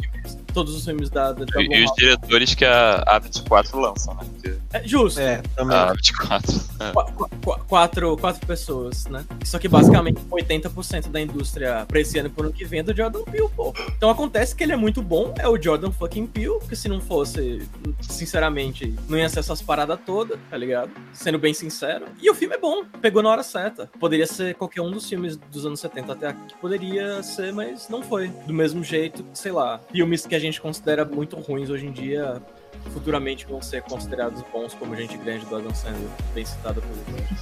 todos 0.53 0.75
os 0.75 0.85
filmes 0.85 1.11
da, 1.11 1.33
da, 1.33 1.45
da 1.45 1.63
E, 1.63 1.85
os 1.85 1.93
diretores 1.97 2.55
que 2.55 2.65
a, 2.65 3.03
a 3.07 3.19
24 3.19 3.79
lançam, 3.79 4.15
né? 4.15 4.21
Porque... 4.33 4.59
É, 4.73 4.87
justo. 4.87 5.21
É, 5.21 5.43
também. 5.57 5.77
A 5.77 5.93
24. 5.93 6.61
É. 6.81 6.93
Qu 6.93 7.29
qu 7.29 7.65
quatro, 7.67 8.17
quatro 8.17 8.47
pessoas, 8.47 9.07
né? 9.07 9.25
Só 9.45 9.59
que 9.59 9.69
basicamente 9.69 10.21
80% 10.31 11.09
da 11.09 11.21
indústria 11.21 11.85
pra 11.87 12.01
esse 12.01 12.19
ano 12.19 12.29
e 12.29 12.31
por 12.31 12.45
ano 12.45 12.55
que 12.55 12.65
vem 12.65 12.81
é 12.81 12.83
do 12.83 12.95
Jordan 12.95 13.23
Peele, 13.25 13.49
pô. 13.55 13.75
Então 13.97 14.11
acontece 14.11 14.55
que 14.55 14.63
ele 14.63 14.73
é 14.73 14.77
muito 14.77 15.03
bom, 15.03 15.35
é 15.39 15.49
o 15.49 15.61
Jordan 15.61 15.91
fucking 15.91 16.27
Peele, 16.27 16.59
porque 16.59 16.77
se 16.77 16.89
não 16.89 17.01
fosse, 17.01 17.69
sinceramente, 18.01 18.95
não 19.09 19.19
ia 19.19 19.29
ser 19.29 19.41
essas 19.41 19.63
paradas 19.63 19.99
todas, 20.05 20.39
tá 20.51 20.57
ligado? 20.57 20.91
Sendo 21.13 21.39
bem 21.39 21.55
sincero. 21.55 22.07
E 22.21 22.31
o 22.31 22.35
filme 22.35 22.55
é 22.55 22.59
bom, 22.59 22.85
pegou 23.01 23.23
na 23.23 23.31
hora 23.31 23.43
certa. 23.43 23.91
Poderia 23.99 24.27
ser 24.27 24.55
qualquer 24.55 24.83
um 24.83 24.91
dos 24.91 25.09
filmes 25.09 25.37
dos 25.37 25.67
anos 25.67 25.81
70 25.81 26.13
até 26.13 26.29
aqui, 26.29 26.55
poderia 26.61 27.23
ser, 27.23 27.53
mas 27.53 27.89
não 27.89 28.03
foi. 28.03 28.29
Do 28.47 28.55
mesmo 28.55 28.83
jeito, 28.85 29.25
sei 29.35 29.53
lá, 29.53 29.81
filmes 29.91 30.27
que 30.27 30.35
a 30.35 30.39
gente 30.39 30.48
considera 30.57 31.05
muito 31.05 31.37
ruins 31.37 31.69
hoje 31.69 31.87
em 31.87 31.93
dia, 31.93 32.41
futuramente 32.93 33.45
vão 33.47 33.61
ser 33.61 33.83
considerados 33.83 34.43
bons, 34.53 34.75
como 34.75 34.95
Gente 34.95 35.19
Grande 35.19 35.45
do 35.47 35.57
Adam 35.57 35.75
Sandler, 35.75 36.09
bem 36.33 36.45
citado 36.45 36.81
por 36.81 36.91
vocês. 36.91 37.41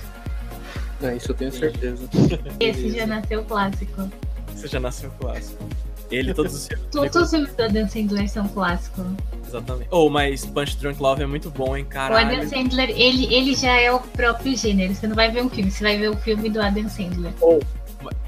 É, 1.02 1.14
isso 1.14 1.30
eu 1.30 1.34
tenho 1.34 1.52
certeza. 1.52 2.08
Esse 2.58 2.90
já 2.90 3.06
nasceu 3.06 3.44
clássico. 3.44 4.10
Esse 4.54 4.68
já 4.68 4.80
nasceu 4.80 5.10
clássico. 5.20 5.62
Ele, 6.10 6.32
todos 6.32 6.54
os 6.54 6.68
filmes. 6.68 6.86
Todos 6.90 7.16
os 7.16 7.30
filmes 7.30 7.54
do 7.54 7.62
Adam 7.62 7.88
Sandler 7.88 8.28
são 8.28 8.48
clássicos. 8.48 9.04
Exatamente. 9.46 9.88
Oh, 9.90 10.08
mas 10.08 10.46
Punch 10.46 10.76
Drunk 10.78 11.00
Love 11.02 11.22
é 11.22 11.26
muito 11.26 11.50
bom, 11.50 11.76
hein, 11.76 11.84
caralho. 11.84 12.28
O 12.28 12.32
Adam 12.32 12.48
Sandler, 12.48 12.90
ele, 12.90 13.32
ele 13.34 13.54
já 13.54 13.78
é 13.78 13.92
o 13.92 14.00
próprio 14.00 14.56
gênero. 14.56 14.94
Você 14.94 15.06
não 15.06 15.16
vai 15.16 15.30
ver 15.30 15.42
um 15.42 15.50
filme, 15.50 15.70
você 15.70 15.82
vai 15.82 15.98
ver 15.98 16.10
o 16.10 16.16
filme 16.16 16.48
do 16.48 16.62
Adam 16.62 16.88
Sandler. 16.88 17.32
Oh, 17.40 17.60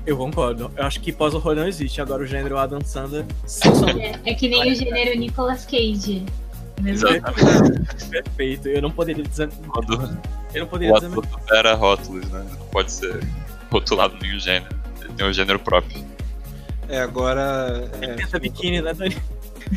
eu 0.07 0.17
concordo. 0.17 0.71
Eu 0.77 0.85
acho 0.85 1.01
que 1.01 1.13
pós-horror 1.13 1.55
não 1.55 1.67
existe. 1.67 2.01
Agora 2.01 2.23
o 2.23 2.27
gênero 2.27 2.59
Adam 2.59 2.81
Sandler. 2.85 3.25
É, 4.25 4.31
é 4.31 4.35
que 4.35 4.49
nem 4.49 4.73
o 4.73 4.75
gênero 4.75 5.19
Nicolas 5.19 5.65
Cage. 5.65 6.25
Exatamente. 6.85 8.07
Perfeito. 8.11 8.69
Eu 8.69 8.83
não 8.83 8.91
poderia 8.91 9.25
dizer. 9.25 9.49
Quando 9.69 10.19
eu 10.55 10.61
não 10.61 10.69
poderia 10.69 10.95
o 10.95 11.01
dizer. 11.01 11.21
era 11.51 11.75
rótulos, 11.75 12.29
né? 12.31 12.47
Não 12.51 12.67
pode 12.67 12.93
ser 12.93 13.21
rotulado 13.71 14.17
nenhum 14.21 14.39
gênero. 14.39 14.75
Ele 15.01 15.13
tem 15.15 15.27
um 15.27 15.33
gênero 15.33 15.59
próprio. 15.59 16.05
É, 16.89 17.01
agora. 17.01 17.91
É, 18.01 18.23
Essa 18.23 18.39
biquíni, 18.39 18.81
né, 18.81 18.95
Dani? 18.95 19.17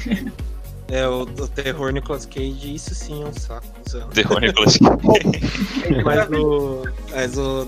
É, 0.91 1.07
o, 1.07 1.21
o, 1.21 1.47
terror 1.47 1.89
Nicolas 1.93 2.25
Cage, 2.25 2.75
isso 2.75 2.93
sim 2.93 3.23
é 3.23 3.25
um 3.25 3.31
saco. 3.31 3.65
Terror 4.13 4.41
Nicolas 4.41 4.77
Cage. 4.77 6.03
mas 6.03 6.29
o, 6.29 6.83
mas 7.09 7.37
o, 7.37 7.67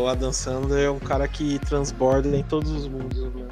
o 0.00 0.08
Adam 0.08 0.32
Sandler 0.32 0.86
é 0.86 0.90
um 0.90 0.98
cara 0.98 1.28
que 1.28 1.58
transborda 1.58 2.34
em 2.34 2.42
todos 2.42 2.70
os 2.70 2.88
mundos. 2.88 3.18
Né? 3.18 3.44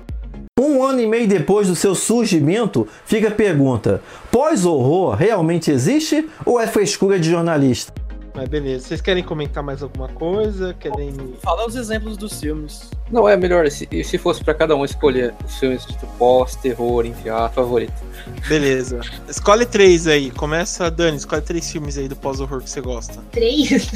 Um 0.59 0.83
ano 0.83 1.01
e 1.01 1.07
meio 1.07 1.29
depois 1.29 1.69
do 1.69 1.77
seu 1.77 1.95
surgimento, 1.95 2.89
fica 3.05 3.29
a 3.29 3.31
pergunta: 3.31 4.03
pós-horror 4.33 5.15
realmente 5.15 5.71
existe 5.71 6.27
ou 6.47 6.59
é 6.59 6.67
frescura 6.67 7.21
de 7.21 7.29
jornalista? 7.31 7.99
Mas 8.41 8.49
beleza, 8.49 8.89
vocês 8.89 9.03
querem 9.03 9.23
comentar 9.23 9.62
mais 9.62 9.83
alguma 9.83 10.09
coisa? 10.09 10.73
Querem. 10.73 11.12
Fala 11.43 11.67
os 11.67 11.77
exemplos 11.77 12.17
dos 12.17 12.41
filmes. 12.41 12.89
Não, 13.12 13.29
é 13.29 13.37
melhor 13.37 13.71
se, 13.71 13.87
se 14.03 14.17
fosse 14.17 14.43
para 14.43 14.55
cada 14.55 14.75
um 14.75 14.83
escolher 14.83 15.35
os 15.45 15.59
filmes 15.59 15.85
de 15.85 15.95
pós, 16.17 16.57
terror, 16.57 17.05
enfiar, 17.05 17.51
favorito. 17.51 17.93
Beleza. 18.49 19.03
Escolhe 19.29 19.67
três 19.67 20.07
aí. 20.07 20.31
Começa, 20.31 20.91
Dani, 20.91 21.19
escolhe 21.19 21.43
três 21.43 21.71
filmes 21.71 21.99
aí 21.99 22.09
do 22.09 22.17
pós-horror 22.17 22.62
que 22.62 22.71
você 22.71 22.81
gosta. 22.81 23.21
Três? 23.31 23.91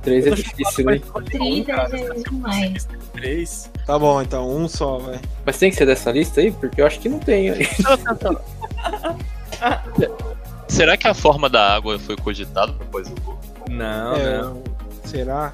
três 0.00 0.26
é 0.26 0.30
difícil, 0.30 0.86
né? 0.86 0.98
Três 1.26 1.68
é 1.68 2.30
demais. 2.30 2.88
Três. 3.12 3.70
Tá 3.84 3.98
bom, 3.98 4.22
então, 4.22 4.48
um 4.48 4.66
só, 4.66 4.96
vai. 4.96 5.20
Mas 5.44 5.58
tem 5.58 5.68
que 5.68 5.76
ser 5.76 5.84
dessa 5.84 6.10
lista 6.10 6.40
aí? 6.40 6.52
Porque 6.52 6.80
eu 6.80 6.86
acho 6.86 6.98
que 7.00 7.10
não 7.10 7.18
tem 7.18 7.50
aí. 7.50 7.68
Será 10.68 10.96
que 10.96 11.06
a 11.06 11.14
forma 11.14 11.48
da 11.48 11.74
água 11.74 11.98
foi 11.98 12.16
cogitada 12.16 12.72
pra 12.72 12.86
pós-horror? 12.86 13.38
Não, 13.68 14.14
é, 14.14 14.42
não. 14.42 14.62
Será? 15.04 15.52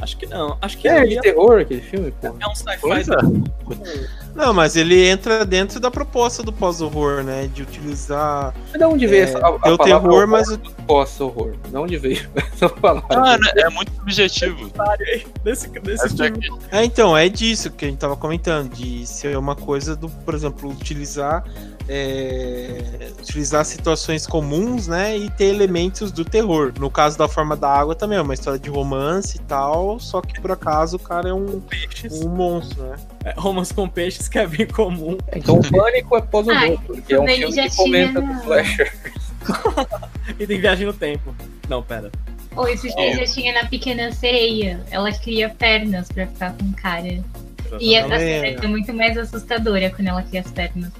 Acho 0.00 0.16
que 0.16 0.26
não. 0.26 0.56
Acho 0.62 0.78
que 0.78 0.88
é, 0.88 1.04
de 1.04 1.20
terror 1.20 1.60
aquele 1.60 1.82
filme, 1.82 2.10
pô. 2.10 2.28
É 2.40 2.48
um 2.48 2.54
sci-fi. 2.54 2.88
É. 2.90 4.20
Não, 4.34 4.54
mas 4.54 4.74
ele 4.76 5.06
entra 5.06 5.44
dentro 5.44 5.78
da 5.78 5.90
proposta 5.90 6.42
do 6.42 6.52
pós-horror, 6.52 7.22
né? 7.22 7.48
De 7.52 7.62
utilizar. 7.62 8.54
Mas 8.70 8.78
de 8.78 8.84
onde 8.84 9.06
veio 9.06 9.20
é, 9.20 9.24
essa 9.24 9.38
a, 9.38 9.48
a 9.48 9.72
o 9.72 9.78
terror, 9.78 10.26
mas 10.26 10.48
o 10.48 10.58
pós-horror? 10.86 11.54
De 11.68 11.76
onde 11.76 11.98
veio 11.98 12.28
essa 12.34 12.68
palavra? 12.68 13.06
Ah, 13.10 13.36
né? 13.36 13.50
é 13.56 13.68
muito 13.68 13.92
subjetivo. 13.92 14.70
Desse, 15.44 15.68
desse 15.68 16.14
tipo. 16.14 16.58
É, 16.72 16.82
então, 16.82 17.16
é 17.16 17.28
disso 17.28 17.70
que 17.70 17.84
a 17.84 17.88
gente 17.88 17.98
tava 17.98 18.16
comentando, 18.16 18.70
de 18.70 19.06
ser 19.06 19.36
uma 19.36 19.54
coisa 19.54 19.94
do, 19.94 20.08
por 20.08 20.34
exemplo, 20.34 20.70
utilizar 20.70 21.44
é, 21.88 23.10
utilizar 23.18 23.64
situações 23.64 24.26
comuns, 24.26 24.86
né, 24.86 25.16
e 25.16 25.30
ter 25.30 25.46
elementos 25.46 26.12
do 26.12 26.24
terror. 26.24 26.72
No 26.78 26.90
caso 26.90 27.18
da 27.18 27.28
Forma 27.28 27.56
da 27.56 27.68
Água 27.68 27.94
também 27.94 28.18
é 28.18 28.22
uma 28.22 28.34
história 28.34 28.58
de 28.58 28.70
romance 28.70 29.36
e 29.36 29.40
tal, 29.40 29.98
só 29.98 30.20
que 30.20 30.40
por 30.40 30.52
acaso 30.52 30.96
o 30.96 31.00
cara 31.00 31.28
é 31.28 31.34
um, 31.34 31.62
um 32.12 32.28
monstro, 32.28 32.82
né? 32.82 32.96
É, 33.24 33.34
romance 33.36 33.72
com 33.74 33.88
peixes 33.88 34.28
que 34.28 34.38
é 34.38 34.46
bem 34.46 34.66
comum. 34.66 35.18
Então 35.34 35.56
o 35.56 35.70
Pânico 35.70 36.16
é 36.16 36.20
pós-horror, 36.22 36.78
porque 36.86 37.14
é 37.14 37.20
um 37.20 37.26
filme 37.26 37.52
que 37.52 37.76
comenta 37.76 38.20
com 38.20 38.40
Flasher. 38.40 38.92
e 40.38 40.46
tem 40.46 40.60
viagem 40.60 40.86
no 40.86 40.92
tempo. 40.92 41.34
Não, 41.68 41.82
pera. 41.82 42.10
Ou 42.56 42.68
isso 42.68 42.88
já 42.88 43.24
tinha 43.24 43.52
na 43.52 43.68
Pequena 43.68 44.12
Sereia. 44.12 44.80
Ela 44.90 45.12
cria 45.12 45.48
pernas 45.50 46.08
pra 46.08 46.26
ficar 46.26 46.52
com 46.54 46.72
cara. 46.72 47.22
E 47.78 47.94
essa 47.94 48.18
cena 48.18 48.46
é 48.46 48.66
muito 48.66 48.92
mais 48.92 49.16
assustadora 49.16 49.90
quando 49.90 50.08
ela 50.08 50.22
cria 50.22 50.40
as 50.40 50.50
pernas. 50.50 50.90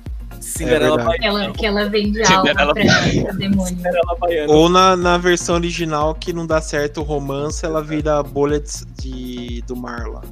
Cinderela 0.41 1.01
é 1.01 1.05
Baiana. 1.05 1.19
Que 1.19 1.27
ela, 1.27 1.53
que 1.53 1.67
ela 1.67 1.89
vende 1.89 2.25
Cinderela 2.25 2.63
alma 2.63 2.75
pra 2.75 3.33
demônio. 3.33 3.67
Cinderela 3.67 4.17
Baiana. 4.19 4.53
Ou 4.53 4.69
na, 4.69 4.97
na 4.97 5.19
versão 5.19 5.55
original 5.55 6.15
que 6.15 6.33
não 6.33 6.47
dá 6.47 6.61
certo 6.61 7.01
o 7.01 7.05
romance, 7.05 7.65
ela 7.65 7.83
vira 7.83 8.23
Bullets 8.23 8.87
de, 8.99 9.63
do 9.67 9.77
mar 9.77 10.07
lá. 10.09 10.23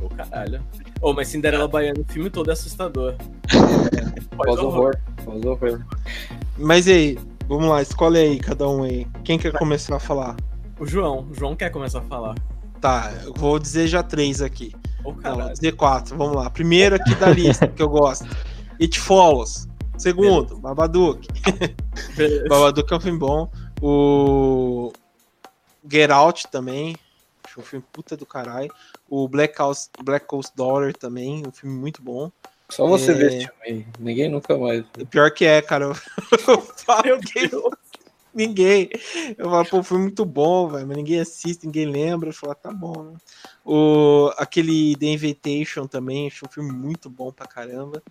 Ô, 0.00 0.04
oh, 0.04 0.08
caralho. 0.10 0.60
Ô, 1.00 1.10
oh, 1.10 1.12
mas 1.14 1.28
Cinderela 1.28 1.66
Baiana, 1.66 2.00
o 2.00 2.12
filme 2.12 2.28
todo 2.28 2.50
é 2.50 2.52
assustador. 2.52 3.14
É, 3.96 4.20
Pós-horror. 4.36 4.94
Pós-horror. 5.24 5.80
Mas 6.58 6.86
e 6.86 6.92
aí, 6.92 7.18
vamos 7.48 7.66
lá, 7.66 7.80
escolhe 7.80 8.18
aí 8.18 8.38
cada 8.38 8.68
um 8.68 8.82
aí. 8.82 9.06
Quem 9.24 9.38
quer 9.38 9.52
começar 9.52 9.96
a 9.96 10.00
falar? 10.00 10.36
O 10.78 10.86
João. 10.86 11.26
O 11.30 11.34
João 11.34 11.56
quer 11.56 11.70
começar 11.70 12.00
a 12.00 12.02
falar. 12.02 12.34
Tá, 12.80 13.12
eu 13.24 13.32
vou 13.34 13.58
dizer 13.58 13.86
já 13.86 14.02
três 14.02 14.42
aqui. 14.42 14.74
Oh, 15.02 15.12
não, 15.12 15.36
vou 15.36 15.52
dizer 15.52 15.72
quatro, 15.72 16.16
vamos 16.16 16.36
lá. 16.36 16.50
Primeiro 16.50 16.96
aqui 16.96 17.14
da 17.14 17.30
lista, 17.30 17.66
que 17.66 17.82
eu 17.82 17.88
gosto. 17.88 18.26
It 18.80 18.98
Follows. 18.98 19.68
Segundo, 19.98 20.56
Babadook. 20.58 21.28
Babadook 22.48 22.90
é 22.90 22.96
um 22.96 23.00
filme 23.00 23.18
bom. 23.18 23.52
O 23.82 24.92
Get 25.86 26.10
Out 26.10 26.48
também. 26.50 26.96
Acho 27.46 27.60
um 27.60 27.62
filme 27.62 27.84
puta 27.92 28.16
do 28.16 28.24
caralho. 28.24 28.72
O 29.08 29.28
Black 29.28 29.58
House, 29.58 29.90
Black 30.02 30.26
Coast 30.26 30.56
Daughter 30.56 30.96
também, 30.96 31.42
um 31.46 31.52
filme 31.52 31.76
muito 31.76 32.00
bom. 32.00 32.32
Só 32.70 32.86
você 32.86 33.10
é... 33.10 33.14
vê 33.14 33.26
esse 33.26 33.50
filme 33.62 33.86
Ninguém 33.98 34.30
nunca 34.30 34.56
mais. 34.56 34.82
Pior 35.10 35.30
que 35.30 35.44
é, 35.44 35.60
cara. 35.60 35.86
Eu 36.48 36.60
falo 36.62 37.20
que 37.20 37.50
ninguém. 38.32 38.88
Eu 39.36 39.50
falo, 39.50 39.66
pô, 39.66 39.82
foi 39.82 39.98
muito 39.98 40.24
bom, 40.24 40.68
velho, 40.68 40.86
mas 40.86 40.96
ninguém 40.96 41.20
assiste, 41.20 41.66
ninguém 41.66 41.84
lembra. 41.84 42.30
Eu 42.30 42.32
falo, 42.32 42.52
ah, 42.52 42.54
tá 42.54 42.72
bom, 42.72 43.02
né? 43.02 43.18
O, 43.62 44.30
aquele 44.38 44.96
The 44.96 45.06
Invitation 45.06 45.86
também, 45.86 46.28
acho 46.28 46.46
um 46.46 46.50
filme 46.50 46.72
muito 46.72 47.10
bom 47.10 47.30
pra 47.30 47.46
caramba 47.46 48.02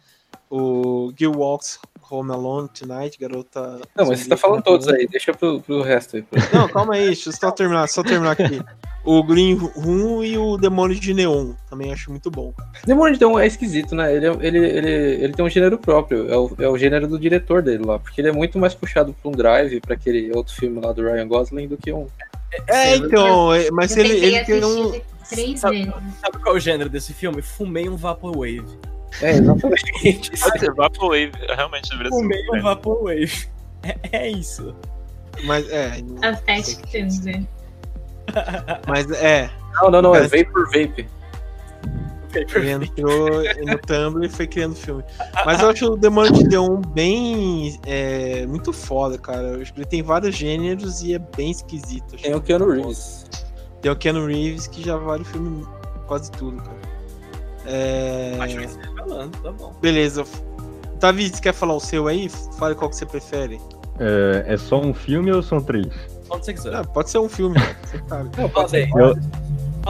o 0.50 1.12
Gil 1.16 1.32
Walks 1.32 1.80
Home 2.12 2.32
Alone 2.32 2.70
Tonight, 2.70 3.18
garota. 3.20 3.80
Não, 3.96 4.08
mas 4.08 4.22
você 4.22 4.30
tá 4.30 4.36
falando 4.36 4.64
todos 4.64 4.88
aí, 4.88 5.08
deixa 5.08 5.34
pro, 5.34 5.62
pro 5.62 5.82
resto 5.82 6.18
aí. 6.18 6.26
Não, 6.52 6.68
calma 6.68 6.96
aí, 6.96 7.06
deixa 7.06 7.30
eu 7.30 7.34
só 7.34 7.52
terminar, 7.52 7.88
só 7.88 8.04
terminar 8.04 8.32
aqui. 8.32 8.62
O 9.06 9.24
Green 9.24 9.56
Room 9.56 10.24
e 10.24 10.38
o 10.38 10.58
Demônio 10.58 11.00
de 11.00 11.14
Neon, 11.14 11.54
também 11.70 11.94
acho 11.94 12.10
muito 12.10 12.30
bom. 12.30 12.54
Demônio 12.86 13.14
de 13.14 13.20
Neon 13.20 13.40
é 13.40 13.48
esquisito, 13.48 13.96
né? 13.96 14.14
Ele, 14.14 14.28
ele, 14.42 14.58
ele, 14.58 14.90
ele 15.24 15.34
tem 15.34 15.46
um 15.46 15.50
gênero 15.50 15.78
próprio, 15.78 16.30
é 16.30 16.38
o, 16.38 16.52
é 16.60 16.68
o 16.68 16.78
gênero 16.78 17.08
do 17.08 17.20
diretor 17.20 17.62
dele 17.62 17.86
lá, 17.86 18.00
porque 18.00 18.20
ele 18.20 18.30
é 18.30 18.34
muito 18.34 18.58
mais 18.58 18.74
puxado 18.74 19.14
pra 19.14 19.30
um 19.30 19.34
drive, 19.34 19.80
pra 19.80 19.94
aquele 19.94 20.32
outro 20.36 20.54
filme 20.54 20.82
lá 20.82 20.92
do 20.92 21.04
Ryan 21.04 21.28
Gosling, 21.28 21.68
do 21.68 21.78
que 21.78 21.94
um. 21.94 22.08
É, 22.68 22.96
então, 22.96 23.54
é, 23.54 23.70
mas 23.72 23.96
ele, 23.96 24.18
ele 24.18 24.44
tem 24.44 24.66
um. 24.66 25.00
Três 25.30 25.60
sabe, 25.60 25.86
sabe 26.20 26.40
qual 26.42 26.56
é 26.56 26.58
o 26.58 26.60
gênero 26.60 26.90
desse 26.90 27.14
filme? 27.14 27.40
Fumei 27.44 27.88
um 27.88 27.96
Vaporwave. 27.96 28.66
É, 29.22 29.32
exatamente. 29.32 30.32
Pode 30.40 30.60
ser 30.60 30.74
Vaporwave, 30.74 31.32
realmente 31.56 31.90
deveria 31.90 32.12
ser. 32.12 32.18
O 32.18 32.28
meio 32.28 32.64
Vaporwave. 32.64 33.48
É, 33.84 33.98
é 34.12 34.30
isso. 34.30 34.76
Mas 35.44 35.70
é. 35.70 36.02
Aesthetic 36.48 37.48
Mas 38.88 39.10
é. 39.12 39.50
Não, 39.82 39.92
não, 39.92 40.02
não, 40.02 40.16
é 40.16 40.28
Vapor 40.28 40.66
Vape. 40.66 41.08
Ele 42.36 42.72
entrou 42.72 43.44
no 43.66 43.78
Tumblr 43.80 44.26
e 44.26 44.30
foi 44.30 44.46
criando 44.46 44.76
filme. 44.76 45.04
Mas 45.46 45.62
eu 45.62 45.70
acho 45.70 45.94
o 45.94 45.98
Demônio 45.98 46.32
de 46.32 46.44
Deon 46.44 46.80
bem. 46.94 47.80
É, 47.88 48.46
muito 48.46 48.72
foda, 48.72 49.18
cara. 49.18 49.54
Ele 49.54 49.86
tem 49.86 50.04
vários 50.04 50.36
gêneros 50.36 51.02
e 51.02 51.16
é 51.16 51.20
bem 51.20 51.50
esquisito. 51.52 52.18
Tem 52.18 52.36
o 52.36 52.42
Keanu 52.42 52.70
Reeves. 52.70 53.26
Tem 53.82 53.92
o 53.92 53.96
Keanu 53.96 54.28
Reeves 54.28 54.68
que 54.68 54.84
já 54.84 54.96
vale 54.98 55.24
o 55.24 55.26
filme 55.26 55.66
quase 56.06 56.32
tudo, 56.32 56.58
cara. 56.58 56.78
É... 57.66 58.34
falando, 59.10 59.38
tá 59.42 59.52
bom. 59.52 59.74
Beleza. 59.82 60.24
Davi, 61.00 61.30
você 61.30 61.42
quer 61.42 61.54
falar 61.54 61.76
o 61.76 61.80
seu 61.80 62.08
aí? 62.08 62.30
Fale 62.58 62.76
qual 62.76 62.90
que 62.90 62.96
você 62.96 63.06
prefere. 63.06 63.60
É, 64.00 64.54
é 64.54 64.58
só 64.58 64.80
um 64.80 64.94
filme 64.94 65.32
ou 65.32 65.42
são 65.42 65.62
três? 65.62 65.88
Você 66.30 66.54
quiser. 66.54 66.76
Ah, 66.76 66.84
pode 66.84 67.10
ser 67.10 67.18
um 67.18 67.30
filme. 67.30 67.58
Você 67.84 68.02
sabe. 68.08 68.30
Não, 68.38 68.50
pode 68.50 68.70
ser. 68.70 68.90
Eu, 68.96 69.16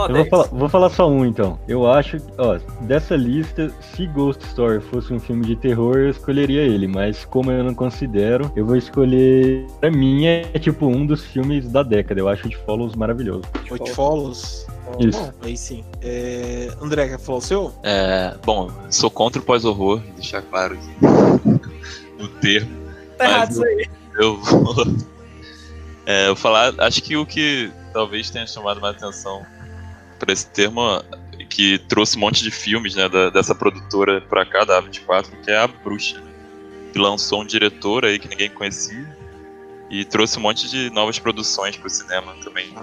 eu 0.07 0.15
vou 0.15 0.25
falar, 0.25 0.43
vou 0.47 0.69
falar, 0.69 0.89
só 0.89 1.09
um 1.09 1.25
então. 1.25 1.59
Eu 1.67 1.91
acho, 1.91 2.17
ó, 2.37 2.57
dessa 2.81 3.15
lista, 3.15 3.69
se 3.81 4.07
Ghost 4.07 4.45
Story 4.45 4.79
fosse 4.79 5.13
um 5.13 5.19
filme 5.19 5.45
de 5.45 5.55
terror, 5.55 5.97
eu 5.97 6.09
escolheria 6.09 6.61
ele, 6.61 6.87
mas 6.87 7.25
como 7.25 7.51
eu 7.51 7.63
não 7.63 7.73
considero, 7.73 8.49
eu 8.55 8.65
vou 8.65 8.77
escolher. 8.77 9.65
Pra 9.79 9.91
mim, 9.91 10.25
é 10.27 10.43
tipo 10.59 10.85
um 10.85 11.05
dos 11.05 11.25
filmes 11.25 11.69
da 11.69 11.83
década. 11.83 12.19
Eu 12.21 12.29
acho 12.29 12.43
o 12.43 12.47
It 12.47 12.57
Follows 12.65 12.95
maravilhoso. 12.95 13.43
It 13.71 13.91
Follows? 13.91 14.65
Isso. 14.99 15.19
Bom, 15.19 15.33
aí 15.41 15.57
sim. 15.57 15.83
É... 16.01 16.69
André, 16.81 17.09
quer 17.09 17.19
falar 17.19 17.37
o 17.37 17.41
seu? 17.41 17.73
É, 17.83 18.35
bom, 18.45 18.71
sou 18.89 19.11
contra 19.11 19.41
o 19.41 19.45
pós-horror, 19.45 20.01
deixar 20.15 20.41
claro 20.41 20.75
aqui 20.75 20.89
o 22.23 22.27
termo. 22.39 22.71
Tá 23.17 23.25
errado 23.25 23.51
isso 23.51 23.65
aí. 23.65 23.89
Eu 24.15 24.37
vou, 24.37 24.75
é, 26.05 26.23
eu 26.23 26.27
vou 26.27 26.35
falar, 26.35 26.73
acho 26.79 27.01
que 27.01 27.15
o 27.15 27.25
que 27.25 27.71
talvez 27.93 28.29
tenha 28.29 28.47
chamado 28.47 28.81
mais 28.81 28.95
atenção 28.95 29.45
para 30.17 30.33
esse 30.33 30.47
termo 30.47 30.81
que 31.49 31.79
trouxe 31.87 32.17
um 32.17 32.19
monte 32.19 32.43
de 32.43 32.51
filmes 32.51 32.95
né, 32.95 33.07
da, 33.07 33.29
dessa 33.29 33.55
produtora 33.55 34.21
pra 34.21 34.45
cá, 34.45 34.65
da 34.65 34.81
A24, 34.81 35.29
que 35.43 35.51
é 35.51 35.57
a 35.57 35.67
Bruxa, 35.67 36.19
né, 36.19 36.31
que 36.91 36.99
lançou 36.99 37.41
um 37.41 37.45
diretor 37.45 38.05
aí 38.05 38.19
que 38.19 38.27
ninguém 38.27 38.49
conhecia 38.49 39.17
e 39.89 40.05
trouxe 40.05 40.37
um 40.37 40.41
monte 40.41 40.69
de 40.69 40.89
novas 40.91 41.17
produções 41.17 41.75
pro 41.75 41.89
cinema 41.89 42.35
também, 42.43 42.73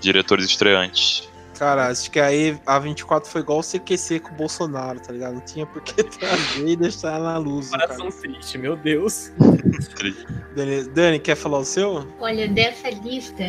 diretores 0.00 0.46
estreantes. 0.46 1.28
Cara, 1.58 1.88
acho 1.88 2.10
que 2.10 2.18
aí 2.18 2.58
a 2.66 2.78
24 2.78 3.30
foi 3.30 3.40
igual 3.40 3.60
o 3.60 3.62
CQC 3.62 4.20
com 4.20 4.30
o 4.30 4.34
Bolsonaro, 4.34 5.00
tá 5.00 5.12
ligado? 5.12 5.34
Não 5.34 5.40
tinha 5.40 5.64
por 5.66 5.82
que 5.82 6.02
trazer 6.04 6.66
e 6.66 6.76
deixar 6.76 7.20
na 7.20 7.38
luz. 7.38 7.70
Coração 7.70 8.10
triste, 8.10 8.58
meu 8.58 8.76
Deus. 8.76 9.32
Beleza. 9.38 10.43
Dani, 10.92 11.18
quer 11.18 11.34
falar 11.34 11.58
o 11.58 11.64
seu? 11.64 12.06
Olha, 12.20 12.46
dessa 12.46 12.88
lista, 12.90 13.44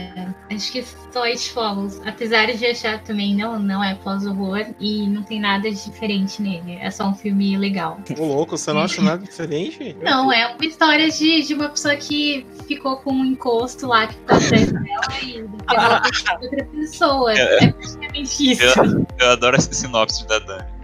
acho 0.50 0.72
que 0.72 0.84
só 0.84 1.24
Follows. 1.54 2.02
Apesar 2.06 2.48
de 2.48 2.66
achar 2.66 3.02
também 3.04 3.36
não, 3.36 3.60
não 3.60 3.84
é 3.84 3.96
pós-horror 3.96 4.66
e 4.80 5.08
não 5.08 5.24
tem 5.24 5.40
nada 5.40 5.70
diferente 5.70 6.42
nele. 6.42 6.78
É 6.82 6.90
só 6.90 7.08
um 7.08 7.14
filme 7.14 7.58
legal. 7.58 8.00
Ô, 8.18 8.26
louco, 8.26 8.58
você 8.58 8.74
não 8.74 8.82
acha 8.82 9.02
nada 9.02 9.24
diferente? 9.24 9.96
Não, 10.02 10.32
é 10.32 10.48
uma 10.48 10.66
história 10.66 11.10
de, 11.10 11.44
de 11.44 11.54
uma 11.54 11.70
pessoa 11.70 11.96
que 11.96 12.46
ficou 12.68 12.98
com 12.98 13.12
um 13.12 13.26
encosto 13.26 13.88
lá 13.88 14.08
que 14.08 14.16
tá 14.18 14.38
atrás 14.38 14.72
dela 14.72 14.86
e 15.24 15.46
ela 15.72 16.02
outra 16.42 16.66
pessoa. 16.66 17.34
É, 17.34 17.66
é 17.66 17.72
basicamente 17.72 18.52
isso. 18.52 18.64
Eu, 18.64 19.08
eu 19.20 19.30
adoro 19.32 19.56
essa 19.56 19.74
sinopse 19.74 20.28
da 20.28 20.40
Dani. 20.40 20.76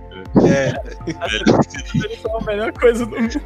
É. 0.46 0.70
é 0.70 2.38
a 2.38 2.46
melhor 2.46 2.72
coisa 2.74 3.06
do 3.06 3.20
mundo. 3.20 3.42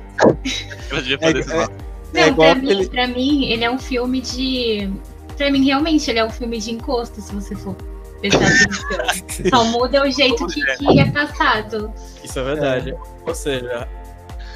Ela 0.92 1.02
devia 1.02 1.20
fazer 1.20 1.40
é, 1.40 1.68
é, 2.18 2.22
é, 2.22 2.30
Não, 2.30 2.36
pra, 2.36 2.56
mim, 2.56 2.70
ele... 2.70 2.88
pra 2.88 3.08
mim, 3.08 3.46
ele 3.46 3.64
é 3.64 3.72
um 3.72 3.80
filme 3.80 4.22
de. 4.22 4.90
Pra 5.38 5.52
mim, 5.52 5.66
realmente, 5.66 6.10
ele 6.10 6.20
é 6.20 6.26
um 6.26 6.30
filme 6.30 6.60
de 6.60 6.72
encosto, 6.72 7.22
se 7.22 7.34
você 7.34 7.56
for 7.56 7.76
prestar 8.20 8.46
atenção. 8.46 9.50
Só 9.50 9.64
muda 9.66 10.04
o 10.04 10.12
jeito 10.12 10.48
que, 10.48 10.62
que 10.62 11.00
é 11.00 11.12
passado. 11.12 11.94
Isso 12.24 12.40
é 12.40 12.44
verdade. 12.44 12.92
É. 12.92 12.98
Ou 13.28 13.36
seja, 13.36 13.88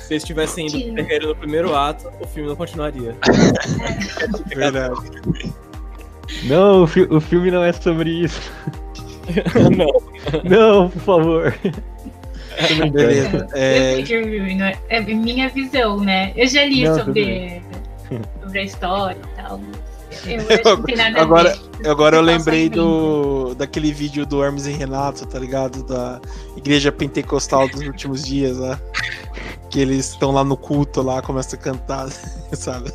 se 0.02 0.14
eles 0.14 0.24
tivessem 0.24 0.68
ido 0.68 0.96
terreiro 0.96 1.28
no 1.30 1.36
primeiro 1.36 1.76
ato, 1.76 2.10
o 2.20 2.28
filme 2.28 2.50
não 2.50 2.56
continuaria. 2.56 3.16
É. 4.52 4.56
Verdade. 4.56 4.96
Não, 6.44 6.84
o, 6.84 6.88
fi 6.88 7.02
o 7.02 7.20
filme 7.20 7.52
não 7.52 7.64
é 7.64 7.74
sobre 7.74 8.10
isso. 8.10 8.52
não. 9.78 10.42
Não, 10.44 10.90
por 10.90 11.02
favor. 11.02 11.56
Beleza. 12.92 13.48
É... 13.54 14.02
é 14.90 15.02
minha 15.02 15.50
visão, 15.50 16.00
né? 16.00 16.34
Eu 16.36 16.48
já 16.48 16.66
li 16.66 16.84
não, 16.84 16.98
sobre, 16.98 17.62
sobre 18.42 18.60
a 18.60 18.64
história 18.64 19.20
e 19.22 19.42
tal. 19.42 19.60
Eu 20.26 21.22
agora, 21.22 21.58
agora 21.86 22.18
eu 22.18 22.22
lembrei 22.22 22.68
do 22.68 23.54
daquele 23.54 23.94
vídeo 23.94 24.26
do 24.26 24.44
Hermes 24.44 24.66
e 24.66 24.72
Renato, 24.72 25.26
tá 25.26 25.38
ligado? 25.38 25.84
Da 25.84 26.20
Igreja 26.58 26.92
Pentecostal 26.92 27.70
dos 27.70 27.82
últimos 27.82 28.24
dias 28.24 28.58
lá. 28.58 28.80
Que 29.70 29.80
eles 29.80 30.10
estão 30.10 30.32
lá 30.32 30.44
no 30.44 30.58
culto 30.58 31.02
lá, 31.02 31.22
começam 31.22 31.60
a 31.60 31.62
cantar, 31.62 32.10
sabe? 32.54 32.92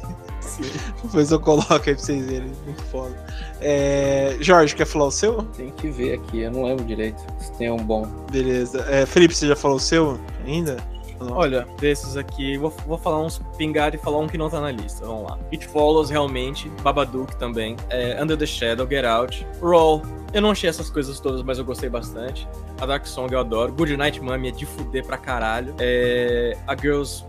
Depois 1.02 1.30
eu 1.30 1.40
coloco 1.40 1.72
aí 1.72 1.80
pra 1.80 1.98
vocês 1.98 2.24
verem. 2.26 2.52
Muito 2.64 2.82
foda. 2.84 3.14
É... 3.60 4.36
Jorge, 4.40 4.74
quer 4.74 4.86
falar 4.86 5.06
o 5.06 5.10
seu? 5.10 5.42
Tem 5.56 5.70
que 5.70 5.88
ver 5.88 6.14
aqui, 6.14 6.40
eu 6.40 6.50
não 6.50 6.64
lembro 6.64 6.84
direito 6.84 7.22
se 7.38 7.52
tem 7.52 7.70
um 7.70 7.76
bom. 7.76 8.06
Beleza. 8.30 8.84
É, 8.88 9.06
Felipe, 9.06 9.34
você 9.34 9.46
já 9.46 9.56
falou 9.56 9.76
o 9.76 9.80
seu 9.80 10.18
ainda? 10.46 10.76
Olha, 11.20 11.66
desses 11.80 12.16
aqui, 12.16 12.58
vou, 12.58 12.70
vou 12.86 12.98
falar 12.98 13.22
uns 13.22 13.40
pingar 13.56 13.94
e 13.94 13.98
falar 13.98 14.18
um 14.18 14.26
que 14.26 14.36
não 14.36 14.50
tá 14.50 14.60
na 14.60 14.70
lista. 14.70 15.06
Vamos 15.06 15.30
lá. 15.30 15.38
It 15.52 15.66
Follows, 15.68 16.10
realmente. 16.10 16.68
Babadook 16.82 17.36
também. 17.36 17.76
É, 17.88 18.20
Under 18.22 18.36
the 18.36 18.46
Shadow, 18.46 18.86
Get 18.88 19.04
Out. 19.04 19.46
Roll. 19.60 20.02
Eu 20.32 20.42
não 20.42 20.50
achei 20.50 20.68
essas 20.68 20.90
coisas 20.90 21.20
todas, 21.20 21.42
mas 21.42 21.58
eu 21.58 21.64
gostei 21.64 21.88
bastante. 21.88 22.48
A 22.80 22.86
Dark 22.86 23.06
Song 23.06 23.32
eu 23.32 23.38
adoro. 23.38 23.72
Good 23.72 23.96
Night 23.96 24.20
Mommy 24.20 24.48
é 24.48 24.50
de 24.50 24.66
fuder 24.66 25.06
pra 25.06 25.16
caralho. 25.16 25.74
É, 25.78 26.56
a 26.66 26.76
Girls 26.76 27.24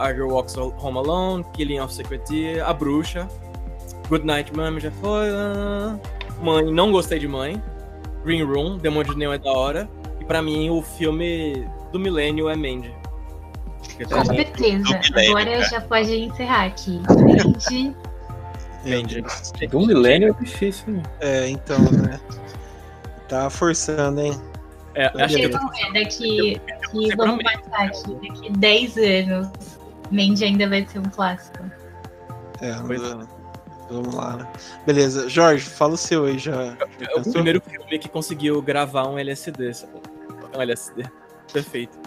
a 0.00 0.12
Girl 0.12 0.30
Walks 0.30 0.56
Home 0.56 0.96
Alone, 0.96 1.44
Killing 1.52 1.78
of 1.78 1.92
Secret 1.92 2.22
A 2.64 2.72
Bruxa, 2.72 3.28
Good 4.08 4.24
Night 4.24 4.54
Mommy 4.56 4.80
já 4.80 4.90
foi. 4.90 5.30
Uh... 5.30 6.00
Mãe, 6.42 6.64
não 6.64 6.90
gostei 6.90 7.18
de 7.18 7.28
Mãe. 7.28 7.62
Green 8.24 8.42
Room, 8.42 8.78
Demônio 8.78 9.12
de 9.12 9.18
Neon 9.18 9.34
é 9.34 9.38
da 9.38 9.52
hora. 9.52 9.88
E 10.20 10.24
pra 10.24 10.42
mim, 10.42 10.70
o 10.70 10.82
filme 10.82 11.66
do 11.92 11.98
milênio 11.98 12.48
é 12.48 12.56
Mandy. 12.56 12.94
Com 14.08 14.24
certeza. 14.24 15.00
Agora 15.28 15.62
já 15.64 15.80
pode 15.82 16.14
encerrar 16.14 16.66
aqui. 16.66 17.00
Mandy. 17.08 17.94
Mandy. 18.84 19.24
Do 19.68 19.86
milênio 19.86 20.30
é 20.30 20.42
difícil, 20.42 20.94
né? 20.94 21.02
É, 21.20 21.48
então, 21.48 21.78
né? 21.78 22.18
Tá 23.28 23.50
forçando, 23.50 24.20
hein? 24.20 24.40
É, 24.94 25.06
acho 25.22 25.36
que... 25.36 25.44
é 25.44 25.48
daqui, 25.92 26.60
daqui 26.66 27.16
vamos 27.16 27.44
passar 27.44 27.84
aqui, 27.84 28.28
daqui 28.28 28.52
10 28.52 28.96
anos 28.96 29.79
Mandy 30.10 30.44
ainda 30.44 30.68
vai 30.68 30.86
ser 30.86 30.98
um 30.98 31.08
clássico. 31.10 31.58
É, 32.60 32.74
mas, 32.86 33.02
é. 33.02 33.16
vamos 33.90 34.14
lá. 34.14 34.36
Né? 34.36 34.48
Beleza, 34.86 35.28
Jorge, 35.28 35.64
fala 35.64 35.94
o 35.94 35.96
seu 35.96 36.24
aí 36.26 36.38
já. 36.38 36.76
já 36.98 37.10
é 37.16 37.20
o 37.20 37.32
primeiro 37.32 37.60
filme 37.60 37.98
que 37.98 38.08
conseguiu 38.08 38.60
gravar 38.60 39.08
um 39.08 39.18
LSD, 39.18 39.74
sabe? 39.74 39.92
Um 40.56 40.60
LSD. 40.60 41.04
Perfeito. 41.52 41.98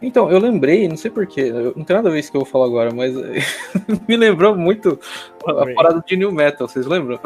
Então, 0.00 0.30
eu 0.30 0.38
lembrei, 0.38 0.86
não 0.88 0.96
sei 0.96 1.10
porquê, 1.10 1.50
não 1.50 1.84
tem 1.84 1.96
nada 1.96 2.08
a 2.08 2.12
ver 2.12 2.18
isso 2.18 2.30
que 2.30 2.36
eu 2.36 2.42
vou 2.42 2.50
falar 2.50 2.66
agora, 2.66 2.92
mas 2.92 3.14
me 4.06 4.16
lembrou 4.16 4.54
muito 4.54 5.00
a, 5.46 5.50
a 5.62 5.74
parada 5.74 6.04
de 6.06 6.16
New 6.16 6.30
Metal, 6.30 6.68
vocês 6.68 6.86
lembram? 6.86 7.18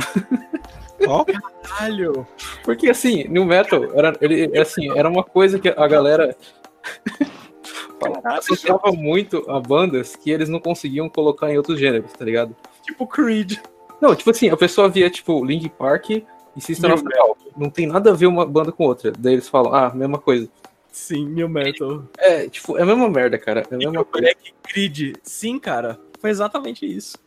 Ó, 1.06 1.22
oh, 1.22 1.24
caralho! 1.24 2.26
Porque 2.62 2.88
assim, 2.88 3.26
New 3.28 3.44
Metal 3.44 3.84
era, 3.94 4.16
ele, 4.20 4.56
assim, 4.58 4.96
era 4.96 5.08
uma 5.08 5.24
coisa 5.24 5.58
que 5.58 5.68
a 5.68 5.88
galera 5.88 6.36
associava 8.24 8.92
muito 8.92 9.44
a 9.50 9.60
bandas 9.60 10.16
que 10.16 10.30
eles 10.30 10.48
não 10.48 10.60
conseguiam 10.60 11.08
colocar 11.08 11.50
em 11.50 11.56
outros 11.56 11.78
gêneros, 11.78 12.12
tá 12.12 12.24
ligado? 12.24 12.54
Tipo 12.82 13.06
Creed. 13.06 13.58
Não, 14.00 14.14
tipo 14.14 14.30
assim, 14.30 14.48
a 14.48 14.56
pessoa 14.56 14.88
via, 14.88 15.10
tipo, 15.10 15.44
Link 15.44 15.68
Park 15.68 16.10
e 16.10 16.24
System 16.58 16.92
of 16.92 17.04
Metal. 17.04 17.36
Não 17.56 17.68
tem 17.68 17.86
nada 17.86 18.10
a 18.10 18.14
ver 18.14 18.26
uma 18.26 18.46
banda 18.46 18.72
com 18.72 18.84
outra. 18.84 19.12
Daí 19.16 19.34
eles 19.34 19.48
falam, 19.48 19.74
ah, 19.74 19.92
mesma 19.94 20.18
coisa. 20.18 20.48
Sim, 20.90 21.26
New 21.26 21.48
Metal. 21.48 22.04
É, 22.18 22.48
tipo, 22.48 22.76
é 22.78 22.82
a 22.82 22.86
mesma 22.86 23.08
merda, 23.08 23.38
cara. 23.38 23.66
É 23.70 23.74
a 23.74 23.78
mesma 23.78 24.04
coisa. 24.04 24.26
Black 24.26 24.54
Creed. 24.62 25.16
Sim, 25.22 25.58
cara. 25.58 26.00
Foi 26.18 26.30
exatamente 26.30 26.86
isso. 26.86 27.18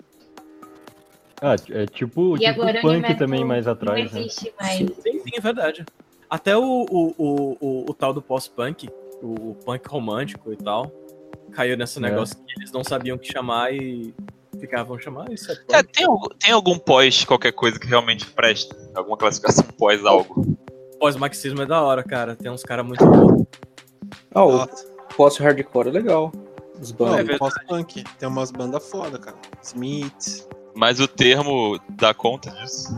Ah, 1.42 1.56
é 1.72 1.86
tipo, 1.86 2.38
e 2.38 2.40
tipo 2.40 2.82
punk 2.82 3.18
também 3.18 3.44
mais 3.44 3.68
atrás. 3.68 4.12
Não 4.12 4.20
né? 4.20 4.26
existe 4.26 4.46
né? 4.46 4.52
mais. 4.60 4.78
Sim, 4.78 5.20
sim, 5.20 5.32
é 5.36 5.42
verdade. 5.42 5.86
Até 6.30 6.56
o, 6.56 6.62
o, 6.90 7.16
o, 7.18 7.58
o, 7.60 7.86
o 7.90 7.94
tal 7.94 8.14
do 8.14 8.22
pós-punk, 8.22 8.90
o 9.24 9.56
punk 9.66 9.88
romântico 9.88 10.52
e 10.52 10.58
tal, 10.58 10.92
caiu 11.52 11.78
nesse 11.78 11.98
é. 11.98 12.02
negócio 12.02 12.36
que 12.36 12.60
eles 12.60 12.72
não 12.72 12.84
sabiam 12.84 13.16
o 13.16 13.20
que 13.20 13.32
chamar 13.32 13.74
e 13.74 14.14
ficavam 14.60 15.00
chamando 15.00 15.34
isso. 15.34 15.52
É, 15.52 15.78
é 15.80 15.84
tem, 15.84 16.06
tem 16.40 16.52
algum 16.52 16.78
pós 16.78 17.24
qualquer 17.24 17.54
coisa 17.54 17.80
que 17.80 17.88
realmente 17.88 18.26
presta? 18.26 18.76
Alguma 18.94 19.18
classificação 19.18 19.66
pós 19.78 20.06
algo? 20.06 20.58
Pós-marxismo 21.00 21.62
é 21.62 21.66
da 21.66 21.82
hora, 21.82 22.04
cara. 22.04 22.36
Tem 22.36 22.52
uns 22.52 22.64
caras 22.64 22.86
muito 22.86 23.06
bons. 23.06 23.46
Ah, 24.34 24.46
o 24.46 24.68
pós-hardcore 25.16 25.90
é 25.90 25.92
legal. 25.92 26.32
Os 26.80 26.92
bandas. 26.92 27.30
É, 27.30 27.38
pós-punk. 27.38 28.04
Tem 28.18 28.28
umas 28.28 28.52
bandas 28.52 28.90
foda, 28.90 29.18
cara. 29.18 29.38
Smith. 29.62 30.48
Mas 30.76 31.00
o 31.00 31.08
termo 31.08 31.80
dá 31.90 32.14
conta 32.14 32.50
disso? 32.52 32.96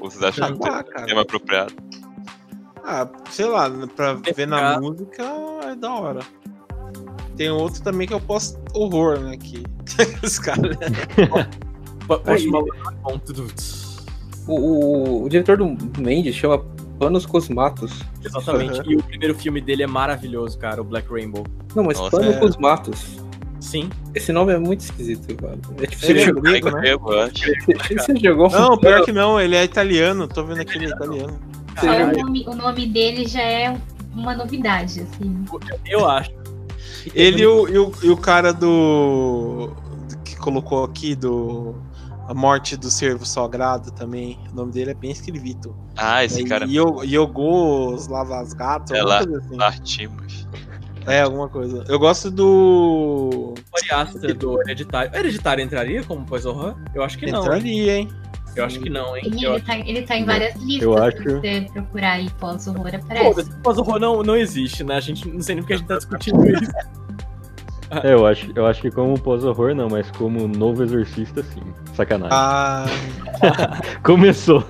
Ou 0.00 0.10
vocês 0.10 0.22
acham 0.22 0.46
ah, 0.62 0.82
que 0.82 0.90
o 0.90 1.04
termo 1.06 1.20
é 1.20 1.22
apropriado? 1.22 1.74
Ah, 2.90 3.06
sei 3.30 3.44
lá, 3.44 3.70
pra 3.94 4.14
ver 4.14 4.46
na 4.46 4.80
música 4.80 5.22
é 5.64 5.74
da 5.74 5.92
hora. 5.92 6.20
Tem 7.36 7.50
outro 7.50 7.82
também 7.82 8.08
que 8.08 8.14
eu 8.14 8.20
posto 8.20 8.58
horror, 8.72 9.20
né? 9.20 9.36
Que 9.36 9.62
os 10.24 10.38
caras. 10.38 10.74
o, 14.48 14.54
o, 14.54 15.24
o 15.24 15.28
diretor 15.28 15.58
do 15.58 15.76
Mendes 15.98 16.34
chama 16.34 16.64
Panos 16.98 17.26
Cosmatos. 17.26 18.02
Exatamente. 18.24 18.80
Uhum. 18.80 18.92
E 18.92 18.96
o 18.96 19.02
primeiro 19.02 19.34
filme 19.34 19.60
dele 19.60 19.82
é 19.82 19.86
maravilhoso, 19.86 20.58
cara, 20.58 20.80
o 20.80 20.84
Black 20.84 21.12
Rainbow. 21.12 21.44
Não, 21.76 21.84
mas 21.84 21.98
Nossa, 21.98 22.10
Panos 22.10 22.36
é... 22.36 22.38
Cosmatos. 22.38 23.18
Sim. 23.60 23.90
Esse 24.14 24.32
nome 24.32 24.54
é 24.54 24.58
muito 24.58 24.80
esquisito, 24.80 25.36
cara. 25.36 25.58
É 25.82 25.86
tipo, 25.86 26.06
você, 26.06 26.18
jogou, 26.20 26.42
grego, 26.42 26.70
né? 26.70 26.96
você 27.98 28.16
jogou? 28.16 28.48
Não, 28.48 28.78
pior 28.78 29.04
que 29.04 29.12
não, 29.12 29.38
ele 29.38 29.56
é 29.56 29.62
italiano, 29.62 30.26
tô 30.26 30.42
vendo 30.42 30.62
aqui 30.62 30.78
ele 30.78 30.86
é 30.86 30.88
italiano. 30.88 31.38
O, 31.86 32.22
nome, 32.22 32.44
o 32.46 32.54
nome 32.54 32.86
dele 32.86 33.26
já 33.26 33.42
é 33.42 33.76
uma 34.14 34.34
novidade, 34.34 35.00
assim. 35.00 35.44
Eu 35.86 36.08
acho. 36.08 36.30
Ele 37.14 37.42
e 37.42 37.46
o, 37.46 37.68
e 37.68 37.78
o, 37.78 37.92
e 38.02 38.10
o 38.10 38.16
cara 38.16 38.52
do. 38.52 39.72
que 40.24 40.36
colocou 40.36 40.84
aqui 40.84 41.14
do. 41.14 41.74
A 42.26 42.34
Morte 42.34 42.76
do 42.76 42.90
Servo 42.90 43.24
Sagrado 43.24 43.90
também. 43.90 44.38
O 44.52 44.56
nome 44.56 44.70
dele 44.72 44.90
é 44.90 44.94
bem 44.94 45.10
escrito. 45.10 45.74
Ah, 45.96 46.22
esse 46.22 46.42
é, 46.42 46.46
cara. 46.46 46.66
Yogos 46.66 48.06
Lavas 48.06 48.52
Gatos. 48.52 48.92
É 48.92 49.02
lá, 49.02 49.20
assim. 49.20 49.56
Lartimos. 49.56 50.46
É, 51.06 51.22
alguma 51.22 51.48
coisa. 51.48 51.84
Eu 51.88 51.98
gosto 51.98 52.30
do. 52.30 53.54
Oriaster 53.72 54.36
do 54.36 54.60
Hereditário. 54.60 55.16
Hereditário 55.16 55.64
entraria 55.64 56.04
como 56.04 56.26
pós-horror? 56.26 56.76
Eu 56.94 57.02
acho 57.02 57.16
que 57.16 57.30
não. 57.30 57.40
Entraria, 57.40 57.96
hein? 57.96 58.08
Eu 58.58 58.64
acho 58.64 58.80
que 58.80 58.90
não, 58.90 59.16
hein? 59.16 59.22
Ele, 59.24 59.46
ele, 59.46 59.60
tá, 59.60 59.78
ele 59.78 60.02
tá 60.02 60.16
em 60.16 60.24
várias 60.24 60.56
listas. 60.56 60.82
Eu 60.82 60.98
acho... 60.98 61.16
Se 61.16 61.40
você 61.40 61.66
procurar 61.72 62.12
aí 62.12 62.28
pós-horror, 62.40 62.94
aparece. 62.94 63.50
Pós-horror 63.62 64.00
não, 64.00 64.22
não 64.22 64.36
existe, 64.36 64.82
né? 64.82 64.96
A 64.96 65.00
gente 65.00 65.28
não 65.28 65.40
sei 65.40 65.54
nem 65.54 65.62
porque 65.62 65.74
a 65.74 65.76
gente 65.76 65.86
tá 65.86 65.96
discutindo 65.96 66.46
isso. 66.46 66.72
É, 68.04 68.12
eu 68.12 68.26
acho, 68.26 68.52
eu 68.54 68.66
acho 68.66 68.82
que 68.82 68.90
como 68.90 69.18
pós-horror 69.18 69.74
não, 69.74 69.88
mas 69.88 70.10
como 70.10 70.46
novo 70.46 70.82
exorcista, 70.82 71.42
sim. 71.42 71.62
Sacanagem. 71.94 72.36
Ah. 72.36 72.84
Começou. 74.04 74.62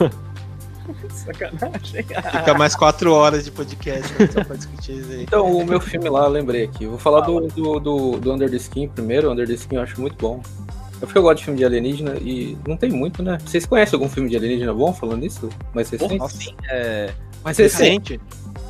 Sacanagem. 1.10 2.04
Fica 2.04 2.54
mais 2.56 2.76
quatro 2.76 3.12
horas 3.12 3.44
de 3.44 3.50
podcast 3.50 4.12
né, 4.12 4.28
só 4.28 4.44
pra 4.44 4.54
discutir 4.54 4.98
isso 4.98 5.10
aí. 5.10 5.22
Então, 5.24 5.50
o 5.50 5.66
meu 5.66 5.80
filme 5.80 6.08
lá, 6.08 6.26
eu 6.26 6.30
lembrei 6.30 6.64
aqui. 6.64 6.86
Vou 6.86 6.96
falar 6.96 7.22
do, 7.22 7.40
do, 7.48 7.80
do, 7.80 8.10
do 8.18 8.32
Under 8.32 8.48
the 8.48 8.56
Skin 8.56 8.86
primeiro. 8.86 9.28
O 9.28 9.32
Under 9.32 9.48
the 9.48 9.54
Skin 9.54 9.74
eu 9.74 9.82
acho 9.82 10.00
muito 10.00 10.16
bom. 10.16 10.40
É 11.00 11.06
porque 11.06 11.18
eu 11.18 11.22
gosto 11.22 11.38
de 11.38 11.44
filme 11.44 11.58
de 11.58 11.64
alienígena 11.64 12.16
e 12.16 12.58
não 12.66 12.76
tem 12.76 12.90
muito, 12.90 13.22
né? 13.22 13.38
Vocês 13.44 13.64
conhecem 13.64 13.96
algum 13.96 14.08
filme 14.08 14.28
de 14.28 14.36
alienígena 14.36 14.74
bom 14.74 14.92
falando 14.92 15.24
isso? 15.24 15.48
Mais 15.72 15.88
recente? 15.88 16.18
Porra, 16.18 16.30
sim, 16.30 16.54
é... 16.68 17.14
Mais 17.44 17.56
recente? 17.56 18.20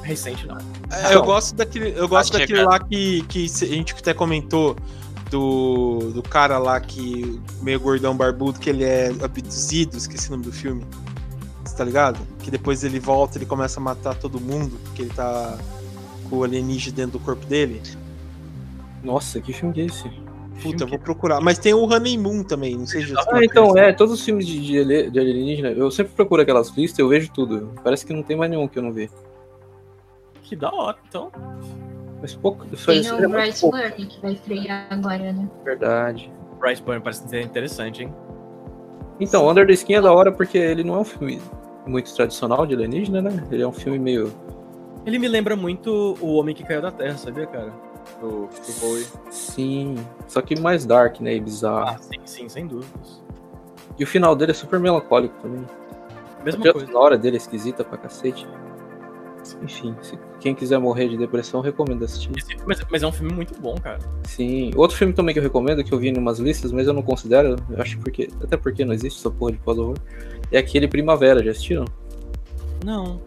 Recente 0.02 0.46
não. 0.46 0.59
É, 0.92 1.14
eu 1.14 1.22
gosto 1.22 1.55
daquele, 1.55 1.98
eu 1.98 2.06
gosto 2.06 2.32
daquele 2.32 2.62
lá 2.62 2.78
que, 2.78 3.22
que 3.22 3.46
a 3.46 3.66
gente 3.66 3.94
até 3.94 4.12
comentou 4.12 4.76
do, 5.30 6.12
do 6.12 6.22
cara 6.22 6.59
lá 6.59 6.80
que 6.80 7.40
meio 7.62 7.80
gordão 7.80 8.16
barbudo 8.16 8.59
que 8.59 8.68
ele 8.68 8.84
é 8.84 9.09
abduzido, 9.22 9.96
esqueci 9.96 10.28
o 10.28 10.32
nome 10.32 10.44
do 10.44 10.52
filme. 10.52 10.84
Você 11.64 11.76
tá 11.76 11.84
ligado? 11.84 12.18
Que 12.40 12.50
depois 12.50 12.84
ele 12.84 13.00
volta, 13.00 13.38
ele 13.38 13.46
começa 13.46 13.80
a 13.80 13.82
matar 13.82 14.14
todo 14.14 14.40
mundo, 14.40 14.78
porque 14.84 15.02
ele 15.02 15.10
tá 15.10 15.59
com 16.28 16.36
o 16.36 16.44
alienígena 16.44 16.96
dentro 16.96 17.12
do 17.12 17.20
corpo 17.20 17.44
dele. 17.46 17.82
Nossa, 19.02 19.40
que 19.40 19.52
filme 19.52 19.74
que 19.74 19.80
é 19.82 19.86
esse? 19.86 20.27
Puta, 20.62 20.85
eu 20.85 20.89
vou 20.89 20.98
procurar. 20.98 21.40
Mas 21.40 21.59
tem 21.59 21.72
o 21.72 21.85
Honeymoon 21.85 22.43
também, 22.43 22.76
não 22.76 22.86
sei 22.86 23.05
se 23.05 23.14
Ah, 23.16 23.40
então, 23.43 23.76
é, 23.76 23.93
todos 23.93 24.14
os 24.14 24.24
filmes 24.24 24.47
de, 24.47 24.60
de, 24.60 25.10
de 25.10 25.18
alienígena, 25.18 25.70
eu 25.70 25.90
sempre 25.90 26.12
procuro 26.14 26.43
aquelas 26.43 26.70
listas, 26.76 26.98
eu 26.98 27.09
vejo 27.09 27.30
tudo. 27.32 27.72
Parece 27.82 28.05
que 28.05 28.12
não 28.12 28.22
tem 28.22 28.36
mais 28.36 28.51
nenhum 28.51 28.66
que 28.66 28.78
eu 28.78 28.82
não 28.82 28.93
vi. 28.93 29.10
Que 30.43 30.56
da 30.56 30.72
hora, 30.72 30.97
então. 31.09 31.30
Mas 32.20 32.35
pouco. 32.35 32.64
Tem 32.64 33.12
o 33.12 33.28
Bryce 33.28 33.70
Burn, 33.70 34.06
que 34.06 34.20
vai 34.20 34.32
estrear 34.32 34.86
agora, 34.90 35.32
né? 35.32 35.48
Verdade. 35.64 36.32
Bryce 36.59 36.82
Burn 36.82 37.01
parece 37.01 37.28
ser 37.28 37.43
interessante, 37.43 38.02
hein? 38.02 38.14
Então, 39.20 39.48
Under 39.48 39.66
the 39.66 39.72
Skin 39.72 39.94
é 39.94 40.01
da 40.01 40.12
hora 40.12 40.32
porque 40.32 40.59
ele 40.59 40.82
não 40.82 40.97
é 40.97 40.98
um 40.98 41.05
filme 41.05 41.40
muito 41.86 42.12
tradicional 42.14 42.66
de 42.66 42.74
alienígena, 42.74 43.20
né? 43.20 43.47
Ele 43.51 43.62
é 43.62 43.66
um 43.66 43.72
filme 43.72 43.98
meio. 43.98 44.32
Ele 45.06 45.18
me 45.18 45.28
lembra 45.28 45.56
muito 45.56 46.16
O 46.20 46.35
Homem 46.35 46.55
que 46.55 46.62
Caiu 46.62 46.82
da 46.82 46.90
Terra, 46.90 47.16
sabia, 47.16 47.47
cara? 47.47 47.72
Do, 48.20 48.48
do 48.48 48.80
Bowie. 48.80 49.06
Sim, 49.30 49.97
só 50.26 50.43
que 50.43 50.59
mais 50.59 50.85
dark, 50.85 51.20
né? 51.20 51.35
E 51.35 51.40
bizarro. 51.40 51.90
Ah, 51.90 51.98
sim, 51.98 52.20
sim, 52.24 52.48
sem 52.48 52.66
dúvidas. 52.66 53.22
E 53.98 54.05
o 54.05 54.06
final 54.06 54.35
dele 54.36 54.52
é 54.52 54.55
super 54.55 54.78
melancólico 54.78 55.35
também. 55.43 55.64
Mesma 56.44 56.68
a 56.68 56.72
coisa. 56.72 56.93
A 56.93 56.98
hora 56.98 57.18
dele 57.18 57.36
é 57.36 57.39
esquisita 57.39 57.85
pra 57.85 57.98
cacete. 57.98 58.47
Enfim, 59.62 59.94
se 60.02 60.18
quem 60.40 60.55
quiser 60.55 60.78
morrer 60.78 61.09
de 61.09 61.16
depressão, 61.16 61.60
recomendo 61.60 62.05
assistir. 62.05 62.30
Mas, 62.66 62.85
mas, 62.90 63.02
é 63.02 63.06
um 63.06 63.12
filme 63.12 63.32
muito 63.32 63.59
bom, 63.60 63.76
cara. 63.76 63.98
Sim. 64.24 64.70
Outro 64.76 64.97
filme 64.97 65.12
também 65.12 65.32
que 65.32 65.39
eu 65.39 65.43
recomendo, 65.43 65.82
que 65.82 65.93
eu 65.93 65.98
vi 65.98 66.09
em 66.09 66.18
umas 66.18 66.39
listas, 66.39 66.70
mas 66.70 66.86
eu 66.86 66.93
não 66.93 67.02
considero, 67.02 67.56
eu 67.70 67.80
acho 67.80 67.98
porque. 67.98 68.28
Até 68.43 68.56
porque 68.56 68.85
não 68.85 68.93
existe 68.93 69.18
essa 69.18 69.30
porra 69.30 69.52
de 69.52 69.59
pós-horror. 69.59 69.97
É 70.52 70.59
aquele 70.59 70.86
Primavera, 70.86 71.43
já 71.43 71.51
assistiram? 71.51 71.86
Não. 72.85 73.20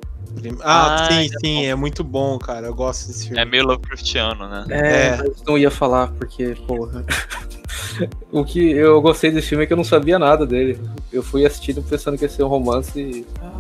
Ah, 0.62 1.08
ah 1.08 1.12
sim, 1.12 1.30
sim, 1.40 1.66
é 1.66 1.76
muito 1.76 2.04
bom, 2.04 2.38
cara. 2.40 2.68
Eu 2.68 2.74
gosto 2.74 3.08
desse 3.08 3.28
filme. 3.28 3.42
É 3.42 3.46
meio 3.46 3.66
Lovecraftiano, 3.66 4.48
né? 4.48 4.66
É, 4.70 4.78
é. 4.78 5.18
mas 5.18 5.44
não 5.46 5.58
ia 5.58 5.70
falar, 5.70 6.08
porque, 6.14 6.56
porra. 6.68 7.06
o 8.32 8.44
que 8.44 8.72
eu 8.72 9.02
gostei 9.02 9.32
desse 9.32 9.50
filme 9.50 9.64
é 9.64 9.68
que 9.68 9.74
eu 9.74 9.78
não 9.78 9.84
sabia 9.84 10.18
nada 10.18 10.46
dele. 10.46 10.80
Eu 11.12 11.22
fui 11.22 11.46
assistindo 11.46 11.82
pensando 11.84 12.18
que 12.18 12.24
ia 12.24 12.30
ser 12.30 12.44
um 12.44 12.48
romance 12.48 13.00
e, 13.00 13.26
ah. 13.42 13.52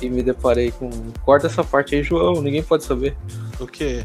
e 0.00 0.08
me 0.08 0.22
deparei 0.22 0.70
com. 0.70 0.90
Corta 1.24 1.46
essa 1.46 1.64
parte 1.64 1.94
aí, 1.94 2.02
João, 2.02 2.40
ninguém 2.42 2.62
pode 2.62 2.84
saber. 2.84 3.16
O 3.58 3.66
quê? 3.66 4.04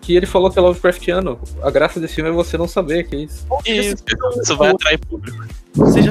Que 0.00 0.16
ele 0.16 0.26
falou 0.26 0.50
que 0.50 0.58
é 0.58 0.62
Lovecraftiano. 0.62 1.38
A 1.62 1.70
graça 1.70 2.00
desse 2.00 2.14
filme 2.14 2.30
é 2.30 2.32
você 2.32 2.56
não 2.56 2.68
saber 2.68 3.08
que 3.08 3.16
é 3.16 3.18
isso. 3.20 3.46
Isso, 3.66 4.04
isso 4.42 4.56
vai 4.56 4.70
atrair 4.70 4.98
público. 4.98 5.44
Você 5.74 6.02
já 6.02 6.10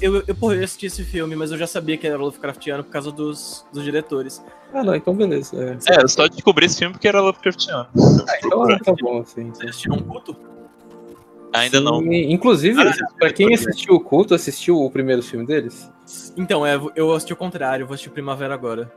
eu, 0.00 0.22
eu, 0.26 0.34
porra, 0.34 0.56
eu 0.56 0.64
assisti 0.64 0.86
esse 0.86 1.04
filme, 1.04 1.34
mas 1.36 1.50
eu 1.50 1.58
já 1.58 1.66
sabia 1.66 1.96
que 1.96 2.06
era 2.06 2.16
Lovecraftiano 2.16 2.84
por 2.84 2.90
causa 2.90 3.10
dos, 3.10 3.64
dos 3.72 3.82
diretores. 3.82 4.44
Ah, 4.72 4.82
não, 4.82 4.94
então 4.94 5.14
beleza. 5.14 5.78
É, 5.88 5.94
é 5.94 6.02
eu 6.02 6.08
só 6.08 6.28
descobri 6.28 6.66
esse 6.66 6.78
filme 6.78 6.92
porque 6.92 7.08
era 7.08 7.20
Lovecraftiano. 7.20 7.88
Ah, 8.28 8.38
então 8.44 8.78
tá 8.78 8.94
bom, 9.00 9.20
assim. 9.20 9.50
Vocês 9.50 9.70
assistiram 9.70 9.96
um 9.96 10.02
culto? 10.02 10.36
Ainda 11.52 11.78
Sim, 11.78 11.84
não. 11.84 12.12
Inclusive, 12.12 12.80
ah, 12.80 12.92
pra 13.18 13.32
quem 13.32 13.54
assistiu 13.54 13.94
o 13.94 14.00
culto, 14.00 14.34
assistiu 14.34 14.78
o 14.78 14.90
primeiro 14.90 15.22
filme 15.22 15.46
deles? 15.46 15.90
Então, 16.36 16.66
é, 16.66 16.78
eu 16.94 17.12
assisti 17.12 17.32
o 17.32 17.36
contrário, 17.36 17.84
eu 17.84 17.86
vou 17.86 17.94
assistir 17.94 18.10
o 18.10 18.12
Primavera 18.12 18.52
agora. 18.52 18.92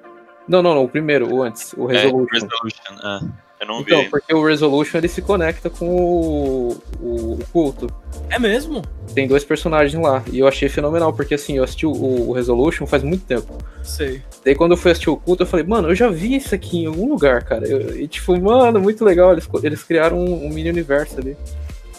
Não, 0.48 0.62
não, 0.62 0.74
não, 0.74 0.84
o 0.84 0.90
primeiro, 0.90 1.34
o 1.34 1.44
antes, 1.44 1.74
o 1.74 1.86
Resolution. 1.86 2.36
É, 2.36 2.40
Resolution, 2.40 2.94
é. 3.04 3.49
Eu 3.60 3.68
não 3.68 3.82
então, 3.82 4.04
vi. 4.04 4.10
porque 4.10 4.34
o 4.34 4.46
Resolution 4.46 5.00
ele 5.00 5.10
se 5.10 5.22
conecta 5.22 5.70
com 5.70 5.86
o, 5.90 6.82
o, 7.02 7.34
o, 7.34 7.40
culto. 7.52 7.88
É 8.30 8.40
mesmo? 8.40 8.82
Tem 9.14 9.28
dois 9.28 9.44
personagens 9.44 10.02
lá. 10.02 10.24
E 10.32 10.40
eu 10.40 10.48
achei 10.48 10.70
fenomenal, 10.70 11.12
porque 11.12 11.34
assim, 11.34 11.58
eu 11.58 11.64
assisti 11.64 11.86
o, 11.86 11.92
o 11.92 12.32
Resolution 12.32 12.88
faz 12.88 13.04
muito 13.04 13.26
tempo. 13.26 13.58
Sei. 13.84 14.24
Daí 14.46 14.56
quando 14.56 14.72
eu 14.72 14.78
fui 14.78 14.92
assistir 14.92 15.10
o 15.10 15.18
culto, 15.18 15.44
eu 15.44 15.48
falei, 15.48 15.66
mano, 15.66 15.90
eu 15.90 15.96
já 15.96 16.10
vi 16.10 16.38
isso 16.38 16.56
aqui 16.56 16.84
em 16.84 16.86
algum 16.86 17.10
lugar, 17.10 17.44
cara. 17.44 17.68
Eu, 17.68 18.00
e 18.00 18.08
tipo, 18.08 18.40
mano, 18.40 18.80
muito 18.80 19.04
legal. 19.04 19.34
Eles, 19.34 19.48
eles 19.62 19.84
criaram 19.84 20.18
um, 20.18 20.46
um 20.46 20.50
mini 20.50 20.70
universo 20.70 21.20
ali. 21.20 21.36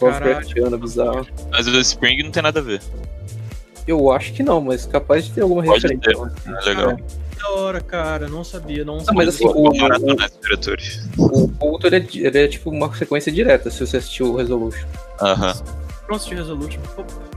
Lovecraftiano, 0.00 0.78
bizarro. 0.78 1.26
Mas 1.50 1.66
o 1.66 1.78
Spring 1.78 2.22
não 2.22 2.30
tem 2.30 2.42
nada 2.42 2.60
a 2.60 2.62
ver. 2.62 2.80
Eu 3.86 4.10
acho 4.10 4.32
que 4.32 4.42
não, 4.42 4.62
mas 4.62 4.86
capaz 4.86 5.26
de 5.26 5.32
ter 5.32 5.42
alguma 5.42 5.62
Pode 5.62 5.86
referência. 5.86 6.30
Ter. 6.42 6.50
É 6.50 6.64
legal. 6.64 6.90
É 6.92 7.29
da 7.40 7.50
hora, 7.50 7.80
cara. 7.80 8.28
Não 8.28 8.44
sabia, 8.44 8.84
não, 8.84 9.00
sabia. 9.00 9.14
mas 9.14 9.28
assim, 9.28 9.46
o, 9.46 9.50
o, 9.50 9.70
o, 11.18 11.44
o 11.44 11.48
culto 11.48 11.86
ele 11.86 11.96
é, 11.96 12.06
ele 12.14 12.38
é 12.38 12.48
tipo 12.48 12.70
uma 12.70 12.94
sequência 12.94 13.32
direta 13.32 13.70
se 13.70 13.84
você 13.84 13.96
assistiu 13.96 14.32
o 14.32 14.36
Resolution. 14.36 14.86
Aham. 15.20 15.54
Não 16.08 16.16
assisti 16.16 16.34
Resolution. 16.34 16.80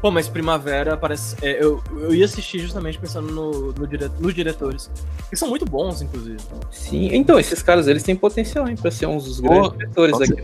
Pô, 0.01 0.09
mas 0.09 0.27
Primavera 0.27 0.97
parece. 0.97 1.35
É, 1.41 1.63
eu, 1.63 1.81
eu 1.91 2.13
ia 2.13 2.25
assistir 2.25 2.59
justamente 2.59 2.97
pensando 2.97 3.31
no, 3.31 3.71
no 3.71 3.87
dire, 3.87 4.09
nos 4.19 4.33
diretores. 4.33 4.89
Que 5.29 5.35
são 5.35 5.47
muito 5.47 5.65
bons, 5.65 6.01
inclusive. 6.01 6.39
Sim, 6.71 7.09
então, 7.13 7.39
esses 7.39 7.61
caras 7.61 7.87
eles 7.87 8.01
têm 8.01 8.15
potencial 8.15 8.67
hein, 8.67 8.75
pra 8.75 8.89
ser 8.89 9.05
uns 9.05 9.25
dos 9.25 9.39
grandes 9.39 9.71
diretores 9.73 10.19
aqui. 10.21 10.43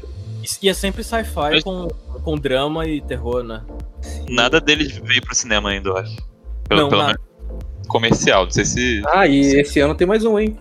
E 0.62 0.70
é 0.70 0.74
sempre 0.74 1.04
sci-fi 1.04 1.62
com, 1.64 1.88
com 2.24 2.38
drama 2.38 2.88
e 2.88 3.02
terror, 3.02 3.44
né? 3.44 3.62
Nada 4.30 4.62
deles 4.62 4.98
veio 4.98 5.22
pro 5.22 5.36
cinema 5.36 5.70
ainda, 5.70 5.90
eu 5.90 5.98
acho. 5.98 6.16
Pelo, 6.68 6.82
não, 6.82 6.90
pelo 6.90 7.06
menos 7.08 7.29
comercial. 7.90 8.46
Não 8.46 8.52
sei 8.52 8.64
se. 8.64 9.02
Ah, 9.08 9.28
e 9.28 9.40
esse 9.60 9.82
ano 9.82 9.94
tem 9.94 10.08
mais 10.08 10.24
um, 10.24 10.40
hein? 10.40 10.58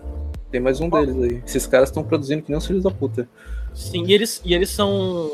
Tem 0.51 0.59
mais 0.59 0.81
um 0.81 0.89
deles 0.89 1.15
aí. 1.21 1.43
Esses 1.45 1.65
caras 1.65 1.89
estão 1.89 2.03
produzindo 2.03 2.41
que 2.41 2.49
nem 2.49 2.57
os 2.57 2.67
filhos 2.67 2.83
da 2.83 2.91
puta. 2.91 3.29
Sim, 3.73 4.03
e 4.05 4.13
eles, 4.13 4.41
e 4.43 4.53
eles 4.53 4.69
são. 4.69 5.31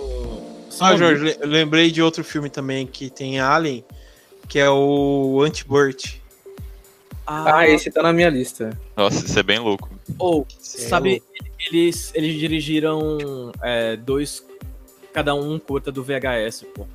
são 0.69 0.85
ah, 0.85 0.95
Jorge, 0.95 1.37
lembrei 1.41 1.89
de 1.89 2.01
outro 2.01 2.23
filme 2.23 2.49
também 2.49 2.85
que 2.85 3.09
tem 3.09 3.39
Alien, 3.39 3.83
que 4.47 4.59
é 4.59 4.69
o 4.69 5.41
Anti-Burt. 5.41 6.17
Ah, 7.25 7.59
ah, 7.59 7.67
esse 7.67 7.89
tá 7.89 8.03
na 8.03 8.13
minha 8.13 8.29
lista. 8.29 8.77
Nossa, 8.95 9.25
isso 9.25 9.39
é 9.39 9.41
bem 9.41 9.57
louco. 9.57 9.89
Ou, 10.19 10.41
oh, 10.41 10.45
sabe, 10.59 11.09
é 11.09 11.11
louco. 11.13 11.25
eles, 11.71 12.11
eles 12.13 12.35
dirigiram 12.37 13.51
é, 13.63 13.95
dois. 13.95 14.45
Cada 15.11 15.33
um 15.33 15.57
curta 15.57 15.93
do 15.93 16.03
VHS, 16.03 16.65
pô. 16.75 16.85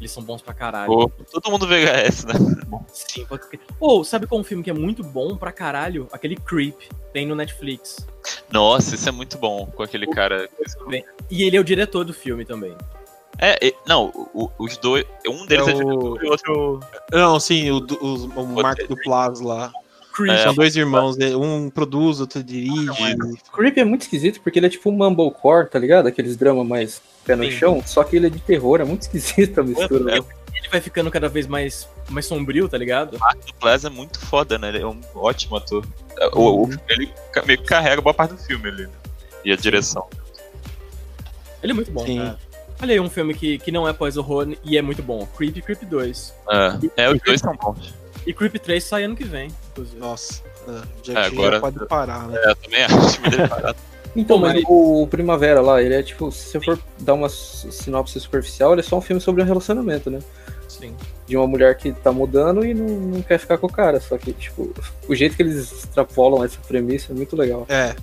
Eles 0.00 0.10
são 0.10 0.22
bons 0.22 0.40
pra 0.40 0.54
caralho. 0.54 0.86
Pô, 0.86 1.12
todo 1.30 1.50
mundo 1.50 1.66
VHS, 1.66 2.24
né? 2.24 2.34
Sim, 2.90 3.26
Ou, 3.78 4.00
oh, 4.00 4.04
sabe 4.04 4.26
qual 4.26 4.40
um 4.40 4.44
filme 4.44 4.64
que 4.64 4.70
é 4.70 4.72
muito 4.72 5.04
bom 5.04 5.36
pra 5.36 5.52
caralho? 5.52 6.08
Aquele 6.10 6.36
Creep, 6.36 6.74
tem 7.12 7.26
no 7.26 7.34
Netflix. 7.34 8.06
Nossa, 8.50 8.94
isso 8.94 9.08
é 9.08 9.12
muito 9.12 9.36
bom, 9.36 9.66
com 9.66 9.82
aquele 9.82 10.06
o... 10.06 10.10
cara. 10.10 10.48
E 11.30 11.42
ele 11.42 11.56
é 11.56 11.60
o 11.60 11.64
diretor 11.64 12.04
do 12.04 12.14
filme 12.14 12.46
também. 12.46 12.74
É, 13.38 13.72
não, 13.86 14.10
o, 14.34 14.50
os 14.58 14.76
dois. 14.78 15.04
Um 15.26 15.46
deles 15.46 15.68
é, 15.68 15.70
é 15.70 15.74
diretor 15.74 16.24
e 16.24 16.26
o 16.26 16.30
outro. 16.30 16.80
Não, 17.12 17.38
sim, 17.38 17.70
o, 17.70 17.78
o, 17.78 18.14
o 18.40 18.46
Marco 18.62 18.88
do 18.88 18.96
Plaza 18.96 19.44
lá. 19.44 19.72
Creep. 20.20 20.38
É, 20.38 20.42
São 20.42 20.54
dois 20.54 20.76
irmãos, 20.76 21.16
né? 21.16 21.34
um 21.34 21.70
produz, 21.70 22.20
outro 22.20 22.42
dirige. 22.42 22.90
Creep 23.52 23.78
é 23.78 23.84
muito 23.84 24.02
esquisito 24.02 24.40
porque 24.40 24.58
ele 24.58 24.66
é 24.66 24.68
tipo 24.68 24.90
um 24.90 24.92
mumblecore, 24.92 25.68
tá 25.68 25.78
ligado? 25.78 26.06
Aqueles 26.06 26.36
dramas 26.36 26.66
mais 26.66 27.02
pé 27.24 27.34
no 27.34 27.44
Sim. 27.44 27.50
chão, 27.50 27.82
só 27.84 28.04
que 28.04 28.16
ele 28.16 28.26
é 28.26 28.30
de 28.30 28.38
terror, 28.40 28.80
é 28.80 28.84
muito 28.84 29.02
esquisito 29.08 29.60
a 29.60 29.62
mistura. 29.62 30.14
É, 30.14 30.18
é, 30.18 30.22
ele 30.54 30.68
vai 30.70 30.80
ficando 30.80 31.10
cada 31.10 31.28
vez 31.28 31.46
mais, 31.46 31.88
mais 32.08 32.26
sombrio, 32.26 32.68
tá 32.68 32.76
ligado? 32.76 33.16
O 33.16 33.18
Mark 33.18 33.38
Plaza 33.58 33.88
é 33.88 33.90
muito 33.90 34.18
foda, 34.18 34.58
né? 34.58 34.68
Ele 34.68 34.82
é 34.82 34.86
um 34.86 35.00
ótimo 35.14 35.56
ator. 35.56 35.86
O, 36.32 36.64
uhum. 36.64 36.70
ele 36.88 37.10
meio 37.46 37.58
que 37.58 37.64
carrega 37.64 38.02
boa 38.02 38.12
parte 38.12 38.34
do 38.34 38.38
filme 38.38 38.68
ali, 38.68 38.82
né? 38.82 38.92
E 39.44 39.52
a 39.52 39.56
direção. 39.56 40.06
Ele 41.62 41.72
é 41.72 41.74
muito 41.74 41.90
bom, 41.90 42.04
Sim. 42.04 42.18
cara. 42.18 42.38
Olha 42.82 42.92
aí 42.92 43.00
um 43.00 43.10
filme 43.10 43.34
que, 43.34 43.58
que 43.58 43.70
não 43.70 43.86
é 43.86 43.92
pós-horror 43.92 44.56
e 44.64 44.76
é 44.76 44.82
muito 44.82 45.02
bom. 45.02 45.26
Creep 45.36 45.56
e 45.56 45.62
Creep 45.62 45.82
2. 45.84 46.34
É, 46.96 47.04
é 47.04 47.10
os 47.10 47.20
dois 47.20 47.40
são 47.40 47.54
bons. 47.54 47.99
E 48.26 48.32
Creep 48.32 48.56
3 48.56 48.82
sai 48.82 49.04
ano 49.04 49.16
que 49.16 49.24
vem, 49.24 49.50
inclusive. 49.70 49.98
Nossa, 49.98 50.42
é, 50.68 50.82
já, 51.02 51.20
é, 51.20 51.26
agora, 51.26 51.56
já 51.56 51.60
pode 51.60 51.86
parar, 51.86 52.28
né? 52.28 52.38
É, 52.42 52.50
eu 52.50 52.56
também 52.56 52.84
acho 52.84 53.20
que 53.20 53.48
parar. 53.48 53.76
Então, 54.16 54.38
mas 54.38 54.60
o 54.66 55.06
Primavera 55.08 55.60
lá, 55.60 55.80
ele 55.80 55.94
é 55.94 56.02
tipo, 56.02 56.32
se 56.32 56.50
você 56.50 56.60
for 56.60 56.78
dar 56.98 57.14
uma 57.14 57.28
sinopse 57.28 58.18
superficial, 58.18 58.72
ele 58.72 58.80
é 58.80 58.82
só 58.82 58.98
um 58.98 59.00
filme 59.00 59.20
sobre 59.20 59.40
um 59.40 59.46
relacionamento, 59.46 60.10
né? 60.10 60.18
Sim. 60.66 60.94
De 61.26 61.36
uma 61.36 61.46
mulher 61.46 61.76
que 61.76 61.92
tá 61.92 62.10
mudando 62.10 62.64
e 62.64 62.74
não, 62.74 62.88
não 62.88 63.22
quer 63.22 63.38
ficar 63.38 63.58
com 63.58 63.68
o 63.68 63.72
cara. 63.72 64.00
Só 64.00 64.18
que, 64.18 64.32
tipo, 64.32 64.72
o 65.08 65.14
jeito 65.14 65.36
que 65.36 65.42
eles 65.42 65.72
extrapolam 65.72 66.44
essa 66.44 66.58
premissa 66.66 67.12
é 67.12 67.14
muito 67.14 67.36
legal. 67.36 67.66
É. 67.68 67.94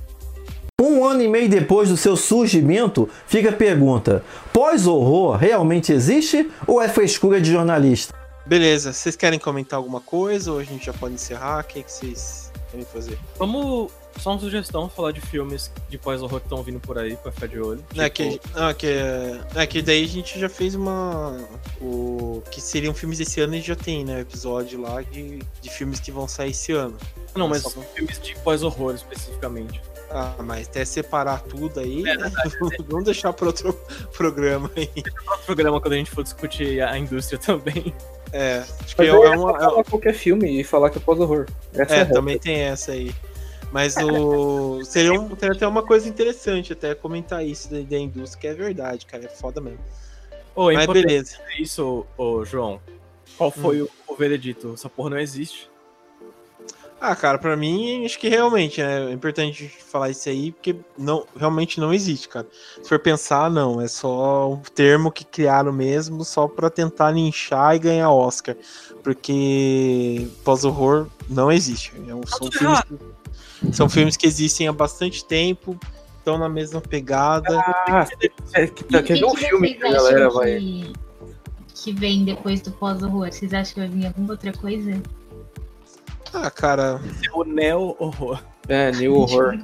Um 0.80 1.03
ano 1.03 1.23
e 1.23 1.27
meio 1.27 1.49
depois 1.49 1.89
do 1.89 1.98
seu 1.98 2.15
surgimento, 2.15 3.10
fica 3.26 3.49
a 3.49 3.53
pergunta: 3.53 4.23
pós-horror 4.53 5.35
realmente 5.35 5.91
existe 5.91 6.49
ou 6.65 6.81
é 6.81 6.88
frescura 6.88 7.41
de 7.41 7.52
jornalista? 7.52 8.14
Beleza, 8.48 8.94
vocês 8.94 9.18
querem 9.18 9.38
comentar 9.38 9.76
alguma 9.76 9.99
coisa 9.99 10.53
ou 10.53 10.60
a 10.60 10.64
gente 10.64 10.86
já 10.86 10.94
pode 10.94 11.15
encerrar? 11.15 11.60
O 11.60 11.64
que, 11.65 11.80
é 11.80 11.84
que 11.84 11.91
vocês 11.91 12.49
querem 12.72 12.86
fazer? 12.86 13.19
Vamos 13.38 13.91
só 14.18 14.32
uma 14.32 14.40
sugestão, 14.40 14.90
falar 14.90 15.11
de 15.11 15.19
filmes 15.19 15.69
de 15.90 15.98
pós-horror 15.98 16.40
que 16.40 16.45
estão 16.45 16.64
vindo 16.64 16.80
por 16.80 16.98
aí 16.98 17.18
pra 17.18 17.30
ficar 17.30 17.48
de 17.48 17.60
olho. 17.60 17.84
Tipo... 17.90 18.02
É, 18.02 18.10
que, 18.10 18.41
ah, 18.56 18.74
que, 18.74 18.88
é, 19.53 19.68
que 19.68 19.82
daí 19.82 20.06
a 20.06 20.07
gente 20.07 20.40
já 20.40 20.48
fez 20.48 20.76
uma. 20.76 21.38
O, 21.82 22.41
que 22.49 22.61
seriam 22.61 22.94
filmes 22.94 23.18
desse 23.18 23.41
ano 23.41 23.53
e 23.56 23.61
já 23.61 23.76
tem, 23.76 24.06
né? 24.06 24.22
Episódio 24.22 24.80
lá 24.82 25.02
de, 25.02 25.40
de 25.61 25.69
filmes 25.69 25.99
que 25.99 26.10
vão 26.10 26.26
sair 26.26 26.52
esse 26.52 26.72
ano. 26.72 26.98
Não, 27.36 27.49
mas 27.49 27.64
só... 27.64 27.69
filmes 27.69 28.18
de 28.19 28.34
pós-horror 28.40 28.95
especificamente. 28.95 29.82
Ah, 30.10 30.36
mas 30.41 30.68
até 30.68 30.86
separar 30.86 31.41
tudo 31.41 31.82
aí, 31.82 32.07
é, 32.07 32.18
né? 32.18 32.32
Vamos 32.88 33.03
deixar 33.03 33.34
para 33.34 33.48
outro 33.48 33.78
programa 34.15 34.72
aí. 34.78 34.90
Outro 34.95 35.45
programa 35.45 35.82
quando 35.82 35.94
a 35.94 35.98
gente 35.98 36.11
for 36.11 36.24
discutir 36.24 36.82
a 36.82 36.98
indústria 36.98 37.38
também. 37.38 37.94
É, 38.31 38.63
acho 38.83 38.95
que 38.95 39.01
é, 39.01 39.07
é, 39.07 39.11
uma. 39.11 39.79
É... 39.79 39.83
qualquer 39.83 40.13
filme 40.13 40.59
e 40.59 40.63
falar 40.63 40.89
que 40.89 40.97
é 40.97 41.01
pós-horror. 41.01 41.45
É, 41.73 42.01
é 42.01 42.05
também 42.05 42.37
tem 42.37 42.59
essa 42.59 42.91
aí. 42.91 43.13
Mas 43.71 43.95
o. 43.97 44.83
seria, 44.83 45.13
um, 45.13 45.35
seria 45.35 45.55
até 45.55 45.67
uma 45.67 45.83
coisa 45.83 46.07
interessante 46.07 46.73
até 46.73 46.95
comentar 46.95 47.45
isso 47.45 47.69
da, 47.69 47.79
da 47.79 47.97
indústria, 47.97 48.39
que 48.39 48.47
é 48.47 48.53
verdade, 48.53 49.05
cara. 49.05 49.25
É 49.25 49.29
foda 49.29 49.59
mesmo. 49.59 49.79
Oh, 50.55 50.71
Mas 50.71 50.87
beleza. 50.87 51.37
Isso, 51.59 52.05
oh, 52.17 52.43
João. 52.43 52.81
Qual 53.37 53.51
foi 53.51 53.83
hum. 53.83 53.87
o, 54.07 54.13
o 54.13 54.15
veredito? 54.15 54.73
Essa 54.73 54.89
porra 54.89 55.11
não 55.11 55.19
existe. 55.19 55.69
Ah, 56.99 57.15
cara, 57.15 57.38
para 57.38 57.56
mim, 57.56 58.06
acho 58.06 58.18
que 58.18 58.28
realmente 58.28 58.82
né, 58.82 59.11
é 59.11 59.14
importante 59.14 59.68
falar 59.68 60.10
isso 60.10 60.28
aí, 60.30 60.52
porque 60.52 60.76
não, 60.98 61.28
realmente 61.36 61.80
não 61.80 61.94
existe, 61.94 62.28
cara. 62.28 62.48
Se 62.82 62.90
for 62.90 62.98
pensar, 62.98 63.52
não, 63.52 63.80
é 63.80 63.88
só 63.88 64.52
um 64.52 64.57
termo 64.57 65.11
que 65.11 65.24
criaram 65.24 65.72
mesmo 65.72 66.26
só 66.26 66.48
para 66.48 66.72
tentar 66.72 67.11
linchar 67.11 67.76
e 67.76 67.80
ganhar 67.80 68.10
Oscar, 68.10 68.56
porque 69.03 70.28
pós-horror 70.44 71.07
não 71.30 71.52
existe. 71.52 71.94
É 72.07 72.15
um, 72.15 72.26
são, 72.26 72.52
filmes 72.52 72.82
que, 72.82 73.74
são 73.74 73.88
filmes 73.88 74.18
que 74.18 74.26
existem 74.26 74.68
há 74.68 74.74
bastante 74.74 75.24
tempo, 75.24 75.80
estão 76.18 76.36
na 76.40 76.49
mesma 76.49 76.82
pegada. 76.82 77.60
Ah, 77.88 78.07
é, 78.53 78.65
que, 78.65 78.84
tá, 78.86 79.03
quer 79.03 79.19
ver 79.19 79.26
um 79.26 79.36
filme 79.36 79.76
que 79.76 79.86
a 79.86 79.91
galera 79.91 80.30
vai. 80.32 80.94
Que 81.76 81.94
vem 81.94 82.26
depois 82.26 82.60
do 82.61 82.72
pós-horror? 82.72 83.32
Vocês 83.32 83.53
acham 83.53 83.76
que 83.76 83.80
vai 83.82 83.90
vir 83.90 84.07
alguma 84.07 84.32
outra 84.32 84.52
coisa? 84.52 84.99
Ah, 86.33 86.51
cara. 86.51 86.99
O 87.33 87.43
Neo 87.43 87.95
Horror. 87.99 88.43
É, 88.67 88.91
Neo 88.97 89.15
Horror. 89.15 89.57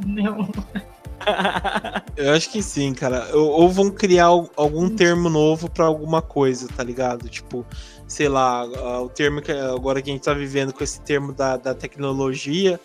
Eu 2.17 2.33
acho 2.33 2.49
que 2.49 2.61
sim, 2.61 2.93
cara. 2.93 3.35
Ou 3.35 3.69
vão 3.69 3.89
criar 3.89 4.25
algum 4.25 4.89
termo 4.89 5.29
novo 5.29 5.69
para 5.69 5.85
alguma 5.85 6.21
coisa, 6.21 6.67
tá 6.67 6.83
ligado? 6.83 7.29
Tipo, 7.29 7.65
sei 8.07 8.27
lá, 8.27 8.65
o 9.01 9.09
termo 9.09 9.41
que 9.41 9.51
agora 9.51 10.01
que 10.01 10.09
a 10.09 10.13
gente 10.13 10.23
tá 10.23 10.33
vivendo 10.33 10.73
com 10.73 10.83
esse 10.83 11.01
termo 11.01 11.33
da, 11.33 11.57
da 11.57 11.73
tecnologia, 11.73 12.79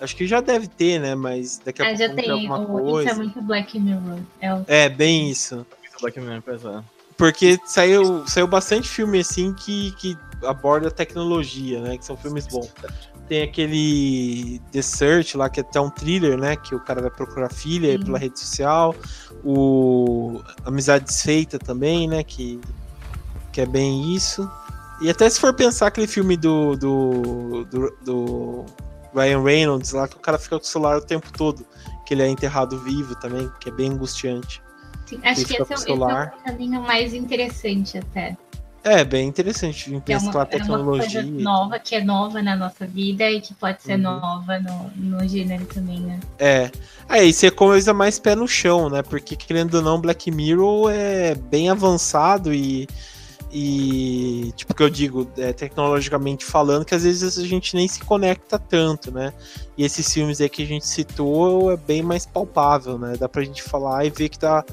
acho 0.00 0.16
que 0.16 0.26
já 0.26 0.40
deve 0.40 0.66
ter, 0.66 1.00
né? 1.00 1.14
Mas 1.14 1.60
daqui 1.64 1.82
a 1.82 1.84
ah, 1.84 1.88
pouco 1.88 2.02
já 2.02 2.14
tem 2.14 2.30
alguma 2.30 2.60
o, 2.60 2.66
coisa. 2.66 3.10
Isso 3.10 3.20
é 3.20 3.22
muito 3.22 3.42
Black 3.42 3.78
Mirror. 3.78 4.18
É, 4.40 4.54
o... 4.54 4.64
é 4.66 4.88
bem 4.88 5.30
isso. 5.30 5.66
Black 6.00 6.18
Mirror, 6.20 6.42
pois 6.42 6.64
é. 6.64 6.82
Porque 7.16 7.58
saiu, 7.64 8.26
saiu 8.26 8.46
bastante 8.46 8.88
filme 8.88 9.20
assim 9.20 9.54
que, 9.54 9.92
que 9.92 10.18
aborda 10.44 10.90
tecnologia, 10.90 11.80
né? 11.80 11.96
Que 11.96 12.04
são 12.04 12.16
filmes 12.16 12.46
bons. 12.46 12.72
Tem 13.28 13.42
aquele 13.42 14.60
The 14.70 14.82
Search 14.82 15.36
lá, 15.36 15.48
que 15.48 15.60
é 15.60 15.62
até 15.62 15.80
um 15.80 15.88
thriller, 15.88 16.36
né? 16.36 16.56
Que 16.56 16.74
o 16.74 16.80
cara 16.80 17.00
vai 17.00 17.10
procurar 17.10 17.50
filha 17.50 17.92
Sim. 17.92 18.04
pela 18.04 18.18
rede 18.18 18.38
social. 18.38 18.94
O 19.42 20.42
Amizade 20.64 21.06
Desfeita 21.06 21.58
também, 21.58 22.06
né? 22.06 22.22
Que, 22.22 22.60
que 23.52 23.60
é 23.60 23.66
bem 23.66 24.14
isso. 24.14 24.48
E 25.00 25.10
até 25.10 25.28
se 25.28 25.40
for 25.40 25.54
pensar 25.54 25.86
aquele 25.88 26.06
filme 26.06 26.36
do, 26.36 26.76
do, 26.76 27.64
do, 27.64 27.96
do 28.02 28.66
Ryan 29.14 29.42
Reynolds 29.42 29.92
lá, 29.92 30.06
que 30.06 30.16
o 30.16 30.20
cara 30.20 30.38
fica 30.38 30.58
com 30.58 30.64
o 30.64 30.68
celular 30.68 30.98
o 30.98 31.00
tempo 31.00 31.32
todo, 31.32 31.66
que 32.04 32.14
ele 32.14 32.22
é 32.22 32.28
enterrado 32.28 32.78
vivo 32.80 33.14
também, 33.16 33.50
que 33.60 33.68
é 33.68 33.72
bem 33.72 33.92
angustiante. 33.92 34.62
Sim, 35.06 35.20
acho 35.22 35.44
que 35.44 35.52
esse 35.52 35.72
é, 35.72 35.74
esse 35.74 35.90
é 35.90 35.94
um 35.94 36.44
caminho 36.44 36.82
mais 36.82 37.12
interessante 37.12 37.98
até. 37.98 38.36
É, 38.84 39.02
bem 39.02 39.26
interessante 39.26 39.90
pensar 40.04 40.42
a 40.42 40.44
tecnologia. 40.44 41.20
É 41.20 41.22
uma 41.22 41.30
coisa 41.30 41.42
nova, 41.42 41.78
que 41.78 41.94
é 41.94 42.04
nova 42.04 42.42
na 42.42 42.54
nossa 42.54 42.86
vida 42.86 43.30
e 43.30 43.40
que 43.40 43.54
pode 43.54 43.82
ser 43.82 43.94
uhum. 43.94 44.02
nova 44.02 44.60
no, 44.60 44.90
no 44.94 45.26
gênero 45.26 45.64
também, 45.64 46.00
né? 46.00 46.20
É. 46.38 46.70
É, 47.08 47.24
isso 47.24 47.46
é 47.46 47.50
coisa 47.50 47.94
mais 47.94 48.18
pé 48.18 48.34
no 48.34 48.46
chão, 48.46 48.90
né? 48.90 49.02
Porque, 49.02 49.36
querendo 49.36 49.76
ou 49.76 49.82
não, 49.82 49.98
Black 49.98 50.30
Mirror 50.30 50.90
é 50.90 51.34
bem 51.34 51.70
avançado 51.70 52.52
e. 52.52 52.86
E, 53.56 54.52
tipo, 54.56 54.74
que 54.74 54.82
eu 54.82 54.90
digo, 54.90 55.30
é, 55.38 55.52
tecnologicamente 55.52 56.44
falando, 56.44 56.84
que 56.84 56.92
às 56.92 57.04
vezes 57.04 57.38
a 57.38 57.46
gente 57.46 57.76
nem 57.76 57.86
se 57.86 58.00
conecta 58.00 58.58
tanto, 58.58 59.12
né? 59.12 59.32
E 59.78 59.84
esses 59.84 60.12
filmes 60.12 60.40
aí 60.40 60.48
que 60.48 60.64
a 60.64 60.66
gente 60.66 60.84
citou 60.84 61.70
é 61.70 61.76
bem 61.76 62.02
mais 62.02 62.26
palpável, 62.26 62.98
né? 62.98 63.14
Dá 63.16 63.28
pra 63.28 63.44
gente 63.44 63.62
falar 63.62 64.04
e 64.04 64.10
ver 64.10 64.28
que 64.28 64.40
tá 64.40 64.64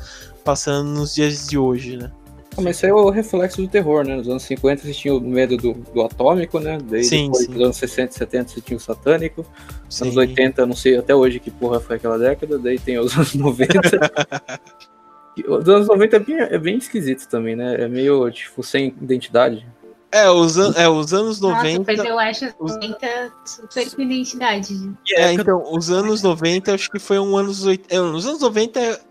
passando 0.44 0.90
nos 0.90 1.14
dias 1.14 1.48
de 1.48 1.60
hoje, 1.60 1.96
né? 1.96 2.12
Ah, 2.58 2.62
mas 2.62 2.76
isso 2.76 2.86
aí 2.86 2.92
é 2.92 2.94
o 2.94 3.10
reflexo 3.10 3.62
do 3.62 3.68
terror, 3.68 4.04
né? 4.04 4.16
Nos 4.16 4.28
anos 4.28 4.44
50 4.44 4.84
você 4.84 4.94
tinha 4.94 5.16
o 5.16 5.22
medo 5.22 5.56
do, 5.56 5.74
do 5.74 6.02
atômico, 6.02 6.60
né? 6.60 6.78
Daí 6.84 7.04
sim, 7.04 7.26
depois, 7.26 7.46
sim. 7.46 7.52
nos 7.52 7.62
anos 7.62 7.78
60 7.78 8.12
e 8.12 8.18
70 8.18 8.50
você 8.50 8.62
tinha 8.62 8.78
o 8.78 8.80
satânico. 8.80 9.46
Nos 9.86 10.02
anos 10.02 10.18
80, 10.18 10.66
não 10.66 10.76
sei 10.76 10.98
até 10.98 11.16
hoje 11.16 11.40
que 11.40 11.50
porra 11.50 11.80
foi 11.80 11.96
aquela 11.96 12.18
década. 12.18 12.60
Daí 12.60 12.78
tem 12.78 13.00
os 13.00 13.14
anos 13.16 13.34
90. 13.34 13.80
os 15.48 15.70
anos 15.70 15.88
90 15.88 16.16
é 16.16 16.20
bem, 16.20 16.40
é 16.40 16.58
bem 16.58 16.78
esquisito 16.78 17.28
também, 17.28 17.56
né? 17.56 17.76
É 17.82 17.88
meio, 17.88 18.30
tipo, 18.32 18.62
sem 18.62 18.94
identidade. 19.02 19.66
É, 20.12 20.30
os, 20.30 20.58
an 20.58 20.74
é, 20.76 20.90
os 20.90 21.14
anos 21.14 21.40
90. 21.40 21.80
Nossa, 21.80 21.84
mas 21.88 22.00
eu 22.06 22.20
acho 22.20 22.54
os 22.60 22.76
90 22.76 23.34
super 23.46 23.96
com 23.96 24.02
identidade. 24.02 24.94
É, 25.16 25.32
então, 25.32 25.64
os 25.72 25.90
anos 25.90 26.22
90 26.22 26.74
acho 26.74 26.92
que 26.92 27.00
foi 27.00 27.18
um 27.18 27.38
anos 27.38 27.64
80. 27.64 27.96
É, 27.96 28.02
os 28.02 28.28
anos 28.28 28.42
90 28.42 29.11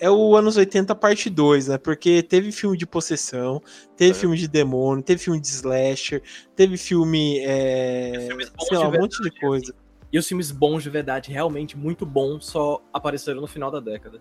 é 0.00 0.10
o 0.10 0.34
anos 0.34 0.56
80 0.56 0.94
parte 0.94 1.28
2, 1.28 1.68
né? 1.68 1.78
Porque 1.78 2.22
teve 2.22 2.50
filme 2.50 2.76
de 2.76 2.86
possessão, 2.86 3.62
teve 3.96 4.12
é. 4.12 4.14
filme 4.14 4.36
de 4.36 4.48
demônio, 4.48 5.04
teve 5.04 5.22
filme 5.22 5.38
de 5.38 5.46
slasher, 5.46 6.22
teve 6.56 6.78
filme. 6.78 7.38
É... 7.44 8.28
Sei 8.62 8.78
lá, 8.78 8.88
um 8.88 8.92
monte 8.92 9.22
de 9.22 9.30
coisa. 9.38 9.74
E 10.12 10.18
os 10.18 10.26
filmes 10.26 10.50
bons 10.50 10.82
de 10.82 10.90
verdade, 10.90 11.30
realmente 11.30 11.76
muito 11.76 12.04
bons, 12.04 12.46
só 12.46 12.82
apareceram 12.92 13.42
no 13.42 13.46
final 13.46 13.70
da 13.70 13.78
década. 13.78 14.20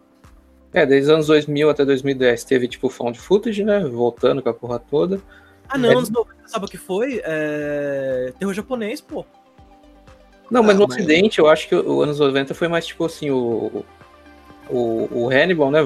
É, 0.71 0.85
desde 0.85 1.09
os 1.09 1.15
anos 1.15 1.27
2000 1.27 1.69
até 1.69 1.83
2010 1.83 2.43
teve 2.43 2.67
tipo 2.67 2.89
found 2.89 3.17
footage, 3.17 3.63
né? 3.63 3.79
Voltando 3.79 4.43
com 4.43 4.49
a 4.49 4.53
porra 4.53 4.77
toda. 4.77 5.19
Ah, 5.67 5.77
não, 5.77 5.89
é... 5.89 5.93
anos 5.93 6.09
90, 6.09 6.35
sabe 6.45 6.65
o 6.65 6.67
que 6.67 6.77
foi? 6.77 7.21
É... 7.23 8.33
Terror 8.37 8.53
japonês, 8.53 8.99
pô. 8.99 9.25
Não, 10.51 10.61
mas 10.61 10.75
ah, 10.75 10.79
no 10.79 10.87
mas... 10.87 10.97
Ocidente 10.97 11.39
eu 11.39 11.47
acho 11.47 11.67
que 11.69 11.75
o 11.75 12.01
anos 12.01 12.19
90 12.19 12.53
foi 12.53 12.67
mais 12.67 12.85
tipo 12.85 13.05
assim, 13.05 13.31
o, 13.31 13.85
o, 14.69 15.07
o 15.11 15.29
Hannibal, 15.29 15.71
né? 15.71 15.79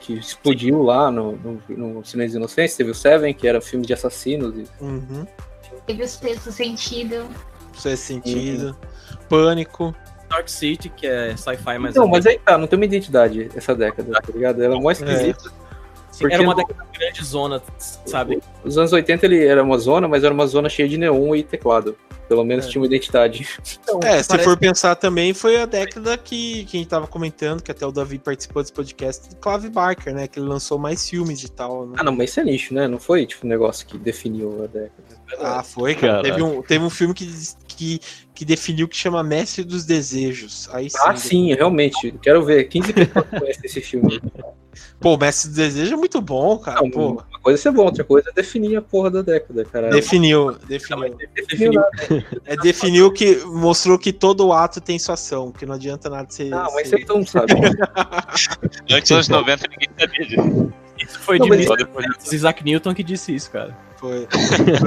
que 0.00 0.14
explodiu 0.14 0.82
lá 0.82 1.10
no, 1.10 1.32
no, 1.36 1.62
no 1.68 2.04
Silêncio 2.04 2.38
Inocentes. 2.38 2.76
Teve 2.76 2.90
o 2.90 2.94
Seven, 2.94 3.32
que 3.34 3.46
era 3.46 3.60
filme 3.60 3.86
de 3.86 3.92
assassinos. 3.92 4.56
E... 4.56 4.66
Uhum. 4.82 5.26
Teve 5.86 6.02
o 6.02 6.08
Sexto 6.08 6.50
Sentido. 6.50 7.26
Sexto 7.76 8.04
Sentido. 8.04 8.68
Uhum. 8.68 9.16
Pânico. 9.28 9.94
Dark 10.28 10.48
City, 10.48 10.88
que 10.88 11.06
é 11.06 11.36
sci-fi 11.36 11.78
mais. 11.78 11.94
Não, 11.94 12.06
mas 12.06 12.24
aí 12.24 12.38
tá, 12.38 12.56
não 12.56 12.66
tem 12.66 12.78
uma 12.78 12.84
identidade 12.84 13.50
essa 13.54 13.74
década, 13.74 14.12
tá 14.12 14.32
ligado? 14.32 14.62
Ela 14.62 14.76
é 14.76 14.80
mais 14.80 15.00
esquisita. 15.00 15.48
É. 15.48 15.60
Porque 16.18 16.34
era 16.34 16.42
uma 16.42 16.54
década 16.54 16.86
grande 16.92 17.24
zona, 17.24 17.62
sabe? 17.78 18.40
Os 18.64 18.78
anos 18.78 18.92
80 18.92 19.26
ele 19.26 19.44
era 19.44 19.62
uma 19.62 19.78
zona, 19.78 20.06
mas 20.06 20.22
era 20.22 20.32
uma 20.32 20.46
zona 20.46 20.68
cheia 20.68 20.88
de 20.88 20.98
neon 20.98 21.34
e 21.34 21.42
teclado. 21.42 21.96
Pelo 22.30 22.44
menos 22.44 22.66
é. 22.66 22.68
tinha 22.68 22.80
uma 22.80 22.86
identidade. 22.86 23.44
Então, 23.82 23.98
é, 24.04 24.22
se 24.22 24.38
for 24.38 24.56
pensar 24.56 24.94
também, 24.94 25.34
foi 25.34 25.60
a 25.60 25.66
década 25.66 26.16
que, 26.16 26.64
que 26.66 26.76
a 26.76 26.78
gente 26.78 26.88
tava 26.88 27.08
comentando, 27.08 27.60
que 27.60 27.72
até 27.72 27.84
o 27.84 27.90
Davi 27.90 28.20
participou 28.20 28.62
desse 28.62 28.72
podcast, 28.72 29.30
do 29.30 29.34
Clive 29.34 29.68
Barker, 29.68 30.14
né? 30.14 30.28
Que 30.28 30.38
ele 30.38 30.46
lançou 30.46 30.78
mais 30.78 31.10
filmes 31.10 31.42
e 31.42 31.50
tal. 31.50 31.88
Né? 31.88 31.96
Ah, 31.98 32.04
não, 32.04 32.12
mas 32.12 32.30
isso 32.30 32.38
é 32.38 32.44
nicho, 32.44 32.72
né? 32.72 32.86
Não 32.86 33.00
foi 33.00 33.26
tipo 33.26 33.44
um 33.44 33.50
negócio 33.50 33.84
que 33.84 33.98
definiu 33.98 34.62
a 34.62 34.68
década. 34.68 34.92
Ah, 35.40 35.64
foi, 35.64 35.96
cara. 35.96 36.22
Teve 36.22 36.40
um, 36.40 36.62
teve 36.62 36.84
um 36.84 36.90
filme 36.90 37.14
que, 37.14 37.28
que, 37.66 38.00
que 38.32 38.44
definiu 38.44 38.86
que 38.86 38.96
chama 38.96 39.24
Mestre 39.24 39.64
dos 39.64 39.84
Desejos. 39.84 40.68
Aí 40.72 40.88
sim, 40.88 40.98
ah, 41.04 41.16
sim, 41.16 41.54
realmente. 41.56 42.14
Quero 42.22 42.44
ver. 42.44 42.68
15 42.68 42.92
pessoas 42.92 43.26
conhecem 43.40 43.62
esse 43.64 43.80
filme. 43.80 44.20
Pô, 44.98 45.14
o 45.14 45.18
Mestre 45.18 45.48
dos 45.48 45.56
Desejos 45.56 45.92
é 45.92 45.96
muito 45.96 46.20
bom, 46.20 46.58
cara. 46.58 46.80
Não, 46.80 46.90
pô. 46.90 47.08
Uma 47.10 47.40
coisa 47.42 47.58
é 47.58 47.62
ser 47.62 47.70
bom, 47.70 47.84
outra 47.84 48.04
coisa 48.04 48.30
é 48.30 48.32
definir 48.32 48.76
a 48.76 48.82
porra 48.82 49.10
da 49.10 49.22
década, 49.22 49.64
cara. 49.64 49.90
Definiu, 49.90 50.52
definiu. 50.66 51.16
definiu, 51.34 51.82
é, 52.44 52.56
definiu 52.56 53.12
que 53.12 53.36
mostrou 53.46 53.98
que 53.98 54.12
todo 54.12 54.52
ato 54.52 54.80
tem 54.80 54.98
sua 54.98 55.14
ação, 55.14 55.50
que 55.50 55.64
não 55.64 55.74
adianta 55.74 56.10
nada 56.10 56.30
ser. 56.30 56.52
Ah, 56.52 56.68
mas 56.74 56.88
você 56.88 57.04
não 57.08 57.26
sabe. 57.26 57.54
Antes 58.90 59.10
dos 59.10 59.28
90 59.28 59.68
ninguém 59.68 59.88
sabia 59.98 60.26
disso. 60.26 60.72
Isso 61.00 61.18
foi 61.18 61.38
não, 61.38 61.48
de 61.48 61.66
mas... 61.66 61.78
depois. 61.78 62.32
Isaac 62.32 62.64
Newton 62.64 62.94
que 62.94 63.02
disse 63.02 63.34
isso, 63.34 63.50
cara. 63.50 63.76
Foi. 64.00 64.26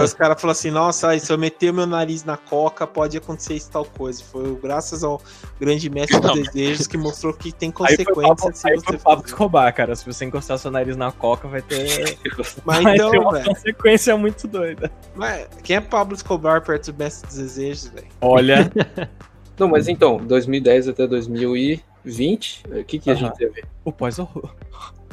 os 0.04 0.14
caras 0.16 0.42
falaram 0.42 0.52
assim: 0.52 0.72
nossa, 0.72 1.18
se 1.20 1.32
eu 1.32 1.38
meter 1.38 1.72
meu 1.72 1.86
nariz 1.86 2.24
na 2.24 2.36
coca, 2.36 2.88
pode 2.88 3.16
acontecer 3.16 3.54
isso 3.54 3.70
tal 3.70 3.86
coisa. 3.86 4.24
Foi 4.24 4.56
graças 4.56 5.04
ao 5.04 5.22
grande 5.60 5.88
mestre 5.88 6.20
dos 6.20 6.50
desejos 6.52 6.88
que 6.88 6.98
mostrou 6.98 7.32
que 7.32 7.52
tem 7.52 7.70
consequências. 7.70 8.66
Aí 8.66 8.80
foi 8.84 8.96
o 8.96 9.00
Pablo 9.00 9.24
Escobar, 9.24 9.72
cara. 9.74 9.96
Se 9.96 10.04
você 10.04 10.26
encostar 10.26 10.58
seu 10.58 10.72
nariz 10.72 10.98
na 10.98 11.12
coca, 11.12 11.48
vai 11.48 11.62
ter. 11.62 12.18
Mas 12.66 12.84
vai 12.84 12.96
então, 12.96 13.12
ter 13.12 13.20
uma 13.20 13.44
consequência 13.44 14.18
muito 14.18 14.48
doida. 14.48 14.92
Mas 15.16 15.48
quem 15.64 15.76
é 15.76 15.82
Pablo 15.82 16.16
Escobar 16.16 16.64
perto 16.64 16.92
do 16.92 16.98
mestre 16.98 17.28
dos 17.28 17.38
desejos, 17.38 17.90
velho? 17.90 18.08
Olha. 18.20 18.72
Não, 19.56 19.68
mas 19.68 19.88
então, 19.88 20.18
2010 20.18 20.88
até 20.88 21.06
2020, 21.06 22.64
o 22.66 22.84
que, 22.84 22.98
que 22.98 23.12
a 23.12 23.14
gente 23.14 23.36
teve? 23.36 23.64
O 23.86 23.92
pós-horror. 23.92 24.50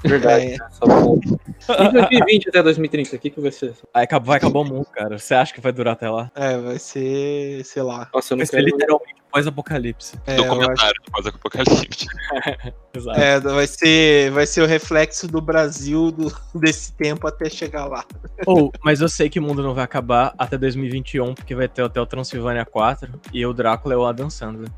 Verdade. 0.05 0.55
É. 0.55 0.59
E 1.71 1.93
2020 1.93 2.49
até 2.49 2.63
2030, 2.63 3.17
o 3.17 3.19
que, 3.19 3.31
que 3.31 3.41
vai 3.41 3.53
ser? 3.53 3.75
Aí 3.95 4.07
vai 4.23 4.39
acabar 4.39 4.61
o 4.61 4.65
mundo, 4.65 4.87
cara. 4.87 5.19
Você 5.19 5.35
acha 5.35 5.53
que 5.53 5.61
vai 5.61 5.73
durar 5.73 5.93
até 5.93 6.09
lá? 6.09 6.31
É, 6.35 6.57
vai 6.57 6.79
ser, 6.79 7.65
sei 7.65 7.83
lá. 7.83 8.09
Nossa, 8.13 8.33
eu 8.33 8.39
não 8.39 8.45
vai 8.45 8.51
quero... 8.51 8.65
ser 8.65 8.71
literalmente 8.71 9.21
pós-apocalipse. 9.31 10.19
É, 10.27 10.37
Documentário 10.37 11.01
acho... 11.03 11.13
pós-apocalipse. 11.13 12.07
Exato. 12.93 13.21
É, 13.21 13.41
vai 13.41 13.67
ser, 13.67 14.31
vai 14.33 14.47
ser 14.47 14.63
o 14.63 14.67
reflexo 14.67 15.29
do 15.29 15.41
Brasil 15.41 16.11
do, 16.11 16.33
desse 16.55 16.93
tempo 16.95 17.27
até 17.27 17.49
chegar 17.49 17.87
lá. 17.87 18.05
Ou, 18.47 18.67
oh, 18.67 18.73
mas 18.85 19.01
eu 19.01 19.09
sei 19.09 19.29
que 19.29 19.39
o 19.39 19.43
mundo 19.43 19.63
não 19.63 19.75
vai 19.75 19.85
acabar 19.85 20.35
até 20.37 20.59
2021, 20.59 21.35
porque 21.35 21.55
vai 21.55 21.69
ter 21.69 21.83
até 21.83 22.01
o 22.01 22.07
Transilvânia 22.07 22.65
4 22.65 23.21
e 23.33 23.45
o 23.47 23.53
Drácula 23.53 23.95
é 23.95 23.97
o 23.97 24.05
Adam 24.05 24.29
Sandler. 24.29 24.71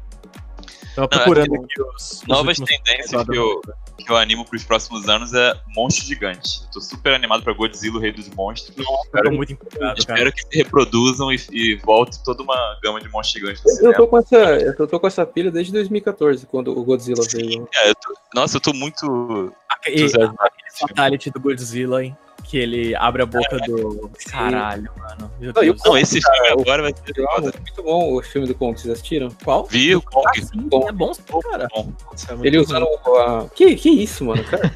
Tava 0.95 1.09
procurando 1.09 1.55
aqui 1.55 1.83
os. 1.83 2.23
Novas 2.27 2.59
tendências 2.59 3.25
que 3.25 3.37
eu, 3.37 3.61
que 3.97 4.11
eu 4.11 4.17
animo 4.17 4.45
pros 4.45 4.63
próximos 4.65 5.09
anos 5.09 5.33
é 5.33 5.55
Monstro 5.75 6.05
Gigante. 6.05 6.69
tô 6.73 6.81
super 6.81 7.15
animado 7.15 7.43
pra 7.43 7.53
Godzilla, 7.53 7.97
o 7.97 8.01
Rei 8.01 8.13
dos 8.13 8.29
Monstros. 8.29 8.77
Nossa, 8.77 9.07
espero, 9.07 9.33
muito 9.33 9.53
empolgado, 9.53 9.99
espero 9.99 10.33
que 10.33 10.43
se 10.43 10.57
reproduzam 10.57 11.33
e, 11.33 11.37
e, 11.51 11.77
volte 11.77 12.23
toda 12.23 12.43
uma 12.43 12.79
gama 12.83 13.01
de 13.01 13.09
monstros 13.09 13.41
gigantes. 13.41 13.81
Eu, 13.81 13.95
tô 13.95 14.07
com 14.07 14.19
essa, 14.19 14.37
eu 14.37 14.87
tô 14.87 15.01
com 15.01 15.07
essa 15.07 15.25
pilha 15.25 15.51
desde 15.51 15.73
2014, 15.73 16.47
quando 16.47 16.77
o 16.77 16.85
Godzilla 16.85 17.25
veio. 17.33 17.69
É, 17.75 17.91
eu 17.91 17.95
tô, 17.95 18.15
nossa, 18.35 18.57
eu 18.57 18.61
tô 18.61 18.73
muito. 18.73 19.53
Aquele, 19.69 20.05
aquele 20.05 20.79
fatality 20.79 21.31
do 21.31 21.41
Godzilla, 21.41 22.05
hein? 22.05 22.17
Que 22.53 22.59
ele 22.59 22.95
abre 22.95 23.23
a 23.23 23.27
boca 23.27 23.57
do. 23.61 24.11
Caralho, 24.31 24.91
mano. 24.99 25.31
Meu 25.41 25.55
Deus. 25.55 25.81
Não, 25.87 25.97
esse 25.97 26.21
filme 26.21 26.49
agora 26.61 26.83
vai 26.83 26.93
ser. 26.93 27.19
É 27.19 27.41
muito 27.41 27.83
bom 27.83 28.15
o 28.15 28.23
filme 28.23 28.47
do 28.47 28.55
Kong, 28.55 28.79
vocês 28.79 28.93
assistiram? 28.93 29.31
Qual? 29.43 29.65
Vi 29.65 29.97
o 29.97 30.03
Kong. 30.03 30.27
Ah, 30.27 30.33
sim, 30.35 30.69
bom. 30.69 30.87
É 30.87 30.93
bom, 30.93 31.13
cara. 31.51 31.67
Bom. 31.75 31.91
É 32.29 32.47
ele 32.47 32.59
usando 32.59 32.87
a. 33.17 33.47
Que, 33.55 33.75
que 33.75 33.89
isso, 33.89 34.27
mano? 34.27 34.45
Cara, 34.45 34.71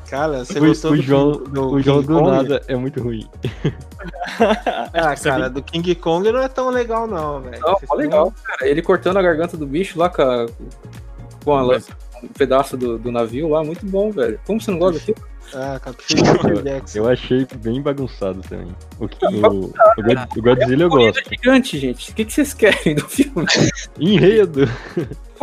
cara 0.08 0.44
você 0.46 0.58
o, 0.58 0.66
gostou 0.66 0.92
o 0.92 0.96
do, 0.96 1.02
João, 1.02 1.32
do, 1.32 1.72
o 1.72 1.82
João 1.82 2.00
do 2.00 2.22
nada 2.22 2.62
é 2.68 2.74
muito 2.74 3.02
ruim. 3.02 3.28
ah, 4.94 5.14
cara, 5.16 5.50
do 5.50 5.62
King 5.62 5.94
Kong 5.94 6.32
não 6.32 6.40
é 6.40 6.48
tão 6.48 6.70
legal, 6.70 7.06
não, 7.06 7.42
velho. 7.42 7.60
Não, 7.60 7.76
é 7.78 7.96
legal, 7.96 8.32
cara. 8.42 8.66
Ele 8.66 8.80
cortando 8.80 9.18
a 9.18 9.22
garganta 9.22 9.58
do 9.58 9.66
bicho 9.66 9.98
lá 9.98 10.08
com 10.08 10.22
a. 10.22 10.46
Com 11.44 11.54
a 11.54 11.78
um 12.22 12.28
pedaço 12.28 12.78
do, 12.78 12.98
do 12.98 13.12
navio 13.12 13.50
lá, 13.50 13.62
muito 13.62 13.84
bom, 13.84 14.10
velho. 14.10 14.40
Como 14.46 14.58
você 14.58 14.70
não 14.70 14.78
gosta 14.78 14.98
daquilo? 14.98 15.33
Ah, 15.54 15.80
eu, 15.84 16.82
eu 17.04 17.08
achei 17.08 17.46
bem 17.56 17.80
bagunçado 17.80 18.40
também. 18.42 18.74
O, 18.98 19.04
o, 19.04 19.66
o, 19.66 19.72
o 20.36 20.42
Godzilla 20.42 20.82
eu 20.82 20.90
gosto. 20.90 21.20
É 21.20 21.28
gigante, 21.28 21.78
gente. 21.78 22.10
O 22.10 22.14
que, 22.14 22.24
que 22.24 22.32
vocês 22.32 22.52
querem 22.52 22.96
do 22.96 23.08
filme? 23.08 23.46
Enredo. 23.98 24.68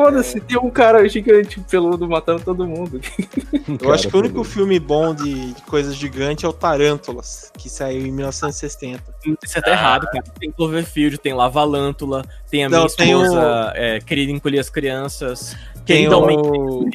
Foda-se, 0.01 0.39
tem 0.41 0.57
um 0.57 0.71
cara 0.71 1.07
gigante 1.07 1.59
peludo 1.69 2.09
matando 2.09 2.41
todo 2.41 2.65
mundo. 2.65 2.99
Eu 3.69 3.77
cara, 3.77 3.93
acho 3.93 4.09
que 4.09 4.15
o 4.15 4.19
único 4.19 4.43
filme 4.43 4.79
bom 4.79 5.13
de, 5.13 5.53
de 5.53 5.61
coisas 5.61 5.95
gigantes 5.95 6.43
é 6.43 6.47
o 6.47 6.53
Tarântulas, 6.53 7.51
que 7.55 7.69
saiu 7.69 8.07
em 8.07 8.11
1960. 8.11 9.03
Isso 9.43 9.57
é 9.57 9.59
até 9.59 9.71
errado, 9.71 10.07
cara. 10.07 10.23
Tem 10.39 10.51
Cloverfield, 10.51 11.19
tem 11.19 11.33
Lavalântula, 11.33 12.25
tem 12.49 12.65
a 12.65 12.69
Não, 12.69 12.79
minha 12.79 12.87
esposa 12.87 13.39
o... 13.39 13.77
é, 13.77 13.99
querida 13.99 14.31
encolher 14.31 14.59
as 14.59 14.71
crianças. 14.71 15.55
Tem 15.85 16.07
o... 16.09 16.89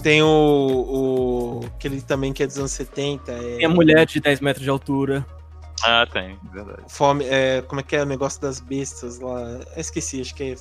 Tem 0.00 0.22
o, 0.22 0.26
o. 0.26 1.60
Aquele 1.74 2.00
também 2.02 2.32
que 2.32 2.44
é 2.44 2.46
dos 2.46 2.58
anos 2.58 2.70
70. 2.70 3.32
É... 3.32 3.56
Tem 3.56 3.64
a 3.66 3.68
mulher 3.68 4.06
de 4.06 4.20
10 4.20 4.40
metros 4.40 4.62
de 4.62 4.70
altura. 4.70 5.26
Ah, 5.82 6.06
tem, 6.10 6.38
verdade. 6.52 6.82
Fome, 6.88 7.24
é, 7.24 7.62
como 7.62 7.80
é 7.80 7.84
que 7.84 7.96
é 7.96 8.02
o 8.02 8.06
negócio 8.06 8.40
das 8.40 8.60
bestas 8.60 9.18
lá? 9.20 9.40
Eu 9.74 9.80
esqueci, 9.80 10.20
acho 10.20 10.34
que 10.34 10.42
é 10.42 10.54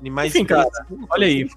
animais. 0.00 0.34
Enfim, 0.34 0.44
cara, 0.44 0.68
olha 1.10 1.26
aí. 1.26 1.48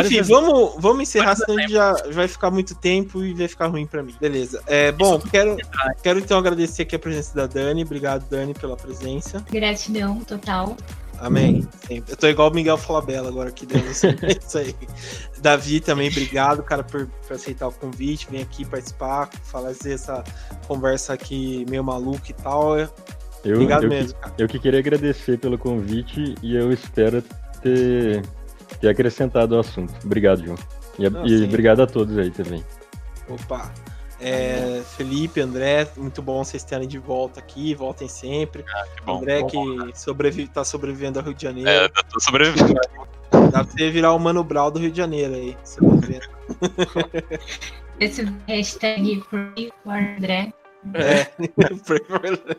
Enfim, 0.00 0.22
vamos, 0.22 0.74
vamos 0.78 1.02
encerrar, 1.02 1.36
senão 1.36 1.58
a 1.58 1.60
gente 1.60 1.72
já 1.72 1.92
vai 2.12 2.26
ficar 2.26 2.50
muito 2.50 2.74
tempo 2.74 3.24
e 3.24 3.32
vai 3.34 3.48
ficar 3.48 3.66
ruim 3.66 3.86
pra 3.86 4.02
mim. 4.02 4.14
Beleza. 4.20 4.62
É, 4.66 4.90
bom, 4.90 5.20
quero, 5.20 5.56
quero 6.02 6.18
então 6.18 6.38
agradecer 6.38 6.82
aqui 6.82 6.96
a 6.96 6.98
presença 6.98 7.34
da 7.34 7.46
Dani. 7.46 7.84
Obrigado, 7.84 8.28
Dani, 8.28 8.54
pela 8.54 8.76
presença. 8.76 9.44
Gratidão 9.50 10.20
total. 10.20 10.76
Amém. 11.18 11.66
Sempre. 11.86 12.12
Eu 12.12 12.16
tô 12.16 12.26
igual 12.26 12.50
o 12.50 12.54
Miguel 12.54 12.76
Falabella 12.76 13.28
agora 13.28 13.48
aqui 13.48 13.66
dentro. 13.66 13.90
isso 13.92 14.58
aí. 14.58 14.74
Davi 15.40 15.80
também, 15.80 16.08
obrigado, 16.08 16.62
cara, 16.62 16.82
por, 16.82 17.06
por, 17.06 17.34
aceitar 17.34 17.68
o 17.68 17.72
convite, 17.72 18.26
vir 18.30 18.42
aqui 18.42 18.64
participar, 18.64 19.30
fazer 19.44 19.92
essa 19.92 20.24
conversa 20.66 21.12
aqui 21.12 21.64
meio 21.68 21.84
maluca 21.84 22.30
e 22.30 22.34
tal. 22.34 22.78
Eu, 22.78 22.88
obrigado 23.44 23.84
eu 23.84 23.90
mesmo, 23.90 24.14
que, 24.14 24.20
cara. 24.20 24.34
Eu 24.38 24.48
que 24.48 24.58
queria 24.58 24.80
agradecer 24.80 25.38
pelo 25.38 25.58
convite 25.58 26.34
e 26.42 26.56
eu 26.56 26.72
espero 26.72 27.22
ter, 27.64 28.22
ter 28.80 28.88
acrescentado 28.88 29.56
o 29.56 29.58
assunto. 29.58 29.92
Obrigado, 30.04 30.44
João. 30.44 30.58
E, 30.98 31.08
Não, 31.08 31.26
e 31.26 31.44
obrigado 31.44 31.82
a 31.82 31.86
todos 31.86 32.16
aí 32.18 32.30
também. 32.30 32.64
Opa, 33.28 33.72
é, 34.20 34.82
Felipe, 34.96 35.40
André, 35.40 35.88
muito 35.96 36.22
bom 36.22 36.44
vocês 36.44 36.62
terem 36.62 36.86
de 36.86 36.98
volta 36.98 37.40
aqui, 37.40 37.74
voltem 37.74 38.08
sempre. 38.08 38.64
Ah, 38.68 38.84
que 38.96 39.04
bom, 39.04 39.18
André 39.18 39.40
bom, 39.40 39.46
que 39.46 39.56
bom, 39.56 39.94
sobrevive, 39.94 40.48
tá 40.48 40.64
sobrevivendo 40.64 41.18
ao 41.18 41.24
Rio 41.24 41.34
de 41.34 41.42
Janeiro. 41.42 41.68
É, 41.68 41.88
tô 41.88 42.20
sobrevivendo. 42.20 42.74
Dá 43.50 43.64
pra 43.64 43.64
você 43.64 43.90
virar 43.90 44.12
o 44.12 44.18
Mano 44.18 44.44
Brau 44.44 44.70
do 44.70 44.78
Rio 44.78 44.90
de 44.90 44.98
Janeiro 44.98 45.34
aí, 45.34 45.56
sobrevivendo. 45.64 46.28
Esse 47.98 48.24
hashtag 48.46 49.22
Pray 49.30 49.72
for 49.82 49.94
André. 49.94 50.52
É, 50.94 51.24
Pray 51.84 52.00
for 52.06 52.20
André. 52.24 52.56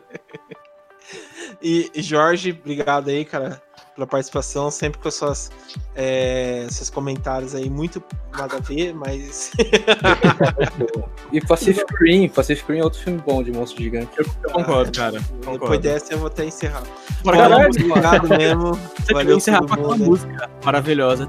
E 1.62 1.90
Jorge, 1.96 2.50
obrigado 2.50 3.08
aí, 3.08 3.24
cara, 3.24 3.62
pela 3.96 4.06
participação, 4.06 4.70
sempre 4.70 5.00
com 5.00 5.10
suas, 5.10 5.50
é, 5.94 6.66
seus 6.70 6.90
comentários 6.90 7.54
aí, 7.54 7.68
muito 7.68 8.02
nada 8.36 8.58
a 8.58 8.60
ver, 8.60 8.94
mas. 8.94 9.52
e 11.32 11.40
Pacific 11.40 11.86
Rim, 12.00 12.28
Pacific 12.28 12.70
Rim 12.70 12.78
é 12.80 12.84
outro 12.84 13.00
filme 13.00 13.20
bom 13.26 13.42
de 13.42 13.50
monstro 13.50 13.82
gigante. 13.82 14.10
Eu, 14.18 14.26
concordo, 14.52 14.92
cara. 14.92 15.18
Concordo. 15.38 15.58
Depois 15.60 15.80
dessa 15.80 16.12
eu 16.12 16.18
vou 16.18 16.28
até 16.28 16.44
encerrar. 16.44 16.82
Caralho, 17.24 17.70
obrigado 17.70 18.28
mesmo. 18.28 18.78
Você 19.06 19.14
Valeu 19.14 19.36
encerrar 19.36 19.66
com 19.66 19.82
uma 19.82 19.96
música 19.96 20.50
maravilhosa. 20.64 21.24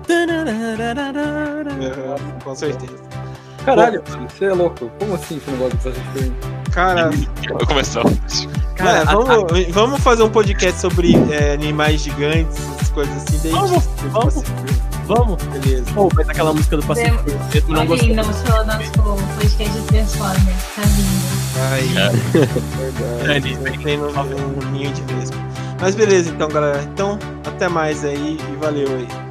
Uhum, 1.69 2.39
com 2.43 2.55
certeza. 2.55 2.97
Caralho, 3.63 4.03
você 4.29 4.45
é 4.45 4.53
louco. 4.53 4.89
Como 4.97 5.13
assim 5.13 5.39
você 5.39 5.51
não 5.51 5.57
gosta 5.57 5.77
de 5.77 5.83
Pacific 5.83 6.19
Rim? 6.19 6.56
Cara. 6.77 7.09
Vou 7.49 7.65
começar. 7.65 8.03
Cara, 8.75 9.03
vamos, 9.05 9.29
a... 9.29 9.71
vamos 9.71 9.99
fazer 9.99 10.21
um 10.21 10.29
podcast 10.29 10.79
sobre 10.79 11.15
é, 11.31 11.53
animais 11.53 12.01
gigantes, 12.01 12.55
essas 12.75 12.89
coisas 12.89 13.15
assim. 13.15 13.39
Daí 13.41 13.51
vamos, 13.51 13.83
vamos. 14.11 14.43
Vamos? 15.07 15.43
Beleza. 15.45 15.91
Pô, 15.95 16.07
mas 16.13 16.29
aquela 16.29 16.53
música 16.53 16.77
do 16.77 16.85
Pacífico 16.85 17.23
Preto 17.49 17.71
não 17.71 17.83
gostou. 17.83 18.13
Não, 18.13 18.23
sou 18.25 18.65
nosso 18.65 18.91
podcast 19.39 19.79
de 19.79 19.87
Transformers, 19.87 20.63
tá 20.75 20.81
vindo. 20.83 21.27
Aí, 21.71 21.97
é. 21.97 23.25
verdade. 23.25 23.57
É, 23.65 23.83
tem 23.83 23.99
um, 23.99 24.09
um 24.09 24.71
ninho 24.71 24.93
de 24.93 25.01
vespa. 25.01 25.37
Mas 25.81 25.95
beleza, 25.95 26.29
então, 26.29 26.47
galera. 26.47 26.83
Então, 26.93 27.17
até 27.43 27.67
mais 27.67 28.05
aí 28.05 28.37
e 28.39 28.55
valeu 28.57 28.87
aí. 28.87 29.26